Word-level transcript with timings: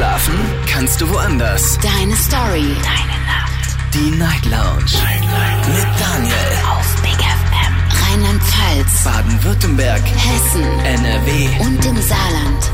Schlafen 0.00 0.32
kannst 0.66 0.98
du 1.02 1.10
woanders. 1.10 1.78
Deine 1.82 2.16
Story. 2.16 2.74
Deine 2.82 3.18
Nacht. 3.26 3.76
Die 3.92 4.10
Night 4.16 4.46
Lounge. 4.46 4.96
Night, 5.04 5.20
Night. 5.20 5.68
Mit 5.68 6.00
Daniel. 6.00 6.34
Auf 6.72 7.02
Big 7.02 7.20
FM. 7.20 8.08
Rheinland-Pfalz. 8.08 9.04
Baden-Württemberg. 9.04 10.00
Hessen. 10.00 10.62
NRW. 10.86 11.48
Und 11.60 11.84
im 11.84 11.96
Saarland. 12.00 12.72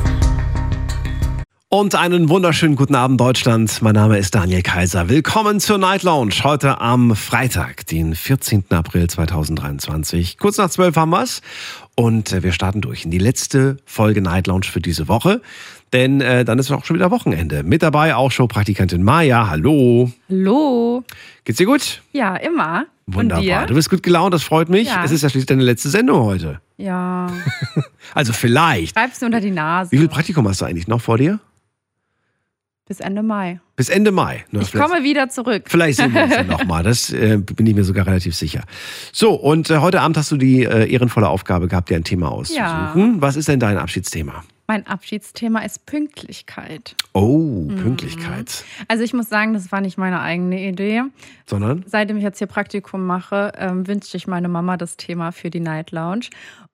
Und 1.69 1.97
einen 1.97 2.29
wunderschönen 2.29 2.77
guten 2.77 2.95
Abend, 2.95 3.20
Deutschland. 3.20 3.82
Mein 3.82 3.96
Name 3.96 4.18
ist 4.18 4.36
Daniel 4.36 4.62
Kaiser. 4.62 5.08
Willkommen 5.08 5.58
zur 5.58 5.79
Night 5.79 6.04
Lounge. 6.04 6.32
Heute 6.45 6.80
am 6.80 7.16
Freitag, 7.16 7.86
den 7.86 8.14
14. 8.14 8.66
April 8.70 9.11
2023. 9.11 10.38
Kurz 10.38 10.58
nach 10.58 10.70
12 10.70 10.95
haben 10.95 11.11
wir's. 11.11 11.43
Und 11.96 12.32
äh, 12.32 12.45
wir 12.45 12.52
starten 12.52 12.82
durch 12.82 13.04
in 13.04 13.11
die 13.11 13.18
letzte 13.18 13.79
Folge 13.84 14.22
Night 14.22 14.46
Lounge 14.46 14.66
für 14.70 14.80
diese 14.80 15.08
Woche. 15.08 15.43
Denn 15.93 16.21
äh, 16.21 16.45
dann 16.45 16.59
ist 16.59 16.71
auch 16.71 16.84
schon 16.84 16.96
wieder 16.96 17.11
Wochenende. 17.11 17.62
Mit 17.62 17.82
dabei 17.82 18.14
auch 18.14 18.30
Showpraktikantin 18.30 19.03
Maja. 19.03 19.49
Hallo. 19.49 20.11
Hallo. 20.29 21.04
Geht's 21.45 21.59
dir 21.59 21.67
gut? 21.67 22.03
Ja, 22.12 22.36
immer. 22.36 22.86
Wunderbar. 23.07 23.67
Du 23.67 23.75
bist 23.75 23.89
gut 23.89 24.03
gelaunt, 24.03 24.35
das 24.35 24.43
freut 24.43 24.68
mich. 24.68 24.89
Ja. 24.89 25.04
Es 25.04 25.12
ist 25.12 25.22
ja 25.22 25.29
schließlich 25.29 25.46
deine 25.46 25.62
letzte 25.62 25.89
Sendung 25.90 26.22
heute. 26.25 26.61
Ja. 26.76 27.29
Also 28.14 28.32
vielleicht. 28.32 28.96
Schreib's 28.96 29.21
mir 29.21 29.26
unter 29.26 29.40
die 29.40 29.50
Nase. 29.50 29.90
Wie 29.93 29.99
viel 29.99 30.09
Praktikum 30.09 30.49
hast 30.49 30.61
du 30.61 30.64
eigentlich 30.64 30.89
noch 30.89 31.00
vor 31.00 31.18
dir? 31.18 31.39
Bis 32.89 33.00
Ende 33.00 33.23
Mai. 33.23 33.61
Bis 33.75 33.89
Ende 33.89 34.12
Mai. 34.12 34.45
Nur 34.53 34.62
Ich 34.62 34.73
komme 34.73 35.03
wieder 35.03 35.28
zurück. 35.28 35.64
Vielleicht 35.67 35.98
sehen 35.98 36.14
wir 36.14 36.23
uns 36.23 36.34
dann 36.34 36.47
nochmal. 36.47 36.84
Das 36.84 37.12
äh, 37.12 37.37
bin 37.37 37.67
ich 37.67 37.75
mir 37.75 37.83
sogar 37.83 38.06
relativ 38.06 38.37
sicher. 38.37 38.62
So, 39.12 39.34
und 39.34 39.70
äh, 39.70 39.78
heute 39.78 40.00
Abend 40.00 40.17
hast 40.17 40.31
du 40.31 40.37
die 40.37 40.62
äh, 40.62 40.91
ehrenvolle 40.91 41.28
Aufgabe 41.28 41.67
gehabt, 41.67 41.91
dir 41.91 41.97
ein 41.97 42.05
Thema 42.05 42.31
auszusuchen. 42.31 43.20
Was 43.20 43.34
ist 43.37 43.48
denn 43.48 43.59
dein 43.59 43.77
Abschiedsthema? 43.77 44.45
Mein 44.66 44.86
Abschiedsthema 44.86 45.61
ist 45.61 45.86
Pünktlichkeit. 45.86 46.97
Oh, 47.12 47.47
Mhm. 47.66 47.77
Pünktlichkeit. 47.77 48.64
Also 48.89 49.05
ich 49.05 49.14
muss 49.14 49.28
sagen, 49.28 49.52
das 49.52 49.70
war 49.72 49.80
nicht 49.80 49.98
meine 49.98 50.20
eigene 50.20 50.61
Idee. 50.69 51.03
Sondern? 51.47 51.84
Seitdem 51.86 52.17
ich 52.17 52.23
jetzt 52.23 52.39
hier 52.39 52.47
Praktikum 52.47 53.06
mache, 53.06 53.53
ähm, 53.56 53.86
wünschte 53.86 54.17
ich 54.17 54.27
meine 54.27 54.48
Mama 54.48 54.77
das 54.77 54.97
Thema 54.97 55.33
für 55.33 55.50
die 55.50 55.61
Night 55.61 55.91
Lounge. 55.92 56.27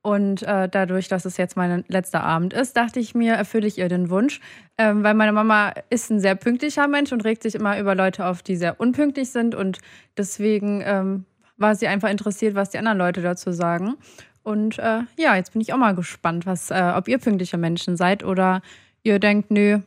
Und 0.02 0.42
äh, 0.42 0.68
dadurch, 0.68 1.08
dass 1.08 1.24
es 1.24 1.36
jetzt 1.36 1.56
mein 1.56 1.84
letzter 1.88 2.24
Abend 2.24 2.52
ist, 2.52 2.76
dachte 2.76 2.98
ich 2.98 3.14
mir, 3.14 3.34
erfülle 3.34 3.66
ich 3.68 3.78
ihr 3.78 3.88
den 3.88 4.10
Wunsch. 4.10 4.40
Ähm, 4.77 5.04
weil 5.04 5.14
meine 5.14 5.32
Mama 5.32 5.72
ist 5.90 6.10
ein 6.10 6.18
sehr 6.18 6.34
pünktlicher 6.34 6.88
Mensch 6.88 7.12
und 7.12 7.24
regt 7.24 7.42
sich 7.42 7.54
immer 7.54 7.78
über 7.78 7.94
Leute 7.94 8.27
auf, 8.27 8.42
die 8.42 8.56
sehr 8.56 8.80
unpünktlich 8.80 9.30
sind. 9.30 9.54
Und 9.54 9.78
deswegen 10.16 10.82
ähm, 10.84 11.24
war 11.56 11.77
sie 11.77 11.86
einfach 11.86 12.10
interessiert, 12.10 12.54
was 12.54 12.70
die 12.70 12.78
anderen 12.78 12.98
Leute 12.98 13.22
dazu 13.22 13.52
sagen. 13.52 13.94
Und 14.42 14.78
äh, 14.78 15.00
ja, 15.16 15.36
jetzt 15.36 15.52
bin 15.52 15.60
ich 15.60 15.72
auch 15.72 15.78
mal 15.78 15.94
gespannt, 15.94 16.46
was, 16.46 16.70
äh, 16.70 16.92
ob 16.96 17.08
ihr 17.08 17.18
pünktliche 17.18 17.56
Menschen 17.58 17.96
seid 17.96 18.24
oder 18.24 18.60
ihr 19.02 19.18
denkt, 19.18 19.50
nö, 19.50 19.80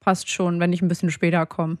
passt 0.00 0.28
schon, 0.28 0.60
wenn 0.60 0.72
ich 0.72 0.82
ein 0.82 0.88
bisschen 0.88 1.10
später 1.10 1.46
komme. 1.46 1.78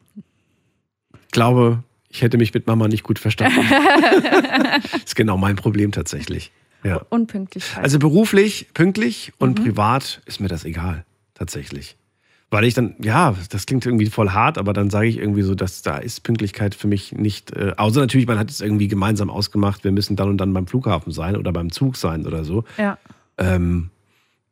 Ich 1.26 1.30
glaube, 1.32 1.82
ich 2.08 2.22
hätte 2.22 2.38
mich 2.38 2.54
mit 2.54 2.66
Mama 2.66 2.88
nicht 2.88 3.02
gut 3.02 3.18
verstanden. 3.18 3.60
ist 5.04 5.16
genau 5.16 5.36
mein 5.36 5.56
Problem 5.56 5.92
tatsächlich. 5.92 6.52
Ja. 6.82 7.02
Unpünktlichkeit. 7.08 7.82
Also 7.82 7.98
beruflich 7.98 8.68
pünktlich 8.74 9.32
und 9.38 9.58
Mhm. 9.58 9.64
privat 9.64 10.20
ist 10.26 10.40
mir 10.40 10.48
das 10.48 10.64
egal, 10.64 11.04
tatsächlich. 11.34 11.96
Weil 12.54 12.66
ich 12.66 12.74
dann, 12.74 12.94
ja, 13.02 13.34
das 13.50 13.66
klingt 13.66 13.84
irgendwie 13.84 14.06
voll 14.06 14.30
hart, 14.30 14.58
aber 14.58 14.72
dann 14.72 14.88
sage 14.88 15.08
ich 15.08 15.18
irgendwie 15.18 15.42
so, 15.42 15.56
dass 15.56 15.82
da 15.82 15.96
ist 15.96 16.22
Pünktlichkeit 16.22 16.76
für 16.76 16.86
mich 16.86 17.10
nicht, 17.10 17.50
äh, 17.50 17.72
außer 17.76 17.98
natürlich, 17.98 18.28
man 18.28 18.38
hat 18.38 18.48
es 18.48 18.60
irgendwie 18.60 18.86
gemeinsam 18.86 19.28
ausgemacht, 19.28 19.82
wir 19.82 19.90
müssen 19.90 20.14
dann 20.14 20.28
und 20.28 20.38
dann 20.38 20.52
beim 20.52 20.68
Flughafen 20.68 21.10
sein 21.10 21.36
oder 21.36 21.52
beim 21.52 21.72
Zug 21.72 21.96
sein 21.96 22.24
oder 22.24 22.44
so. 22.44 22.62
ja. 22.78 22.96
Ähm, 23.38 23.90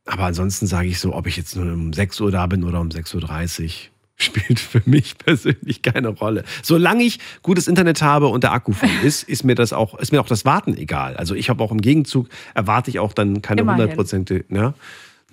aber 0.05 0.25
ansonsten 0.25 0.67
sage 0.67 0.89
ich 0.89 0.99
so, 0.99 1.15
ob 1.15 1.29
ich 1.29 1.37
jetzt 1.37 1.55
nur 1.55 1.73
um 1.73 1.93
6 1.93 2.21
Uhr 2.23 2.33
da 2.33 2.49
bin 2.49 2.65
oder 2.65 2.81
um 2.81 2.89
6.30 2.89 3.63
Uhr, 3.63 3.71
spielt 4.17 4.59
für 4.59 4.83
mich 4.85 5.17
persönlich 5.19 5.83
keine 5.83 6.09
Rolle. 6.09 6.43
Solange 6.65 7.05
ich 7.05 7.21
gutes 7.43 7.69
Internet 7.69 8.03
habe 8.03 8.27
und 8.27 8.43
der 8.43 8.51
Akku 8.51 8.73
voll 8.73 8.91
ist, 9.05 9.23
ist 9.23 9.45
mir 9.45 9.55
das 9.55 9.73
auch, 9.73 9.97
ist 10.01 10.11
mir 10.11 10.21
auch 10.21 10.27
das 10.27 10.45
Warten 10.45 10.77
egal. 10.77 11.17
Also 11.17 11.37
ich 11.37 11.49
habe 11.49 11.63
auch 11.63 11.71
im 11.71 11.81
Gegenzug, 11.81 12.29
erwarte 12.55 12.91
ich 12.91 12.99
auch 12.99 13.13
dann 13.13 13.43
keine. 13.43 13.63
100 13.63 13.95
Prozent. 13.95 14.45
Ja? 14.49 14.75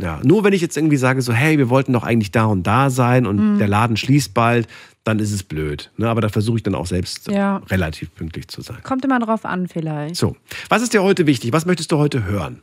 Ja, 0.02 0.20
nur 0.24 0.44
wenn 0.46 0.54
ich 0.54 0.62
jetzt 0.62 0.78
irgendwie 0.78 0.96
sage, 0.98 1.22
so, 1.22 1.34
hey, 1.34 1.58
wir 1.58 1.70
wollten 1.70 1.92
doch 1.94 2.04
eigentlich 2.04 2.32
da 2.32 2.46
und 2.46 2.64
da 2.66 2.90
sein 2.90 3.26
und 3.26 3.56
Mhm. 3.56 3.58
der 3.60 3.68
Laden 3.68 3.98
schließt 3.98 4.34
bald, 4.34 4.68
dann 5.04 5.20
ist 5.20 5.32
es 5.34 5.44
blöd. 5.44 5.92
Ne? 5.98 6.10
Aber 6.10 6.22
da 6.22 6.30
versuche 6.30 6.58
ich 6.58 6.64
dann 6.64 6.74
auch 6.76 6.86
selbst 6.86 7.30
Ja. 7.30 7.58
relativ 7.70 8.14
pünktlich 8.16 8.48
zu 8.48 8.62
sein. 8.62 8.78
Kommt 8.84 9.04
immer 9.04 9.20
drauf 9.20 9.44
an, 9.46 9.68
vielleicht. 9.68 10.16
So, 10.16 10.38
was 10.70 10.82
ist 10.82 10.94
dir 10.94 11.04
heute 11.04 11.28
wichtig? 11.28 11.52
Was 11.52 11.66
möchtest 11.66 11.92
du 11.92 11.98
heute 11.98 12.24
hören? 12.24 12.62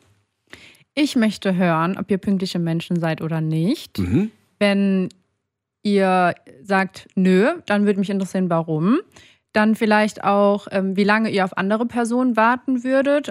Ich 0.95 1.15
möchte 1.15 1.55
hören, 1.57 1.99
ob 1.99 2.11
ihr 2.11 2.17
pünktliche 2.19 2.59
Menschen 2.59 2.99
seid 3.01 3.21
oder 3.21 3.43
nicht. 3.43 3.99
Mhm. 3.99 4.31
Wenn 4.59 5.11
ihr 5.83 6.35
sagt, 6.63 7.07
nö, 7.15 7.51
dann 7.67 7.85
würde 7.85 8.01
mich 8.01 8.09
interessieren, 8.11 8.49
warum. 8.49 8.99
Dann 9.53 9.75
vielleicht 9.75 10.25
auch, 10.25 10.69
ähm, 10.71 10.97
wie 10.97 11.05
lange 11.05 11.29
ihr 11.31 11.45
auf 11.45 11.57
andere 11.59 11.85
Personen 11.87 12.37
warten 12.37 12.83
würdet. 12.83 13.31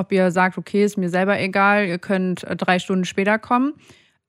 Ob 0.00 0.12
ihr 0.12 0.30
sagt, 0.30 0.56
okay, 0.56 0.82
ist 0.82 0.96
mir 0.96 1.10
selber 1.10 1.38
egal, 1.38 1.86
ihr 1.86 1.98
könnt 1.98 2.42
äh, 2.44 2.56
drei 2.56 2.78
Stunden 2.78 3.04
später 3.04 3.38
kommen. 3.38 3.74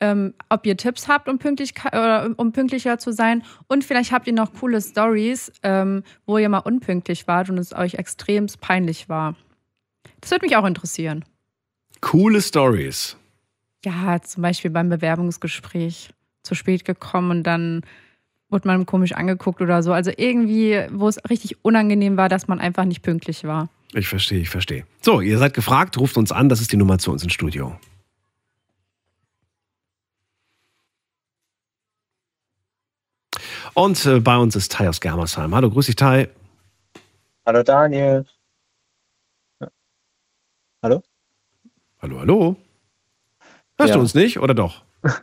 Ähm, 0.01 0.33
ob 0.49 0.65
ihr 0.65 0.75
Tipps 0.75 1.07
habt, 1.07 1.29
um, 1.29 1.39
Pünktlichkeit, 1.39 1.93
oder, 1.93 2.29
um 2.35 2.51
pünktlicher 2.51 2.97
zu 2.97 3.13
sein. 3.13 3.41
Und 3.67 3.85
vielleicht 3.85 4.11
habt 4.11 4.27
ihr 4.27 4.33
noch 4.33 4.51
coole 4.53 4.81
Stories, 4.81 5.49
ähm, 5.63 6.03
wo 6.25 6.37
ihr 6.37 6.49
mal 6.49 6.57
unpünktlich 6.57 7.25
wart 7.25 7.49
und 7.49 7.57
es 7.57 7.73
euch 7.73 7.93
extrem 7.93 8.47
peinlich 8.59 9.07
war. 9.07 9.35
Das 10.19 10.31
würde 10.31 10.45
mich 10.45 10.57
auch 10.57 10.65
interessieren. 10.65 11.23
Coole 12.01 12.41
Stories. 12.41 13.15
Ja, 13.85 14.21
zum 14.21 14.43
Beispiel 14.43 14.71
beim 14.71 14.89
Bewerbungsgespräch 14.89 16.09
zu 16.43 16.53
spät 16.53 16.83
gekommen 16.83 17.31
und 17.31 17.43
dann 17.43 17.83
wurde 18.49 18.67
man 18.67 18.85
komisch 18.85 19.13
angeguckt 19.13 19.61
oder 19.61 19.81
so. 19.83 19.93
Also 19.93 20.11
irgendwie, 20.17 20.83
wo 20.91 21.07
es 21.07 21.17
richtig 21.29 21.63
unangenehm 21.63 22.17
war, 22.17 22.27
dass 22.27 22.49
man 22.49 22.59
einfach 22.59 22.83
nicht 22.83 23.03
pünktlich 23.03 23.45
war. 23.45 23.69
Ich 23.93 24.07
verstehe, 24.07 24.39
ich 24.39 24.49
verstehe. 24.49 24.85
So, 25.01 25.21
ihr 25.21 25.37
seid 25.37 25.53
gefragt, 25.53 25.97
ruft 25.97 26.17
uns 26.17 26.31
an, 26.31 26.47
das 26.49 26.61
ist 26.61 26.71
die 26.71 26.77
Nummer 26.77 26.97
zu 26.97 27.11
uns 27.11 27.23
ins 27.23 27.33
Studio. 27.33 27.77
Und 33.73 34.05
äh, 34.05 34.19
bei 34.19 34.37
uns 34.37 34.55
ist 34.55 34.71
Tai 34.71 34.89
aus 34.89 34.99
Germersheim. 34.99 35.55
Hallo, 35.55 35.69
grüß 35.69 35.85
dich, 35.85 35.95
Tai. 35.95 36.29
Hallo 37.45 37.63
Daniel. 37.63 38.25
Hallo? 40.83 41.03
Hallo, 42.01 42.19
hallo. 42.19 42.55
Hörst 43.77 43.89
Ja. 43.89 43.95
du 43.95 44.01
uns 44.01 44.13
nicht 44.15 44.39
oder 44.39 44.53
doch? 44.53 44.83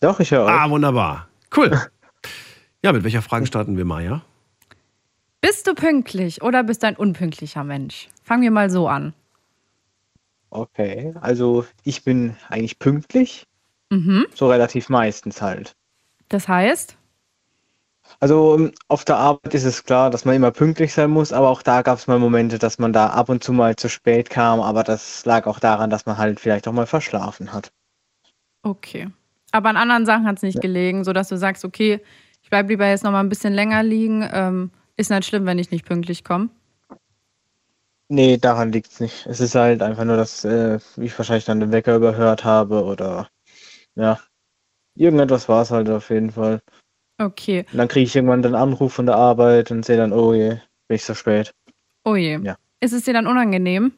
Doch, 0.00 0.20
ich 0.20 0.30
höre 0.30 0.44
euch. 0.44 0.50
Ah, 0.50 0.68
wunderbar. 0.70 1.28
Cool. 1.54 1.70
Ja, 2.82 2.92
mit 2.92 3.02
welcher 3.02 3.22
Frage 3.22 3.46
starten 3.46 3.78
wir 3.78 3.86
mal, 3.86 4.04
ja? 4.04 4.20
Bist 5.44 5.66
du 5.66 5.74
pünktlich 5.74 6.40
oder 6.40 6.64
bist 6.64 6.82
du 6.82 6.86
ein 6.86 6.96
unpünktlicher 6.96 7.64
Mensch? 7.64 8.08
Fangen 8.22 8.40
wir 8.44 8.50
mal 8.50 8.70
so 8.70 8.88
an. 8.88 9.12
Okay, 10.50 11.12
also 11.20 11.66
ich 11.82 12.02
bin 12.02 12.36
eigentlich 12.48 12.78
pünktlich, 12.78 13.46
Mhm. 13.90 14.26
so 14.34 14.48
relativ 14.50 14.88
meistens 14.88 15.42
halt. 15.42 15.76
Das 16.28 16.48
heißt, 16.48 16.96
Also 18.18 18.56
ähm, 18.56 18.72
auf 18.88 19.04
der 19.04 19.18
Arbeit 19.18 19.54
ist 19.54 19.62
es 19.64 19.84
klar, 19.84 20.10
dass 20.10 20.24
man 20.24 20.34
immer 20.34 20.50
pünktlich 20.50 20.92
sein 20.92 21.10
muss, 21.10 21.32
aber 21.32 21.48
auch 21.48 21.62
da 21.62 21.82
gab 21.82 21.96
es 21.98 22.08
mal 22.08 22.18
Momente, 22.18 22.58
dass 22.58 22.78
man 22.80 22.92
da 22.92 23.10
ab 23.10 23.28
und 23.28 23.44
zu 23.44 23.52
mal 23.52 23.76
zu 23.76 23.88
spät 23.88 24.30
kam, 24.30 24.58
aber 24.60 24.82
das 24.82 25.24
lag 25.24 25.46
auch 25.46 25.60
daran, 25.60 25.90
dass 25.90 26.04
man 26.04 26.18
halt 26.18 26.40
vielleicht 26.40 26.66
auch 26.66 26.72
mal 26.72 26.86
verschlafen 26.86 27.52
hat. 27.52 27.72
okay. 28.62 29.08
Aber 29.52 29.68
an 29.68 29.76
anderen 29.76 30.04
Sachen 30.06 30.26
hat 30.26 30.36
es 30.38 30.42
nicht 30.42 30.60
gelegen, 30.60 31.04
sodass 31.04 31.28
du 31.28 31.36
sagst, 31.36 31.64
okay, 31.64 32.00
ich 32.42 32.50
bleibe 32.50 32.70
lieber 32.70 32.86
jetzt 32.88 33.04
noch 33.04 33.12
mal 33.12 33.20
ein 33.20 33.28
bisschen 33.28 33.52
länger 33.52 33.82
liegen. 33.84 34.28
Ähm, 34.32 34.70
ist 34.96 35.10
nicht 35.10 35.26
schlimm, 35.26 35.46
wenn 35.46 35.58
ich 35.58 35.70
nicht 35.70 35.86
pünktlich 35.86 36.24
komme. 36.24 36.50
Nee, 38.08 38.36
daran 38.36 38.70
liegt 38.72 38.92
es 38.92 39.00
nicht. 39.00 39.26
Es 39.26 39.40
ist 39.40 39.54
halt 39.54 39.82
einfach 39.82 40.04
nur, 40.04 40.16
dass 40.16 40.44
äh, 40.44 40.78
ich 40.96 41.16
wahrscheinlich 41.18 41.46
dann 41.46 41.60
den 41.60 41.72
Wecker 41.72 41.96
überhört 41.96 42.44
habe 42.44 42.84
oder 42.84 43.28
ja, 43.96 44.20
irgendetwas 44.96 45.48
war 45.48 45.62
es 45.62 45.70
halt 45.70 45.90
auf 45.90 46.10
jeden 46.10 46.30
Fall. 46.32 46.60
Okay. 47.20 47.66
Und 47.72 47.78
dann 47.78 47.88
kriege 47.88 48.04
ich 48.06 48.16
irgendwann 48.16 48.42
den 48.42 48.54
Anruf 48.54 48.92
von 48.94 49.06
der 49.06 49.16
Arbeit 49.16 49.70
und 49.70 49.84
sehe 49.84 49.96
dann, 49.96 50.12
oh 50.12 50.34
je, 50.34 50.58
bin 50.88 50.96
ich 50.96 51.04
so 51.04 51.14
spät. 51.14 51.54
Oh 52.04 52.16
je. 52.16 52.40
Ja. 52.42 52.56
Ist 52.80 52.92
es 52.92 53.04
dir 53.04 53.14
dann 53.14 53.26
unangenehm? 53.26 53.92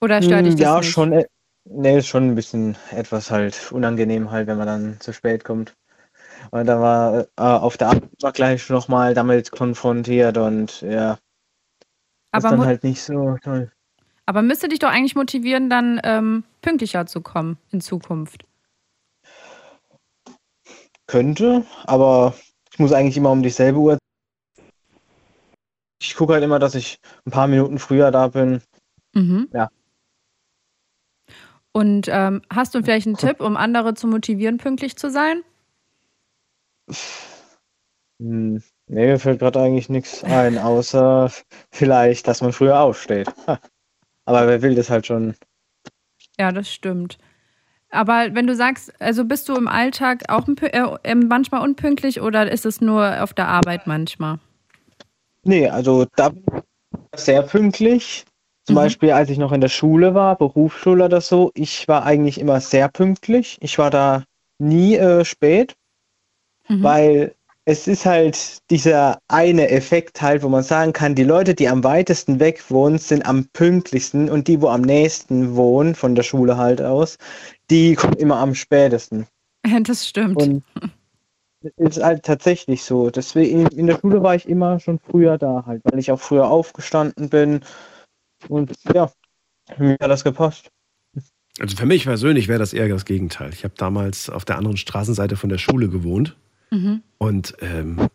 Oder 0.00 0.22
stört 0.22 0.46
dich 0.46 0.54
Hm, 0.54 0.58
das 0.58 0.60
ja, 0.60 0.76
nicht? 0.76 0.92
schon. 0.92 1.12
äh, 1.12 1.26
Nee, 1.66 1.96
ist 1.98 2.08
schon 2.08 2.28
ein 2.28 2.34
bisschen 2.34 2.76
etwas 2.90 3.30
halt 3.30 3.72
unangenehm 3.72 4.30
halt, 4.30 4.46
wenn 4.48 4.58
man 4.58 4.66
dann 4.66 5.00
zu 5.00 5.14
spät 5.14 5.44
kommt. 5.44 5.74
Und 6.50 6.66
da 6.66 6.80
war 6.80 7.26
äh, 7.36 7.42
auf 7.42 7.76
der 7.76 7.88
Arbeit 7.88 8.10
war 8.20 8.32
gleich 8.32 8.68
nochmal 8.70 9.14
damit 9.14 9.50
konfrontiert 9.50 10.36
und 10.38 10.80
ja, 10.82 11.12
ist 11.12 11.18
Aber, 12.32 12.50
dann 12.50 12.58
mu 12.58 12.64
halt 12.64 12.84
nicht 12.84 13.02
so 13.02 13.36
toll. 13.42 13.70
aber 14.26 14.42
müsste 14.42 14.68
dich 14.68 14.78
doch 14.78 14.90
eigentlich 14.90 15.14
motivieren, 15.14 15.70
dann 15.70 16.00
ähm, 16.04 16.44
pünktlicher 16.62 17.06
zu 17.06 17.20
kommen 17.20 17.58
in 17.70 17.80
Zukunft. 17.80 18.44
Könnte, 21.06 21.64
aber 21.84 22.34
ich 22.72 22.78
muss 22.78 22.92
eigentlich 22.92 23.16
immer 23.16 23.30
um 23.30 23.42
dieselbe 23.42 23.78
Uhr. 23.78 23.98
Ich 26.00 26.16
gucke 26.16 26.32
halt 26.32 26.42
immer, 26.42 26.58
dass 26.58 26.74
ich 26.74 26.98
ein 27.24 27.30
paar 27.30 27.46
Minuten 27.46 27.78
früher 27.78 28.10
da 28.10 28.28
bin. 28.28 28.62
Mhm. 29.14 29.48
Ja. 29.52 29.68
Und 31.72 32.08
ähm, 32.08 32.42
hast 32.50 32.74
du 32.74 32.82
vielleicht 32.82 33.06
einen 33.06 33.16
Tipp, 33.16 33.40
um 33.40 33.56
andere 33.56 33.94
zu 33.94 34.06
motivieren, 34.06 34.58
pünktlich 34.58 34.96
zu 34.96 35.10
sein? 35.10 35.42
Hm, 38.20 38.62
nee, 38.86 39.06
mir 39.06 39.18
fällt 39.18 39.40
gerade 39.40 39.60
eigentlich 39.60 39.88
nichts 39.88 40.22
ein, 40.24 40.58
außer 40.58 41.30
vielleicht, 41.72 42.28
dass 42.28 42.42
man 42.42 42.52
früher 42.52 42.80
aufsteht. 42.80 43.32
Aber 44.24 44.46
wer 44.46 44.62
will 44.62 44.74
das 44.74 44.88
halt 44.88 45.06
schon? 45.06 45.34
Ja, 46.38 46.52
das 46.52 46.72
stimmt. 46.72 47.18
Aber 47.90 48.34
wenn 48.34 48.46
du 48.46 48.56
sagst, 48.56 48.92
also 49.00 49.24
bist 49.24 49.48
du 49.48 49.54
im 49.54 49.68
Alltag 49.68 50.24
auch 50.28 50.48
äh, 50.48 51.14
manchmal 51.14 51.60
unpünktlich 51.62 52.20
oder 52.20 52.50
ist 52.50 52.66
es 52.66 52.80
nur 52.80 53.22
auf 53.22 53.34
der 53.34 53.48
Arbeit 53.48 53.86
manchmal? 53.86 54.38
Nee, 55.44 55.68
also 55.68 56.06
da 56.16 56.30
bin 56.30 56.44
ich 57.14 57.20
sehr 57.20 57.42
pünktlich. 57.42 58.24
Zum 58.64 58.74
Mhm. 58.74 58.80
Beispiel, 58.80 59.12
als 59.12 59.30
ich 59.30 59.38
noch 59.38 59.52
in 59.52 59.60
der 59.60 59.68
Schule 59.68 60.14
war, 60.14 60.36
Berufsschule 60.36 61.04
oder 61.04 61.20
so, 61.20 61.52
ich 61.54 61.86
war 61.86 62.04
eigentlich 62.04 62.40
immer 62.40 62.60
sehr 62.60 62.88
pünktlich. 62.88 63.58
Ich 63.60 63.78
war 63.78 63.90
da 63.90 64.24
nie 64.58 64.96
äh, 64.96 65.24
spät, 65.24 65.76
Mhm. 66.68 66.82
weil 66.82 67.34
es 67.66 67.88
ist 67.88 68.04
halt 68.04 68.58
dieser 68.70 69.18
eine 69.28 69.70
Effekt 69.70 70.20
halt, 70.20 70.42
wo 70.42 70.48
man 70.48 70.62
sagen 70.62 70.92
kann, 70.92 71.14
die 71.14 71.24
Leute, 71.24 71.54
die 71.54 71.68
am 71.68 71.82
weitesten 71.82 72.38
weg 72.38 72.62
wohnen, 72.70 72.98
sind 72.98 73.24
am 73.24 73.46
pünktlichsten 73.52 74.28
und 74.28 74.48
die, 74.48 74.60
wo 74.60 74.68
am 74.68 74.82
nächsten 74.82 75.56
wohnen, 75.56 75.94
von 75.94 76.14
der 76.14 76.24
Schule 76.24 76.58
halt 76.58 76.82
aus, 76.82 77.16
die 77.70 77.94
kommen 77.94 78.16
immer 78.16 78.36
am 78.38 78.54
spätesten. 78.54 79.26
Das 79.84 80.06
stimmt. 80.06 80.36
Und 80.36 80.62
ist 81.76 82.02
halt 82.02 82.22
tatsächlich 82.22 82.84
so. 82.84 83.08
Deswegen 83.08 83.66
in 83.68 83.86
der 83.86 83.98
Schule 83.98 84.22
war 84.22 84.34
ich 84.34 84.46
immer 84.46 84.78
schon 84.78 84.98
früher 84.98 85.38
da 85.38 85.64
halt, 85.64 85.80
weil 85.84 85.98
ich 85.98 86.12
auch 86.12 86.20
früher 86.20 86.48
aufgestanden 86.48 87.30
bin. 87.30 87.60
Und 88.48 88.74
ja, 88.92 89.10
mir 89.78 89.96
hat 89.98 90.10
das 90.10 90.22
gepasst. 90.22 90.68
Also 91.58 91.76
für 91.76 91.86
mich 91.86 92.04
persönlich 92.04 92.46
wäre 92.46 92.58
das 92.58 92.74
eher 92.74 92.88
das 92.88 93.06
Gegenteil. 93.06 93.54
Ich 93.54 93.64
habe 93.64 93.72
damals 93.78 94.28
auf 94.28 94.44
der 94.44 94.58
anderen 94.58 94.76
Straßenseite 94.76 95.36
von 95.36 95.48
der 95.48 95.56
Schule 95.56 95.88
gewohnt 95.88 96.36
mhm. 96.70 97.02
und 97.18 97.54
ähm, 97.60 98.08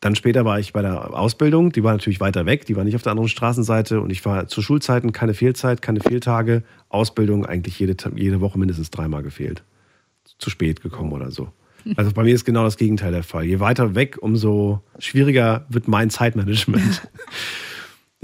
dann 0.00 0.16
später 0.16 0.44
war 0.44 0.58
ich 0.58 0.72
bei 0.72 0.82
der 0.82 1.14
Ausbildung, 1.16 1.70
die 1.70 1.84
war 1.84 1.92
natürlich 1.92 2.18
weiter 2.20 2.44
weg, 2.44 2.66
die 2.66 2.74
war 2.74 2.82
nicht 2.82 2.96
auf 2.96 3.02
der 3.02 3.12
anderen 3.12 3.28
Straßenseite 3.28 4.00
und 4.00 4.10
ich 4.10 4.24
war 4.24 4.48
zu 4.48 4.60
Schulzeiten 4.60 5.12
keine 5.12 5.32
Fehlzeit, 5.34 5.80
keine 5.80 6.00
Fehltage, 6.00 6.64
Ausbildung 6.88 7.46
eigentlich 7.46 7.78
jede, 7.78 7.94
jede 8.16 8.40
Woche 8.40 8.58
mindestens 8.58 8.90
dreimal 8.90 9.22
gefehlt. 9.22 9.62
Zu 10.38 10.50
spät 10.50 10.82
gekommen 10.82 11.12
oder 11.12 11.30
so. 11.30 11.52
Also 11.96 12.12
bei 12.12 12.22
mir 12.24 12.34
ist 12.34 12.44
genau 12.44 12.64
das 12.64 12.76
Gegenteil 12.76 13.12
der 13.12 13.22
Fall. 13.22 13.44
Je 13.44 13.60
weiter 13.60 13.94
weg, 13.94 14.18
umso 14.20 14.82
schwieriger 14.98 15.66
wird 15.68 15.86
mein 15.88 16.10
Zeitmanagement. 16.10 17.02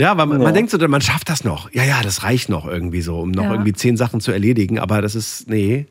Ja, 0.01 0.17
weil 0.17 0.27
man, 0.27 0.39
man 0.39 0.47
Ja. 0.47 0.53
denkt 0.53 0.71
so, 0.71 0.79
man 0.87 1.01
schafft 1.01 1.29
das 1.29 1.43
noch. 1.43 1.73
Ja, 1.73 1.83
ja, 1.83 2.03
das 2.05 2.23
reicht 2.23 2.49
noch 2.49 2.69
irgendwie 2.69 3.01
so, 3.01 3.19
um 3.19 3.33
noch 3.33 3.43
Ja. 3.43 3.51
irgendwie 3.51 3.73
zehn 3.73 3.97
Sachen 3.97 4.21
zu 4.21 4.31
erledigen. 4.31 4.79
Aber 4.79 5.03
das 5.03 5.17
ist, 5.17 5.49
nee. 5.51 5.87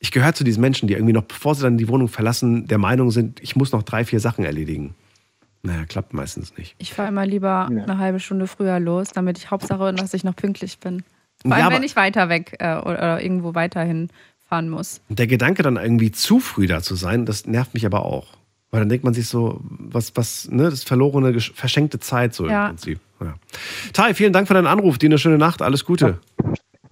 Ich 0.00 0.12
gehöre 0.12 0.32
zu 0.32 0.44
diesen 0.44 0.60
Menschen, 0.60 0.86
die 0.88 0.94
irgendwie 0.94 1.12
noch, 1.12 1.24
bevor 1.24 1.54
sie 1.54 1.62
dann 1.62 1.76
die 1.78 1.88
Wohnung 1.88 2.08
verlassen, 2.08 2.66
der 2.68 2.78
Meinung 2.78 3.10
sind, 3.10 3.40
ich 3.42 3.56
muss 3.56 3.72
noch 3.72 3.82
drei, 3.82 4.04
vier 4.04 4.20
Sachen 4.20 4.44
erledigen. 4.44 4.94
Naja, 5.62 5.84
klappt 5.86 6.14
meistens 6.14 6.56
nicht. 6.56 6.76
Ich 6.78 6.94
fahre 6.94 7.08
immer 7.08 7.26
lieber 7.26 7.68
Ja. 7.72 7.82
eine 7.82 7.98
halbe 7.98 8.20
Stunde 8.20 8.46
früher 8.46 8.78
los, 8.78 9.08
damit 9.12 9.38
ich 9.38 9.50
Hauptsache, 9.50 9.92
dass 9.92 10.14
ich 10.14 10.22
noch 10.22 10.36
pünktlich 10.36 10.78
bin. 10.78 11.02
Vor 11.42 11.50
Ja, 11.50 11.56
allem, 11.56 11.66
aber- 11.66 11.74
wenn 11.76 11.82
ich 11.82 11.96
weiter 11.96 12.28
weg 12.28 12.56
äh, 12.60 12.76
oder, 12.76 12.82
oder 12.92 13.22
irgendwo 13.22 13.54
weiterhin 13.56 14.08
fahren 14.48 14.70
muss. 14.70 15.00
Der 15.08 15.26
Gedanke 15.26 15.62
dann 15.62 15.76
irgendwie 15.76 16.12
zu 16.12 16.38
früh 16.38 16.66
da 16.68 16.80
zu 16.80 16.94
sein, 16.94 17.26
das 17.26 17.46
nervt 17.46 17.74
mich 17.74 17.84
aber 17.84 18.04
auch. 18.04 18.28
Weil 18.70 18.80
dann 18.80 18.88
denkt 18.88 19.04
man 19.04 19.14
sich 19.14 19.26
so, 19.28 19.60
was, 19.62 20.14
was, 20.14 20.48
ne, 20.50 20.64
das 20.64 20.74
ist 20.74 20.88
verlorene, 20.88 21.38
verschenkte 21.40 21.98
Zeit 21.98 22.34
so 22.34 22.46
Ja. 22.48 22.66
im 22.66 22.76
Prinzip. 22.76 23.00
Ja. 23.20 23.34
Tai, 23.92 24.14
vielen 24.14 24.32
Dank 24.32 24.46
für 24.46 24.54
deinen 24.54 24.66
Anruf. 24.68 24.96
Dir 24.98 25.08
eine 25.08 25.18
schöne 25.18 25.38
Nacht. 25.38 25.60
Alles 25.60 25.84
Gute. 25.84 26.18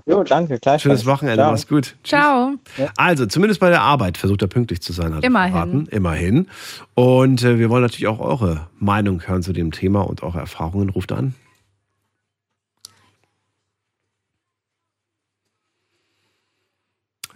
Jo, 0.09 0.23
danke, 0.23 0.61
gleichfalls. 0.61 0.83
Schönes 0.83 1.07
Wochenende. 1.07 1.43
Ciao. 1.43 1.51
Mach's 1.51 1.67
gut. 1.67 1.97
Ciao. 2.05 2.55
Also, 2.97 3.27
zumindest 3.27 3.59
bei 3.59 3.71
der 3.71 3.83
Arbeit 3.83 4.17
versucht 4.17 4.41
er 4.41 4.47
pünktlich 4.47 4.81
zu 4.81 4.93
sein, 4.93 5.13
er 5.13 5.25
Immerhin. 5.25 5.53
verraten. 5.53 5.87
Immerhin. 5.91 6.47
Und 6.95 7.43
äh, 7.43 7.59
wir 7.59 7.71
wollen 7.71 7.83
natürlich 7.83 8.07
auch 8.07 8.21
eure 8.21 8.69
Meinung 8.79 9.27
hören 9.27 9.43
zu 9.43 9.53
dem 9.53 9.73
Thema 9.73 10.03
und 10.03 10.23
eure 10.23 10.39
Erfahrungen. 10.39 10.91
Ruft 10.91 11.11
an. 11.11 11.35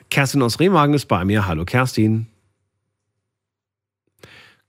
Kerstin 0.08 0.42
aus 0.42 0.60
Remagen 0.60 0.94
ist 0.94 1.06
bei 1.06 1.24
mir. 1.24 1.46
Hallo 1.46 1.64
Kerstin. 1.64 2.26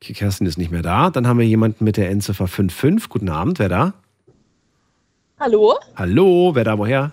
Okay, 0.01 0.13
Kerstin 0.13 0.47
ist 0.47 0.57
nicht 0.57 0.71
mehr 0.71 0.81
da. 0.81 1.11
Dann 1.11 1.27
haben 1.27 1.37
wir 1.37 1.45
jemanden 1.45 1.83
mit 1.83 1.97
der 1.97 2.09
Endziffer 2.09 2.47
55. 2.47 3.09
Guten 3.09 3.29
Abend, 3.29 3.59
wer 3.59 3.69
da? 3.69 3.93
Hallo? 5.39 5.75
Hallo, 5.95 6.51
wer 6.55 6.63
da 6.63 6.77
woher? 6.77 7.11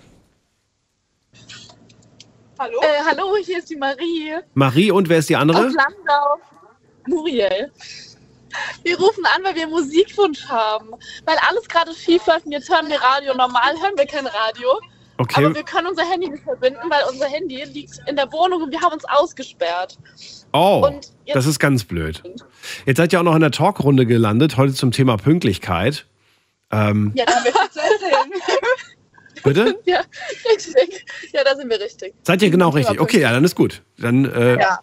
Hallo? 2.58 2.80
Äh, 2.82 3.04
hallo, 3.04 3.36
hier 3.44 3.58
ist 3.58 3.70
die 3.70 3.76
Marie 3.76 4.34
Marie 4.54 4.90
und 4.90 5.08
wer 5.08 5.18
ist 5.18 5.28
die 5.28 5.36
andere? 5.36 5.58
aus 5.66 5.72
Landau. 5.74 6.40
Muriel. 7.06 7.70
Wir 8.82 8.98
rufen 8.98 9.24
an, 9.36 9.44
weil 9.44 9.54
wir 9.54 9.62
einen 9.62 9.70
Musikwunsch 9.72 10.44
haben. 10.46 10.90
Weil 11.24 11.36
alles 11.48 11.68
gerade 11.68 11.94
schief 11.94 12.26
läuft 12.26 12.46
und 12.46 12.52
jetzt 12.52 12.68
hören 12.68 12.88
wir 12.88 13.00
Radio. 13.00 13.34
Normal 13.34 13.74
hören 13.80 13.92
wir 13.96 14.06
kein 14.06 14.26
Radio. 14.26 14.68
Okay. 15.18 15.44
Aber 15.44 15.54
wir 15.54 15.62
können 15.62 15.88
unser 15.88 16.04
Handy 16.04 16.28
nicht 16.30 16.44
verbinden, 16.44 16.80
weil 16.88 17.02
unser 17.10 17.26
Handy 17.26 17.62
liegt 17.64 17.98
in 18.06 18.16
der 18.16 18.30
Wohnung 18.32 18.62
und 18.62 18.70
wir 18.72 18.80
haben 18.80 18.92
uns 18.92 19.04
ausgesperrt. 19.04 19.98
Oh, 20.52 20.88
das 21.32 21.46
ist 21.46 21.58
ganz 21.58 21.84
blöd. 21.84 22.22
Jetzt 22.86 22.96
seid 22.98 23.12
ihr 23.12 23.20
auch 23.20 23.24
noch 23.24 23.34
in 23.34 23.40
der 23.40 23.50
Talkrunde 23.50 24.06
gelandet, 24.06 24.56
heute 24.56 24.74
zum 24.74 24.92
Thema 24.92 25.16
Pünktlichkeit. 25.16 26.06
Ähm, 26.70 27.12
Ja, 27.14 27.24
da 27.24 27.34
haben 27.34 27.44
wir. 27.44 27.52
Bitte? 29.48 29.78
ja, 29.84 30.00
richtig. 30.52 31.04
Ja, 31.32 31.44
da 31.44 31.54
sind 31.56 31.68
wir 31.70 31.80
richtig. 31.80 32.14
Seid 32.22 32.42
ihr 32.42 32.50
genau 32.50 32.70
richtig? 32.70 33.00
Okay, 33.00 33.20
ja, 33.20 33.32
dann 33.32 33.44
ist 33.44 33.54
gut. 33.56 33.82
Dann, 33.98 34.24
äh, 34.26 34.60
Ja. 34.60 34.80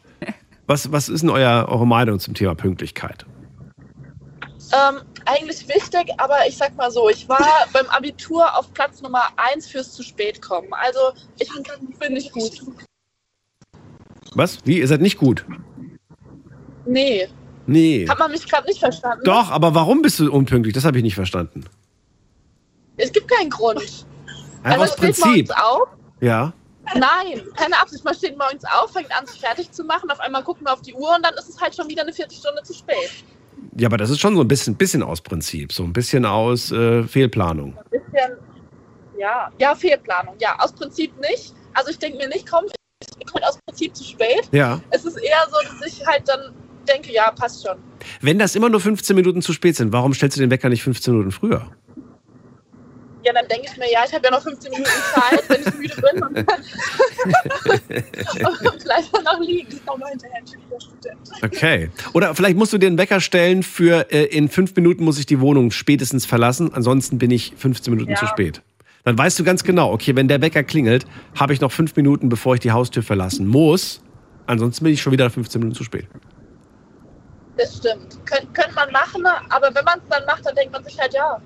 was, 0.67 0.91
was 0.91 1.09
ist 1.09 1.21
denn 1.21 1.29
euer, 1.29 1.67
eure 1.69 1.87
Meinung 1.87 2.19
zum 2.19 2.33
Thema 2.33 2.55
Pünktlichkeit? 2.55 3.25
Ähm, 4.73 5.01
eigentlich 5.25 5.67
wichtig, 5.67 6.11
aber 6.17 6.37
ich 6.47 6.57
sag 6.57 6.75
mal 6.75 6.89
so, 6.91 7.07
ich 7.09 7.29
war 7.29 7.39
beim 7.71 7.85
Abitur 7.87 8.57
auf 8.57 8.73
Platz 8.73 9.01
Nummer 9.01 9.21
1 9.37 9.67
fürs 9.67 9.93
zu 9.93 10.01
spät 10.03 10.41
kommen. 10.41 10.69
Also 10.71 10.99
ich 11.39 11.49
bin 11.99 12.13
nicht 12.13 12.31
gut. 12.31 12.61
Was? 14.33 14.57
Wie? 14.65 14.79
Ihr 14.79 14.87
seid 14.87 15.01
nicht 15.01 15.17
gut? 15.17 15.45
Nee, 16.85 17.27
Nee. 17.67 18.07
hat 18.07 18.19
man 18.19 18.31
mich 18.31 18.47
gerade 18.47 18.67
nicht 18.67 18.79
verstanden? 18.79 19.23
Doch, 19.23 19.49
aber 19.49 19.73
warum 19.73 20.01
bist 20.01 20.19
du 20.19 20.31
unpünktlich? 20.31 20.73
Das 20.73 20.85
habe 20.85 20.97
ich 20.97 21.03
nicht 21.03 21.15
verstanden. 21.15 21.65
Es 22.97 23.11
gibt 23.11 23.27
keinen 23.29 23.49
Grund. 23.49 24.05
Einfach 24.65 24.83
aus 24.83 24.91
Also 24.91 25.13
steht 25.13 25.21
Prinzip. 25.23 25.51
auf. 25.57 25.87
Ja. 26.21 26.53
Nein, 26.93 27.41
keine 27.55 27.79
Absicht. 27.79 28.03
Man 28.05 28.13
steht 28.13 28.37
morgens 28.37 28.63
auf, 28.65 28.91
fängt 28.91 29.11
an, 29.17 29.25
sich 29.25 29.39
fertig 29.39 29.71
zu 29.71 29.83
machen. 29.83 30.09
Auf 30.11 30.19
einmal 30.19 30.43
gucken 30.43 30.65
wir 30.67 30.73
auf 30.73 30.81
die 30.81 30.93
Uhr 30.93 31.15
und 31.15 31.25
dann 31.25 31.33
ist 31.35 31.49
es 31.49 31.59
halt 31.59 31.75
schon 31.75 31.87
wieder 31.89 32.03
eine 32.03 32.13
Viertelstunde 32.13 32.61
zu 32.63 32.73
spät. 32.73 33.09
Ja, 33.77 33.87
aber 33.87 33.97
das 33.97 34.09
ist 34.09 34.19
schon 34.19 34.35
so 34.35 34.41
ein 34.41 34.47
bisschen, 34.47 34.75
bisschen 34.75 35.01
aus 35.01 35.21
Prinzip, 35.21 35.71
so 35.73 35.83
ein 35.83 35.93
bisschen 35.93 36.25
aus 36.25 36.71
äh, 36.71 37.03
Fehlplanung. 37.03 37.75
Ein 37.77 37.83
bisschen, 37.89 38.37
ja, 39.17 39.49
ja, 39.59 39.73
Fehlplanung. 39.75 40.35
Ja, 40.39 40.57
aus 40.59 40.73
Prinzip 40.73 41.19
nicht. 41.21 41.53
Also 41.73 41.89
ich 41.89 41.97
denke 41.99 42.17
mir 42.17 42.27
nicht, 42.27 42.49
komm, 42.49 42.65
ich 43.19 43.25
komme 43.25 43.47
aus 43.47 43.57
Prinzip 43.65 43.95
zu 43.95 44.03
spät. 44.03 44.47
Ja. 44.51 44.79
Es 44.91 45.05
ist 45.05 45.17
eher 45.17 45.45
so, 45.49 45.57
dass 45.79 45.87
ich 45.87 46.05
halt 46.05 46.27
dann 46.27 46.53
denke, 46.87 47.11
ja, 47.11 47.31
passt 47.31 47.65
schon. 47.65 47.77
Wenn 48.21 48.37
das 48.37 48.55
immer 48.55 48.69
nur 48.69 48.79
15 48.79 49.15
Minuten 49.15 49.41
zu 49.41 49.53
spät 49.53 49.75
sind, 49.75 49.91
warum 49.91 50.13
stellst 50.13 50.37
du 50.37 50.41
den 50.41 50.51
Wecker 50.51 50.69
nicht 50.69 50.83
15 50.83 51.13
Minuten 51.13 51.31
früher? 51.31 51.71
Ja, 53.25 53.33
dann 53.33 53.47
denke 53.47 53.67
ich 53.71 53.77
mir, 53.77 53.91
ja, 53.91 54.01
ich 54.07 54.13
habe 54.13 54.23
ja 54.25 54.31
noch 54.31 54.43
15 54.43 54.69
Minuten 54.71 54.89
Zeit, 55.13 55.43
wenn 55.49 55.61
ich 55.61 55.73
müde 55.79 55.95
bin 55.95 56.23
und, 56.23 56.37
und 56.37 56.45
bleibe 58.83 59.07
dann 59.11 59.23
noch 59.23 59.39
liegen. 59.39 59.67
Ich 59.71 59.85
komme 59.85 60.05
hinterher 60.09 60.41
Student. 60.45 61.17
Okay. 61.41 61.89
Oder 62.13 62.35
vielleicht 62.35 62.55
musst 62.55 62.71
du 62.73 62.77
dir 62.77 62.87
einen 62.87 62.97
Wecker 62.99 63.19
stellen 63.21 63.63
für 63.63 64.11
äh, 64.11 64.25
in 64.25 64.47
fünf 64.49 64.75
Minuten 64.75 65.03
muss 65.03 65.17
ich 65.17 65.25
die 65.25 65.39
Wohnung 65.39 65.71
spätestens 65.71 66.25
verlassen, 66.25 66.71
ansonsten 66.73 67.17
bin 67.17 67.31
ich 67.31 67.53
15 67.57 67.91
Minuten 67.93 68.11
Ja. 68.11 68.17
zu 68.17 68.27
spät. 68.27 68.61
Dann 69.05 69.17
weißt 69.17 69.37
du 69.39 69.43
ganz 69.43 69.63
genau, 69.63 69.91
okay, 69.91 70.15
wenn 70.15 70.27
der 70.27 70.41
Wecker 70.41 70.63
klingelt, 70.63 71.05
habe 71.39 71.53
ich 71.53 71.61
noch 71.61 71.71
fünf 71.71 71.95
Minuten, 71.95 72.29
bevor 72.29 72.55
ich 72.55 72.59
die 72.59 72.71
Haustür 72.71 73.03
verlassen 73.03 73.47
muss. 73.47 74.01
Ansonsten 74.47 74.83
bin 74.83 74.93
ich 74.93 75.01
schon 75.01 75.13
wieder 75.13 75.29
15 75.29 75.59
Minuten 75.59 75.75
zu 75.75 75.83
spät. 75.83 76.07
Das 77.57 77.77
stimmt. 77.77 78.19
Kön 78.25 78.51
könnte 78.53 78.73
man 78.75 78.91
machen, 78.91 79.23
aber 79.49 79.73
wenn 79.73 79.85
man 79.85 79.99
es 79.99 80.05
dann 80.09 80.25
macht, 80.25 80.45
dann 80.45 80.55
denkt 80.55 80.73
man 80.73 80.83
sich 80.83 80.99
halt, 80.99 81.13
ja, 81.13 81.39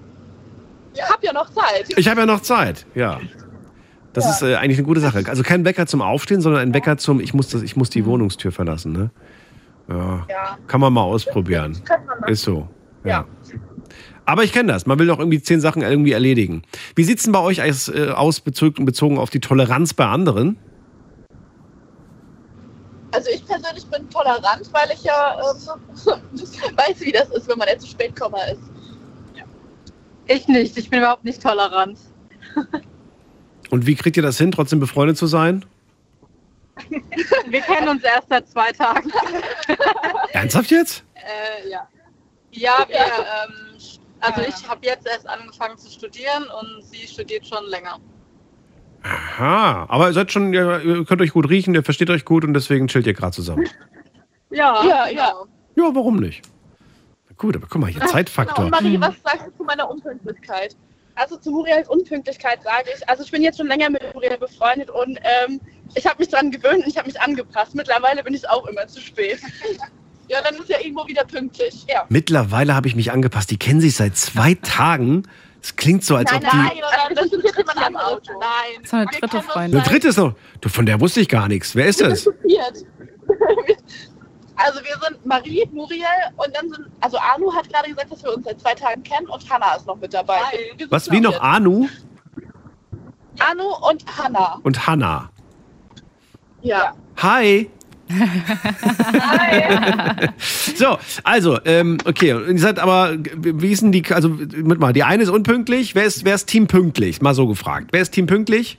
habe 1.03 1.25
ja 1.25 1.34
noch 1.34 1.50
Zeit. 1.51 1.86
Ich 1.96 2.08
habe 2.08 2.22
ja 2.22 2.25
noch 2.25 2.41
Zeit, 2.41 2.86
ja. 2.96 3.20
Das 4.13 4.25
Ja. 4.25 4.32
ist 4.32 4.41
äh, 4.41 4.56
eigentlich 4.56 4.77
eine 4.79 4.88
gute 4.88 5.00
Sache. 5.01 5.24
Also 5.27 5.44
kein 5.44 5.63
Wecker 5.65 5.86
zum 5.86 6.01
Aufstehen, 6.01 6.41
sondern 6.41 6.62
ein 6.62 6.74
Wecker 6.74 6.98
zum, 6.98 7.20
ich 7.20 7.34
muss, 7.34 7.50
das, 7.50 7.62
ich 7.62 7.75
muss 7.75 7.89
die 7.89 8.06
Wohnungstür 8.06 8.51
verlassen. 8.51 8.91
Ne? 8.91 9.12
Ja, 9.88 10.25
Ja, 10.29 10.58
kann 10.68 10.82
man 10.82 10.91
mal 10.94 11.03
ausprobieren. 11.03 11.77
man. 12.20 12.29
Ist 12.29 12.41
so. 12.44 12.68
Ja. 13.03 13.10
Ja. 13.12 13.25
Aber 14.25 14.44
ich 14.44 14.51
kenne 14.53 14.72
das. 14.74 14.86
Man 14.86 15.00
will 15.00 15.08
doch 15.08 15.20
irgendwie 15.20 15.41
zehn 15.41 15.60
Sachen 15.62 15.82
irgendwie 15.82 16.12
erledigen. 16.12 16.62
Wie 16.96 17.03
sieht's 17.03 17.24
denn 17.24 17.32
bei 17.34 17.39
euch 17.39 17.62
als, 17.62 17.88
äh, 17.88 18.10
aus 18.15 18.41
bezogen, 18.41 18.86
bezogen 18.86 19.18
auf 19.18 19.29
die 19.32 19.39
Toleranz 19.39 19.94
bei 19.94 20.06
anderen? 20.06 20.58
Also 23.12 23.29
ich 23.34 23.44
persönlich 23.46 23.86
bin 23.88 24.08
tolerant, 24.10 24.70
weil 24.72 24.89
ich 24.94 25.03
ja 25.03 25.36
ähm, 25.39 25.98
weiß, 26.77 27.01
wie 27.01 27.12
das 27.12 27.29
ist, 27.29 27.48
wenn 27.50 27.58
man 27.58 27.68
jetzt 27.68 27.82
zu 27.86 27.89
spät 27.89 28.15
Komma 28.20 28.38
ist. 28.44 28.62
Ich 30.30 30.48
nicht. 30.48 30.78
Ich 30.78 30.90
bin 30.90 31.00
überhaupt 31.00 31.26
nicht 31.26 31.42
tolerant. 31.42 31.98
Und 33.72 33.86
wie 33.86 33.96
kriegt 33.96 34.16
ihr 34.16 34.24
das 34.24 34.38
hin, 34.38 34.52
trotzdem 34.52 34.80
befreundet 34.80 35.18
zu 35.18 35.26
sein? 35.28 35.66
Wir 37.48 37.62
kennen 37.62 37.90
uns 37.90 38.04
erst 38.04 38.30
seit 38.30 38.48
zwei 38.48 38.72
Tagen. 38.72 39.12
Ernsthaft 40.32 40.72
jetzt? 40.72 41.04
Äh, 41.16 41.70
ja. 41.70 41.88
Ja, 42.52 42.86
wir, 42.88 42.98
ähm, 42.98 43.78
also 44.22 44.42
ich 44.42 44.68
habe 44.68 44.86
jetzt 44.86 45.08
erst 45.08 45.28
angefangen 45.28 45.78
zu 45.78 45.90
studieren 45.90 46.46
und 46.60 46.84
sie 46.86 47.08
studiert 47.08 47.46
schon 47.46 47.66
länger. 47.66 47.98
Aha, 49.04 49.86
aber 49.90 50.08
ihr 50.08 50.14
seid 50.14 50.32
schon, 50.32 50.54
ihr 50.54 50.82
ihr 50.82 51.06
könnt 51.06 51.22
euch 51.22 51.32
gut 51.32 51.50
riechen, 51.50 51.74
ihr 51.74 51.84
versteht 51.84 52.10
euch 52.10 52.26
gut 52.26 52.44
und 52.44 52.54
deswegen 52.54 52.88
chillt 52.88 53.08
ihr 53.08 53.14
gerade 53.14 53.34
zusammen. 53.34 53.68
Ja, 54.52 54.84
Ja, 54.84 55.08
ja. 55.08 55.34
Ja, 55.76 55.96
warum 55.96 56.18
nicht? 56.18 56.42
Gut, 57.39 57.55
aber 57.55 57.65
guck 57.67 57.81
mal, 57.81 57.88
hier 57.89 58.00
Genau, 58.01 58.12
Zeitfaktor. 58.12 58.65
und 58.65 58.72
Marie, 58.72 59.00
was 59.01 59.15
sagst 59.24 59.48
du 59.48 59.51
zu 59.58 59.63
meiner 59.63 59.89
Unpünktlichkeit? 59.89 60.75
Also 61.15 61.38
zu 61.38 61.50
Muriels 61.51 61.89
Unpünktlichkeit 61.89 62.62
sage 62.63 62.89
ich, 62.96 63.10
also 63.10 63.24
ich 63.24 63.31
bin 63.31 63.41
jetzt 63.41 63.58
schon 63.58 63.67
länger 63.67 63.89
mit 63.89 64.01
Muriel 64.13 64.38
befreundet 64.38 64.89
und 64.91 65.17
ähm, 65.24 65.60
ich 65.96 66.05
habe 66.05 66.17
mich 66.19 66.29
daran 66.29 66.51
gewöhnt 66.51 66.84
und 66.84 66.88
ich 66.88 66.98
habe 66.98 67.08
mich 67.08 67.19
angepasst. 67.19 67.74
Mittlerweile 67.75 68.24
bin 68.24 68.34
ich 68.36 68.48
auch 68.48 68.67
immer 68.67 68.86
zu 68.88 69.01
spät. 69.01 69.39
Ja, 70.31 70.43
dann 70.43 70.53
ist 70.62 70.69
ja 70.69 70.77
irgendwo 70.79 71.08
wieder 71.08 71.24
pünktlich. 71.25 71.86
Ja. 71.89 72.05
Mittlerweile 72.08 72.75
habe 72.75 72.88
ich 72.88 72.96
mich 72.96 73.12
angepasst. 73.12 73.50
Die 73.50 73.58
kennen 73.58 73.81
sich 73.81 73.96
seit 73.96 74.15
zwei 74.15 74.53
Tagen. 74.53 75.24
Es 75.60 75.75
klingt 75.75 76.03
so, 76.05 76.15
als 76.15 76.31
ob 76.31 76.39
die. 76.41 76.46
Nein, 76.46 76.69
oder 76.77 76.86
Also, 76.91 77.15
das 77.15 77.15
das 77.15 77.25
ist 77.25 77.34
ist 77.34 77.43
jetzt 77.46 77.58
jemand 77.58 77.77
jetzt 77.79 77.86
anderes. 77.88 78.05
Auto. 78.13 78.31
Nein. 78.39 78.86
So 78.86 78.96
eine 78.98 79.05
Wir 79.10 79.19
dritte 79.22 79.41
Freundin. 79.41 79.79
Eine 79.79 79.89
dritte 79.89 80.08
ist 80.10 80.17
noch. 80.17 80.36
Du, 80.62 80.69
von 80.69 80.86
der 80.86 81.00
wusste 81.01 81.19
ich 81.22 81.29
gar 81.29 81.48
nichts. 81.48 81.75
Wer 81.75 81.88
ist 81.88 82.00
das? 82.01 82.29
viert. 82.43 82.86
Also 84.62 84.82
wir 84.82 84.96
sind 85.01 85.25
Marie, 85.25 85.63
Muriel 85.72 86.04
und 86.36 86.54
dann 86.54 86.70
sind, 86.70 86.88
also 87.00 87.18
Anu 87.18 87.54
hat 87.54 87.70
gerade 87.70 87.89
gesagt, 87.89 88.12
dass 88.12 88.22
wir 88.24 88.36
uns 88.36 88.44
seit 88.44 88.60
zwei 88.60 88.74
Tagen 88.74 89.01
kennen 89.04 89.28
und 89.28 89.50
Hanna 89.50 89.75
ist 89.75 89.88
noch 89.88 89.96
mit 89.96 90.13
dabei. 90.13 90.38
Hi. 90.38 90.58
Was, 90.89 91.10
wie 91.10 91.22
noch 91.22 91.32
viert. 91.32 91.44
Anu 91.44 91.88
Anu 93.39 93.63
und 93.89 94.06
Hanna. 94.18 94.60
und 94.63 94.86
Hanna? 94.86 95.30
Ja. 96.62 96.94
Hi. 97.18 97.70
so, 100.75 100.98
also, 101.24 101.60
ähm, 101.63 102.00
okay. 102.06 102.34
Und 102.34 102.56
ihr 102.56 102.60
seid 102.60 102.80
aber, 102.80 103.16
wie 103.18 103.72
ist 103.72 103.82
denn 103.82 103.94
die, 103.94 104.04
also, 104.12 104.28
mit 104.28 104.80
mal, 104.80 104.92
die 104.92 105.04
eine 105.04 105.24
ist 105.24 105.30
unpünktlich. 105.30 105.96
Wer 105.96 106.04
ist, 106.04 106.25
wer 106.25 106.36
ist 106.36 106.48
Team 106.48 106.68
pünktlich? 106.68 107.22
Mal 107.22 107.34
so 107.34 107.48
gefragt. 107.48 107.89
Wer 107.92 108.01
ist 108.01 108.12
Team 108.12 108.25
pünktlich? 108.25 108.78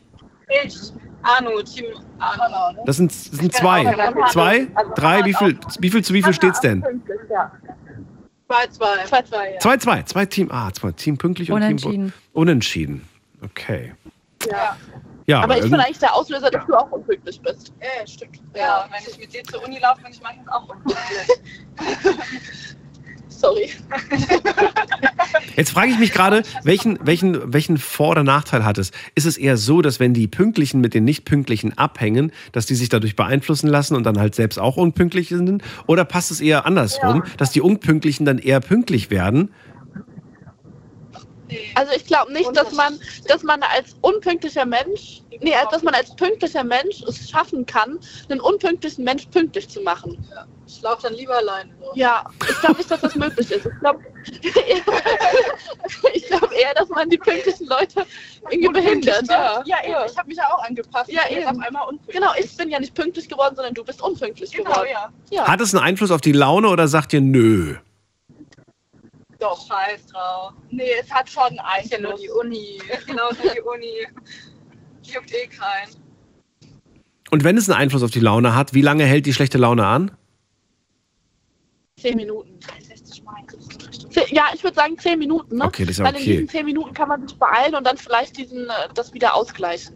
Ich, 0.65 0.77
Anu, 1.23 1.63
Team 1.63 1.87
Anu. 2.19 2.83
Das 2.87 2.97
sind, 2.97 3.11
das 3.11 3.39
sind 3.39 3.53
zwei. 3.55 3.85
Zwei? 4.31 4.69
Drei? 4.95 5.25
Wie 5.25 5.35
viel, 5.35 5.59
wie 5.81 5.91
viel 5.91 6.05
zu 6.05 6.15
wie 6.15 6.23
viel 6.23 6.33
steht's 6.35 6.61
denn? 6.61 6.83
Pünktlich, 6.83 7.21
ja. 7.31 7.53
2-2. 8.49 9.05
Zwei, 9.07 9.23
zwei, 9.23 9.53
ja. 9.53 9.59
Zwei, 9.61 9.77
zwei. 9.77 10.03
Zwei 10.03 10.27
Team, 10.27 10.49
ah, 10.51 10.73
zwei 10.73 10.91
Team 10.93 11.19
pünktlich 11.19 11.53
und 11.53 11.61
Team 11.61 11.69
Unentschieden. 11.69 12.13
unentschieden. 12.33 13.09
Okay. 13.43 13.95
ja. 14.51 14.77
Ja, 15.27 15.43
Aber 15.43 15.57
ich 15.59 15.71
bin 15.71 15.75
eigentlich 15.79 15.99
der 16.01 16.13
Auslöser, 16.13 16.51
dass 16.51 16.67
du 16.67 16.75
auch 16.75 16.91
unpünktlich 16.91 17.41
bist. 17.41 17.73
Ja, 17.81 18.05
stimmt. 18.05 18.41
Ja, 18.57 18.89
wenn 18.91 19.09
ich 19.09 19.17
mit 19.17 19.33
dir 19.33 19.45
zur 19.45 19.63
Uni 19.63 19.79
laufe, 19.79 20.03
bin 20.03 20.11
ich 20.11 20.21
meistens 20.21 20.49
auch 20.49 20.69
unpünktlich. 20.69 21.29
Sorry. 23.41 23.71
Jetzt 25.57 25.71
frage 25.71 25.91
ich 25.91 25.99
mich 25.99 26.13
gerade, 26.13 26.43
welchen, 26.63 26.99
welchen, 27.03 27.53
welchen 27.53 27.79
Vor- 27.79 28.11
oder 28.11 28.23
Nachteil 28.23 28.65
hat 28.65 28.79
es? 28.79 28.91
Ist 29.15 29.25
es 29.27 29.39
eher 29.39 29.57
so, 29.57 29.81
dass 29.83 29.99
wenn 29.99 30.13
die 30.13 30.29
Pünktlichen 30.29 30.81
mit 30.81 30.95
den 30.95 31.05
Nicht-Pünktlichen 31.05 31.77
abhängen, 31.79 32.33
dass 32.53 32.67
die 32.67 32.75
sich 32.75 32.89
dadurch 32.89 33.17
beeinflussen 33.17 33.69
lassen 33.69 33.97
und 33.97 34.05
dann 34.05 34.19
halt 34.19 34.35
selbst 34.35 34.59
auch 34.59 34.77
unpünktlich 34.77 35.29
sind? 35.31 35.63
Oder 35.87 36.05
passt 36.05 36.31
es 36.31 36.41
eher 36.41 36.67
andersrum, 36.67 37.23
dass 37.39 37.51
die 37.51 37.63
Unpünktlichen 37.63 38.27
dann 38.27 38.39
eher 38.39 38.61
pünktlich 38.61 39.11
werden? 39.11 39.51
Also 41.75 41.93
ich 41.97 42.05
glaube 42.07 42.33
nicht, 42.33 42.55
dass 42.55 42.73
man, 42.73 42.99
dass 43.27 43.43
man 43.43 43.63
als 43.63 43.97
unpünktlicher 44.03 44.67
Mensch, 44.67 45.23
nee, 45.41 45.53
dass 45.71 45.83
man 45.83 45.95
als 45.95 46.15
pünktlicher 46.15 46.63
Mensch 46.63 47.03
es 47.09 47.29
schaffen 47.29 47.67
kann, 47.67 47.99
einen 48.29 48.41
unpünktlichen 48.41 49.05
Mensch 49.05 49.27
pünktlich 49.27 49.69
zu 49.69 49.81
machen. 49.81 50.19
Ich 50.73 50.83
laufe 50.83 51.03
dann 51.03 51.15
lieber 51.15 51.37
alleine. 51.37 51.71
So. 51.81 51.91
Ja, 51.95 52.25
ich 52.49 52.61
glaube 52.61 52.77
nicht, 52.79 52.91
dass 52.91 53.01
das 53.01 53.15
möglich 53.17 53.51
ist. 53.51 53.67
Ich 53.67 53.81
glaube 53.81 54.01
ich 56.15 56.27
glaub 56.27 56.53
eher, 56.53 56.75
dass 56.75 56.89
man 56.89 57.09
die 57.11 57.19
pünktlichen 57.19 57.67
Leute 57.67 58.07
irgendwie 58.51 58.69
behindert. 58.81 59.29
Ja, 59.29 59.63
Ja, 59.67 59.77
eben. 59.85 60.11
Ich 60.11 60.17
habe 60.17 60.29
mich 60.29 60.37
ja 60.39 60.45
auch 60.55 60.63
angepasst. 60.65 61.11
Ja, 61.11 61.23
Ich 61.25 61.29
bin 61.35 61.39
jetzt 61.39 61.49
eben. 61.51 61.61
auf 61.61 61.67
einmal 61.67 61.89
unpünktlich. 61.89 62.17
Genau, 62.17 62.33
ich 62.39 62.57
bin 62.57 62.71
ja 62.71 62.79
nicht 62.81 62.95
pünktlich 62.95 63.29
geworden, 63.29 63.57
sondern 63.57 63.75
du 63.75 63.85
bist 63.85 64.01
unpünktlich 64.01 64.53
Genau, 64.53 64.71
geworden. 64.71 64.89
ja. 64.93 65.13
Ja. 65.31 65.49
Hat 65.49 65.61
es 65.61 65.75
einen 65.75 65.83
Einfluss 65.85 66.11
auf 66.11 66.21
die 66.21 66.33
Laune 66.33 66.69
oder 66.69 66.87
sagt 66.89 67.13
ihr 67.13 67.21
nö? 67.21 67.77
Doch, 69.39 69.67
scheiß 69.67 70.07
drauf. 70.07 70.53
Nee, 70.71 70.91
es 71.03 71.11
hat 71.11 71.29
schon 71.29 71.59
Ich 71.83 71.91
ja 71.91 71.99
nur 71.99 72.11
Einfluss. 72.13 72.21
die 72.21 72.31
Uni. 72.31 72.81
Genau, 73.07 73.31
nur 73.43 73.53
die 73.53 73.61
Uni. 73.61 74.07
Juckt 75.03 75.33
eh 75.35 75.47
keinen. 75.47 75.97
Und 77.31 77.45
wenn 77.45 77.57
es 77.57 77.69
einen 77.69 77.79
Einfluss 77.79 78.03
auf 78.03 78.11
die 78.11 78.21
Laune 78.21 78.55
hat, 78.55 78.75
wie 78.75 78.83
lange 78.83 79.05
hält 79.05 79.25
die 79.27 79.33
schlechte 79.33 79.57
Laune 79.59 79.87
an? 79.87 80.11
Zehn 82.01 82.17
Minuten. 82.17 82.51
Ja, 84.31 84.45
ich 84.55 84.63
würde 84.65 84.75
sagen 84.75 84.99
zehn 84.99 85.19
Minuten. 85.19 85.57
Ne? 85.59 85.65
Okay, 85.65 85.83
das 85.85 85.93
ist 85.93 85.99
ja 85.99 86.05
Weil 86.05 86.15
in 86.15 86.21
okay. 86.21 86.33
diesen 86.33 86.49
zehn 86.49 86.65
Minuten 86.67 86.93
kann 86.95 87.09
man 87.09 87.27
sich 87.27 87.37
beeilen 87.39 87.75
und 87.75 87.87
dann 87.87 87.97
vielleicht 87.97 88.37
diesen, 88.37 88.65
äh, 88.69 88.73
das 88.95 89.13
wieder 89.15 89.35
ausgleichen. 89.35 89.95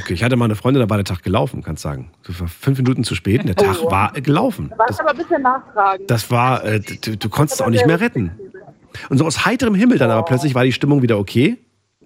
Okay, 0.00 0.14
ich 0.14 0.22
hatte 0.22 0.36
mal 0.36 0.46
eine 0.46 0.54
Freundin, 0.56 0.80
da 0.80 0.88
war 0.90 0.96
der 0.96 1.04
Tag 1.04 1.22
gelaufen, 1.22 1.62
kannst 1.62 1.82
sagen. 1.82 2.10
So 2.22 2.38
war 2.40 2.48
fünf 2.48 2.78
Minuten 2.78 3.04
zu 3.04 3.14
spät 3.14 3.40
und 3.40 3.46
der 3.48 3.56
Tag 3.56 3.76
Oh. 3.82 3.90
war 3.90 4.12
gelaufen. 4.12 4.68
Du 4.70 4.78
warst 4.78 4.90
Das, 4.90 5.00
aber 5.00 5.10
ein 5.10 5.16
bisschen 5.16 5.42
nachfragen. 5.42 6.04
das 6.06 6.30
war, 6.30 6.64
äh, 6.64 6.80
du, 6.80 7.16
du 7.16 7.28
konntest 7.28 7.60
es 7.60 7.66
auch 7.66 7.70
nicht 7.70 7.86
mehr 7.86 8.00
retten. 8.00 8.32
Und 9.08 9.18
so 9.18 9.24
aus 9.26 9.44
heiterem 9.44 9.74
Himmel 9.74 9.98
dann 9.98 10.10
aber 10.10 10.24
plötzlich 10.24 10.54
war 10.54 10.64
die 10.64 10.72
Stimmung 10.72 11.02
wieder 11.02 11.18
okay. 11.18 11.58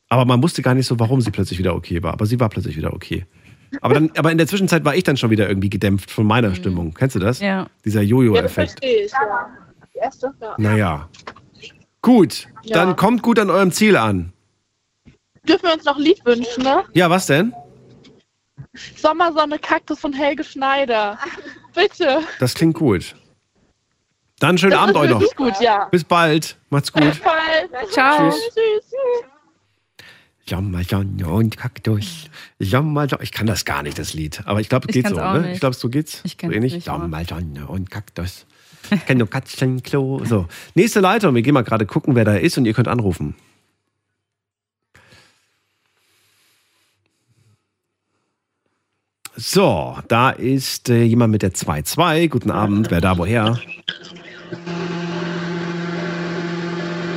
Aber 0.09 0.25
man 0.25 0.43
wusste 0.43 0.63
gar 0.63 0.75
nicht 0.75 0.87
so, 0.87 0.99
warum 1.01 1.21
sie 1.21 1.31
plötzlich 1.31 1.59
wieder 1.59 1.75
okay 1.75 2.03
war. 2.03 2.13
Aber 2.13 2.27
sie 2.27 2.39
war 2.39 2.49
plötzlich 2.49 2.77
wieder 2.77 2.93
okay. 2.95 3.27
Aber, 3.81 3.95
dann, 3.95 4.11
aber 4.17 4.31
in 4.33 4.39
der 4.39 4.47
Zwischenzeit 4.47 4.85
war 4.85 4.95
ich 4.95 5.05
dann 5.05 5.17
schon 5.17 5.31
wieder 5.31 5.49
irgendwie 5.49 5.71
gedämpft 5.71 6.11
von 6.11 6.27
meiner 6.27 6.55
Stimmung. 6.55 6.95
Kennst 6.95 7.17
du 7.17 7.21
das? 7.21 7.41
Ja. 7.41 7.67
Dieser 7.85 8.01
ja, 8.03 8.09
Jojo-Effekt. 8.09 8.71
verstehe 8.73 9.05
ich. 9.07 9.13
Ja. 9.13 9.51
Die 9.95 9.99
erste? 9.99 10.33
Ja. 10.41 10.55
naja. 10.59 11.09
Gut, 12.03 12.47
Ja. 12.63 12.77
dann 12.77 12.97
kommt 12.97 13.23
gut 13.23 13.39
an 13.39 13.51
eurem 13.51 13.73
Ziel 13.73 13.97
an. 13.97 14.33
Dürfen 15.49 15.65
wir 15.65 15.75
uns 15.75 15.85
noch 15.85 15.97
ein 15.97 16.03
Lied 16.03 16.25
wünschen, 16.25 16.63
ne? 16.63 16.85
Ja, 16.93 17.11
was 17.11 17.27
denn? 17.27 17.53
Sommersonne, 18.97 19.59
Kaktus 19.59 20.01
von 20.01 20.13
Helge 20.13 20.45
Schneider. 20.45 21.19
Bitte. 21.75 22.21
Das 22.41 22.55
klingt 22.55 22.75
gut. 22.75 23.15
Dann 24.39 24.59
schönen 24.59 24.73
Das 24.73 24.81
Abend 24.81 24.97
euch 24.97 25.11
noch. 25.11 25.35
gut, 25.35 25.55
ja. 25.61 25.87
Bis 25.87 26.05
bald. 26.05 26.57
Macht's 26.71 26.93
gut. 26.93 27.03
Bald. 27.23 27.91
Ciao. 27.91 28.31
Tschüss. 28.31 28.55
Tschüss. 28.55 29.31
Sommersonne 30.49 31.27
und 31.27 31.57
Kaktus. 31.57 32.31
Sommersonne. 32.61 33.23
Ich 33.23 33.33
kann 33.33 33.47
das 33.47 33.65
gar 33.65 33.83
nicht, 33.83 33.99
das 33.99 34.15
Lied. 34.15 34.43
Aber 34.45 34.61
ich 34.61 34.69
glaube, 34.69 34.87
es 34.89 34.95
geht 34.95 35.09
so, 35.09 35.17
ne? 35.17 35.41
nicht. 35.41 35.55
Ich 35.55 35.61
glaube, 35.61 35.75
so 35.75 35.89
geht's. 35.89 36.21
Ich 36.25 36.33
so 36.33 36.37
kenn's 36.39 36.55
ähnlich. 36.55 36.73
nicht, 36.75 36.85
Sommersonne 36.87 37.67
und 37.67 37.91
Kaktus. 37.91 38.47
Ich 38.91 39.05
kenne 39.07 39.19
nur 39.19 39.31
Katzenklo. 39.31 40.25
So. 40.25 40.47
Nächste 40.75 41.01
Leitung. 41.01 41.35
Wir 41.35 41.43
gehen 41.43 41.55
mal 41.55 41.63
gerade 41.63 41.87
gucken, 41.87 42.15
wer 42.15 42.25
da 42.25 42.37
ist 42.37 42.57
und 42.57 42.67
ihr 42.67 42.75
könnt 42.75 42.89
anrufen. 42.89 43.35
So, 49.39 49.99
da 50.09 50.31
ist 50.31 50.89
äh, 50.89 51.03
jemand 51.03 51.33
mit 51.33 51.43
der 51.43 51.53
2-2. 51.53 52.29
Guten 52.29 52.51
Abend. 52.51 52.91
Wer 52.91 53.03
da 53.03 53.19
woher? 53.19 53.59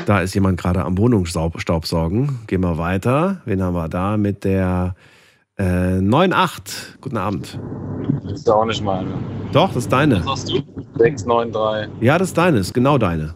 Da 0.09 0.21
ist 0.21 0.33
jemand 0.33 0.59
gerade 0.59 0.83
am 0.83 0.97
Wohnungsstaubsaugen. 0.97 2.39
Gehen 2.47 2.61
wir 2.61 2.79
weiter. 2.79 3.43
Wen 3.45 3.61
haben 3.61 3.75
wir 3.75 3.87
da 3.89 4.17
mit 4.17 4.43
der 4.43 4.95
äh, 5.55 5.99
9-8? 5.99 6.97
Guten 6.99 7.17
Abend. 7.17 7.59
Das 8.23 8.39
ist 8.39 8.49
auch 8.49 8.65
nicht 8.65 8.83
meine. 8.83 9.13
Doch, 9.51 9.67
das 9.67 9.83
ist 9.83 9.93
deine. 9.93 10.25
hast 10.25 10.49
du? 10.49 10.63
693. 10.97 12.01
Ja, 12.01 12.17
das 12.17 12.29
ist 12.29 12.37
deine. 12.39 12.57
Ist 12.57 12.73
genau 12.73 12.97
deine. 12.97 13.35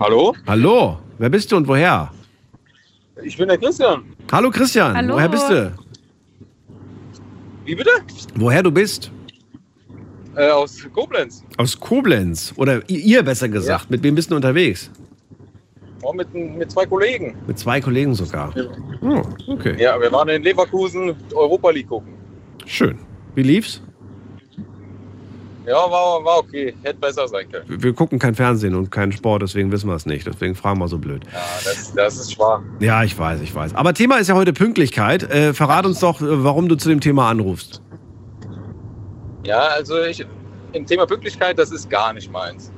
Hallo? 0.00 0.34
Hallo, 0.46 0.96
wer 1.18 1.28
bist 1.28 1.52
du 1.52 1.58
und 1.58 1.68
woher? 1.68 2.10
Ich 3.22 3.36
bin 3.36 3.46
der 3.46 3.58
Christian. 3.58 4.04
Hallo 4.32 4.48
Christian, 4.48 4.96
Hallo. 4.96 5.16
woher 5.16 5.28
bist 5.28 5.50
du? 5.50 5.70
Wie 7.66 7.74
bitte? 7.74 7.90
Woher 8.36 8.62
du 8.62 8.70
bist? 8.70 9.12
Äh, 10.38 10.50
aus 10.50 10.78
Koblenz. 10.94 11.42
Aus 11.56 11.78
Koblenz. 11.78 12.54
Oder 12.56 12.88
ihr 12.88 13.24
besser 13.24 13.48
gesagt. 13.48 13.90
Mit 13.90 14.02
wem 14.04 14.14
bist 14.14 14.30
du 14.30 14.36
unterwegs? 14.36 14.88
Oh, 16.02 16.12
mit, 16.12 16.32
mit 16.32 16.70
zwei 16.70 16.86
Kollegen. 16.86 17.34
Mit 17.48 17.58
zwei 17.58 17.80
Kollegen 17.80 18.14
sogar. 18.14 18.54
Oh, 19.02 19.22
okay. 19.48 19.74
Ja, 19.82 20.00
wir 20.00 20.12
waren 20.12 20.28
in 20.28 20.44
Leverkusen 20.44 21.16
Europa 21.34 21.70
League 21.70 21.88
gucken. 21.88 22.12
Schön. 22.66 22.98
Wie 23.34 23.42
lief's? 23.42 23.82
Ja, 25.66 25.74
war, 25.74 26.24
war 26.24 26.38
okay. 26.38 26.72
Hätte 26.82 27.00
besser 27.00 27.26
sein 27.26 27.50
können. 27.50 27.82
Wir 27.82 27.92
gucken 27.92 28.20
kein 28.20 28.34
Fernsehen 28.36 28.76
und 28.76 28.90
keinen 28.90 29.12
Sport, 29.12 29.42
deswegen 29.42 29.72
wissen 29.72 29.88
wir 29.88 29.96
es 29.96 30.06
nicht. 30.06 30.26
Deswegen 30.26 30.54
fragen 30.54 30.78
wir 30.78 30.88
so 30.88 30.98
blöd. 30.98 31.24
Ja, 31.32 31.40
das, 31.64 31.92
das 31.94 32.16
ist 32.16 32.32
schwach. 32.32 32.60
Ja, 32.78 33.02
ich 33.02 33.18
weiß, 33.18 33.40
ich 33.40 33.52
weiß. 33.54 33.74
Aber 33.74 33.92
Thema 33.92 34.18
ist 34.18 34.28
ja 34.28 34.36
heute 34.36 34.52
Pünktlichkeit. 34.52 35.24
Äh, 35.24 35.52
verrat 35.52 35.84
uns 35.84 35.98
doch, 35.98 36.22
äh, 36.22 36.44
warum 36.44 36.68
du 36.68 36.76
zu 36.76 36.88
dem 36.88 37.00
Thema 37.00 37.28
anrufst. 37.28 37.82
Ja, 39.48 39.68
also 39.68 40.02
ich, 40.02 40.26
im 40.74 40.84
Thema 40.84 41.06
Pünktlichkeit, 41.06 41.58
das 41.58 41.72
ist 41.72 41.88
gar 41.88 42.12
nicht 42.12 42.30
meins. 42.30 42.70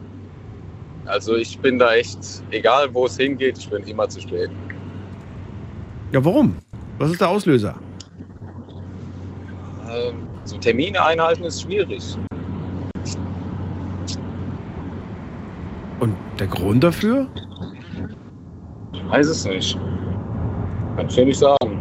Also 1.04 1.34
ich 1.34 1.58
bin 1.58 1.80
da 1.80 1.94
echt, 1.94 2.18
egal 2.52 2.94
wo 2.94 3.06
es 3.06 3.16
hingeht, 3.16 3.58
ich 3.58 3.68
bin 3.68 3.82
immer 3.88 4.08
zu 4.08 4.20
spät. 4.20 4.50
Ja, 6.12 6.24
warum? 6.24 6.56
Was 6.98 7.10
ist 7.10 7.20
der 7.20 7.28
Auslöser? 7.28 7.74
äh, 9.90 10.12
so 10.44 10.56
Termine 10.58 11.04
einhalten 11.04 11.42
ist 11.42 11.62
schwierig. 11.62 12.16
Und 15.98 16.14
der 16.38 16.46
Grund 16.46 16.84
dafür? 16.84 17.26
Ich 18.92 19.04
weiß 19.10 19.26
es 19.26 19.44
nicht. 19.44 19.76
Kann 20.96 21.08
ich 21.08 21.14
dir 21.16 21.24
nicht 21.24 21.38
sagen. 21.38 21.80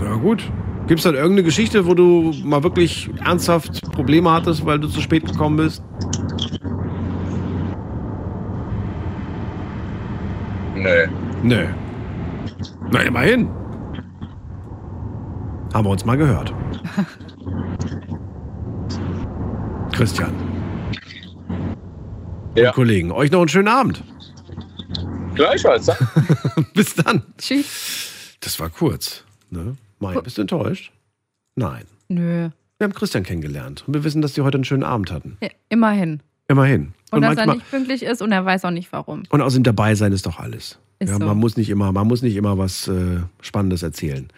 Na 0.00 0.16
gut. 0.16 0.50
Gibt 0.90 0.98
es 0.98 1.04
dann 1.04 1.14
irgendeine 1.14 1.44
Geschichte, 1.44 1.86
wo 1.86 1.94
du 1.94 2.34
mal 2.42 2.64
wirklich 2.64 3.08
ernsthaft 3.24 3.80
Probleme 3.92 4.28
hattest, 4.28 4.66
weil 4.66 4.80
du 4.80 4.88
zu 4.88 5.00
spät 5.00 5.24
gekommen 5.24 5.56
bist? 5.56 5.84
Nö. 10.74 11.06
Nö. 11.44 11.68
Na, 12.90 13.02
immerhin. 13.02 13.48
Haben 15.72 15.84
wir 15.84 15.90
uns 15.90 16.04
mal 16.04 16.16
gehört. 16.16 16.52
Christian. 19.92 20.34
Ja. 22.56 22.70
Und 22.70 22.74
Kollegen, 22.74 23.12
euch 23.12 23.30
noch 23.30 23.38
einen 23.38 23.48
schönen 23.48 23.68
Abend. 23.68 24.02
Gleichfalls. 25.36 25.88
Bis 26.74 26.96
dann. 26.96 27.22
Tschüss. 27.38 28.36
Das 28.40 28.58
war 28.58 28.70
kurz. 28.70 29.22
Ne? 29.50 29.76
Mai, 30.00 30.18
bist 30.20 30.38
du 30.38 30.42
enttäuscht? 30.42 30.92
Nein. 31.54 31.84
Nö. 32.08 32.48
Wir 32.78 32.84
haben 32.84 32.94
Christian 32.94 33.22
kennengelernt 33.22 33.84
und 33.86 33.94
wir 33.94 34.02
wissen, 34.02 34.22
dass 34.22 34.32
die 34.32 34.40
heute 34.40 34.56
einen 34.56 34.64
schönen 34.64 34.82
Abend 34.82 35.12
hatten. 35.12 35.36
Ja, 35.42 35.50
immerhin. 35.68 36.20
Immerhin. 36.48 36.94
Und, 37.10 37.22
dass 37.22 37.36
er 37.36 37.46
nicht 37.46 37.70
pünktlich 37.70 38.02
ist 38.02 38.22
und 38.22 38.32
er 38.32 38.44
weiß 38.44 38.64
auch 38.64 38.70
nicht 38.70 38.90
warum. 38.92 39.24
und 39.28 39.40
außerdem 39.40 39.62
dabei 39.62 39.94
sein 39.94 40.12
ist 40.12 40.24
doch 40.24 40.38
alles. 40.38 40.78
Ist 40.98 41.10
ja, 41.10 41.18
so. 41.18 41.24
man 41.24 41.36
muss 41.36 41.56
nicht 41.56 41.68
immer, 41.68 41.92
man 41.92 42.06
muss 42.06 42.22
nicht 42.22 42.36
immer 42.36 42.56
was 42.56 42.88
äh, 42.88 43.20
Spannendes 43.42 43.82
erzählen. 43.82 44.28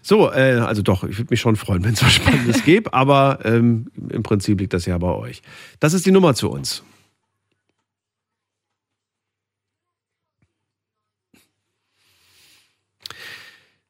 So, 0.00 0.30
äh, 0.30 0.60
also 0.60 0.82
doch, 0.82 1.02
ich 1.02 1.18
würde 1.18 1.30
mich 1.30 1.40
schon 1.40 1.56
freuen, 1.56 1.84
wenn 1.84 1.94
es 1.94 2.02
was 2.02 2.12
Spannendes 2.12 2.64
gäbe, 2.64 2.94
aber 2.94 3.40
ähm, 3.44 3.90
im 4.08 4.22
Prinzip 4.22 4.60
liegt 4.60 4.72
das 4.72 4.86
ja 4.86 4.96
bei 4.98 5.12
euch. 5.12 5.42
Das 5.80 5.92
ist 5.94 6.06
die 6.06 6.12
Nummer 6.12 6.34
zu 6.34 6.48
uns. 6.48 6.84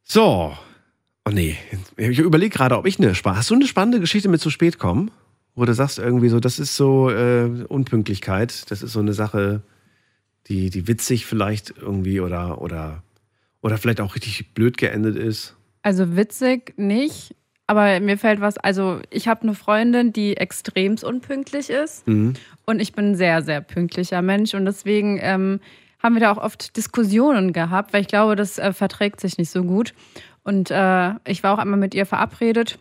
So. 0.05 0.57
Oh 1.25 1.31
nee, 1.31 1.57
ich 1.97 2.19
überlege 2.19 2.51
gerade, 2.57 2.77
ob 2.77 2.87
ich 2.87 2.99
eine 2.99 3.15
spannende. 3.15 3.39
Hast 3.39 3.51
du 3.51 3.55
eine 3.55 3.67
spannende 3.67 4.01
Geschichte 4.01 4.29
mit 4.29 4.41
zu 4.41 4.51
spät 4.51 4.79
kommen? 4.79 5.11
Wo 5.55 5.65
du 5.65 5.75
sagst 5.75 5.99
irgendwie 5.99 6.31
so, 6.31 6.41
das 6.41 6.59
ist 6.59 6.77
so 6.77 7.11
äh, 7.11 7.45
Unpünktlichkeit, 7.69 8.71
das 8.71 8.83
ist 8.83 8.93
so 8.93 9.01
eine 9.01 9.13
Sache, 9.13 9.63
die, 10.49 10.71
die 10.71 10.89
witzig 10.89 11.27
vielleicht 11.27 11.75
irgendwie 11.81 12.21
oder, 12.21 12.61
oder, 12.63 13.03
oder 13.61 13.77
vielleicht 13.79 14.01
auch 14.01 14.15
richtig 14.15 14.55
blöd 14.55 14.79
geendet 14.79 15.15
ist. 15.17 15.55
Also 15.83 16.17
witzig 16.17 16.75
nicht, 16.79 17.35
aber 17.67 18.01
mir 18.01 18.17
fällt 18.19 18.41
was, 18.41 18.57
also 18.57 19.01
ich 19.11 19.29
habe 19.29 19.43
eine 19.43 19.55
Freundin, 19.55 20.13
die 20.13 20.37
extremst 20.37 21.05
unpünktlich 21.05 21.71
ist 21.71 22.07
Mhm. 22.09 22.33
und 22.65 22.81
ich 22.81 22.93
bin 22.95 23.11
ein 23.11 23.17
sehr, 23.17 23.43
sehr 23.43 23.61
pünktlicher 23.61 24.23
Mensch 24.23 24.55
und 24.55 24.65
deswegen 24.65 25.19
ähm, 25.21 25.61
haben 26.03 26.15
wir 26.15 26.21
da 26.21 26.33
auch 26.33 26.39
oft 26.43 26.77
Diskussionen 26.77 27.53
gehabt, 27.53 27.93
weil 27.93 28.01
ich 28.01 28.09
glaube, 28.09 28.37
das 28.37 28.59
äh, 28.59 28.73
verträgt 28.73 29.21
sich 29.21 29.39
nicht 29.39 29.51
so 29.51 29.63
gut. 29.65 29.93
Und 30.45 30.71
äh, 30.71 31.15
ich 31.27 31.43
war 31.43 31.55
auch 31.55 31.59
einmal 31.59 31.79
mit 31.79 31.95
ihr 31.95 32.07
verabredet 32.07 32.79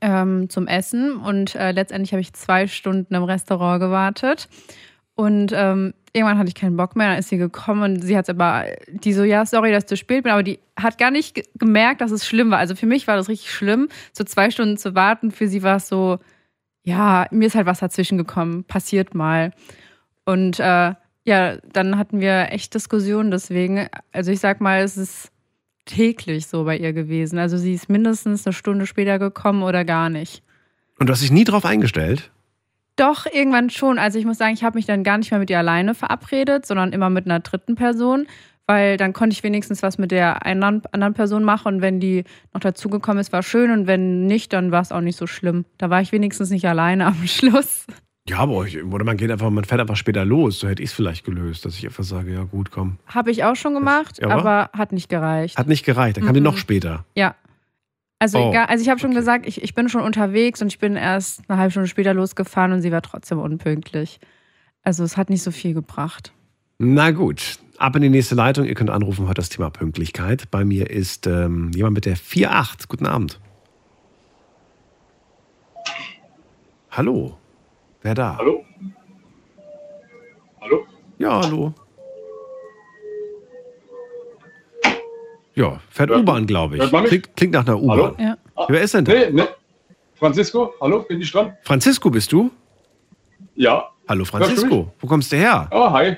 ähm, 0.00 0.50
zum 0.50 0.66
Essen 0.66 1.16
und 1.16 1.54
äh, 1.54 1.72
letztendlich 1.72 2.12
habe 2.12 2.20
ich 2.20 2.32
zwei 2.32 2.66
Stunden 2.66 3.14
im 3.14 3.22
Restaurant 3.22 3.80
gewartet. 3.80 4.48
Und 5.14 5.52
ähm, 5.54 5.94
irgendwann 6.12 6.38
hatte 6.38 6.48
ich 6.48 6.54
keinen 6.54 6.76
Bock 6.76 6.94
mehr, 6.94 7.08
dann 7.08 7.18
ist 7.18 7.30
sie 7.30 7.38
gekommen 7.38 7.82
und 7.82 8.02
sie 8.02 8.16
hat 8.18 8.28
aber, 8.28 8.66
die 8.88 9.14
so, 9.14 9.24
ja, 9.24 9.46
sorry, 9.46 9.72
dass 9.72 9.86
zu 9.86 9.96
spät 9.96 10.24
bin, 10.24 10.32
aber 10.32 10.42
die 10.42 10.58
hat 10.78 10.98
gar 10.98 11.10
nicht 11.10 11.34
ge- 11.34 11.44
gemerkt, 11.54 12.02
dass 12.02 12.10
es 12.10 12.26
schlimm 12.26 12.50
war. 12.50 12.58
Also 12.58 12.74
für 12.74 12.86
mich 12.86 13.06
war 13.06 13.16
das 13.16 13.28
richtig 13.30 13.50
schlimm, 13.50 13.88
so 14.12 14.24
zwei 14.24 14.50
Stunden 14.50 14.76
zu 14.76 14.94
warten. 14.94 15.30
Für 15.30 15.48
sie 15.48 15.62
war 15.62 15.76
es 15.76 15.88
so, 15.88 16.18
ja, 16.82 17.26
mir 17.30 17.46
ist 17.46 17.54
halt 17.54 17.66
was 17.66 17.80
dazwischen 17.80 18.18
gekommen, 18.18 18.64
passiert 18.64 19.14
mal. 19.14 19.52
Und 20.26 20.60
äh, 20.60 20.94
ja, 21.24 21.56
dann 21.72 21.96
hatten 21.96 22.20
wir 22.20 22.52
echt 22.52 22.74
Diskussionen 22.74 23.30
deswegen. 23.30 23.88
Also 24.12 24.32
ich 24.32 24.40
sag 24.40 24.60
mal, 24.60 24.82
es 24.82 24.98
ist 24.98 25.32
täglich 25.86 26.46
so 26.46 26.64
bei 26.64 26.76
ihr 26.76 26.92
gewesen. 26.92 27.38
Also 27.38 27.56
sie 27.56 27.72
ist 27.72 27.88
mindestens 27.88 28.46
eine 28.46 28.52
Stunde 28.52 28.86
später 28.86 29.18
gekommen 29.18 29.62
oder 29.62 29.84
gar 29.84 30.10
nicht. 30.10 30.42
Und 30.98 31.08
du 31.08 31.12
hast 31.12 31.22
dich 31.22 31.32
nie 31.32 31.44
drauf 31.44 31.64
eingestellt? 31.64 32.30
Doch, 32.96 33.26
irgendwann 33.26 33.70
schon. 33.70 33.98
Also 33.98 34.18
ich 34.18 34.24
muss 34.24 34.38
sagen, 34.38 34.54
ich 34.54 34.64
habe 34.64 34.76
mich 34.76 34.86
dann 34.86 35.04
gar 35.04 35.18
nicht 35.18 35.30
mehr 35.30 35.40
mit 35.40 35.50
ihr 35.50 35.58
alleine 35.58 35.94
verabredet, 35.94 36.66
sondern 36.66 36.92
immer 36.92 37.10
mit 37.10 37.26
einer 37.26 37.40
dritten 37.40 37.74
Person, 37.74 38.26
weil 38.66 38.96
dann 38.96 39.12
konnte 39.12 39.34
ich 39.34 39.42
wenigstens 39.42 39.82
was 39.82 39.98
mit 39.98 40.10
der 40.10 40.46
anderen, 40.46 40.82
anderen 40.92 41.14
Person 41.14 41.44
machen 41.44 41.74
und 41.74 41.82
wenn 41.82 42.00
die 42.00 42.24
noch 42.54 42.60
dazugekommen 42.60 43.20
ist, 43.20 43.32
war 43.32 43.42
schön 43.42 43.70
und 43.70 43.86
wenn 43.86 44.26
nicht, 44.26 44.52
dann 44.52 44.72
war 44.72 44.80
es 44.80 44.92
auch 44.92 45.02
nicht 45.02 45.16
so 45.16 45.26
schlimm. 45.26 45.66
Da 45.76 45.90
war 45.90 46.00
ich 46.00 46.10
wenigstens 46.12 46.50
nicht 46.50 46.66
alleine 46.66 47.06
am 47.06 47.22
Schluss. 47.26 47.86
Ja, 48.28 48.38
aber 48.38 48.64
ich, 48.66 48.82
oder 48.82 49.04
man 49.04 49.16
geht 49.16 49.30
einfach, 49.30 49.48
man 49.50 49.64
fährt 49.64 49.80
einfach 49.80 49.94
später 49.96 50.24
los. 50.24 50.58
So 50.58 50.68
hätte 50.68 50.82
ich 50.82 50.90
es 50.90 50.94
vielleicht 50.94 51.24
gelöst, 51.24 51.64
dass 51.64 51.76
ich 51.78 51.86
einfach 51.86 52.02
sage, 52.04 52.32
ja 52.32 52.42
gut, 52.42 52.70
komm. 52.72 52.98
Habe 53.06 53.30
ich 53.30 53.44
auch 53.44 53.54
schon 53.54 53.74
gemacht, 53.74 54.18
Ja, 54.20 54.28
aber? 54.30 54.70
hat 54.72 54.92
nicht 54.92 55.08
gereicht. 55.08 55.56
Hat 55.56 55.68
nicht 55.68 55.84
gereicht, 55.84 56.16
dann 56.16 56.24
kam 56.24 56.34
die 56.34 56.40
Mhm. 56.40 56.44
noch 56.46 56.56
später. 56.56 57.04
Ja. 57.14 57.34
Also 58.18 58.38
Oh, 58.38 58.50
egal, 58.50 58.66
also 58.66 58.82
ich 58.82 58.88
habe 58.88 58.98
schon 58.98 59.14
gesagt, 59.14 59.46
ich, 59.46 59.62
ich 59.62 59.74
bin 59.74 59.88
schon 59.88 60.00
unterwegs 60.02 60.60
und 60.62 60.68
ich 60.68 60.78
bin 60.78 60.96
erst 60.96 61.42
eine 61.48 61.58
halbe 61.58 61.70
Stunde 61.70 61.86
später 61.88 62.14
losgefahren 62.14 62.72
und 62.72 62.80
sie 62.80 62.90
war 62.90 63.02
trotzdem 63.02 63.38
unpünktlich. 63.38 64.18
Also 64.82 65.04
es 65.04 65.16
hat 65.16 65.28
nicht 65.30 65.42
so 65.42 65.50
viel 65.50 65.74
gebracht. 65.74 66.32
Na 66.78 67.10
gut, 67.10 67.58
ab 67.78 67.94
in 67.94 68.02
die 68.02 68.08
nächste 68.08 68.34
Leitung. 68.34 68.64
Ihr 68.64 68.74
könnt 68.74 68.90
anrufen, 68.90 69.26
heute 69.26 69.34
das 69.34 69.50
Thema 69.50 69.68
Pünktlichkeit. 69.70 70.50
Bei 70.50 70.64
mir 70.64 70.90
ist 70.90 71.26
ähm, 71.26 71.70
jemand 71.74 71.94
mit 71.94 72.06
der 72.06 72.16
4.8. 72.16 72.88
Guten 72.88 73.06
Abend. 73.06 73.38
Hallo. 76.90 77.36
Wer 78.06 78.14
da? 78.14 78.36
Hallo? 78.38 78.64
Hallo? 80.60 80.86
Ja, 81.18 81.40
hallo. 81.42 81.74
Ja, 85.56 85.80
fährt 85.90 86.10
Hört- 86.10 86.20
U-Bahn, 86.20 86.46
glaube 86.46 86.76
ich. 86.76 86.88
Klingt, 86.88 87.34
klingt 87.36 87.52
nach 87.54 87.66
einer 87.66 87.82
U-Bahn. 87.82 87.98
Hallo? 87.98 88.14
Ja. 88.16 88.36
Wer 88.68 88.80
ist 88.82 88.94
denn 88.94 89.06
da? 89.06 89.12
Nee, 89.12 89.30
nee. 89.32 89.42
Francisco, 90.14 90.72
hallo, 90.80 91.00
bin 91.02 91.20
ich 91.20 91.32
dran? 91.32 91.56
Francisco 91.64 92.08
bist 92.08 92.30
du? 92.30 92.48
Ja. 93.56 93.90
Hallo 94.08 94.24
Francisco. 94.24 94.92
Wo 95.00 95.06
kommst 95.08 95.32
du 95.32 95.36
her? 95.38 95.68
Oh, 95.72 95.90
hi. 95.90 96.16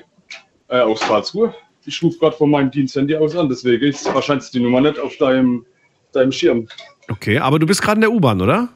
Äh, 0.67 0.81
aus 0.81 0.99
Karlsruhe. 0.99 1.55
Ich 1.85 2.03
rufe 2.03 2.19
gerade 2.19 2.37
von 2.37 2.51
meinem 2.51 2.69
Diensthandy 2.69 3.15
aus 3.15 3.35
an, 3.35 3.49
deswegen 3.49 3.85
ist 3.87 4.05
wahrscheinlich 4.13 4.51
die 4.51 4.59
Nummer 4.59 4.79
nicht 4.79 4.99
auf 4.99 5.17
deinem, 5.17 5.65
deinem 6.11 6.31
Schirm. 6.31 6.67
Okay, 7.09 7.39
aber 7.39 7.57
du 7.57 7.65
bist 7.65 7.81
gerade 7.81 7.95
in 7.95 8.01
der 8.01 8.11
U-Bahn, 8.11 8.39
oder? 8.41 8.69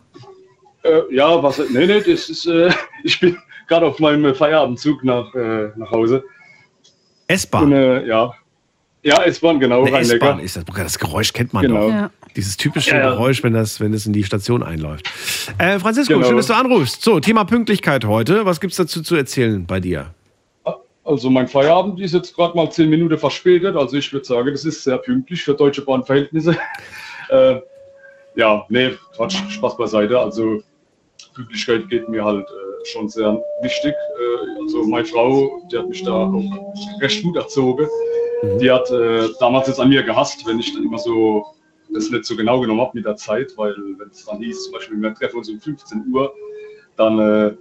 Äh, 0.84 1.02
ja, 1.12 1.42
was? 1.42 1.58
Nee, 1.70 1.86
nee, 1.88 2.02
das 2.02 2.30
ist, 2.30 2.46
äh, 2.46 2.70
ich 3.04 3.20
bin 3.20 3.38
gerade 3.68 3.86
auf 3.86 4.00
meinem 4.00 4.34
Feierabendzug 4.36 5.04
nach, 5.04 5.34
äh, 5.34 5.70
nach 5.76 5.92
Hause. 5.92 6.24
S-Bahn. 7.28 7.72
Äh, 7.72 8.06
ja. 8.06 8.34
Ja, 9.02 9.22
S-Bahn, 9.24 9.60
genau, 9.60 9.84
Eine. 9.86 10.00
S-Bahn 10.00 10.40
ist 10.40 10.56
das. 10.56 10.64
Das 10.66 11.00
Geräusch 11.00 11.34
kennt 11.34 11.54
man 11.54 11.64
Genau. 11.64 11.88
doch. 11.88 11.90
Ja. 11.90 12.12
Dieses 12.36 12.58
typische 12.58 12.92
Ja, 12.92 12.98
ja. 13.00 13.10
Geräusch, 13.12 13.44
wenn 13.44 13.54
das, 13.54 13.80
wenn 13.80 13.94
es 13.94 14.06
in 14.06 14.14
die 14.14 14.24
Station 14.24 14.64
einläuft. 14.64 15.10
Äh, 15.58 15.78
Francisco, 15.80 16.14
Genau. 16.14 16.28
schön, 16.28 16.38
dass 16.38 16.48
du 16.48 16.54
anrufst. 16.56 17.02
So, 17.02 17.20
Thema 17.20 17.44
Pünktlichkeit 17.44 18.06
heute. 18.06 18.46
Was 18.46 18.60
gibt's 18.60 18.78
dazu 18.78 19.02
zu 19.02 19.16
erzählen 19.16 19.66
bei 19.66 19.80
dir? 19.80 20.14
Also 21.06 21.30
mein 21.30 21.50
Feierabend 21.50 22.00
ist 22.00 22.14
jetzt 22.14 22.34
gerade 22.34 22.56
mal 22.56 22.72
zehn 22.72 22.90
Minuten 22.90 23.18
verspätet. 23.18 23.76
Also 23.76 23.98
ich 23.98 24.12
würde 24.14 24.26
sagen, 24.26 24.52
das 24.52 24.64
ist 24.64 24.84
sehr 24.86 24.98
pünktlich 24.98 25.44
für 25.44 25.54
deutsche 25.54 25.82
Bahnverhältnisse. 25.82 26.58
äh, 27.30 27.56
ja, 28.36 28.66
nee, 28.70 28.92
Quatsch, 29.16 29.36
Spaß 29.50 29.76
beiseite. 29.76 30.18
Also 30.18 30.64
Pünktlichkeit 31.34 31.90
geht 31.90 32.08
mir 32.10 32.24
halt 32.24 32.48
äh, 32.48 32.86
schon 32.86 33.10
sehr 33.10 33.42
wichtig. 33.62 33.94
Äh, 33.94 34.62
also 34.62 34.86
meine 34.86 35.06
Frau, 35.06 35.62
die 35.72 35.78
hat 35.78 35.90
mich 35.90 36.04
da 36.04 36.12
auch 36.28 36.44
recht 37.02 37.24
gut 37.24 37.36
erzogen. 37.36 37.88
Die 38.60 38.70
hat 38.70 38.90
äh, 38.92 39.30
damals 39.40 39.68
jetzt 39.68 39.80
an 39.80 39.90
mir 39.90 40.04
gehasst, 40.04 40.46
wenn 40.46 40.60
ich 40.60 40.74
dann 40.74 40.84
immer 40.84 40.98
so 40.98 41.46
das 41.94 42.10
nicht 42.10 42.26
so 42.26 42.36
genau 42.36 42.60
genommen 42.60 42.82
habe 42.82 42.92
mit 42.96 43.06
der 43.06 43.16
Zeit, 43.16 43.54
weil 43.56 43.76
wenn 43.98 44.10
es 44.10 44.26
dann 44.26 44.40
hieß, 44.40 44.66
zum 44.66 44.74
Beispiel, 44.74 44.98
wir 44.98 45.14
treffen 45.14 45.38
uns 45.38 45.50
um 45.50 45.60
15 45.60 46.06
Uhr, 46.12 46.34
dann 46.98 47.20
äh, 47.20 47.56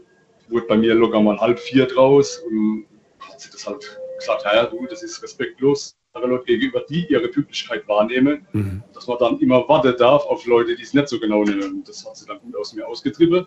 wurde 0.49 0.67
bei 0.67 0.77
mir 0.77 0.95
locker 0.95 1.21
mal 1.21 1.39
halb 1.39 1.59
vier 1.59 1.87
draus 1.87 2.39
und 2.39 2.87
hat 3.21 3.41
sie 3.41 3.51
das 3.51 3.67
halt 3.67 4.01
gesagt, 4.19 4.43
ja, 4.45 4.55
ja, 4.57 4.65
du, 4.67 4.87
das 4.89 5.03
ist 5.03 5.23
respektlos 5.23 5.97
anderen 6.15 6.33
Leuten 6.33 6.47
gegenüber, 6.47 6.83
die 6.89 7.07
ihre 7.09 7.29
Pünktlichkeit 7.29 7.87
wahrnehmen, 7.89 8.47
Mhm. 8.53 8.83
dass 8.93 9.07
man 9.07 9.19
dann 9.19 9.39
immer 9.41 9.67
warten 9.69 9.95
darf 9.99 10.25
auf 10.27 10.45
Leute, 10.47 10.77
die 10.77 10.83
es 10.83 10.93
nicht 10.93 11.09
so 11.09 11.19
genau 11.19 11.43
nehmen. 11.45 11.83
Das 11.87 12.05
hat 12.07 12.17
sie 12.17 12.27
dann 12.27 12.39
gut 12.41 12.55
aus 12.57 12.75
mir 12.75 12.87
ausgetrieben. 12.87 13.47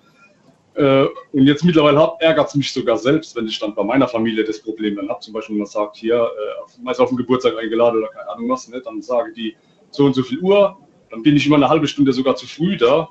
Äh, 0.75 1.05
und 1.31 1.47
jetzt 1.47 1.63
mittlerweile 1.63 2.11
ärgert 2.19 2.49
es 2.49 2.55
mich 2.55 2.71
sogar 2.71 2.97
selbst, 2.97 3.35
wenn 3.35 3.47
ich 3.47 3.57
dann 3.59 3.73
bei 3.73 3.83
meiner 3.83 4.07
Familie 4.07 4.43
das 4.43 4.59
Problem 4.61 4.97
dann 4.97 5.09
habe. 5.09 5.21
Zum 5.21 5.33
Beispiel, 5.33 5.55
man 5.55 5.67
sagt 5.67 5.97
hier, 5.97 6.15
äh, 6.15 6.81
meist 6.83 6.99
auf 6.99 7.09
den 7.09 7.17
Geburtstag 7.17 7.57
eingeladen 7.57 7.99
oder 7.99 8.09
keine 8.09 8.29
Ahnung 8.29 8.49
was, 8.49 8.67
ne? 8.67 8.81
dann 8.81 9.01
sagen 9.01 9.33
die 9.33 9.55
so 9.91 10.05
und 10.05 10.13
so 10.13 10.23
viel 10.23 10.39
Uhr, 10.39 10.77
dann 11.09 11.23
bin 11.23 11.37
ich 11.37 11.47
immer 11.47 11.55
eine 11.55 11.69
halbe 11.69 11.87
Stunde 11.87 12.11
sogar 12.11 12.35
zu 12.35 12.45
früh 12.45 12.75
da. 12.75 13.09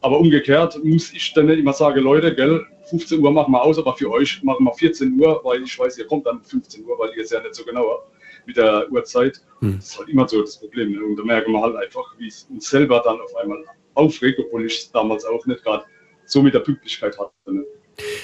Aber 0.00 0.18
umgekehrt 0.18 0.82
muss 0.84 1.12
ich 1.12 1.32
dann 1.32 1.46
nicht 1.46 1.58
immer 1.58 1.72
sagen, 1.72 2.00
Leute, 2.00 2.34
gell, 2.34 2.64
15 2.84 3.20
Uhr 3.20 3.30
machen 3.30 3.52
wir 3.52 3.62
aus, 3.62 3.78
aber 3.78 3.94
für 3.96 4.10
euch 4.10 4.42
machen 4.42 4.64
wir 4.64 4.72
14 4.72 5.18
Uhr, 5.20 5.40
weil 5.44 5.62
ich 5.62 5.78
weiß, 5.78 5.98
ihr 5.98 6.06
kommt 6.06 6.26
dann 6.26 6.42
15 6.42 6.84
Uhr, 6.84 6.98
weil 6.98 7.10
ihr 7.16 7.22
es 7.22 7.30
ja 7.30 7.40
nicht 7.40 7.54
so 7.54 7.64
genau 7.64 7.88
habt 7.90 8.12
mit 8.46 8.56
der 8.56 8.90
Uhrzeit. 8.90 9.40
Hm. 9.60 9.76
Das 9.76 9.90
ist 9.90 9.98
halt 9.98 10.08
immer 10.08 10.28
so 10.28 10.40
das 10.40 10.58
Problem. 10.58 10.92
Ne? 10.92 11.04
Und 11.04 11.16
da 11.16 11.24
merken 11.24 11.52
wir 11.52 11.60
halt 11.60 11.76
einfach, 11.76 12.14
wie 12.18 12.28
es 12.28 12.48
uns 12.50 12.68
selber 12.68 13.00
dann 13.04 13.20
auf 13.20 13.34
einmal 13.36 13.64
aufregt, 13.94 14.40
obwohl 14.40 14.66
ich 14.66 14.78
es 14.78 14.92
damals 14.92 15.24
auch 15.24 15.46
nicht 15.46 15.62
gerade 15.62 15.84
so 16.26 16.42
mit 16.42 16.54
der 16.54 16.60
Pünktlichkeit 16.60 17.18
hatte. 17.18 17.32
Ne? 17.46 17.64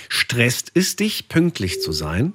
Stresst 0.09 0.73
es 0.75 0.97
dich, 0.97 1.29
pünktlich 1.29 1.81
zu 1.81 1.93
sein? 1.93 2.33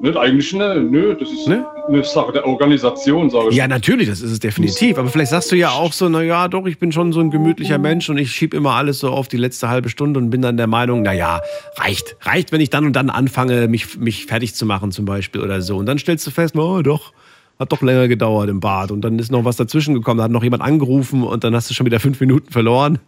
Nicht 0.00 0.16
eigentlich, 0.16 0.52
ne, 0.52 0.80
nö, 0.80 1.14
das 1.14 1.30
ist 1.30 1.46
Ne? 1.46 1.64
eine 1.88 2.04
Sache 2.04 2.32
der 2.32 2.46
Organisation, 2.46 3.30
sage 3.30 3.50
ich. 3.50 3.56
Ja, 3.56 3.68
natürlich, 3.68 4.08
das 4.08 4.20
ist 4.20 4.32
es 4.32 4.40
definitiv. 4.40 4.98
Aber 4.98 5.08
vielleicht 5.08 5.30
sagst 5.30 5.50
du 5.52 5.56
ja 5.56 5.70
auch 5.70 5.92
so, 5.92 6.08
naja, 6.08 6.48
doch, 6.48 6.66
ich 6.66 6.78
bin 6.78 6.92
schon 6.92 7.12
so 7.12 7.20
ein 7.20 7.30
gemütlicher 7.30 7.78
Mensch 7.78 8.08
und 8.08 8.18
ich 8.18 8.32
schiebe 8.32 8.56
immer 8.56 8.72
alles 8.72 9.00
so 9.00 9.10
auf 9.10 9.28
die 9.28 9.36
letzte 9.36 9.68
halbe 9.68 9.88
Stunde 9.88 10.18
und 10.18 10.30
bin 10.30 10.42
dann 10.42 10.56
der 10.56 10.66
Meinung, 10.66 11.02
naja, 11.02 11.40
reicht. 11.76 12.16
Reicht, 12.22 12.52
wenn 12.52 12.60
ich 12.60 12.70
dann 12.70 12.84
und 12.84 12.94
dann 12.94 13.10
anfange, 13.10 13.68
mich, 13.68 13.96
mich 13.98 14.26
fertig 14.26 14.54
zu 14.54 14.66
machen 14.66 14.92
zum 14.92 15.04
Beispiel 15.04 15.40
oder 15.40 15.62
so. 15.62 15.76
Und 15.76 15.86
dann 15.86 15.98
stellst 15.98 16.26
du 16.26 16.30
fest, 16.30 16.56
oh 16.56 16.82
doch, 16.82 17.12
hat 17.58 17.72
doch 17.72 17.82
länger 17.82 18.08
gedauert 18.08 18.48
im 18.48 18.60
Bad. 18.60 18.90
Und 18.90 19.02
dann 19.02 19.18
ist 19.18 19.30
noch 19.30 19.44
was 19.44 19.56
dazwischen 19.56 19.94
gekommen, 19.94 20.18
da 20.18 20.24
hat 20.24 20.30
noch 20.30 20.44
jemand 20.44 20.62
angerufen 20.62 21.22
und 21.22 21.44
dann 21.44 21.54
hast 21.54 21.70
du 21.70 21.74
schon 21.74 21.86
wieder 21.86 22.00
fünf 22.00 22.20
Minuten 22.20 22.50
verloren. 22.50 22.98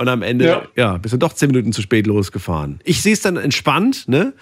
Und 0.00 0.08
am 0.08 0.22
Ende, 0.22 0.46
ja, 0.46 0.62
Ja. 0.76 0.96
bist 0.96 1.12
du 1.12 1.18
doch 1.18 1.34
zehn 1.34 1.50
Minuten 1.50 1.74
zu 1.74 1.82
spät 1.82 2.06
losgefahren. 2.06 2.80
Ich 2.84 3.02
sehe 3.02 3.12
es 3.12 3.20
dann 3.20 3.36
entspannt, 3.36 4.08
ne? 4.08 4.32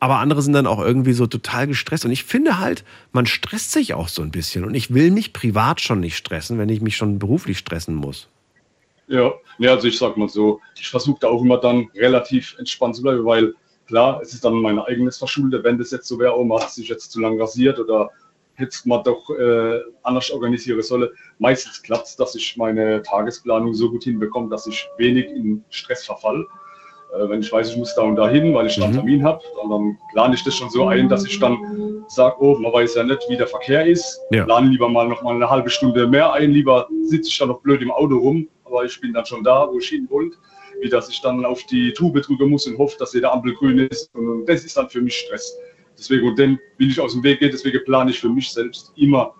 Aber 0.00 0.18
andere 0.18 0.42
sind 0.42 0.52
dann 0.52 0.66
auch 0.66 0.80
irgendwie 0.80 1.14
so 1.14 1.26
total 1.26 1.66
gestresst. 1.66 2.04
Und 2.04 2.10
ich 2.10 2.24
finde 2.24 2.60
halt, 2.60 2.84
man 3.12 3.24
stresst 3.24 3.72
sich 3.72 3.94
auch 3.94 4.08
so 4.08 4.20
ein 4.20 4.30
bisschen. 4.30 4.66
Und 4.66 4.74
ich 4.74 4.92
will 4.92 5.10
mich 5.10 5.32
privat 5.32 5.80
schon 5.80 6.00
nicht 6.00 6.14
stressen, 6.14 6.58
wenn 6.58 6.68
ich 6.68 6.82
mich 6.82 6.94
schon 6.98 7.18
beruflich 7.18 7.56
stressen 7.56 7.94
muss. 7.94 8.28
Ja, 9.06 9.32
ja, 9.58 9.70
also 9.70 9.88
ich 9.88 9.96
sag 9.96 10.18
mal 10.18 10.28
so, 10.28 10.60
ich 10.78 10.88
versuche 10.88 11.20
da 11.20 11.28
auch 11.28 11.42
immer 11.42 11.56
dann 11.56 11.88
relativ 11.96 12.54
entspannt 12.58 12.94
zu 12.96 13.02
bleiben, 13.02 13.24
weil 13.24 13.54
klar, 13.86 14.20
es 14.22 14.34
ist 14.34 14.44
dann 14.44 14.56
mein 14.56 14.78
eigenes 14.78 15.16
Verschulden, 15.16 15.64
wenn 15.64 15.78
das 15.78 15.90
jetzt 15.90 16.06
so 16.06 16.18
wäre, 16.18 16.38
oh, 16.38 16.44
man 16.44 16.60
hat 16.60 16.70
sich 16.70 16.86
jetzt 16.86 17.10
zu 17.10 17.18
lang 17.18 17.40
rasiert 17.40 17.78
oder 17.78 18.10
hätte 18.58 18.76
man 18.84 19.02
doch 19.04 19.30
äh, 19.30 19.80
anders 20.02 20.30
organisieren 20.30 20.82
sollen. 20.82 21.08
Meistens 21.38 21.82
klappt 21.82 22.08
es, 22.08 22.16
dass 22.16 22.34
ich 22.34 22.56
meine 22.56 23.02
Tagesplanung 23.02 23.72
so 23.72 23.90
gut 23.90 24.04
hinbekomme, 24.04 24.48
dass 24.50 24.66
ich 24.66 24.88
wenig 24.98 25.26
in 25.26 25.64
Stress 25.70 26.04
verfall. 26.04 26.44
Äh, 27.14 27.28
wenn 27.28 27.40
ich 27.40 27.52
weiß, 27.52 27.70
ich 27.70 27.76
muss 27.76 27.94
da 27.94 28.02
und 28.02 28.16
da 28.16 28.28
hin, 28.28 28.52
weil 28.54 28.66
ich 28.66 28.76
da 28.76 28.84
einen 28.84 28.94
Termin 28.94 29.24
habe, 29.24 29.40
dann, 29.60 29.70
dann 29.70 29.98
plane 30.12 30.34
ich 30.34 30.42
das 30.42 30.56
schon 30.56 30.70
so 30.70 30.88
ein, 30.88 31.08
dass 31.08 31.24
ich 31.24 31.38
dann 31.38 32.04
sage, 32.08 32.36
oh, 32.40 32.56
man 32.58 32.72
weiß 32.72 32.96
ja 32.96 33.04
nicht, 33.04 33.24
wie 33.28 33.36
der 33.36 33.46
Verkehr 33.46 33.86
ist. 33.86 34.20
Ja. 34.30 34.44
Plane 34.44 34.68
lieber 34.68 34.88
mal 34.88 35.08
noch 35.08 35.22
mal 35.22 35.36
eine 35.36 35.48
halbe 35.48 35.70
Stunde 35.70 36.06
mehr 36.06 36.32
ein, 36.32 36.50
lieber 36.50 36.88
sitze 37.02 37.30
ich 37.30 37.38
da 37.38 37.46
noch 37.46 37.60
blöd 37.60 37.80
im 37.80 37.92
Auto 37.92 38.18
rum, 38.18 38.48
aber 38.64 38.84
ich 38.84 39.00
bin 39.00 39.12
dann 39.12 39.24
schon 39.24 39.44
da, 39.44 39.68
wo 39.70 39.78
ich 39.78 39.88
hin 39.88 40.08
wollte, 40.10 40.36
wie 40.80 40.88
dass 40.88 41.08
ich 41.08 41.20
dann 41.22 41.44
auf 41.44 41.62
die 41.64 41.92
Tube 41.92 42.20
drücken 42.20 42.50
muss 42.50 42.66
und 42.66 42.76
hoffe, 42.76 42.96
dass 42.98 43.12
jede 43.12 43.30
Ampel 43.30 43.54
grün 43.54 43.78
ist. 43.78 44.12
Und 44.14 44.46
das 44.46 44.64
ist 44.64 44.76
dann 44.76 44.90
für 44.90 45.00
mich 45.00 45.16
Stress. 45.16 45.56
Deswegen, 45.98 46.28
und 46.28 46.38
dann 46.38 46.58
will 46.78 46.90
ich 46.90 47.00
aus 47.00 47.12
dem 47.12 47.22
Weg 47.24 47.40
gehen, 47.40 47.50
deswegen 47.50 47.84
plane 47.84 48.10
ich 48.10 48.20
für 48.20 48.28
mich 48.28 48.50
selbst 48.52 48.92
immer 48.96 49.34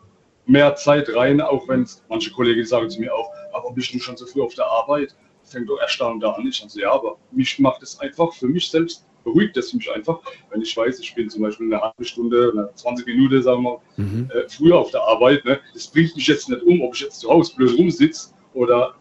mehr 0.47 0.75
Zeit 0.75 1.14
rein, 1.14 1.40
auch 1.40 1.68
wenn 1.68 1.87
manche 2.09 2.31
Kollegen 2.33 2.64
sagen 2.64 2.90
zu 2.90 3.01
mir 3.01 3.14
auch, 3.14 3.31
aber 3.53 3.73
bist 3.73 3.94
du 3.94 3.99
schon 4.01 4.16
so 4.16 4.27
früh 4.27 4.42
auf 4.42 4.55
der 4.55 4.66
Arbeit? 4.66 5.14
Fängt 5.44 5.68
doch 5.68 5.79
erstaunt 5.79 6.23
da 6.23 6.33
an. 6.33 6.47
Ich 6.47 6.59
sage, 6.59 6.83
ja, 6.83 6.92
aber 6.92 7.16
mich 7.31 7.59
macht 7.59 7.83
es 7.83 7.99
einfach 8.01 8.33
für 8.35 8.49
mich 8.49 8.71
selbst, 8.71 9.07
beruhigt 9.25 9.57
es 9.57 9.73
mich 9.75 9.90
einfach, 9.92 10.21
wenn 10.51 10.62
ich 10.62 10.77
weiß, 10.77 10.99
ich 11.01 11.14
bin 11.14 11.29
zum 11.29 11.42
Beispiel 11.42 11.66
eine 11.73 11.83
halbe 11.83 12.05
Stunde, 12.05 12.51
eine 12.53 12.71
20 12.75 13.07
Minuten, 13.07 13.42
sagen 13.42 13.62
wir, 13.62 13.81
Mhm. 13.97 14.31
äh, 14.35 14.49
früher 14.49 14.77
auf 14.79 14.90
der 14.90 15.03
Arbeit. 15.03 15.44
Ne? 15.44 15.61
Das 15.75 15.87
bringt 15.87 16.16
mich 16.16 16.27
jetzt 16.27 16.49
nicht 16.49 16.62
um, 16.62 16.81
ob 16.83 16.94
ich 16.94 17.01
jetzt 17.03 17.21
zu 17.21 17.29
Hause 17.29 17.55
blöd 17.57 17.79
rumsitze 17.79 18.31
oder 18.55 18.94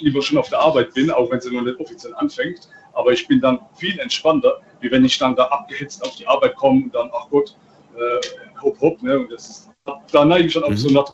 lieber 0.00 0.22
schon 0.22 0.38
auf 0.38 0.48
der 0.48 0.60
Arbeit 0.60 0.94
bin, 0.94 1.10
auch 1.10 1.30
wenn 1.30 1.40
sie 1.40 1.54
noch 1.54 1.62
nicht 1.62 1.78
offiziell 1.78 2.14
anfängt. 2.14 2.68
Aber 2.98 3.12
ich 3.12 3.28
bin 3.28 3.40
dann 3.40 3.60
viel 3.76 3.96
entspannter, 4.00 4.60
wie 4.80 4.90
wenn 4.90 5.04
ich 5.04 5.16
dann 5.18 5.36
da 5.36 5.44
abgehetzt 5.44 6.04
auf 6.04 6.16
die 6.16 6.26
Arbeit 6.26 6.56
komme 6.56 6.82
und 6.82 6.94
dann, 6.94 7.08
ach 7.14 7.28
Gott, 7.30 7.56
äh, 7.94 8.60
hopp, 8.60 8.80
hopp. 8.80 9.00
Ne? 9.02 9.20
Und 9.20 9.30
das 9.30 9.48
ist, 9.48 9.70
da 10.10 10.24
neige 10.24 10.46
ich 10.48 10.52
schon 10.52 10.64
auf 10.64 10.76
so 10.76 10.88
eine 10.88 11.04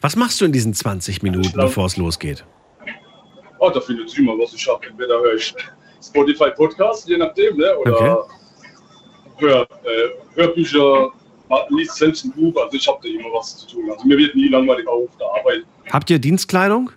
Was 0.00 0.16
machst 0.16 0.40
du 0.40 0.46
in 0.46 0.52
diesen 0.52 0.72
20 0.72 1.22
Minuten, 1.22 1.52
bevor 1.52 1.84
es 1.84 1.98
losgeht? 1.98 2.46
Oh, 3.58 3.68
da 3.68 3.82
findet 3.82 4.08
sich 4.08 4.18
immer 4.20 4.32
was 4.38 4.54
ich 4.54 4.66
habe. 4.66 4.86
Entweder 4.86 5.20
höre 5.20 5.34
ich 5.34 5.54
Spotify 6.02 6.50
Podcast, 6.56 7.06
je 7.06 7.18
nachdem, 7.18 7.58
ne? 7.58 7.76
oder 7.76 8.26
hör, 9.36 9.62
äh, 9.84 10.36
Hörbücher, 10.36 11.12
liest 11.68 11.96
selbst 11.96 12.24
ein 12.24 12.32
Buch. 12.32 12.58
Also 12.62 12.78
ich 12.78 12.88
habe 12.88 12.98
da 13.02 13.08
immer 13.10 13.28
was 13.36 13.58
zu 13.58 13.66
tun. 13.66 13.90
Also 13.90 14.06
mir 14.06 14.16
wird 14.16 14.34
nie 14.34 14.48
langweilig 14.48 14.88
auf 14.88 15.10
der 15.18 15.26
Arbeit. 15.26 15.64
Habt 15.92 16.08
ihr 16.08 16.18
Dienstkleidung? 16.18 16.90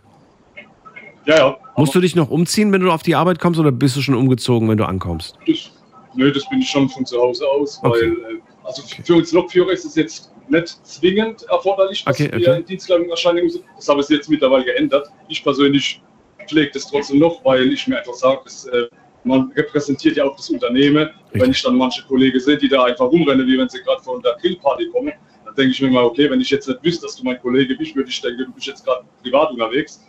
Ja, 1.25 1.37
ja. 1.37 1.57
Musst 1.75 1.95
du 1.95 1.99
dich 2.01 2.15
noch 2.15 2.29
umziehen, 2.29 2.71
wenn 2.71 2.81
du 2.81 2.91
auf 2.91 3.03
die 3.03 3.15
Arbeit 3.15 3.39
kommst, 3.39 3.59
oder 3.59 3.71
bist 3.71 3.95
du 3.95 4.01
schon 4.01 4.15
umgezogen, 4.15 4.69
wenn 4.69 4.77
du 4.77 4.85
ankommst? 4.85 5.35
Das, 5.47 5.71
nö, 6.15 6.31
das 6.31 6.47
bin 6.49 6.61
ich 6.61 6.69
schon 6.69 6.87
von 6.89 7.05
zu 7.05 7.19
Hause 7.19 7.47
aus, 7.47 7.79
weil 7.81 7.91
Okay. 7.91 8.05
äh, 8.35 8.41
also 8.63 8.83
für 9.03 9.15
uns 9.15 9.31
Lokführer 9.31 9.71
ist 9.71 9.83
es 9.85 9.95
jetzt 9.95 10.31
nicht 10.49 10.67
zwingend 10.85 11.43
erforderlich, 11.49 12.03
dass 12.05 12.19
Okay, 12.19 12.31
wir 12.31 12.47
okay. 12.49 12.59
in 12.59 12.65
Dienstkleidung 12.65 13.09
erscheinen 13.09 13.43
müssen. 13.43 13.63
Das 13.75 13.87
habe 13.89 14.01
ich 14.01 14.09
jetzt 14.09 14.29
mittlerweile 14.29 14.63
geändert. 14.65 15.07
Ich 15.27 15.43
persönlich 15.43 16.01
pflege 16.47 16.71
das 16.73 16.89
trotzdem 16.89 17.19
noch, 17.19 17.43
weil 17.43 17.71
ich 17.73 17.87
mir 17.87 17.97
einfach 17.97 18.13
sage, 18.13 18.41
dass, 18.43 18.65
äh, 18.65 18.87
man 19.25 19.51
repräsentiert 19.55 20.17
ja 20.17 20.25
auch 20.25 20.35
das 20.35 20.49
Unternehmen. 20.49 21.09
Wenn 21.31 21.51
ich 21.51 21.61
dann 21.63 21.75
manche 21.77 22.03
Kollegen 22.03 22.39
sehe, 22.39 22.57
die 22.57 22.67
da 22.67 22.83
einfach 22.83 23.05
rumrennen, 23.05 23.47
wie 23.47 23.57
wenn 23.57 23.69
sie 23.69 23.81
gerade 23.81 24.03
von 24.03 24.21
der 24.21 24.35
Grillparty 24.41 24.89
kommen, 24.89 25.13
dann 25.45 25.55
denke 25.55 25.71
ich 25.71 25.81
mir 25.81 25.89
mal, 25.89 26.03
okay, 26.03 26.29
wenn 26.29 26.41
ich 26.41 26.49
jetzt 26.49 26.67
nicht 26.67 26.83
wüsste, 26.83 27.05
dass 27.05 27.15
du 27.15 27.23
mein 27.23 27.39
Kollege 27.41 27.73
bist, 27.75 27.95
würde 27.95 28.09
ich 28.09 28.21
denken, 28.21 28.45
du 28.45 28.51
bist 28.51 28.67
jetzt 28.67 28.85
gerade 28.85 29.05
privat 29.23 29.51
unterwegs. 29.51 30.03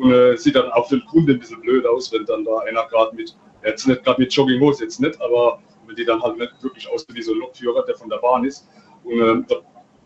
Und 0.00 0.12
äh, 0.12 0.36
sieht 0.36 0.56
dann 0.56 0.72
auch 0.72 0.88
für 0.88 0.96
den 0.96 1.06
Kunden 1.06 1.32
ein 1.32 1.38
bisschen 1.38 1.60
blöd 1.60 1.84
aus, 1.86 2.10
wenn 2.10 2.24
dann 2.24 2.42
da 2.42 2.58
einer 2.60 2.86
gerade 2.86 3.14
mit, 3.14 3.36
jetzt 3.62 3.86
nicht 3.86 4.02
gerade 4.02 4.18
mit 4.18 4.32
Jogginghose, 4.32 4.84
jetzt 4.84 4.98
nicht, 4.98 5.20
aber 5.20 5.60
wenn 5.86 5.94
die 5.94 6.06
dann 6.06 6.22
halt 6.22 6.38
nicht 6.38 6.52
wirklich 6.62 6.88
aussieht 6.88 7.14
wie 7.14 7.20
so 7.20 7.32
ein 7.32 7.38
Lokführer, 7.38 7.84
der 7.84 7.94
von 7.96 8.08
der 8.08 8.16
Bahn 8.16 8.44
ist. 8.44 8.66
Und 9.04 9.20
äh, 9.20 9.42
da 9.46 9.56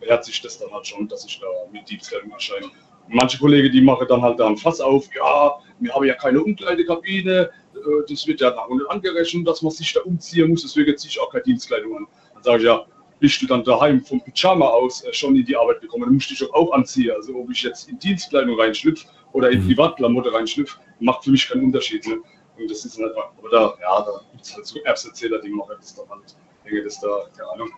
behält 0.01 0.25
sich 0.25 0.41
das 0.41 0.59
dann 0.59 0.69
halt 0.73 0.85
schon, 0.85 1.07
dass 1.07 1.25
ich 1.25 1.39
da 1.39 1.47
mit 1.71 1.89
Dienstkleidung 1.89 2.29
erscheine. 2.31 2.67
Manche 3.07 3.37
Kollegen, 3.37 3.71
die 3.71 3.79
machen 3.79 4.05
dann 4.09 4.21
halt 4.21 4.37
da 4.37 4.47
ein 4.47 4.57
Fass 4.57 4.81
auf, 4.81 5.07
ja, 5.15 5.53
wir 5.79 5.93
haben 5.93 6.03
ja 6.03 6.15
keine 6.15 6.41
Umkleidekabine, 6.41 7.49
äh, 7.73 7.79
das 8.09 8.27
wird 8.27 8.41
ja 8.41 8.49
nach 8.49 8.67
unten 8.67 8.85
angerechnet, 8.87 9.47
dass 9.47 9.61
man 9.61 9.71
sich 9.71 9.93
da 9.93 10.01
umziehen 10.01 10.49
muss, 10.49 10.63
deswegen 10.63 10.97
ziehe 10.97 11.09
ich 11.09 11.21
auch 11.21 11.31
keine 11.31 11.43
Dienstkleidung 11.43 11.95
an. 11.95 12.07
Dann 12.33 12.43
sage 12.43 12.57
ich 12.57 12.63
ja, 12.65 12.85
bist 13.21 13.41
du 13.41 13.45
dann 13.45 13.63
daheim 13.63 14.03
vom 14.03 14.21
Pyjama 14.21 14.67
aus 14.67 15.05
äh, 15.05 15.13
schon 15.13 15.37
in 15.37 15.45
die 15.45 15.55
Arbeit 15.55 15.79
gekommen, 15.79 16.03
dann 16.03 16.15
musst 16.15 16.29
du 16.31 16.33
dich 16.33 16.45
doch 16.45 16.53
auch 16.53 16.73
anziehen. 16.73 17.11
Also 17.15 17.33
ob 17.35 17.49
ich 17.49 17.63
jetzt 17.63 17.87
in 17.87 17.97
Dienstkleidung 17.97 18.59
reinschlüpfe 18.59 19.07
oder 19.35 19.51
in 19.51 19.67
Privatklamotte 19.67 20.31
reinschlüpfe, 20.33 20.79
macht 21.01 21.25
für 21.25 21.31
mich 21.31 21.49
keinen 21.49 21.65
Unterschied. 21.65 22.07
Ne? 22.07 22.15
Und 22.57 22.71
das 22.71 22.85
ist 22.85 22.97
halt, 22.97 23.11
oder 23.43 23.77
ja, 23.81 24.01
da 24.01 24.21
gibt 24.31 24.45
es 24.45 24.55
halt 24.55 24.65
so 24.65 24.79
Erbserzähler, 24.83 25.41
die 25.41 25.49
machen 25.49 25.75
das 25.77 25.93
dann 25.93 26.07
halt, 26.09 26.37
hänge 26.63 26.83
das 26.83 27.01
da, 27.01 27.09
keine 27.35 27.49
Ahnung, 27.49 27.69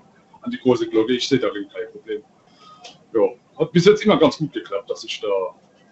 an 0.41 0.52
die 0.52 0.60
große 0.60 0.88
Glocke, 0.88 1.13
ich 1.13 1.28
sehe 1.28 1.39
darin 1.39 1.67
kein 1.74 1.91
Problem. 1.91 2.22
Ja, 3.12 3.22
hat 3.60 3.72
bis 3.72 3.86
jetzt 3.86 4.06
immer 4.06 4.20
ganz 4.20 4.38
gut 4.38 4.54
geklappt, 4.54 4.88
dass 4.88 5.04
ich 5.04 5.20
da 5.20 5.28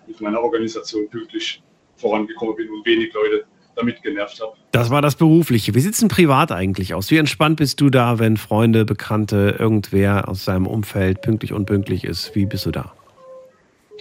mit 0.05 0.21
meiner 0.21 0.39
Organisation 0.39 1.09
pünktlich 1.09 1.63
vorangekommen 1.95 2.55
bin 2.55 2.69
und 2.69 2.85
wenig 2.85 3.11
Leute 3.15 3.45
damit 3.75 4.03
genervt 4.03 4.39
habe. 4.39 4.53
Das 4.71 4.91
war 4.91 5.01
das 5.01 5.15
Berufliche. 5.15 5.73
Wie 5.73 5.79
sieht 5.79 5.93
es 5.93 5.99
denn 5.99 6.09
privat 6.09 6.51
eigentlich 6.51 6.93
aus? 6.93 7.09
Wie 7.09 7.17
entspannt 7.17 7.57
bist 7.57 7.81
du 7.81 7.89
da, 7.89 8.19
wenn 8.19 8.37
Freunde, 8.37 8.85
Bekannte, 8.85 9.55
irgendwer 9.57 10.29
aus 10.29 10.45
seinem 10.45 10.67
Umfeld 10.67 11.21
pünktlich, 11.21 11.53
unpünktlich 11.53 12.03
ist? 12.03 12.35
Wie 12.35 12.45
bist 12.45 12.67
du 12.67 12.71
da? 12.71 12.93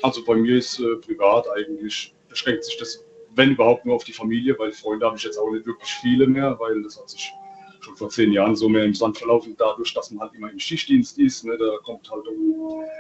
Also 0.05 0.23
bei 0.23 0.35
mir 0.35 0.59
ist 0.59 0.79
äh, 0.81 0.97
privat 0.97 1.47
eigentlich, 1.57 2.15
beschränkt 2.29 2.63
sich 2.65 2.77
das, 2.77 3.03
wenn 3.37 3.53
überhaupt, 3.53 3.87
nur 3.87 3.95
auf 3.95 4.05
die 4.05 4.13
Familie, 4.13 4.55
weil 4.59 4.71
Freunde 4.71 5.07
habe 5.07 5.17
ich 5.17 5.23
jetzt 5.23 5.39
auch 5.39 5.51
nicht 5.51 5.65
wirklich 5.65 5.89
viele 6.03 6.27
mehr, 6.27 6.61
weil 6.61 6.83
das 6.83 7.01
hat 7.01 7.09
sich 7.09 7.33
schon 7.81 7.97
vor 7.97 8.11
zehn 8.11 8.31
Jahren 8.31 8.55
so 8.55 8.69
mehr 8.69 8.85
im 8.85 8.93
Sand 8.93 9.17
verlaufen, 9.17 9.55
dadurch, 9.57 9.95
dass 9.95 10.11
man 10.11 10.21
halt 10.21 10.35
immer 10.35 10.51
im 10.51 10.59
Schichtdienst 10.59 11.19
ist. 11.19 11.47
Ne, 11.47 11.57
da 11.57 11.79
kommt 11.85 12.11
halt 12.11 12.23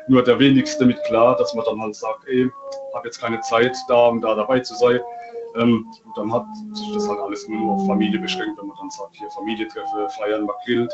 nur 0.09 0.23
der 0.23 0.39
wenigste 0.39 0.87
mit 0.87 0.97
klar, 1.05 1.37
dass 1.37 1.53
man 1.55 1.67
dann 1.67 1.79
halt 1.79 1.95
sagt, 1.95 2.27
ey, 2.27 2.51
habe 2.95 3.07
jetzt 3.07 3.21
keine 3.21 3.39
Zeit, 3.43 3.77
da 3.87 4.07
und 4.07 4.23
da 4.23 4.35
dabei 4.35 4.61
zu 4.61 4.75
sein. 4.75 4.99
Ähm, 5.57 5.87
und 6.07 6.17
dann 6.17 6.33
hat 6.33 6.47
sich 6.73 6.91
das 6.95 7.07
halt 7.07 7.21
alles 7.21 7.47
nur 7.49 7.75
auf 7.75 7.87
Familie 7.87 8.19
beschränkt, 8.19 8.59
wenn 8.59 8.67
man 8.67 8.79
dann 8.79 8.91
sagt, 8.91 9.15
hier 9.15 9.29
Familie 9.33 9.69
treffe, 9.69 10.09
feiern, 10.17 10.47
man 10.47 10.57
grillt. 10.65 10.93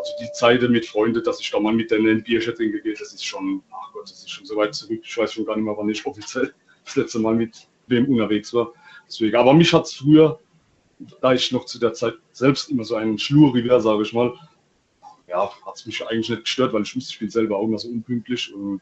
Also 0.00 0.12
die 0.18 0.32
Zeit 0.32 0.62
mit 0.62 0.86
Freunden, 0.86 1.22
dass 1.22 1.40
ich 1.40 1.50
da 1.50 1.60
mal 1.60 1.74
mit 1.74 1.90
denen 1.90 2.08
ein 2.08 2.22
Bierchen 2.22 2.54
trinken 2.54 2.82
gehe, 2.82 2.94
das 2.94 3.12
ist 3.12 3.22
schon, 3.22 3.62
ach 3.70 3.92
Gott, 3.92 4.04
das 4.04 4.20
ist 4.20 4.30
schon 4.30 4.46
so 4.46 4.56
weit 4.56 4.74
zurück. 4.74 5.02
Ich 5.04 5.18
weiß 5.18 5.34
schon 5.34 5.44
gar 5.44 5.56
nicht 5.56 5.64
mehr, 5.66 5.76
wann 5.76 5.90
ich 5.90 6.06
offiziell 6.06 6.54
das 6.86 6.96
letzte 6.96 7.18
Mal 7.18 7.34
mit 7.34 7.68
wem 7.86 8.08
unterwegs 8.08 8.54
war. 8.54 8.72
Deswegen, 9.06 9.36
aber 9.36 9.52
mich 9.52 9.74
hat 9.74 9.84
es 9.84 9.92
früher, 9.92 10.40
da 11.20 11.34
ich 11.34 11.52
noch 11.52 11.66
zu 11.66 11.78
der 11.78 11.92
Zeit 11.92 12.14
selbst 12.32 12.70
immer 12.70 12.84
so 12.84 12.94
ein 12.94 13.18
Schluri 13.18 13.62
wäre, 13.62 13.82
sage 13.82 14.02
ich 14.02 14.14
mal, 14.14 14.32
ja, 15.28 15.50
hat 15.66 15.76
es 15.76 15.84
mich 15.84 16.02
eigentlich 16.06 16.30
nicht 16.30 16.44
gestört, 16.44 16.72
weil 16.72 16.82
ich 16.82 16.96
wusste, 16.96 17.12
ich 17.12 17.18
bin 17.18 17.28
selber 17.28 17.58
auch 17.58 17.64
immer 17.64 17.78
so 17.78 17.88
unpünktlich. 17.88 18.54
Und 18.54 18.80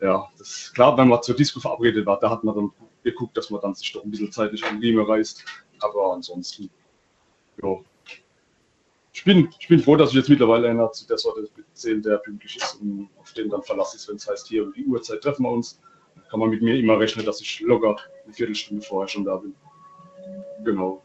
ja, 0.00 0.28
das 0.36 0.72
klar, 0.74 0.98
wenn 0.98 1.06
man 1.06 1.22
zur 1.22 1.36
Disco 1.36 1.60
verabredet 1.60 2.06
war, 2.06 2.18
da 2.18 2.28
hat 2.28 2.42
man 2.42 2.56
dann 2.56 2.72
geguckt, 3.04 3.36
dass 3.36 3.50
man 3.50 3.60
dann 3.60 3.76
sich 3.76 3.92
doch 3.92 4.02
ein 4.02 4.10
bisschen 4.10 4.32
zeitlich 4.32 4.64
an 4.64 4.80
Riemen 4.80 5.06
reißt. 5.06 5.44
Aber 5.78 6.12
ansonsten, 6.12 6.70
ja. 7.62 7.76
Ich 9.12 9.24
bin, 9.24 9.48
ich 9.58 9.68
bin 9.68 9.80
froh, 9.80 9.96
dass 9.96 10.10
ich 10.10 10.16
jetzt 10.16 10.28
mittlerweile 10.28 10.68
einer 10.68 10.92
zu 10.92 11.06
der 11.06 11.18
Sorte 11.18 11.48
zählen, 11.74 12.00
der 12.02 12.18
pünktlich 12.18 12.56
ist 12.56 12.80
und 12.80 13.08
auf 13.18 13.32
den 13.32 13.50
dann 13.50 13.62
verlasse 13.62 13.96
ich, 13.96 14.08
wenn 14.08 14.16
es 14.16 14.28
heißt, 14.28 14.46
hier 14.48 14.64
um 14.64 14.72
die 14.72 14.84
Uhrzeit 14.84 15.20
treffen 15.20 15.42
wir 15.42 15.50
uns. 15.50 15.80
Kann 16.30 16.38
man 16.38 16.50
mit 16.50 16.62
mir 16.62 16.76
immer 16.76 16.98
rechnen, 16.98 17.26
dass 17.26 17.40
ich 17.40 17.60
locker 17.60 17.96
eine 18.24 18.32
Viertelstunde 18.32 18.82
vorher 18.84 19.08
schon 19.08 19.24
da 19.24 19.36
bin. 19.36 19.52
Genau. 20.64 21.02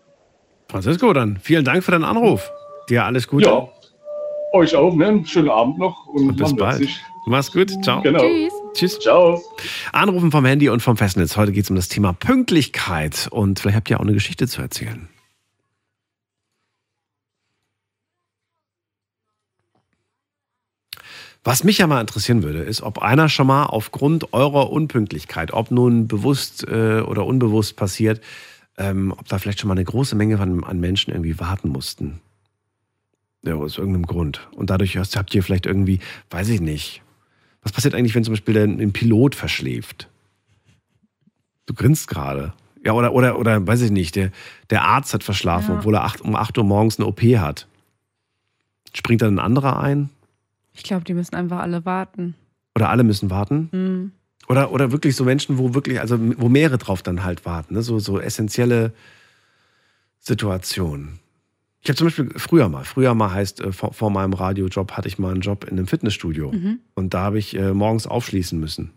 Francisco, 0.70 1.14
dann 1.14 1.38
vielen 1.38 1.66
Dank 1.66 1.84
für 1.84 1.92
deinen 1.92 2.04
Anruf. 2.04 2.52
Dir 2.90 3.06
alles 3.06 3.28
Gute. 3.28 3.46
Ja, 3.46 3.68
euch 4.54 4.76
auch, 4.76 4.94
ne? 4.94 5.24
Schönen 5.26 5.50
Abend 5.50 5.80
noch 5.80 6.06
und, 6.08 6.30
Und 6.30 6.38
bis 6.38 6.56
bald. 6.56 6.78
sich. 6.78 7.00
Mach's 7.26 7.52
gut. 7.52 7.72
Ciao. 7.84 8.02
Genau. 8.02 8.20
Tschüss. 8.20 8.54
Tschüss. 8.74 9.00
Ciao. 9.00 9.42
Anrufen 9.92 10.32
vom 10.32 10.46
Handy 10.46 10.70
und 10.70 10.82
vom 10.82 10.96
Festnetz. 10.96 11.38
Heute 11.38 11.52
geht 11.52 11.64
es 11.64 11.70
um 11.72 11.76
das 11.76 11.88
Thema 11.88 12.14
Pünktlichkeit. 12.14 13.28
Und 13.32 13.60
vielleicht 13.60 13.78
habt 13.78 13.90
ihr 13.90 14.00
auch 14.00 14.04
eine 14.04 14.14
Geschichte 14.14 14.48
zu 14.48 14.62
erzählen. 14.62 15.10
Was 21.48 21.64
mich 21.64 21.78
ja 21.78 21.86
mal 21.86 22.02
interessieren 22.02 22.42
würde, 22.42 22.64
ist, 22.64 22.82
ob 22.82 22.98
einer 23.04 23.30
schon 23.30 23.46
mal 23.46 23.66
aufgrund 23.68 24.34
eurer 24.34 24.72
Unpünktlichkeit, 24.72 25.54
ob 25.54 25.70
nun 25.70 26.08
bewusst 26.08 26.68
äh, 26.68 27.02
oder 27.02 27.24
unbewusst 27.28 27.76
passiert, 27.76 28.20
ähm, 28.78 29.14
ob 29.16 29.28
da 29.28 29.38
vielleicht 29.38 29.60
schon 29.60 29.68
mal 29.68 29.76
eine 29.76 29.84
große 29.84 30.16
Menge 30.16 30.40
von, 30.40 30.64
an 30.64 30.80
Menschen 30.80 31.14
irgendwie 31.14 31.40
warten 31.40 31.70
mussten. 31.70 32.20
Ja, 33.44 33.54
aus 33.54 33.78
irgendeinem 33.78 34.08
Grund. 34.08 34.48
Und 34.56 34.72
dadurch 34.72 34.98
habt 34.98 35.36
ihr 35.36 35.44
vielleicht 35.44 35.68
irgendwie, 35.68 36.00
weiß 36.32 36.50
ich 36.50 36.62
nicht, 36.62 37.04
was 37.62 37.72
passiert 37.72 37.94
eigentlich, 37.94 38.16
wenn 38.16 38.24
zum 38.24 38.34
Beispiel 38.34 38.58
ein, 38.58 38.82
ein 38.82 38.92
Pilot 38.92 39.36
verschläft? 39.36 40.10
Du 41.68 41.76
grinst 41.76 42.08
gerade. 42.08 42.54
Ja, 42.84 42.94
oder, 42.94 43.14
oder, 43.14 43.38
oder 43.38 43.66
weiß 43.66 43.82
ich 43.82 43.92
nicht, 43.92 44.16
der, 44.16 44.32
der 44.72 44.84
Arzt 44.84 45.14
hat 45.14 45.24
verschlafen, 45.24 45.74
Ja. 45.74 45.78
obwohl 45.78 45.94
er 45.94 46.06
acht, 46.06 46.22
um 46.22 46.36
8 46.36 46.58
Uhr 46.58 46.64
morgens 46.64 46.98
eine 46.98 47.06
OP 47.06 47.22
hat. 47.22 47.68
Springt 48.96 49.22
dann 49.22 49.36
ein 49.36 49.40
anderer 49.40 49.80
ein? 49.80 50.10
Ich 50.76 50.84
glaube, 50.84 51.04
die 51.06 51.14
müssen 51.14 51.36
einfach 51.36 51.60
alle 51.60 51.86
warten. 51.86 52.36
Oder 52.76 52.90
alle 52.90 53.04
müssen 53.04 53.30
warten? 53.30 53.70
Hm. 53.72 54.12
Oder, 54.48 54.72
oder 54.72 54.92
wirklich 54.92 55.16
so 55.16 55.24
Menschen, 55.24 55.58
wo 55.58 55.74
wirklich, 55.74 56.00
also 56.00 56.20
wo 56.38 56.50
mehrere 56.50 56.78
drauf 56.78 57.02
dann 57.02 57.24
halt 57.24 57.46
warten, 57.46 57.74
ne? 57.74 57.82
so, 57.82 57.98
so 57.98 58.20
essentielle 58.20 58.94
Situationen. 60.20 61.20
Ich 61.82 61.90
habe 61.90 61.98
zum 61.98 62.08
Beispiel 62.08 62.30
früher 62.38 62.68
mal, 62.68 62.84
früher 62.84 63.14
mal 63.14 63.32
heißt, 63.32 63.62
äh, 63.62 63.72
vor, 63.72 63.94
vor 63.94 64.10
meinem 64.10 64.34
Radiojob 64.34 64.92
hatte 64.94 65.08
ich 65.08 65.20
mal 65.20 65.32
einen 65.32 65.42
Job 65.42 65.64
in 65.66 65.78
einem 65.78 65.88
Fitnessstudio. 65.88 66.52
Mhm. 66.52 66.80
Und 66.96 67.14
da 67.14 67.22
habe 67.22 67.38
ich 67.40 67.56
äh, 67.56 67.74
morgens 67.74 68.08
aufschließen 68.08 68.60
müssen. 68.60 68.92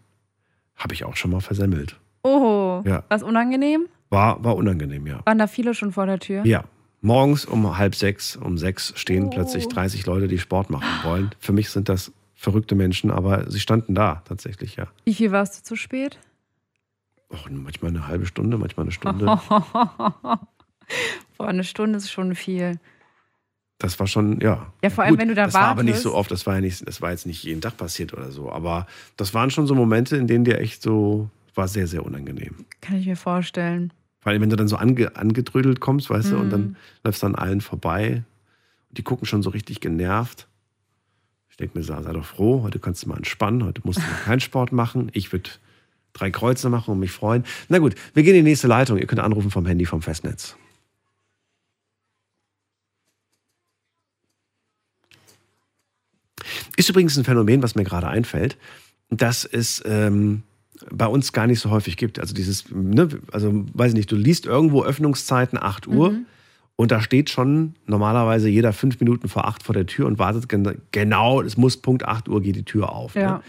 Habe 0.76 0.94
ich 0.94 1.04
auch 1.04 1.16
schon 1.16 1.30
mal 1.30 1.40
versemmelt. 1.40 1.96
Oh, 2.22 2.82
Ja. 2.86 3.04
was 3.08 3.22
unangenehm? 3.22 3.86
War, 4.10 4.42
war 4.42 4.56
unangenehm, 4.56 5.06
ja. 5.06 5.20
Waren 5.26 5.38
da 5.38 5.46
viele 5.46 5.74
schon 5.74 5.92
vor 5.92 6.06
der 6.06 6.18
Tür? 6.18 6.46
Ja. 6.46 6.64
Morgens 7.00 7.44
um 7.44 7.78
halb 7.78 7.94
sechs, 7.94 8.37
um 8.37 8.58
sechs 8.58 8.92
stehen 8.96 9.30
plötzlich 9.30 9.68
30 9.68 10.04
Leute, 10.06 10.26
die 10.26 10.38
Sport 10.38 10.70
machen 10.70 10.88
wollen. 11.04 11.30
Für 11.38 11.52
mich 11.52 11.70
sind 11.70 11.88
das 11.88 12.12
verrückte 12.34 12.74
Menschen, 12.74 13.11
aber 13.11 13.50
sie 13.50 13.61
standen 13.61 13.94
da 13.94 14.22
tatsächlich, 14.26 14.76
ja. 14.76 14.88
Wie 15.04 15.14
viel 15.14 15.30
warst 15.30 15.58
du 15.58 15.62
zu 15.62 15.76
spät? 15.76 16.18
Och, 17.32 17.48
manchmal 17.50 17.90
eine 17.90 18.06
halbe 18.06 18.26
Stunde, 18.26 18.58
manchmal 18.58 18.84
eine 18.84 18.92
Stunde. 18.92 19.26
Boah, 21.37 21.48
eine 21.48 21.64
Stunde 21.64 21.98
ist 21.98 22.11
schon 22.11 22.34
viel. 22.34 22.78
Das 23.78 24.00
war 24.00 24.08
schon, 24.08 24.40
ja. 24.40 24.72
Ja, 24.82 24.90
vor 24.90 25.04
allem, 25.04 25.12
Gut, 25.12 25.20
wenn 25.20 25.28
du 25.28 25.34
da 25.34 25.44
Das 25.44 25.54
war 25.54 25.66
aber 25.66 25.84
nicht 25.84 25.98
so 25.98 26.14
oft, 26.14 26.30
das 26.30 26.46
war 26.46 26.56
ja 26.56 26.61
nicht, 26.61 26.87
das 26.87 27.00
war 27.00 27.11
jetzt 27.12 27.26
nicht 27.26 27.44
jeden 27.44 27.61
Tag 27.61 27.76
passiert 27.76 28.12
oder 28.12 28.32
so. 28.32 28.50
Aber 28.50 28.87
das 29.16 29.34
waren 29.34 29.50
schon 29.50 29.66
so 29.68 29.74
Momente, 29.74 30.16
in 30.16 30.26
denen 30.26 30.44
dir 30.44 30.58
echt 30.58 30.82
so, 30.82 31.30
war 31.54 31.68
sehr, 31.68 31.87
sehr 31.87 32.04
unangenehm. 32.04 32.64
Kann 32.80 32.96
ich 32.96 33.06
mir 33.06 33.16
vorstellen. 33.16 33.92
Weil 34.28 34.42
wenn 34.42 34.50
du 34.50 34.56
dann 34.56 34.68
so 34.68 34.76
ange, 34.76 35.16
angedrödelt 35.16 35.80
kommst, 35.80 36.10
weißt 36.10 36.32
du, 36.32 36.36
und 36.36 36.48
Mhm. 36.48 36.50
dann 36.50 36.76
läufst 37.02 37.22
du 37.22 37.26
an 37.28 37.34
allen 37.34 37.62
vorbei 37.62 38.24
und 38.90 38.98
die 38.98 39.02
gucken 39.02 39.26
schon 39.26 39.42
so 39.42 39.48
richtig 39.48 39.80
genervt. 39.80 40.48
Ich 41.48 41.56
denke 41.56 41.78
mir, 41.78 41.82
sei 41.82 41.98
doch 42.12 42.26
froh, 42.26 42.62
heute 42.62 42.78
kannst 42.78 43.02
du 43.02 43.08
mal 43.08 43.16
entspannen, 43.16 43.64
heute 43.64 43.80
musst 43.84 44.00
du 44.00 44.02
noch 44.02 44.24
keinen 44.24 44.40
Sport 44.40 44.70
machen. 44.70 45.10
Ich 45.14 45.32
würde 45.32 45.48
drei 46.12 46.30
Kreuze 46.30 46.68
machen 46.68 46.90
und 46.90 46.98
mich 47.00 47.10
freuen. 47.10 47.42
Na 47.70 47.78
gut, 47.78 47.94
wir 48.12 48.22
gehen 48.22 48.34
in 48.36 48.44
die 48.44 48.50
nächste 48.50 48.66
Leitung. 48.66 48.98
Ihr 48.98 49.06
könnt 49.06 49.22
anrufen 49.22 49.50
vom 49.50 49.64
Handy 49.64 49.86
vom 49.86 50.02
Festnetz. 50.02 50.56
Ist 56.76 56.90
übrigens 56.90 57.16
ein 57.16 57.24
Phänomen, 57.24 57.62
was 57.62 57.76
mir 57.76 57.84
gerade 57.84 58.08
einfällt, 58.08 58.58
dass 59.08 59.46
es 59.46 59.82
ähm, 59.86 60.42
bei 60.92 61.06
uns 61.06 61.32
gar 61.32 61.46
nicht 61.46 61.60
so 61.60 61.70
häufig 61.70 61.96
gibt. 61.96 62.18
Also 62.18 62.34
dieses, 62.34 62.64
ne, 62.70 63.08
also 63.32 63.64
weiß 63.74 63.90
ich 63.92 63.96
nicht, 63.96 64.10
du 64.12 64.16
liest 64.16 64.46
irgendwo 64.46 64.84
Öffnungszeiten 64.84 65.58
8 65.60 65.86
Uhr 65.86 66.10
Mhm. 66.12 66.26
und 66.76 66.90
da 66.90 67.00
steht 67.00 67.30
schon 67.30 67.74
normalerweise 67.86 68.48
jeder 68.48 68.72
fünf 68.72 69.00
Minuten 69.00 69.28
vor 69.28 69.46
8 69.46 69.62
vor 69.62 69.74
der 69.74 69.86
Tür 69.86 70.06
und 70.06 70.18
wartet 70.18 70.48
gen 70.48 70.80
genau, 70.92 71.42
es 71.42 71.56
muss 71.56 71.76
Punkt 71.76 72.04
8 72.06 72.28
Uhr 72.28 72.40
geht 72.42 72.56
die 72.56 72.64
Tür 72.64 72.92
auf. 72.92 73.14
Ja. 73.14 73.32
Ne? 73.38 73.40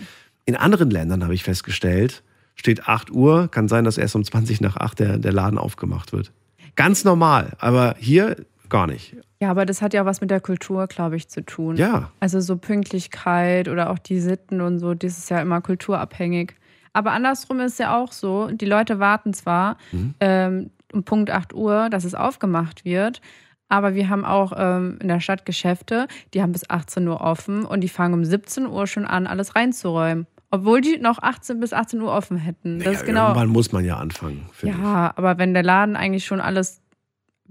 In 0.45 0.55
anderen 0.55 0.89
Ländern 0.89 1.23
habe 1.23 1.33
ich 1.33 1.43
festgestellt, 1.43 2.23
steht 2.55 2.87
8 2.87 3.11
Uhr, 3.11 3.47
kann 3.49 3.67
sein, 3.67 3.83
dass 3.85 3.97
erst 3.97 4.15
um 4.15 4.23
20 4.23 4.61
nach 4.61 4.77
8 4.77 4.99
der, 4.99 5.17
der 5.19 5.31
Laden 5.31 5.57
aufgemacht 5.59 6.11
wird. 6.13 6.31
Ganz 6.75 7.03
normal, 7.03 7.53
aber 7.59 7.95
hier 7.99 8.37
gar 8.69 8.87
nicht. 8.87 9.15
Ja, 9.41 9.51
aber 9.51 9.65
das 9.65 9.81
hat 9.81 9.93
ja 9.93 10.01
auch 10.01 10.05
was 10.05 10.21
mit 10.21 10.29
der 10.31 10.41
Kultur, 10.41 10.87
glaube 10.87 11.15
ich, 11.15 11.27
zu 11.29 11.45
tun. 11.45 11.77
Ja. 11.77 12.11
Also 12.19 12.39
so 12.41 12.57
Pünktlichkeit 12.57 13.67
oder 13.69 13.89
auch 13.89 13.99
die 13.99 14.19
Sitten 14.19 14.59
und 14.61 14.79
so, 14.79 14.93
das 14.93 15.17
ist 15.17 15.29
ja 15.29 15.41
immer 15.41 15.61
kulturabhängig. 15.61 16.55
Aber 16.93 17.11
andersrum 17.11 17.59
ist 17.59 17.79
ja 17.79 17.97
auch 17.97 18.11
so, 18.11 18.47
die 18.51 18.65
Leute 18.65 18.99
warten 18.99 19.33
zwar 19.33 19.77
Mhm. 19.91 20.13
ähm, 20.19 20.69
um 20.93 21.03
Punkt 21.03 21.29
8 21.31 21.53
Uhr, 21.53 21.89
dass 21.89 22.03
es 22.03 22.15
aufgemacht 22.15 22.83
wird, 22.83 23.21
aber 23.67 23.93
wir 23.93 24.09
haben 24.09 24.25
auch 24.25 24.53
ähm, 24.57 24.97
in 25.01 25.07
der 25.07 25.19
Stadt 25.19 25.45
Geschäfte, 25.45 26.07
die 26.33 26.41
haben 26.41 26.51
bis 26.51 26.67
18 26.69 27.07
Uhr 27.07 27.21
offen 27.21 27.63
und 27.65 27.81
die 27.81 27.89
fangen 27.89 28.15
um 28.15 28.25
17 28.25 28.65
Uhr 28.65 28.87
schon 28.87 29.05
an, 29.05 29.27
alles 29.27 29.55
reinzuräumen. 29.55 30.25
Obwohl 30.49 30.81
die 30.81 30.97
noch 30.97 31.19
18 31.21 31.59
bis 31.59 31.73
18 31.73 32.01
Uhr 32.01 32.11
offen 32.11 32.37
hätten. 32.37 32.79
Das 32.79 32.85
Ja, 32.85 32.91
ist 32.93 33.05
genau. 33.05 33.27
Irgendwann 33.27 33.49
muss 33.49 33.71
man 33.71 33.85
ja 33.85 33.97
anfangen. 33.97 34.47
finde 34.51 34.77
ich. 34.77 34.83
Ja, 34.83 35.13
aber 35.15 35.37
wenn 35.37 35.53
der 35.53 35.61
Laden 35.61 35.95
eigentlich 35.95 36.25
schon 36.25 36.41
alles 36.41 36.81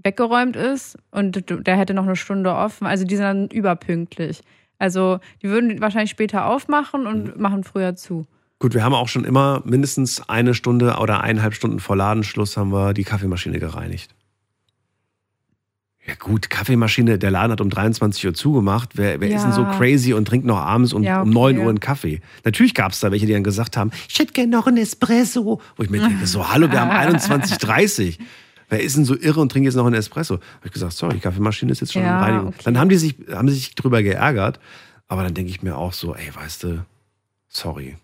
weggeräumt 0.03 0.57
ist 0.57 0.97
und 1.11 1.45
der 1.65 1.77
hätte 1.77 1.93
noch 1.93 2.03
eine 2.03 2.15
Stunde 2.17 2.53
offen, 2.53 2.87
also 2.87 3.05
die 3.05 3.15
sind 3.15 3.23
dann 3.25 3.47
überpünktlich. 3.47 4.41
Also 4.77 5.19
die 5.41 5.49
würden 5.49 5.79
wahrscheinlich 5.81 6.09
später 6.11 6.45
aufmachen 6.45 7.07
und 7.07 7.35
Mhm. 7.35 7.41
machen 7.41 7.63
früher 7.63 7.95
zu. 7.95 8.25
Gut, 8.59 8.73
wir 8.73 8.83
haben 8.83 8.93
auch 8.93 9.07
schon 9.07 9.23
immer 9.23 9.61
mindestens 9.65 10.27
eine 10.29 10.53
Stunde 10.53 10.97
oder 10.97 11.21
eineinhalb 11.21 11.53
Stunden 11.53 11.79
vor 11.79 11.95
Ladenschluss 11.95 12.57
haben 12.57 12.71
wir 12.71 12.93
die 12.93 13.05
Kaffeemaschine 13.05 13.57
gereinigt. 13.59 14.13
Ja 16.05 16.15
gut, 16.15 16.49
Kaffeemaschine, 16.49 17.19
der 17.19 17.29
Laden 17.31 17.51
hat 17.51 17.61
um 17.61 17.69
23 17.69 18.25
Uhr 18.25 18.33
zugemacht. 18.33 18.91
Wer, 18.95 19.21
wer 19.21 19.29
ist 19.29 19.43
denn 19.43 19.51
so 19.53 19.61
Ja. 19.61 19.77
crazy 19.77 20.13
und 20.13 20.25
trinkt 20.27 20.45
noch 20.45 20.57
abends 20.57 20.91
um, 20.91 21.03
Ja, 21.03 21.21
um 21.21 21.29
okay. 21.29 21.53
9 21.53 21.57
Uhr 21.59 21.69
einen 21.69 21.79
Kaffee? 21.79 22.21
Natürlich 22.43 22.73
gab 22.73 22.91
es 22.93 22.99
da 22.99 23.11
welche, 23.11 23.27
die 23.27 23.33
dann 23.33 23.43
gesagt 23.43 23.77
haben, 23.77 23.91
ich 24.09 24.17
hätte 24.19 24.33
gerne 24.33 24.51
noch 24.51 24.65
einen 24.67 24.77
Espresso. 24.77 25.61
Wo 25.77 25.83
ich 25.83 25.89
mir 25.89 26.01
denke, 26.01 26.25
so, 26.25 26.49
hallo, 26.49 26.69
wir 26.71 26.81
haben 26.81 26.91
21.30 26.91 28.17
Wer 28.71 28.81
ist 28.83 28.97
denn 28.97 29.05
so 29.05 29.15
irre 29.17 29.39
und 29.39 29.51
trinkt 29.51 29.65
jetzt 29.65 29.75
noch 29.75 29.85
einen 29.85 29.95
Espresso? 29.95 30.35
Habe 30.35 30.43
ich 30.65 30.71
gesagt, 30.71 30.93
sorry, 30.93 31.15
die 31.15 31.19
Kaffeemaschine 31.21 31.71
ist 31.71 31.79
jetzt 31.81 31.93
schon 31.93 32.03
Ja, 32.03 32.17
in 32.17 32.23
Reinigung. 32.23 32.47
okay. 32.49 32.61
Dann 32.65 32.77
haben 32.77 32.89
die, 32.89 32.97
sich, 32.97 33.15
haben 33.31 33.47
sie 33.47 33.55
sich 33.55 33.73
drüber 33.75 34.03
geärgert. 34.03 34.59
Aber 35.07 35.23
dann 35.23 35.33
denke 35.33 35.49
ich 35.49 35.63
mir 35.63 35.75
auch 35.77 35.93
so, 35.93 36.13
ey, 36.13 36.29
weißt 36.35 36.63
du, 36.63 36.85
sorry. 37.47 37.97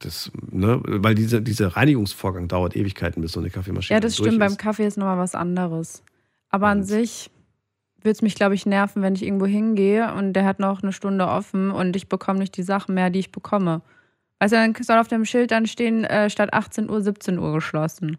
Das, 0.00 0.30
ne, 0.50 0.80
weil 0.84 1.14
dieser, 1.14 1.40
dieser 1.40 1.68
Reinigungsvorgang 1.76 2.46
dauert 2.46 2.76
Ewigkeiten, 2.76 3.20
bis 3.20 3.32
so 3.32 3.40
eine 3.40 3.50
Kaffeemaschine 3.50 3.96
Ja, 3.96 4.00
das 4.00 4.16
stimmt. 4.16 4.38
Beim 4.38 4.52
ist. 4.52 4.58
Kaffee 4.58 4.86
ist 4.86 4.96
nochmal 4.96 5.18
was 5.18 5.34
anderes. 5.34 6.02
Aber 6.50 6.68
an 6.68 6.84
sich 6.84 7.30
würde 8.00 8.12
es 8.12 8.22
mich, 8.22 8.36
glaube 8.36 8.54
ich, 8.54 8.64
nerven, 8.64 9.02
wenn 9.02 9.14
ich 9.16 9.24
irgendwo 9.24 9.46
hingehe 9.46 10.14
und 10.14 10.34
der 10.34 10.44
hat 10.44 10.60
noch 10.60 10.82
eine 10.82 10.92
Stunde 10.92 11.26
offen 11.26 11.72
und 11.72 11.96
ich 11.96 12.08
bekomme 12.08 12.38
nicht 12.38 12.56
die 12.56 12.62
Sachen 12.62 12.94
mehr, 12.94 13.10
die 13.10 13.18
ich 13.18 13.32
bekomme. 13.32 13.82
Also 14.38 14.54
dann 14.54 14.72
soll 14.80 14.98
auf 14.98 15.08
dem 15.08 15.24
Schild 15.24 15.50
dann 15.50 15.66
stehen, 15.66 16.04
äh, 16.04 16.30
statt 16.30 16.52
18 16.54 16.88
Uhr 16.88 17.02
17 17.02 17.38
Uhr 17.40 17.52
geschlossen. 17.54 18.18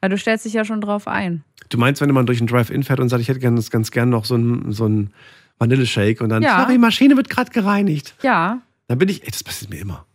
Weil 0.00 0.08
du 0.08 0.16
stellst 0.16 0.46
dich 0.46 0.54
ja 0.54 0.64
schon 0.64 0.80
drauf 0.80 1.06
ein. 1.06 1.44
Du 1.68 1.76
meinst, 1.78 2.00
wenn 2.00 2.10
man 2.10 2.24
durch 2.24 2.38
einen 2.38 2.48
Drive-In 2.48 2.82
fährt 2.84 3.00
und 3.00 3.10
sagt, 3.10 3.20
ich 3.20 3.28
hätte 3.28 3.38
ganz, 3.38 3.68
ganz 3.70 3.90
gern 3.90 4.08
noch 4.08 4.24
so 4.24 4.34
einen, 4.34 4.72
so 4.72 4.86
einen 4.86 5.12
Vanilleshake 5.58 6.22
und 6.24 6.30
dann, 6.30 6.42
Ja. 6.42 6.60
sorry, 6.62 6.78
Maschine 6.78 7.16
wird 7.18 7.28
gerade 7.28 7.50
gereinigt. 7.50 8.14
Ja. 8.22 8.62
Dann 8.88 8.98
bin 8.98 9.10
ich, 9.10 9.22
ey, 9.24 9.30
das 9.30 9.44
passiert 9.44 9.70
mir 9.70 9.78
immer. 9.80 10.06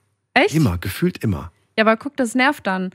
Echt? 0.45 0.56
Immer, 0.56 0.78
gefühlt 0.78 1.23
immer. 1.23 1.52
Ja, 1.78 1.84
aber 1.84 1.97
guck, 1.97 2.15
das 2.17 2.36
nervt 2.36 2.65
dann. 2.67 2.91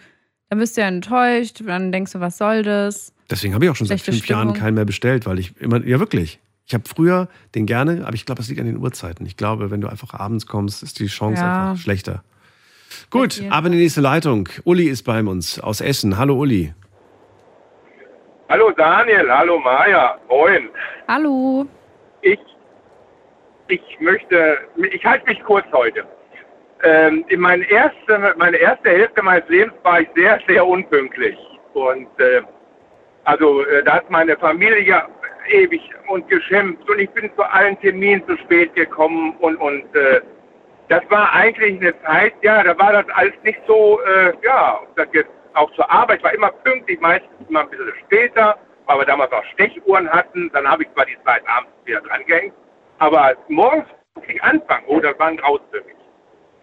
Dann 0.51 0.59
bist 0.59 0.77
du 0.77 0.83
ja 0.83 0.89
enttäuscht, 0.89 1.63
dann 1.67 1.93
denkst 1.93 2.13
du, 2.13 2.21
was 2.21 2.37
soll 2.39 2.63
das? 2.63 3.13
Deswegen 3.31 3.55
habe 3.55 3.65
ich 3.65 3.71
auch 3.71 3.77
schon 3.77 3.87
Schlechte 3.87 4.07
seit 4.13 4.15
fünf 4.17 4.29
Jahren 4.29 4.49
Stimmung. 4.51 4.61
keinen 4.63 4.75
mehr 4.75 4.85
bestellt, 4.85 5.25
weil 5.27 5.39
ich 5.39 5.59
immer, 5.61 5.85
ja 5.87 5.99
wirklich. 5.99 6.41
Ich 6.67 6.75
habe 6.75 6.85
früher 6.89 7.29
den 7.55 7.67
gerne, 7.67 8.03
aber 8.07 8.15
ich 8.15 8.25
glaube, 8.27 8.39
das 8.41 8.49
liegt 8.49 8.61
an 8.61 8.67
den 8.67 8.77
Uhrzeiten. 8.79 9.25
Ich 9.27 9.37
glaube, 9.37 9.71
wenn 9.71 9.81
du 9.81 9.89
einfach 9.89 10.15
abends 10.15 10.47
kommst, 10.47 10.83
ist 10.83 10.99
die 11.01 11.07
Chance 11.07 11.43
Ja. 11.43 11.71
einfach 11.71 11.83
schlechter. 11.83 12.23
Gut, 13.11 13.39
Okay. 13.39 13.49
ab 13.51 13.65
in 13.65 13.73
die 13.73 13.79
nächste 13.79 14.01
Leitung. 14.03 14.49
Uli 14.65 14.85
ist 14.89 15.03
bei 15.05 15.21
uns 15.23 15.59
aus 15.59 15.81
Essen. 15.81 16.19
Hallo 16.19 16.37
Uli. 16.39 16.73
Hallo 18.49 18.71
Daniel, 18.77 19.31
hallo 19.31 19.59
Maja, 19.59 20.19
moin. 20.29 20.69
Hallo. 21.09 21.67
Ich, 22.21 22.39
ich 23.69 23.81
möchte, 24.01 24.59
ich 24.93 25.05
halte 25.05 25.27
mich 25.27 25.43
kurz 25.45 25.65
heute. 25.73 26.05
Ähm, 26.83 27.25
in 27.29 27.41
meine 27.41 27.65
erste, 27.71 28.35
meine 28.37 28.57
erste 28.57 28.91
Hälfte 28.91 29.23
meines 29.23 29.49
Lebens 29.49 29.75
war 29.83 30.01
ich 30.01 30.09
sehr, 30.17 30.41
sehr 30.49 30.67
unpünktlich. 30.67 31.39
Und 31.75 32.09
äh, 32.21 32.43
also 33.25 33.65
äh, 33.67 33.85
da 33.85 33.95
hat 33.95 34.11
meine 34.11 34.37
Familie 34.37 34.81
ja 34.81 35.07
ewig 35.49 35.81
und 36.09 36.29
geschimpft 36.29 36.89
und 36.89 36.99
ich 36.99 37.11
bin 37.11 37.31
zu 37.37 37.43
allen 37.43 37.79
Terminen 37.81 38.27
zu 38.27 38.37
spät 38.39 38.75
gekommen 38.75 39.37
und, 39.41 39.57
und 39.57 39.95
äh, 39.95 40.21
das 40.89 41.03
war 41.09 41.33
eigentlich 41.33 41.81
eine 41.81 41.95
Zeit, 42.03 42.35
ja, 42.43 42.63
da 42.63 42.79
war 42.79 42.93
das 42.93 43.07
alles 43.15 43.35
nicht 43.45 43.61
so, 43.67 44.01
äh, 44.03 44.33
ja, 44.45 44.81
das 44.97 45.09
jetzt 45.13 45.31
auch 45.55 45.71
zur 45.73 45.91
Arbeit 45.91 46.23
war 46.23 46.35
immer 46.35 46.51
pünktlich, 46.51 47.01
meistens 47.01 47.31
immer 47.49 47.61
ein 47.61 47.71
bisschen 47.71 47.93
später, 48.05 48.59
weil 48.87 48.99
wir 48.99 49.07
damals 49.07 49.33
auch 49.33 49.45
Stechuhren 49.53 50.09
hatten, 50.09 50.51
dann 50.53 50.69
habe 50.69 50.83
ich 50.83 50.93
zwar 50.93 51.07
die 51.07 51.17
Zeit 51.25 51.43
abends 51.47 51.73
wieder 51.85 52.01
dran 52.01 52.25
gehängt, 52.27 52.55
aber 52.99 53.35
morgens 53.49 53.87
wirklich 54.15 54.43
anfangen, 54.43 54.85
oh, 54.87 55.01
das 55.01 55.19
war 55.19 55.29
ein 55.29 55.37
Graus 55.37 55.61
für 55.71 55.83
mich. 55.83 56.02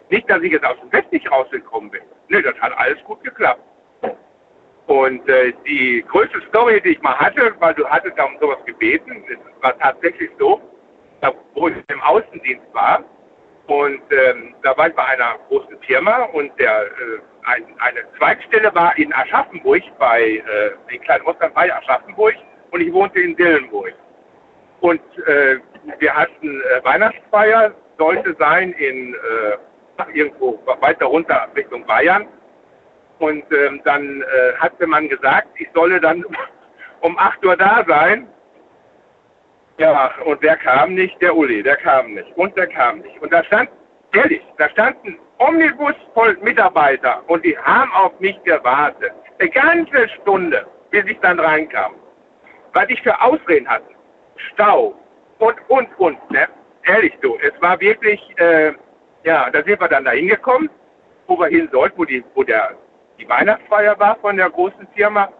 Nicht, 0.09 0.29
dass 0.29 0.41
ich 0.41 0.51
jetzt 0.51 0.65
aus 0.65 0.79
dem 0.79 0.89
Bett 0.89 1.11
nicht 1.11 1.31
rausgekommen 1.31 1.91
bin. 1.91 2.01
Nee, 2.29 2.41
das 2.41 2.55
hat 2.59 2.75
alles 2.77 3.03
gut 3.03 3.23
geklappt. 3.23 3.61
Und 4.87 5.29
äh, 5.29 5.53
die 5.67 6.03
größte 6.07 6.41
Story, 6.49 6.81
die 6.81 6.89
ich 6.89 7.01
mal 7.01 7.15
hatte, 7.15 7.53
weil 7.59 7.75
du 7.75 7.87
hattest 7.87 8.17
da 8.17 8.23
um 8.23 8.37
sowas 8.41 8.57
gebeten, 8.65 9.23
es 9.29 9.37
war 9.63 9.77
tatsächlich 9.77 10.31
so, 10.39 10.59
da, 11.21 11.31
wo 11.53 11.67
ich 11.67 11.75
im 11.89 12.01
Außendienst 12.01 12.65
war. 12.73 13.03
Und 13.67 14.01
ähm, 14.09 14.55
da 14.63 14.75
war 14.75 14.87
ich 14.87 14.95
bei 14.95 15.05
einer 15.05 15.37
großen 15.47 15.77
Firma 15.81 16.23
und 16.33 16.51
der, 16.59 16.85
äh, 16.85 17.19
ein, 17.43 17.65
eine 17.77 17.99
Zweigstelle 18.17 18.73
war 18.73 18.97
in 18.97 19.13
Aschaffenburg, 19.13 19.83
bei 19.99 20.21
äh, 20.21 20.71
in 20.93 20.99
Kleinostern 21.01 21.53
bei 21.53 21.71
Aschaffenburg 21.71 22.33
und 22.71 22.81
ich 22.81 22.91
wohnte 22.91 23.19
in 23.19 23.35
Dillenburg. 23.35 23.93
Und 24.79 25.01
äh, 25.27 25.59
wir 25.99 26.15
hatten 26.15 26.61
äh, 26.61 26.83
Weihnachtsfeier, 26.83 27.75
sollte 27.99 28.35
sein 28.39 28.71
in 28.71 29.13
äh, 29.13 29.57
irgendwo 30.13 30.59
weiter 30.81 31.05
runter 31.05 31.47
Richtung 31.55 31.85
Bayern. 31.85 32.27
Und 33.19 33.43
ähm, 33.51 33.81
dann 33.83 34.21
äh, 34.21 34.53
hatte 34.59 34.87
man 34.87 35.09
gesagt, 35.09 35.47
ich 35.57 35.67
solle 35.73 35.99
dann 35.99 36.23
um 37.01 37.17
8 37.17 37.45
Uhr 37.45 37.57
da 37.57 37.83
sein. 37.87 38.27
Ja, 39.77 40.11
und 40.25 40.43
der 40.43 40.57
kam 40.57 40.93
nicht, 40.93 41.21
der 41.21 41.35
Uli, 41.35 41.63
der 41.63 41.77
kam 41.77 42.13
nicht. 42.13 42.35
Und 42.35 42.55
der 42.57 42.67
kam 42.67 42.99
nicht. 42.99 43.21
Und 43.21 43.31
da 43.31 43.43
stand, 43.45 43.69
ehrlich, 44.13 44.41
da 44.57 44.69
standen 44.69 45.17
Omnibus 45.37 45.95
voll 46.13 46.37
Mitarbeiter 46.41 47.23
und 47.27 47.45
die 47.45 47.57
haben 47.57 47.91
auf 47.93 48.19
mich 48.19 48.41
gewartet. 48.43 49.13
Eine 49.39 49.49
ganze 49.49 50.09
Stunde, 50.09 50.67
bis 50.91 51.05
ich 51.05 51.17
dann 51.19 51.39
reinkam. 51.39 51.93
Was 52.73 52.89
ich 52.89 53.01
für 53.01 53.19
Ausreden 53.21 53.67
hatte. 53.67 53.87
Stau 54.53 54.99
und, 55.39 55.55
und, 55.69 55.87
und. 55.97 56.31
Ne? 56.31 56.47
Ehrlich 56.83 57.13
du, 57.21 57.37
es 57.41 57.53
war 57.61 57.79
wirklich, 57.79 58.21
äh, 58.37 58.73
ja, 59.23 59.49
da 59.49 59.63
sind 59.63 59.79
wir 59.79 59.87
dann 59.87 60.05
da 60.05 60.11
hingekommen, 60.11 60.69
wo 61.27 61.39
wir 61.39 61.47
hin 61.47 61.69
sollten, 61.71 61.97
wo, 61.97 62.05
die, 62.05 62.23
wo 62.33 62.43
der, 62.43 62.75
die 63.17 63.27
Weihnachtsfeier 63.27 63.97
war 63.99 64.15
von 64.17 64.37
der 64.37 64.49
großen 64.49 64.87
Firma. 64.95 65.31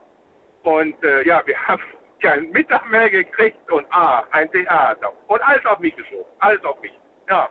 Und 0.64 1.02
äh, 1.04 1.26
ja, 1.26 1.42
wir 1.46 1.58
haben 1.68 1.82
keinen 2.22 2.52
Mittag 2.52 2.90
mehr 2.90 3.10
gekriegt 3.10 3.72
und 3.72 3.86
ah, 3.92 4.26
ein 4.32 4.52
Theater. 4.52 5.14
Und 5.28 5.42
alles 5.42 5.66
auf 5.66 5.80
mich 5.80 5.96
geschoben, 5.96 6.30
alles 6.40 6.64
auf 6.64 6.82
mich. 6.82 6.94
Ja, 7.30 7.50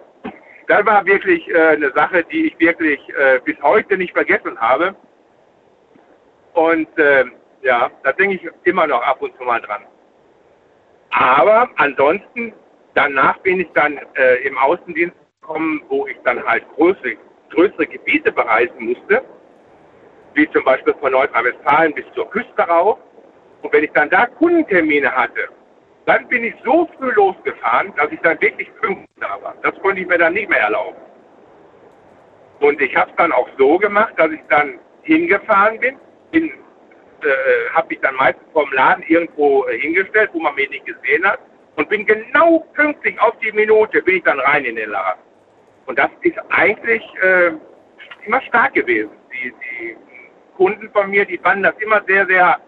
das 0.66 0.84
war 0.84 1.04
wirklich 1.06 1.48
äh, 1.48 1.68
eine 1.68 1.90
Sache, 1.92 2.24
die 2.24 2.48
ich 2.48 2.58
wirklich 2.58 3.00
äh, 3.16 3.40
bis 3.44 3.56
heute 3.62 3.96
nicht 3.96 4.12
vergessen 4.12 4.60
habe. 4.60 4.94
Und 6.52 6.98
äh, 6.98 7.24
ja, 7.62 7.90
da 8.02 8.12
denke 8.12 8.36
ich 8.36 8.50
immer 8.64 8.86
noch 8.86 9.02
ab 9.02 9.22
und 9.22 9.36
zu 9.38 9.44
mal 9.44 9.60
dran. 9.60 9.82
Aber 11.10 11.70
ansonsten, 11.76 12.52
danach 12.94 13.38
bin 13.38 13.60
ich 13.60 13.68
dann 13.72 13.98
äh, 14.14 14.46
im 14.46 14.58
Außendienst 14.58 15.16
gekommen, 15.48 15.82
wo 15.88 16.06
ich 16.06 16.16
dann 16.24 16.44
halt 16.44 16.64
größere, 16.76 17.16
größere 17.50 17.86
Gebiete 17.86 18.30
bereisen 18.32 18.78
musste, 18.78 19.22
wie 20.34 20.48
zum 20.50 20.64
Beispiel 20.64 20.94
von 21.00 21.12
Nordrhein-Westfalen 21.12 21.94
bis 21.94 22.04
zur 22.14 22.28
Küste 22.30 22.62
rauf. 22.62 22.98
Und 23.62 23.72
wenn 23.72 23.84
ich 23.84 23.92
dann 23.92 24.10
da 24.10 24.26
Kundentermine 24.26 25.10
hatte, 25.10 25.48
dann 26.06 26.28
bin 26.28 26.44
ich 26.44 26.54
so 26.64 26.88
früh 26.96 27.10
losgefahren, 27.12 27.92
dass 27.96 28.10
ich 28.12 28.20
dann 28.20 28.40
wirklich 28.40 28.72
pünktlich 28.80 29.08
da 29.20 29.38
war. 29.42 29.54
Das 29.62 29.74
konnte 29.80 30.00
ich 30.00 30.06
mir 30.06 30.18
dann 30.18 30.34
nicht 30.34 30.48
mehr 30.48 30.60
erlauben. 30.60 30.96
Und 32.60 32.80
ich 32.80 32.94
habe 32.96 33.10
es 33.10 33.16
dann 33.16 33.32
auch 33.32 33.48
so 33.58 33.78
gemacht, 33.78 34.14
dass 34.16 34.30
ich 34.30 34.40
dann 34.48 34.78
hingefahren 35.02 35.78
bin, 35.80 35.96
bin 36.30 36.50
äh, 37.22 37.70
habe 37.74 37.88
mich 37.88 38.00
dann 38.00 38.14
meistens 38.14 38.44
vom 38.52 38.70
Laden 38.72 39.02
irgendwo 39.08 39.66
äh, 39.66 39.78
hingestellt, 39.78 40.30
wo 40.32 40.40
man 40.40 40.54
mich 40.54 40.70
nicht 40.70 40.86
gesehen 40.86 41.24
hat 41.26 41.40
und 41.76 41.88
bin 41.88 42.06
genau 42.06 42.60
pünktlich 42.74 43.20
auf 43.20 43.36
die 43.38 43.52
Minute, 43.52 44.02
bin 44.02 44.16
ich 44.16 44.22
dann 44.22 44.38
rein 44.40 44.64
in 44.64 44.76
den 44.76 44.90
Laden. 44.90 45.20
Und 45.88 45.98
das 45.98 46.10
ist 46.20 46.36
eigentlich 46.50 47.02
äh, 47.22 47.52
immer 48.26 48.42
stark 48.42 48.74
gewesen. 48.74 49.10
Die, 49.32 49.50
die 49.50 49.96
Kunden 50.54 50.90
von 50.90 51.10
mir, 51.10 51.24
die 51.24 51.38
fanden 51.38 51.62
das 51.62 51.74
immer 51.78 52.02
sehr, 52.06 52.26
sehr, 52.26 52.58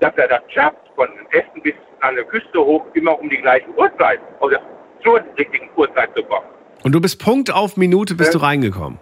dass 0.00 0.16
er 0.16 0.28
das 0.28 0.40
schafft, 0.48 0.78
von 0.96 1.08
Essen 1.32 1.62
bis 1.62 1.74
an 2.00 2.14
der 2.14 2.24
Küste 2.24 2.58
hoch, 2.58 2.86
immer 2.94 3.18
um 3.20 3.28
die 3.28 3.36
gleiche 3.36 3.68
Uhrzeit, 3.76 4.20
oder 4.40 4.58
zur 5.04 5.20
richtigen 5.36 5.68
Uhrzeit 5.76 6.14
zu 6.16 6.22
kommen. 6.24 6.46
Und 6.82 6.92
du 6.92 7.00
bist 7.00 7.22
Punkt 7.22 7.52
auf 7.52 7.76
Minute 7.76 8.14
bist 8.14 8.34
du 8.34 8.38
reingekommen. 8.38 8.98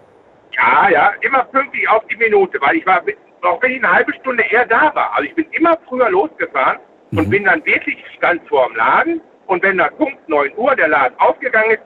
Ja, 0.51 0.89
ja, 0.89 1.13
immer 1.21 1.45
pünktlich 1.45 1.87
auf 1.89 2.05
die 2.07 2.17
Minute, 2.17 2.59
weil 2.59 2.75
ich 2.75 2.85
war, 2.85 3.01
auch 3.41 3.61
wenn 3.63 3.71
ich 3.71 3.83
eine 3.83 3.93
halbe 3.93 4.13
Stunde 4.15 4.43
eher 4.51 4.65
da 4.65 4.93
war. 4.93 5.15
Also 5.15 5.29
ich 5.29 5.35
bin 5.35 5.45
immer 5.51 5.77
früher 5.87 6.09
losgefahren 6.09 6.79
und 7.11 7.29
bin 7.29 7.45
dann 7.45 7.65
wirklich 7.65 7.97
stand 8.17 8.45
vor 8.49 8.67
dem 8.67 8.75
Laden 8.75 9.21
und 9.47 9.63
wenn 9.63 9.77
dann 9.77 9.95
Punkt 9.95 10.27
9 10.27 10.51
Uhr 10.57 10.75
der 10.75 10.89
Laden 10.89 11.17
aufgegangen 11.19 11.71
ist, 11.71 11.83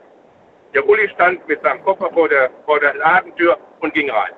der 0.76 0.86
Uli 0.86 1.08
stand 1.14 1.48
mit 1.48 1.62
seinem 1.62 1.82
Koffer 1.82 2.10
vor 2.12 2.28
der, 2.28 2.50
vor 2.66 2.78
der 2.78 2.94
Ladentür 2.96 3.56
und 3.80 3.94
ging 3.94 4.10
rein. 4.10 4.32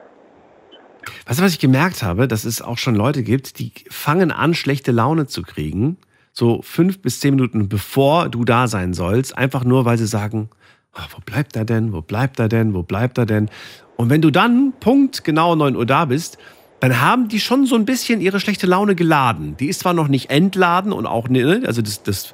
Weißt 1.27 1.41
du, 1.41 1.45
was 1.45 1.53
ich 1.53 1.59
gemerkt 1.59 2.05
habe? 2.05 2.29
Dass 2.29 2.45
es 2.45 2.63
auch 2.63 2.79
schon 2.79 2.95
Leute 2.95 3.25
gibt, 3.25 3.59
die 3.59 3.73
fangen 3.91 4.31
an, 4.31 4.55
schlechte 4.55 4.93
Laune 4.93 5.27
zu 5.27 5.43
kriegen, 5.43 5.97
so 6.33 6.63
fünf 6.63 7.03
bis 7.03 7.19
zehn 7.19 7.35
Minuten 7.35 7.69
bevor 7.69 8.29
du 8.29 8.45
da 8.45 8.69
sein 8.69 8.95
sollst, 8.95 9.37
einfach 9.37 9.65
nur, 9.65 9.85
weil 9.85 9.99
sie 9.99 10.07
sagen, 10.07 10.49
"Ah, 10.95 11.07
wo 11.11 11.19
bleibt 11.25 11.57
er 11.57 11.65
denn, 11.65 11.93
wo 11.93 12.03
bleibt 12.03 12.39
er 12.39 12.49
denn, 12.49 12.73
wo 12.73 12.85
bleibt 12.85 13.19
er 13.19 13.27
denn? 13.27 13.51
Und 13.97 14.09
wenn 14.09 14.23
du 14.23 14.31
dann 14.31 14.75
Punkt 14.79 15.25
genau 15.25 15.57
9 15.57 15.75
Uhr 15.75 15.87
da 15.87 16.05
bist, 16.05 16.39
dann 16.79 17.01
haben 17.01 17.27
die 17.27 17.41
schon 17.41 17.67
so 17.67 17.75
ein 17.75 17.85
bisschen 17.85 18.21
ihre 18.21 18.39
schlechte 18.39 18.69
Laune 18.69 18.95
geladen. 18.95 19.57
Die 19.57 19.67
ist 19.67 19.81
zwar 19.81 19.95
noch 19.95 20.07
nicht 20.07 20.31
entladen 20.31 20.93
und 20.93 21.07
auch, 21.07 21.29
ne, 21.29 21.63
also 21.67 21.83
das, 21.83 22.05
das, 22.05 22.33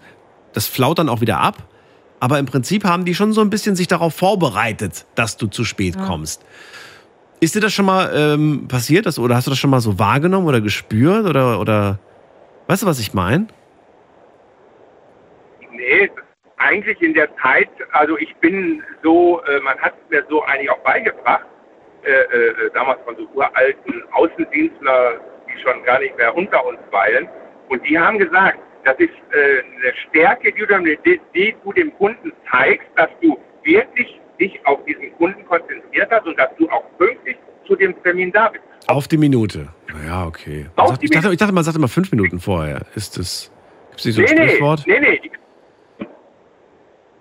das 0.52 0.66
flaut 0.66 0.98
dann 0.98 1.08
auch 1.08 1.22
wieder 1.22 1.40
ab, 1.40 1.66
aber 2.20 2.38
im 2.38 2.46
Prinzip 2.46 2.84
haben 2.84 3.04
die 3.04 3.14
schon 3.14 3.32
so 3.32 3.40
ein 3.40 3.50
bisschen 3.50 3.76
sich 3.76 3.86
darauf 3.88 4.14
vorbereitet, 4.14 5.04
dass 5.14 5.36
du 5.36 5.46
zu 5.46 5.64
spät 5.64 5.96
Ja. 5.96 6.06
kommst. 6.06 6.44
Ist 7.40 7.54
dir 7.54 7.60
das 7.60 7.72
schon 7.74 7.84
mal 7.84 8.10
ähm, 8.14 8.68
passiert 8.68 9.04
dass, 9.06 9.18
oder 9.18 9.34
hast 9.36 9.46
du 9.46 9.50
das 9.50 9.58
schon 9.58 9.70
mal 9.70 9.80
so 9.80 9.98
wahrgenommen 9.98 10.46
oder 10.46 10.60
gespürt 10.60 11.26
oder, 11.26 11.60
oder 11.60 11.98
weißt 12.68 12.82
du, 12.82 12.86
was 12.86 12.98
ich 13.00 13.12
meine? 13.12 13.48
Nee, 15.72 16.10
eigentlich 16.58 17.00
in 17.02 17.14
der 17.14 17.28
Zeit, 17.42 17.68
also 17.92 18.16
ich 18.18 18.34
bin 18.36 18.82
so, 19.02 19.42
äh, 19.42 19.60
man 19.60 19.78
hat 19.78 19.92
es 20.04 20.10
mir 20.10 20.24
so 20.30 20.42
eigentlich 20.44 20.70
auch 20.70 20.78
beigebracht, 20.78 21.44
äh, 22.04 22.10
äh, 22.10 22.70
damals 22.72 23.00
von 23.04 23.16
so 23.16 23.28
uralten 23.34 24.02
Außendienstler, 24.12 25.20
die 25.48 25.60
schon 25.62 25.82
gar 25.84 25.98
nicht 25.98 26.16
mehr 26.16 26.34
unter 26.34 26.64
uns 26.64 26.78
weilen. 26.90 27.28
Und 27.68 27.84
die 27.86 27.98
haben 27.98 28.18
gesagt, 28.18 28.58
das 28.84 28.98
ist 28.98 29.10
äh, 29.32 29.62
eine 29.62 29.92
Stärke, 30.08 30.52
die 30.52 30.60
du, 30.60 30.96
die, 31.04 31.20
die 31.34 31.54
du 31.64 31.72
dem 31.72 31.92
Kunden 31.96 32.32
zeigst, 32.50 32.86
dass 32.96 33.08
du 33.20 33.38
wirklich 33.62 34.20
dich 34.38 34.60
auf 34.64 34.84
diesen 34.84 35.12
Kunden 35.16 35.44
konzentriert 35.46 36.10
hast 36.10 36.26
und 36.26 36.38
dass 36.38 36.50
du 36.58 36.68
auch 36.68 36.84
pünktlich 36.98 37.36
zu 37.66 37.76
dem 37.76 37.94
Termin 38.02 38.30
da 38.32 38.48
bist. 38.48 38.64
Auf 38.86 39.08
die 39.08 39.16
Minute. 39.16 39.68
Naja, 39.92 40.26
okay. 40.26 40.66
Sagt, 40.76 41.02
ich, 41.02 41.10
dachte, 41.10 41.32
ich 41.32 41.38
dachte, 41.38 41.52
man 41.52 41.64
sagt 41.64 41.76
immer 41.76 41.88
fünf 41.88 42.10
Minuten 42.10 42.40
vorher. 42.40 42.82
Ist 42.94 43.16
das. 43.16 43.50
Gibt 43.90 44.00
es 44.00 44.06
nicht 44.06 44.14
so 44.16 44.22
ein 44.22 44.38
nee, 44.38 44.48
Sprichwort? 44.48 44.86
nee, 44.86 45.00
nee. 45.00 45.20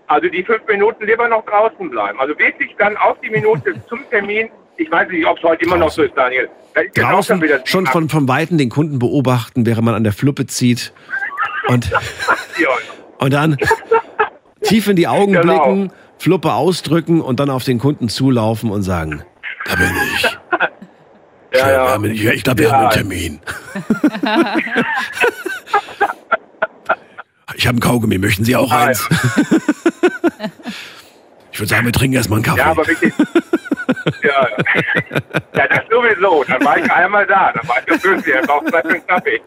Also 0.07 0.27
die 0.27 0.43
fünf 0.43 0.61
Minuten 0.67 1.05
lieber 1.05 1.27
noch 1.27 1.45
draußen 1.45 1.89
bleiben. 1.89 2.19
Also 2.19 2.37
wirklich 2.37 2.75
dann 2.77 2.97
auf 2.97 3.17
die 3.21 3.29
Minute 3.29 3.73
zum 3.89 3.99
Termin. 4.09 4.49
Ich 4.75 4.91
weiß 4.91 5.07
nicht, 5.09 5.25
ob 5.25 5.37
es 5.37 5.43
heute 5.43 5.65
immer 5.65 5.77
noch 5.77 5.91
so 5.91 6.03
ist, 6.03 6.15
Daniel. 6.15 6.49
Draußen 6.95 7.41
schon 7.65 7.85
von, 7.85 8.09
von 8.09 8.27
Weitem 8.27 8.57
den 8.57 8.69
Kunden 8.69 8.97
beobachten, 8.97 9.65
während 9.65 9.85
man 9.85 9.93
an 9.93 10.03
der 10.03 10.13
Fluppe 10.13 10.47
zieht. 10.47 10.91
Und, 11.67 11.91
und 13.19 13.33
dann 13.33 13.57
tief 14.63 14.87
in 14.87 14.95
die 14.95 15.07
Augen 15.07 15.33
Genau. 15.33 15.63
blicken, 15.65 15.91
Fluppe 16.17 16.53
ausdrücken 16.53 17.21
und 17.21 17.39
dann 17.39 17.49
auf 17.49 17.63
den 17.63 17.79
Kunden 17.79 18.09
zulaufen 18.09 18.69
und 18.71 18.83
sagen: 18.83 19.23
Da 19.65 19.75
bin 19.75 19.91
ich. 20.15 20.37
Ja, 21.53 21.71
ja. 21.71 21.87
haben- 21.91 22.05
Ich, 22.05 22.23
ich 22.25 22.43
glaube, 22.43 22.59
wir 22.59 22.67
Ja. 22.67 22.73
haben 22.73 22.81
einen 22.83 22.91
Termin. 22.91 23.39
Ich 27.55 27.67
habe 27.67 27.73
einen 27.75 27.79
Kaugummi, 27.79 28.17
möchten 28.17 28.43
Sie 28.43 28.55
auch 28.55 28.71
Ah, 28.71 28.85
eins? 28.87 29.07
Ich 31.51 31.59
würde 31.59 31.69
sagen, 31.69 31.85
wir 31.85 31.93
trinken 31.93 32.15
erstmal 32.17 32.37
einen 32.37 32.45
Kaffee. 32.45 32.59
Ja, 32.59 32.65
aber 32.71 32.87
wirklich. 32.87 33.13
ja, 34.23 34.47
ja, 35.55 35.67
das 35.67 35.81
sowieso. 35.89 36.43
Dann 36.45 36.65
war 36.65 36.77
ich 36.79 36.91
einmal 36.91 37.27
da. 37.27 37.51
Dann 37.53 37.67
war 37.67 37.77
ich 37.79 37.85
der 37.85 37.99
Fünfte. 37.99 38.33
Er 38.33 38.41
braucht 38.47 38.71
Zeit 38.71 38.83
für 38.87 38.93
einen 38.93 39.05
Kaffee. 39.07 39.41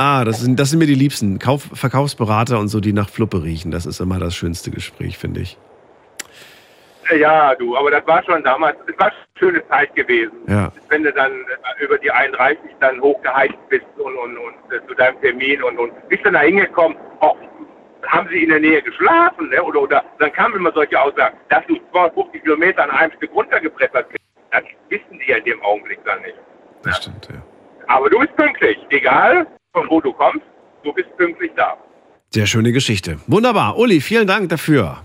Ah, 0.00 0.24
das 0.24 0.40
sind, 0.40 0.60
das 0.60 0.70
sind 0.70 0.78
mir 0.78 0.86
die 0.86 0.94
Liebsten. 0.94 1.40
Kauf, 1.40 1.68
Verkaufsberater 1.72 2.60
und 2.60 2.68
so, 2.68 2.78
die 2.78 2.92
nach 2.92 3.08
Fluppe 3.08 3.42
riechen. 3.42 3.72
Das 3.72 3.84
ist 3.84 3.98
immer 3.98 4.20
das 4.20 4.36
schönste 4.36 4.70
Gespräch, 4.70 5.18
finde 5.18 5.40
ich. 5.40 5.58
Ja, 7.18 7.52
du, 7.56 7.76
aber 7.76 7.90
das 7.90 8.06
war 8.06 8.22
schon 8.22 8.44
damals, 8.44 8.76
es 8.86 8.96
war 8.96 9.06
eine 9.06 9.16
schöne 9.36 9.66
Zeit 9.66 9.92
gewesen. 9.96 10.36
Ja. 10.46 10.70
Wenn 10.88 11.02
du 11.02 11.12
dann 11.12 11.32
äh, 11.32 11.84
über 11.84 11.98
die 11.98 12.12
31 12.12 12.60
dann 12.78 13.00
hochgeheizt 13.00 13.58
bist 13.70 13.86
und, 13.96 14.16
und, 14.16 14.38
und 14.38 14.72
äh, 14.72 14.86
zu 14.86 14.94
deinem 14.94 15.20
Termin 15.20 15.62
und, 15.64 15.78
und 15.78 16.08
bist 16.08 16.24
dann 16.24 16.34
da 16.34 16.40
hingekommen, 16.42 16.96
auch, 17.18 17.36
haben 18.06 18.28
sie 18.30 18.44
in 18.44 18.50
der 18.50 18.60
Nähe 18.60 18.80
geschlafen, 18.80 19.48
ne? 19.48 19.60
oder, 19.64 19.80
oder 19.82 20.04
dann 20.20 20.32
kamen 20.32 20.54
immer 20.54 20.70
solche 20.72 21.00
Aussagen, 21.00 21.36
dass 21.48 21.66
du 21.66 21.76
250 21.90 22.42
Kilometer 22.42 22.84
an 22.84 22.90
einem 22.90 23.12
Stück 23.16 23.32
runtergepresst 23.32 23.92
bist. 23.92 24.22
Das 24.52 24.62
wissen 24.90 25.18
die 25.18 25.30
ja 25.30 25.38
in 25.38 25.44
dem 25.44 25.62
Augenblick 25.62 25.98
dann 26.04 26.20
nicht. 26.20 26.36
Das 26.84 26.98
stimmt, 26.98 27.28
ja. 27.32 27.42
Aber 27.88 28.08
du 28.10 28.20
bist 28.20 28.36
pünktlich, 28.36 28.78
egal 28.90 29.46
von 29.72 29.88
wo 29.90 30.00
du 30.00 30.12
kommst, 30.12 30.44
du 30.84 30.92
bist 30.92 31.08
pünktlich 31.16 31.50
da. 31.56 31.76
Sehr 32.30 32.46
schöne 32.46 32.72
Geschichte. 32.72 33.18
Wunderbar. 33.26 33.78
Uli, 33.78 34.00
vielen 34.00 34.26
Dank 34.26 34.48
dafür. 34.50 34.98